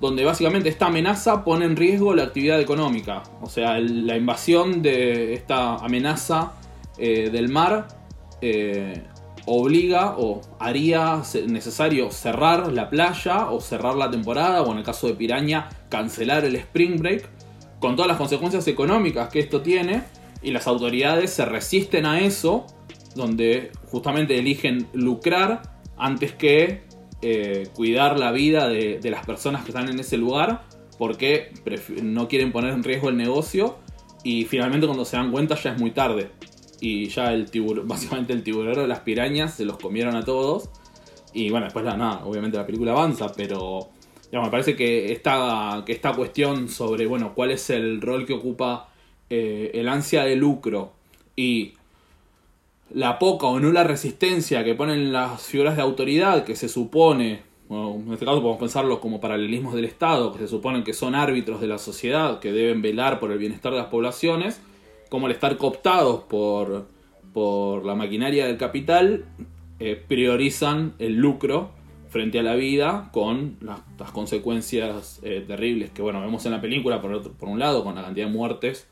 donde 0.00 0.24
básicamente 0.24 0.68
esta 0.68 0.86
amenaza 0.86 1.44
pone 1.44 1.64
en 1.64 1.76
riesgo 1.76 2.14
la 2.14 2.24
actividad 2.24 2.60
económica, 2.60 3.22
o 3.42 3.48
sea, 3.48 3.78
la 3.80 4.16
invasión 4.16 4.80
de 4.80 5.34
esta 5.34 5.76
amenaza 5.76 6.52
eh, 6.96 7.30
del 7.30 7.48
mar 7.48 7.88
eh, 8.40 9.02
obliga 9.46 10.14
o 10.18 10.40
haría 10.58 11.22
necesario 11.46 12.10
cerrar 12.10 12.72
la 12.72 12.90
playa 12.90 13.50
o 13.50 13.60
cerrar 13.60 13.94
la 13.94 14.10
temporada 14.10 14.62
o 14.62 14.72
en 14.72 14.78
el 14.78 14.84
caso 14.84 15.06
de 15.06 15.14
Piraña 15.14 15.68
cancelar 15.88 16.44
el 16.44 16.56
Spring 16.56 16.98
Break 16.98 17.28
con 17.80 17.96
todas 17.96 18.08
las 18.08 18.18
consecuencias 18.18 18.66
económicas 18.68 19.28
que 19.30 19.40
esto 19.40 19.62
tiene 19.62 20.02
y 20.42 20.50
las 20.50 20.66
autoridades 20.66 21.30
se 21.30 21.44
resisten 21.44 22.06
a 22.06 22.20
eso 22.20 22.66
donde 23.14 23.72
justamente 23.90 24.38
eligen 24.38 24.86
lucrar 24.92 25.80
antes 25.96 26.32
que 26.32 26.82
eh, 27.22 27.68
cuidar 27.74 28.18
la 28.18 28.30
vida 28.30 28.68
de, 28.68 28.98
de, 29.00 29.10
las 29.10 29.26
personas 29.26 29.62
que 29.62 29.70
están 29.70 29.88
en 29.88 29.98
ese 29.98 30.16
lugar 30.16 30.64
porque 30.98 31.52
no 32.02 32.28
quieren 32.28 32.52
poner 32.52 32.72
en 32.72 32.84
riesgo 32.84 33.08
el 33.08 33.16
negocio 33.16 33.78
y 34.22 34.44
finalmente 34.44 34.86
cuando 34.86 35.04
se 35.04 35.16
dan 35.16 35.30
cuenta 35.32 35.56
ya 35.56 35.72
es 35.72 35.80
muy 35.80 35.90
tarde 35.90 36.30
y 36.80 37.08
ya 37.08 37.32
el 37.32 37.50
tiburón, 37.50 37.88
básicamente 37.88 38.32
el 38.32 38.42
tiburón 38.42 38.74
de 38.74 38.86
las 38.86 39.00
pirañas 39.00 39.54
se 39.54 39.64
los 39.64 39.78
comieron 39.78 40.16
a 40.16 40.24
todos. 40.24 40.70
Y 41.32 41.50
bueno, 41.50 41.66
después 41.66 41.84
la, 41.84 41.96
nada, 41.96 42.24
obviamente 42.24 42.56
la 42.56 42.66
película 42.66 42.92
avanza, 42.92 43.32
pero 43.36 43.90
me 44.32 44.50
parece 44.50 44.76
que 44.76 45.12
esta, 45.12 45.82
que 45.84 45.92
esta 45.92 46.12
cuestión 46.12 46.68
sobre, 46.68 47.06
bueno, 47.06 47.34
cuál 47.34 47.50
es 47.50 47.70
el 47.70 48.00
rol 48.00 48.26
que 48.26 48.34
ocupa 48.34 48.87
eh, 49.30 49.70
el 49.74 49.88
ansia 49.88 50.24
de 50.24 50.36
lucro 50.36 50.92
y 51.36 51.74
la 52.90 53.18
poca 53.18 53.46
o 53.46 53.60
nula 53.60 53.84
resistencia 53.84 54.64
que 54.64 54.74
ponen 54.74 55.12
las 55.12 55.42
figuras 55.42 55.76
de 55.76 55.82
autoridad 55.82 56.44
que 56.44 56.56
se 56.56 56.68
supone, 56.68 57.42
en 57.68 58.12
este 58.12 58.24
caso 58.24 58.40
podemos 58.40 58.58
pensarlo 58.58 59.00
como 59.00 59.20
paralelismos 59.20 59.74
del 59.74 59.84
Estado, 59.84 60.32
que 60.32 60.38
se 60.38 60.48
suponen 60.48 60.84
que 60.84 60.94
son 60.94 61.14
árbitros 61.14 61.60
de 61.60 61.66
la 61.66 61.78
sociedad, 61.78 62.40
que 62.40 62.52
deben 62.52 62.80
velar 62.80 63.20
por 63.20 63.30
el 63.30 63.38
bienestar 63.38 63.72
de 63.72 63.78
las 63.78 63.88
poblaciones, 63.88 64.60
como 65.10 65.26
al 65.26 65.32
estar 65.32 65.56
cooptados 65.58 66.20
por, 66.24 66.86
por 67.34 67.84
la 67.84 67.94
maquinaria 67.94 68.46
del 68.46 68.56
capital, 68.56 69.26
eh, 69.80 70.02
priorizan 70.08 70.94
el 70.98 71.16
lucro 71.16 71.70
frente 72.08 72.38
a 72.38 72.42
la 72.42 72.54
vida 72.54 73.10
con 73.12 73.58
las, 73.60 74.10
consecuencias 74.12 75.20
eh, 75.22 75.44
terribles 75.46 75.90
que 75.90 76.00
bueno 76.00 76.20
vemos 76.20 76.44
en 76.46 76.52
la 76.52 76.60
película 76.60 77.02
por, 77.02 77.32
por 77.32 77.48
un 77.48 77.58
lado 77.58 77.84
con 77.84 77.94
la 77.94 78.02
cantidad 78.02 78.26
de 78.26 78.32
muertes 78.32 78.88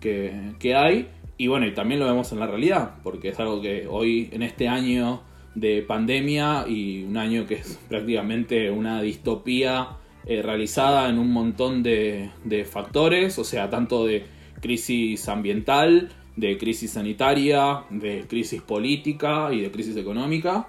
que, 0.00 0.74
hay 0.74 1.08
y 1.38 1.48
bueno 1.48 1.66
y 1.66 1.74
también 1.74 2.00
lo 2.00 2.06
vemos 2.06 2.32
en 2.32 2.38
la 2.40 2.46
realidad 2.46 2.94
porque 3.02 3.28
es 3.28 3.38
algo 3.40 3.60
que 3.60 3.86
hoy 3.88 4.28
en 4.32 4.42
este 4.42 4.68
año 4.68 5.22
de 5.54 5.82
pandemia 5.82 6.66
y 6.68 7.04
un 7.04 7.16
año 7.16 7.46
que 7.46 7.54
es 7.54 7.78
prácticamente 7.88 8.70
una 8.70 9.00
distopía 9.02 9.88
eh, 10.26 10.42
realizada 10.42 11.08
en 11.08 11.18
un 11.18 11.32
montón 11.32 11.82
de, 11.82 12.30
factores, 12.70 13.38
o 13.38 13.44
sea, 13.44 13.70
tanto 13.70 14.04
de 14.04 14.26
crisis 14.60 15.28
ambiental, 15.28 16.10
de 16.36 16.58
crisis 16.58 16.90
sanitaria, 16.92 17.84
de 17.90 18.26
crisis 18.28 18.60
política 18.60 19.50
y 19.52 19.60
de 19.60 19.70
crisis 19.70 19.96
económica. 19.96 20.68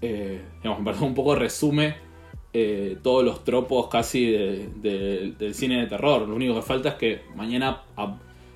Eh, 0.00 0.40
digamos, 0.62 1.00
un 1.00 1.14
poco 1.14 1.34
resume 1.34 1.96
eh, 2.52 2.96
todos 3.02 3.24
los 3.24 3.44
tropos 3.44 3.88
casi 3.88 4.26
de- 4.30 4.68
de- 4.76 5.32
del 5.38 5.54
cine 5.54 5.80
de 5.80 5.86
terror. 5.88 6.28
Lo 6.28 6.34
único 6.34 6.54
que 6.54 6.62
falta 6.62 6.90
es 6.90 6.94
que 6.94 7.20
mañana 7.34 7.82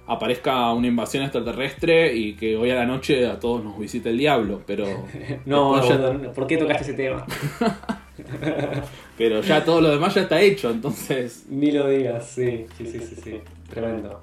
aparezca 0.07 0.73
una 0.73 0.87
invasión 0.87 1.25
extraterrestre 1.25 2.15
y 2.15 2.35
que 2.35 2.57
hoy 2.57 2.71
a 2.71 2.77
la 2.77 2.87
noche 2.87 3.27
a 3.27 3.39
todos 3.41 3.65
nos 3.65 3.79
visite 3.79 4.11
el 4.11 4.19
diablo, 4.19 4.63
pero 4.67 4.85
No, 5.47 5.77
después 5.77 5.99
ya- 6.01 6.13
no, 6.13 6.33
¿por 6.33 6.47
qué 6.47 6.57
tocaste 6.57 6.85
ese 6.85 6.95
tema? 6.95 7.25
pero 9.19 9.41
ya 9.43 9.65
todo 9.65 9.81
lo 9.81 9.91
demás 9.91 10.15
ya 10.15 10.23
está 10.23 10.41
hecho, 10.41 10.71
entonces 10.71 11.47
Ni 11.49 11.71
lo 11.71 11.89
digas, 11.89 12.27
sí, 12.29 12.67
sí, 12.77 12.87
sí, 12.87 13.01
sí, 13.01 13.17
sí. 13.23 13.41
Tremendo. 13.71 14.21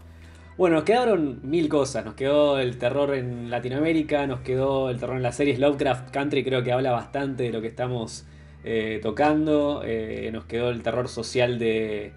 Bueno, 0.57 0.76
nos 0.77 0.84
quedaron 0.85 1.39
mil 1.43 1.68
cosas. 1.68 2.05
Nos 2.05 2.14
quedó 2.14 2.60
el 2.60 2.77
terror 2.77 3.15
en 3.15 3.49
Latinoamérica, 3.49 4.27
nos 4.27 4.41
quedó 4.41 4.91
el 4.91 4.99
terror 4.99 5.18
en 5.18 5.23
las 5.23 5.35
series. 5.35 5.57
Lovecraft 5.57 6.11
Country 6.11 6.43
creo 6.43 6.61
que 6.64 6.72
habla 6.72 6.91
bastante 6.91 7.43
de 7.43 7.51
lo 7.51 7.60
que 7.60 7.68
estamos 7.68 8.26
eh, 8.64 8.99
tocando. 9.01 9.81
Eh, 9.84 10.30
nos 10.31 10.45
quedó 10.45 10.69
el 10.69 10.84
terror 10.84 11.10
social 11.10 11.57
de 11.57 12.14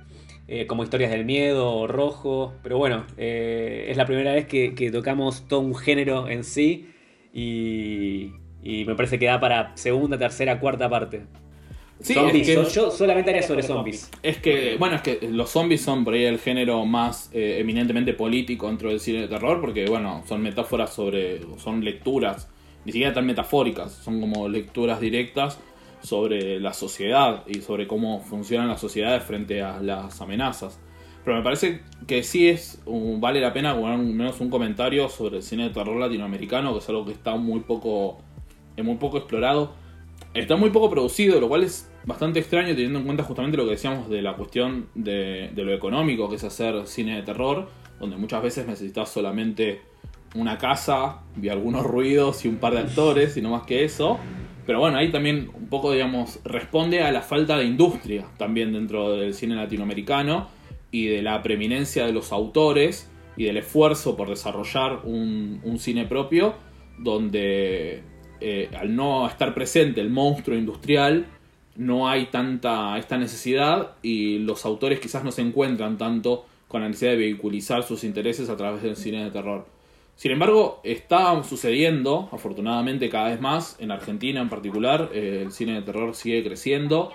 eh, 0.48 0.66
como 0.66 0.82
historias 0.84 1.10
del 1.10 1.24
miedo 1.24 1.72
o 1.74 1.86
rojo. 1.86 2.54
Pero 2.62 2.78
bueno, 2.78 3.04
eh, 3.16 3.86
es 3.88 3.96
la 3.96 4.06
primera 4.06 4.32
vez 4.32 4.46
que, 4.46 4.74
que 4.74 4.90
tocamos 4.90 5.46
todo 5.48 5.60
un 5.60 5.74
género 5.74 6.28
en 6.28 6.44
sí. 6.44 6.88
Y, 7.32 8.32
y 8.62 8.84
me 8.86 8.94
parece 8.94 9.18
que 9.18 9.26
da 9.26 9.38
para 9.38 9.76
segunda, 9.76 10.18
tercera, 10.18 10.58
cuarta 10.58 10.88
parte. 10.88 11.22
Sí, 12.00 12.12
zombies. 12.14 12.48
es 12.48 12.54
que- 12.56 12.62
Yo- 12.64 12.68
yo 12.68 12.90
solamente 12.90 13.30
haría 13.30 13.42
sobre 13.42 13.62
zombies. 13.62 14.10
Es 14.22 14.38
que, 14.38 14.76
bueno, 14.78 14.96
es 14.96 15.02
que 15.02 15.18
los 15.30 15.48
zombies 15.50 15.80
son 15.80 16.04
por 16.04 16.14
ahí 16.14 16.24
el 16.24 16.38
género 16.38 16.84
más 16.84 17.30
eh, 17.32 17.56
eminentemente 17.60 18.12
político 18.12 18.66
dentro 18.68 18.90
del 18.90 19.00
cine 19.00 19.20
de 19.22 19.28
terror, 19.28 19.60
porque, 19.60 19.86
bueno, 19.86 20.22
son 20.26 20.42
metáforas 20.42 20.92
sobre. 20.92 21.40
son 21.58 21.82
lecturas, 21.84 22.48
ni 22.84 22.92
siquiera 22.92 23.14
tan 23.14 23.24
metafóricas, 23.26 23.92
son 23.92 24.20
como 24.20 24.48
lecturas 24.48 25.00
directas 25.00 25.58
sobre 26.00 26.60
la 26.60 26.72
sociedad 26.72 27.42
y 27.46 27.60
sobre 27.62 27.86
cómo 27.86 28.20
funcionan 28.20 28.68
las 28.68 28.80
sociedades 28.80 29.22
frente 29.24 29.62
a 29.62 29.80
las 29.80 30.20
amenazas. 30.20 30.78
Pero 31.24 31.36
me 31.38 31.42
parece 31.42 31.80
que 32.06 32.22
sí 32.22 32.48
es 32.48 32.80
un- 32.86 33.20
vale 33.20 33.40
la 33.40 33.52
pena 33.52 33.74
poner 33.78 33.98
menos 33.98 34.40
un 34.40 34.48
comentario 34.48 35.08
sobre 35.08 35.38
el 35.38 35.42
cine 35.42 35.64
de 35.64 35.70
terror 35.70 35.96
latinoamericano, 35.98 36.72
que 36.72 36.78
es 36.78 36.88
algo 36.88 37.04
que 37.04 37.12
está 37.12 37.34
muy 37.36 37.60
poco, 37.60 38.18
muy 38.82 38.96
poco 38.96 39.18
explorado. 39.18 39.72
Está 40.34 40.54
muy 40.56 40.70
poco 40.70 40.88
producido, 40.90 41.40
lo 41.40 41.48
cual 41.48 41.64
es 41.64 41.90
bastante 42.04 42.38
extraño 42.38 42.68
teniendo 42.68 43.00
en 43.00 43.04
cuenta 43.06 43.24
justamente 43.24 43.56
lo 43.56 43.64
que 43.64 43.70
decíamos 43.72 44.08
de 44.08 44.22
la 44.22 44.34
cuestión 44.36 44.88
de, 44.94 45.50
de 45.54 45.64
lo 45.64 45.72
económico, 45.74 46.28
que 46.28 46.36
es 46.36 46.44
hacer 46.44 46.86
cine 46.86 47.16
de 47.16 47.22
terror, 47.22 47.68
donde 47.98 48.16
muchas 48.16 48.42
veces 48.42 48.66
necesitas 48.66 49.08
solamente 49.08 49.80
una 50.34 50.58
casa 50.58 51.22
y 51.40 51.48
algunos 51.48 51.84
ruidos 51.84 52.44
y 52.44 52.48
un 52.48 52.56
par 52.58 52.74
de 52.74 52.80
actores 52.80 53.36
y 53.36 53.42
no 53.42 53.50
más 53.50 53.66
que 53.66 53.84
eso. 53.84 54.18
Pero 54.66 54.80
bueno, 54.80 54.98
ahí 54.98 55.10
también 55.12 55.50
un 55.54 55.68
poco, 55.68 55.92
digamos, 55.92 56.40
responde 56.44 57.02
a 57.02 57.12
la 57.12 57.22
falta 57.22 57.56
de 57.56 57.64
industria 57.64 58.26
también 58.36 58.72
dentro 58.72 59.16
del 59.16 59.32
cine 59.32 59.54
latinoamericano 59.54 60.48
y 60.90 61.06
de 61.06 61.22
la 61.22 61.40
preeminencia 61.42 62.04
de 62.04 62.12
los 62.12 62.32
autores 62.32 63.08
y 63.36 63.44
del 63.44 63.58
esfuerzo 63.58 64.16
por 64.16 64.28
desarrollar 64.28 65.00
un, 65.04 65.76
cine 65.78 66.06
propio 66.06 66.54
donde 66.98 68.02
eh, 68.40 68.70
al 68.76 68.96
no 68.96 69.28
estar 69.28 69.54
presente 69.54 70.00
el 70.00 70.10
monstruo 70.10 70.56
industrial 70.56 71.26
no 71.76 72.08
hay 72.08 72.26
tanta 72.26 72.96
esta 72.98 73.18
necesidad 73.18 73.96
y 74.02 74.38
los 74.38 74.64
autores 74.64 74.98
quizás 74.98 75.22
no 75.22 75.30
se 75.30 75.42
encuentran 75.42 75.98
tanto 75.98 76.46
con 76.66 76.80
la 76.80 76.88
necesidad 76.88 77.12
de 77.12 77.18
vehiculizar 77.18 77.82
sus 77.82 78.02
intereses 78.02 78.48
a 78.48 78.56
través 78.56 78.82
del 78.82 78.96
cine 78.96 79.24
de 79.24 79.30
terror. 79.30 79.75
Sin 80.16 80.32
embargo, 80.32 80.80
está 80.82 81.42
sucediendo, 81.44 82.30
afortunadamente 82.32 83.10
cada 83.10 83.28
vez 83.28 83.40
más, 83.40 83.76
en 83.80 83.90
Argentina 83.90 84.40
en 84.40 84.48
particular, 84.48 85.10
eh, 85.12 85.42
el 85.44 85.52
cine 85.52 85.74
de 85.74 85.82
terror 85.82 86.14
sigue 86.14 86.42
creciendo. 86.42 87.12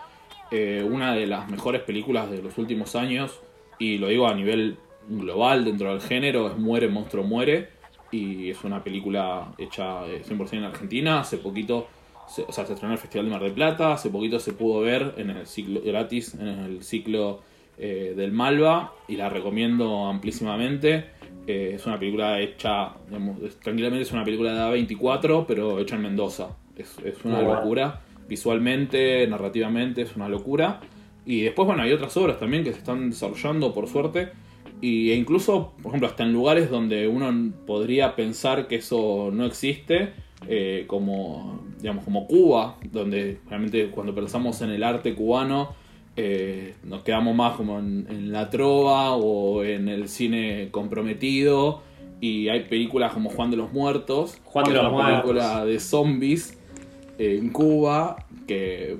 Eh, 0.52 0.88
una 0.88 1.16
de 1.16 1.26
las 1.26 1.50
mejores 1.50 1.82
películas 1.82 2.30
de 2.30 2.44
los 2.44 2.58
últimos 2.60 2.96
años, 2.96 3.40
y 3.80 3.98
lo 3.98 4.10
digo 4.10 4.28
a 4.28 4.36
nivel 4.36 4.78
global 5.08 5.66
dentro 5.66 5.90
del 5.90 6.02
género, 6.02 6.50
es 6.52 6.58
Muere, 6.58 6.90
Monstruo, 6.90 7.24
Muere, 7.24 7.70
y 8.12 8.52
es 8.52 8.64
una 8.64 8.84
película 8.84 9.52
hecha 9.58 10.06
eh, 10.06 10.22
100% 10.24 10.54
en 10.54 10.64
Argentina. 10.66 11.22
Hace 11.22 11.38
poquito, 11.38 11.88
se, 12.28 12.44
o 12.44 12.52
sea, 12.52 12.68
se 12.68 12.74
estrenó 12.74 12.94
en 12.94 12.98
el 12.98 13.02
Festival 13.02 13.26
de 13.26 13.32
Mar 13.32 13.42
del 13.42 13.54
Plata, 13.54 13.94
hace 13.94 14.12
poquito 14.12 14.40
se 14.40 14.54
pudo 14.54 14.82
ver 14.82 15.16
en 15.18 15.32
el 15.32 15.48
ciclo 15.48 15.82
gratis, 15.84 16.36
en 16.36 16.48
el 16.48 16.84
ciclo 16.84 17.42
eh, 17.80 18.14
del 18.16 18.32
Malva, 18.32 18.94
y 19.08 19.16
la 19.16 19.28
recomiendo 19.30 20.06
amplísimamente. 20.06 21.06
Eh, 21.48 21.74
es 21.76 21.86
una 21.86 21.98
película 22.00 22.40
hecha, 22.40 22.94
digamos, 23.08 23.38
tranquilamente 23.60 24.04
es 24.04 24.12
una 24.12 24.24
película 24.24 24.54
de 24.54 24.60
A24, 24.60 25.46
pero 25.48 25.80
hecha 25.80 25.96
en 25.96 26.04
Mendoza. 26.04 26.50
Es, 26.76 26.98
es 27.04 27.24
una 27.26 27.36
Muy 27.36 27.46
bueno. 27.46 27.62
locura. 27.62 28.02
Visualmente, 28.28 29.28
narrativamente, 29.28 30.02
es 30.04 30.16
una 30.16 30.30
locura. 30.30 30.80
Y 31.26 31.42
después, 31.42 31.66
bueno, 31.68 31.84
hay 31.84 31.92
otras 31.92 32.16
obras 32.18 32.40
también 32.40 32.64
que 32.64 32.72
se 32.72 32.80
están 32.80 33.10
desarrollando, 33.10 33.74
por 33.74 33.88
suerte. 33.88 34.30
Y, 34.82 35.12
e 35.12 35.16
incluso, 35.16 35.74
por 35.82 35.90
ejemplo, 35.92 36.08
hasta 36.08 36.24
en 36.24 36.34
lugares 36.34 36.70
donde 36.70 37.08
uno 37.08 37.54
podría 37.68 38.16
pensar 38.16 38.68
que 38.68 38.78
eso 38.78 39.30
no 39.32 39.46
existe, 39.46 40.14
eh, 40.48 40.86
como, 40.88 41.62
digamos, 41.80 42.04
como 42.04 42.26
Cuba, 42.26 42.78
donde 42.92 43.40
realmente 43.48 43.90
cuando 43.92 44.16
pensamos 44.16 44.62
en 44.62 44.72
el 44.72 44.84
arte 44.84 45.14
cubano, 45.14 45.76
eh, 46.16 46.76
nos 46.84 47.04
quedamos 47.04 47.36
más 47.36 47.56
como 47.56 47.80
en, 47.80 48.06
en 48.10 48.32
la 48.32 48.50
trova 48.50 49.14
o 49.16 49.64
en 49.64 49.88
el 49.88 50.10
cine 50.10 50.70
comprometido. 50.72 51.82
Y 52.20 52.50
hay 52.50 52.66
películas 52.66 53.14
como 53.14 53.30
Juan 53.30 53.50
de 53.50 53.58
los 53.58 53.74
Muertos, 53.74 54.40
Juan 54.44 54.66
de 54.66 54.74
los 54.74 54.82
una 54.84 54.92
Muertos. 54.92 55.22
película 55.22 55.66
de 55.66 55.80
zombies 55.80 56.60
eh, 57.18 57.38
en 57.40 57.50
Cuba, 57.50 58.26
que, 58.48 58.98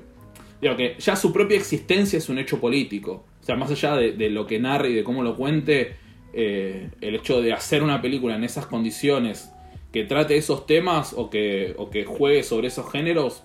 digo, 0.60 0.74
que 0.76 0.96
ya 0.98 1.14
su 1.14 1.32
propia 1.32 1.56
existencia 1.56 2.16
es 2.16 2.28
un 2.28 2.38
hecho 2.38 2.58
político. 2.58 3.24
O 3.40 3.44
sea, 3.44 3.54
más 3.56 3.70
allá 3.70 3.94
de, 3.96 4.12
de 4.12 4.28
lo 4.30 4.46
que 4.46 4.58
narre 4.58 4.90
y 4.90 4.94
de 4.94 5.04
cómo 5.04 5.22
lo 5.22 5.36
cuente, 5.36 5.96
eh, 6.32 6.90
el 7.00 7.14
hecho 7.14 7.40
de 7.42 7.52
hacer 7.52 7.82
una 7.82 8.00
película 8.02 8.34
en 8.34 8.42
esas 8.42 8.66
condiciones, 8.66 9.52
que 9.92 10.04
trate 10.04 10.36
esos 10.36 10.66
temas 10.66 11.12
o 11.16 11.28
que, 11.30 11.74
o 11.76 11.90
que 11.90 12.04
juegue 12.04 12.42
sobre 12.42 12.68
esos 12.68 12.90
géneros, 12.90 13.44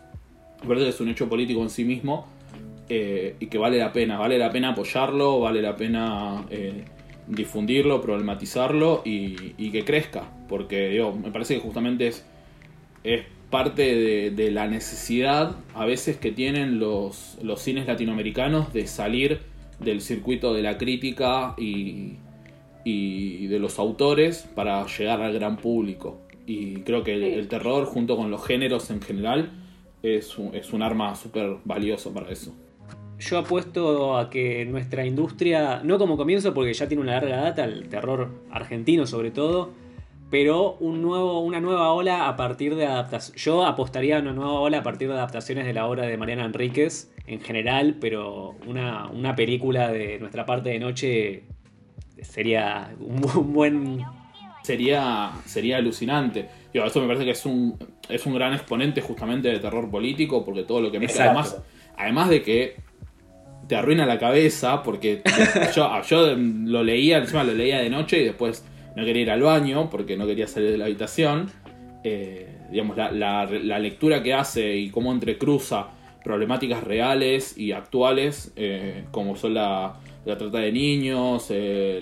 me 0.62 0.70
parece 0.70 0.86
que 0.86 0.90
es 0.92 1.02
un 1.02 1.10
hecho 1.10 1.28
político 1.30 1.62
en 1.62 1.70
sí 1.70 1.84
mismo 1.84 2.26
eh, 2.90 3.36
y 3.40 3.48
que 3.48 3.58
vale 3.58 3.78
la 3.78 3.92
pena, 3.92 4.18
vale 4.18 4.38
la 4.38 4.52
pena 4.52 4.70
apoyarlo, 4.70 5.40
vale 5.40 5.62
la 5.62 5.76
pena 5.76 6.46
eh, 6.50 6.86
difundirlo, 7.28 8.02
problematizarlo 8.02 9.02
y, 9.06 9.54
y 9.58 9.72
que 9.72 9.84
crezca, 9.84 10.32
porque 10.48 10.90
digo, 10.90 11.14
me 11.14 11.32
parece 11.32 11.56
que 11.56 11.62
justamente 11.62 12.08
es, 12.08 12.26
es 13.04 13.24
parte 13.50 13.96
de, 13.96 14.32
de 14.32 14.52
la 14.52 14.68
necesidad 14.68 15.56
a 15.74 15.86
veces 15.86 16.18
que 16.18 16.32
tienen 16.32 16.80
los, 16.80 17.38
los 17.42 17.62
cines 17.62 17.88
latinoamericanos 17.88 18.74
de 18.74 18.88
salir 18.88 19.40
del 19.80 20.02
circuito 20.02 20.54
de 20.54 20.64
la 20.64 20.78
crítica 20.78 21.54
y, 21.58 22.16
y 22.84 23.48
de 23.48 23.60
los 23.60 23.80
autores 23.80 24.50
para 24.56 24.86
llegar 24.88 25.22
al 25.22 25.34
gran 25.34 25.58
público. 25.58 26.22
Y 26.46 26.78
creo 26.82 27.04
que 27.04 27.14
el, 27.14 27.24
el 27.24 27.48
terror, 27.48 27.86
junto 27.86 28.16
con 28.16 28.32
los 28.32 28.46
géneros 28.46 28.90
en 28.90 29.02
general, 29.02 29.52
es 30.02 30.38
un, 30.38 30.56
es 30.56 30.74
un 30.74 30.82
arma 30.82 31.16
súper 31.16 31.58
valioso 31.66 32.14
para 32.14 32.32
eso. 32.32 32.56
Yo 33.20 33.40
apuesto 33.40 34.18
a 34.18 34.30
que 34.30 34.66
nuestra 34.66 35.06
industria, 35.06 35.82
no 35.84 35.98
como 35.98 36.18
comienzo 36.18 36.54
porque 36.54 36.74
ya 36.74 36.88
tiene 36.88 37.02
una 37.02 37.14
larga 37.14 37.38
data, 37.38 37.64
el 37.64 37.90
terror 37.90 38.30
argentino 38.52 39.08
sobre 39.08 39.32
todo, 39.32 39.72
pero 40.30 40.74
un 40.80 41.02
nuevo, 41.02 41.40
una 41.40 41.60
nueva 41.60 41.92
ola 41.94 42.28
a 42.28 42.36
partir 42.36 42.76
de 42.76 42.86
adaptaciones. 42.86 43.42
Yo 43.44 43.66
apostaría 43.66 44.18
a 44.18 44.22
una 44.22 44.34
nueva 44.34 44.54
ola 44.60 44.80
a 44.80 44.84
partir 44.84 45.08
de 45.08 45.16
adaptaciones 45.16 45.66
de 45.66 45.74
la 45.74 45.88
obra 45.88 46.06
de 46.06 46.18
Mariana 46.18 46.46
Enríquez 46.46 47.12
en 47.26 47.40
general, 47.42 47.96
pero 48.00 48.56
una, 48.68 49.08
una 49.08 49.36
película 49.36 49.90
de 49.92 50.20
nuestra 50.20 50.46
parte 50.46 50.70
de 50.70 50.80
noche 50.80 51.44
sería 52.22 52.94
un, 53.00 53.22
bu- 53.22 53.38
un 53.38 53.54
buen... 53.54 54.02
Sería, 54.64 55.32
sería 55.46 55.78
alucinante. 55.78 56.50
Digo, 56.74 56.86
eso 56.86 57.00
me 57.00 57.08
parece 57.08 57.24
que 57.24 57.32
es 57.32 57.46
un, 57.46 57.78
es 58.10 58.26
un 58.26 58.34
gran 58.34 58.54
exponente 58.54 59.00
justamente 59.02 59.48
de 59.48 59.60
terror 59.60 59.90
político, 59.90 60.44
porque 60.44 60.64
todo 60.64 60.82
lo 60.82 60.92
que 60.92 61.00
mezcla, 61.00 61.28
Exacto. 61.28 61.40
además, 61.40 61.64
además 61.96 62.30
de 62.30 62.42
que 62.44 62.76
te 63.68 63.76
arruina 63.76 64.06
la 64.06 64.18
cabeza, 64.18 64.82
porque 64.84 65.22
yo, 65.76 66.36
lo 66.36 66.84
leía, 66.84 67.18
encima 67.18 67.44
lo 67.44 67.54
leía 67.54 67.80
de 67.80 67.90
noche 67.90 68.22
y 68.22 68.26
después 68.26 68.66
no 68.96 69.04
quería 69.06 69.22
ir 69.24 69.32
al 69.32 69.42
baño 69.42 69.90
porque 69.90 70.18
no 70.18 70.26
quería 70.26 70.48
salir 70.48 70.72
de 70.72 70.78
la 70.78 70.86
habitación. 70.86 71.52
Eh, 72.04 72.48
digamos, 72.72 72.98
la, 72.98 73.12
la- 73.12 73.80
lectura 73.80 74.24
que 74.24 74.34
hace 74.34 74.76
y 74.78 74.90
cómo 74.90 75.12
entrecruza 75.12 75.88
problemáticas 76.24 76.84
reales 76.84 77.58
y 77.58 77.72
actuales, 77.72 78.52
eh, 78.56 79.06
como 79.12 79.36
son 79.36 79.54
la, 79.54 79.94
la 80.26 80.38
trata 80.38 80.60
de 80.60 80.72
niños, 80.72 81.48
eh, 81.50 82.02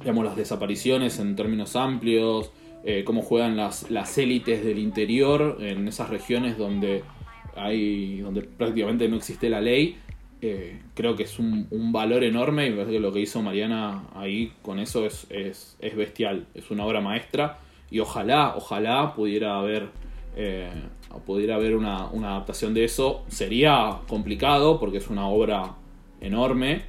digamos, 0.00 0.24
las 0.24 0.36
desapariciones 0.36 1.18
en 1.18 1.34
términos 1.36 1.74
amplios, 1.76 2.52
eh, 2.84 3.02
cómo 3.04 3.22
juegan 3.22 3.56
las, 3.56 3.90
las 3.90 4.16
élites 4.18 4.64
del 4.64 4.78
interior 4.78 5.58
en 5.60 5.86
esas 5.88 6.08
regiones 6.08 6.56
donde 6.56 7.02
hay 7.56 8.20
donde 8.20 8.42
prácticamente 8.42 9.08
no 9.08 9.16
existe 9.16 9.50
la 9.50 9.60
ley 9.60 9.96
eh, 10.42 10.80
creo 10.94 11.16
que 11.16 11.24
es 11.24 11.38
un, 11.38 11.68
valor 11.92 12.24
enorme 12.24 12.66
y 12.66 12.70
me 12.70 12.76
parece 12.76 12.92
que 12.92 13.00
lo 13.00 13.12
que 13.12 13.20
hizo 13.20 13.42
Mariana 13.42 14.04
ahí 14.14 14.52
con 14.62 14.78
eso 14.78 15.04
es, 15.04 15.26
es, 15.28 15.96
bestial, 15.96 16.46
es 16.54 16.70
una 16.70 16.86
obra 16.86 17.02
maestra 17.02 17.58
y 17.90 18.00
ojalá, 18.00 18.54
ojalá 18.56 19.14
pudiera 19.14 19.58
haber, 19.58 19.88
eh, 20.36 20.70
pudiera 21.26 21.56
haber 21.56 21.76
una, 21.76 22.06
adaptación 22.06 22.72
de 22.72 22.84
eso. 22.84 23.22
Sería 23.28 23.98
complicado 24.08 24.80
porque 24.80 24.98
es 24.98 25.08
una 25.08 25.28
obra 25.28 25.74
enorme, 26.22 26.82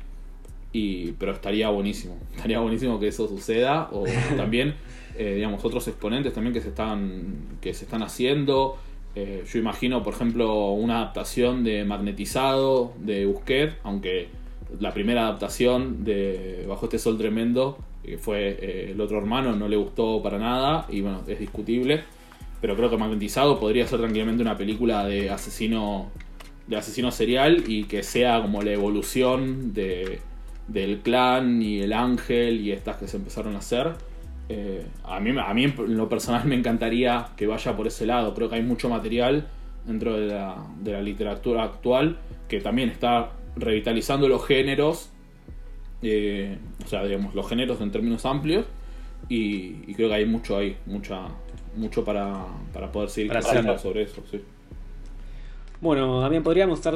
y, 0.71 1.11
pero 1.13 1.33
estaría 1.33 1.69
buenísimo, 1.69 2.17
estaría 2.33 2.59
buenísimo 2.59 2.99
que 3.01 3.09
eso 3.09 3.27
suceda 3.27 3.89
o 3.91 4.05
también, 4.37 4.75
eh, 5.17 5.33
digamos, 5.35 5.65
otros 5.65 5.85
exponentes 5.89 6.31
también 6.31 6.53
que 6.53 6.61
se 6.61 6.69
están, 6.69 7.57
que 7.59 7.73
se 7.73 7.83
están 7.83 8.01
haciendo. 8.03 8.77
Eh, 9.15 9.43
yo 9.51 9.59
imagino, 9.59 10.03
por 10.03 10.13
ejemplo, 10.13 10.71
una 10.71 10.97
adaptación 10.99 11.63
de 11.63 11.83
Magnetizado 11.83 12.93
de 12.99 13.25
Busquet, 13.25 13.77
aunque 13.83 14.29
la 14.79 14.93
primera 14.93 15.23
adaptación 15.23 16.03
de 16.03 16.65
Bajo 16.67 16.85
este 16.85 16.97
Sol 16.97 17.17
Tremendo, 17.17 17.77
que 18.03 18.17
fue 18.17 18.57
eh, 18.61 18.91
El 18.91 19.01
otro 19.01 19.17
hermano, 19.17 19.55
no 19.55 19.67
le 19.67 19.75
gustó 19.75 20.21
para 20.23 20.38
nada 20.38 20.85
y 20.89 21.01
bueno, 21.01 21.21
es 21.27 21.39
discutible. 21.39 22.03
Pero 22.61 22.75
creo 22.75 22.89
que 22.89 22.97
Magnetizado 22.97 23.59
podría 23.59 23.88
ser 23.88 23.99
tranquilamente 23.99 24.43
una 24.43 24.55
película 24.55 25.05
de 25.05 25.29
asesino, 25.29 26.09
de 26.67 26.77
asesino 26.77 27.11
serial 27.11 27.63
y 27.67 27.85
que 27.85 28.03
sea 28.03 28.41
como 28.41 28.61
la 28.61 28.71
evolución 28.71 29.73
de, 29.73 30.19
del 30.67 30.99
clan 30.99 31.61
y 31.61 31.81
el 31.81 31.91
ángel 31.91 32.61
y 32.61 32.71
estas 32.71 32.97
que 32.97 33.07
se 33.07 33.17
empezaron 33.17 33.55
a 33.55 33.59
hacer 33.59 33.93
eh, 34.53 34.85
a, 35.05 35.21
mí, 35.21 35.33
a 35.39 35.53
mí 35.53 35.63
en 35.63 35.97
lo 35.97 36.09
personal 36.09 36.45
me 36.45 36.55
encantaría 36.55 37.29
que 37.37 37.47
vaya 37.47 37.75
por 37.77 37.87
ese 37.87 38.05
lado. 38.05 38.33
Creo 38.33 38.49
que 38.49 38.55
hay 38.55 38.63
mucho 38.63 38.89
material 38.89 39.47
dentro 39.85 40.17
de 40.19 40.27
la, 40.27 41.01
literatura 41.01 41.63
actual 41.63 42.17
que 42.49 42.59
también 42.59 42.89
está 42.89 43.31
revitalizando 43.55 44.27
los 44.27 44.45
géneros, 44.45 45.09
eh, 46.01 46.57
o 46.83 46.87
sea, 46.87 47.05
digamos, 47.05 47.33
los 47.33 47.47
géneros 47.47 47.79
en 47.79 47.91
términos 47.91 48.25
amplios, 48.25 48.65
y, 49.29 49.93
creo 49.93 50.09
que 50.09 50.15
hay 50.15 50.25
mucho 50.25 50.57
ahí, 50.57 50.75
mucha, 50.85 51.27
mucho 51.77 52.03
para, 52.03 52.45
poder 52.91 53.09
seguir 53.09 53.31
sobre 53.77 54.03
eso. 54.03 54.21
Bueno, 55.79 56.19
también 56.19 56.43
podríamos 56.43 56.79
estar 56.79 56.93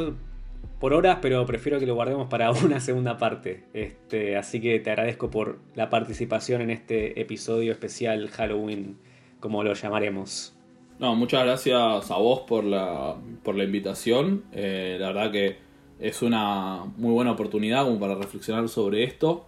por 0.85 0.93
horas, 0.93 1.17
pero 1.19 1.43
prefiero 1.47 1.79
que 1.79 1.87
lo 1.87 1.95
guardemos 1.95 2.27
para 2.27 2.51
una 2.63 2.79
segunda 2.79 3.17
parte. 3.17 3.63
Este, 3.73 4.37
así 4.37 4.61
que 4.61 4.79
te 4.79 4.91
agradezco 4.91 5.31
por 5.31 5.57
la 5.73 5.89
participación 5.89 6.61
en 6.61 6.69
este 6.69 7.19
episodio 7.19 7.71
especial 7.71 8.29
Halloween, 8.29 8.95
como 9.39 9.63
lo 9.63 9.73
llamaremos. 9.73 10.55
No, 10.99 11.15
muchas 11.15 11.43
gracias 11.43 12.11
a 12.11 12.17
vos 12.17 12.41
por 12.41 12.63
la, 12.63 13.15
por 13.41 13.55
la 13.55 13.63
invitación. 13.63 14.43
Eh, 14.51 14.97
la 14.99 15.07
verdad 15.07 15.31
que 15.31 15.57
es 15.99 16.21
una 16.21 16.85
muy 16.97 17.13
buena 17.13 17.31
oportunidad 17.31 17.85
como 17.85 17.99
para 17.99 18.13
reflexionar 18.13 18.69
sobre 18.69 19.05
esto. 19.05 19.47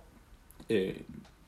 Eh, 0.70 1.04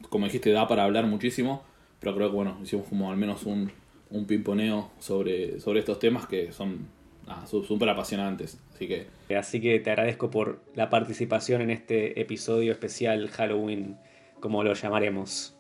como 0.08 0.26
dijiste, 0.26 0.52
da 0.52 0.68
para 0.68 0.84
hablar 0.84 1.08
muchísimo, 1.08 1.64
pero 2.00 2.14
creo 2.14 2.30
que 2.30 2.36
bueno, 2.36 2.60
hicimos 2.62 2.88
como 2.88 3.10
al 3.10 3.18
menos 3.18 3.42
un, 3.48 3.72
un 4.12 4.26
pimponeo 4.26 4.92
sobre, 5.00 5.60
sobre 5.60 5.80
estos 5.80 5.98
temas 5.98 6.28
que 6.28 6.52
son 6.52 6.99
ah, 7.30 7.46
súper 7.46 7.90
apasionantes. 7.90 8.58
Así 8.74 8.88
que... 8.88 9.08
Así 9.36 9.62
que 9.62 9.80
te 9.80 9.92
agradezco 9.92 10.30
por 10.30 10.62
la 10.76 10.90
participación 10.90 11.62
en 11.62 11.70
este 11.70 12.20
episodio 12.20 12.72
especial 12.72 13.30
Halloween, 13.30 13.98
como 14.40 14.64
lo 14.64 14.74
llamaremos. 14.74 15.56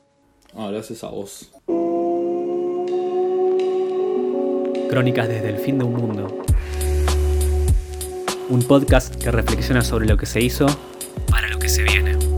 Ah, 0.56 0.70
gracias 0.72 1.04
a 1.04 1.10
vos. 1.10 1.52
Crónicas 4.90 5.28
desde 5.28 5.50
el 5.50 5.58
fin 5.58 5.78
de 5.78 5.86
un 5.86 5.94
mundo. 5.94 6.44
Un 8.50 8.64
podcast 8.64 9.16
que 9.16 9.30
reflexiona 9.30 9.84
sobre 9.84 10.08
lo 10.08 10.18
que 10.18 10.26
se 10.26 10.41
hizo 10.41 10.66
para 11.30 11.48
lo 11.48 11.60
que 11.60 11.70
se 11.70 11.84
viene. 11.84 12.28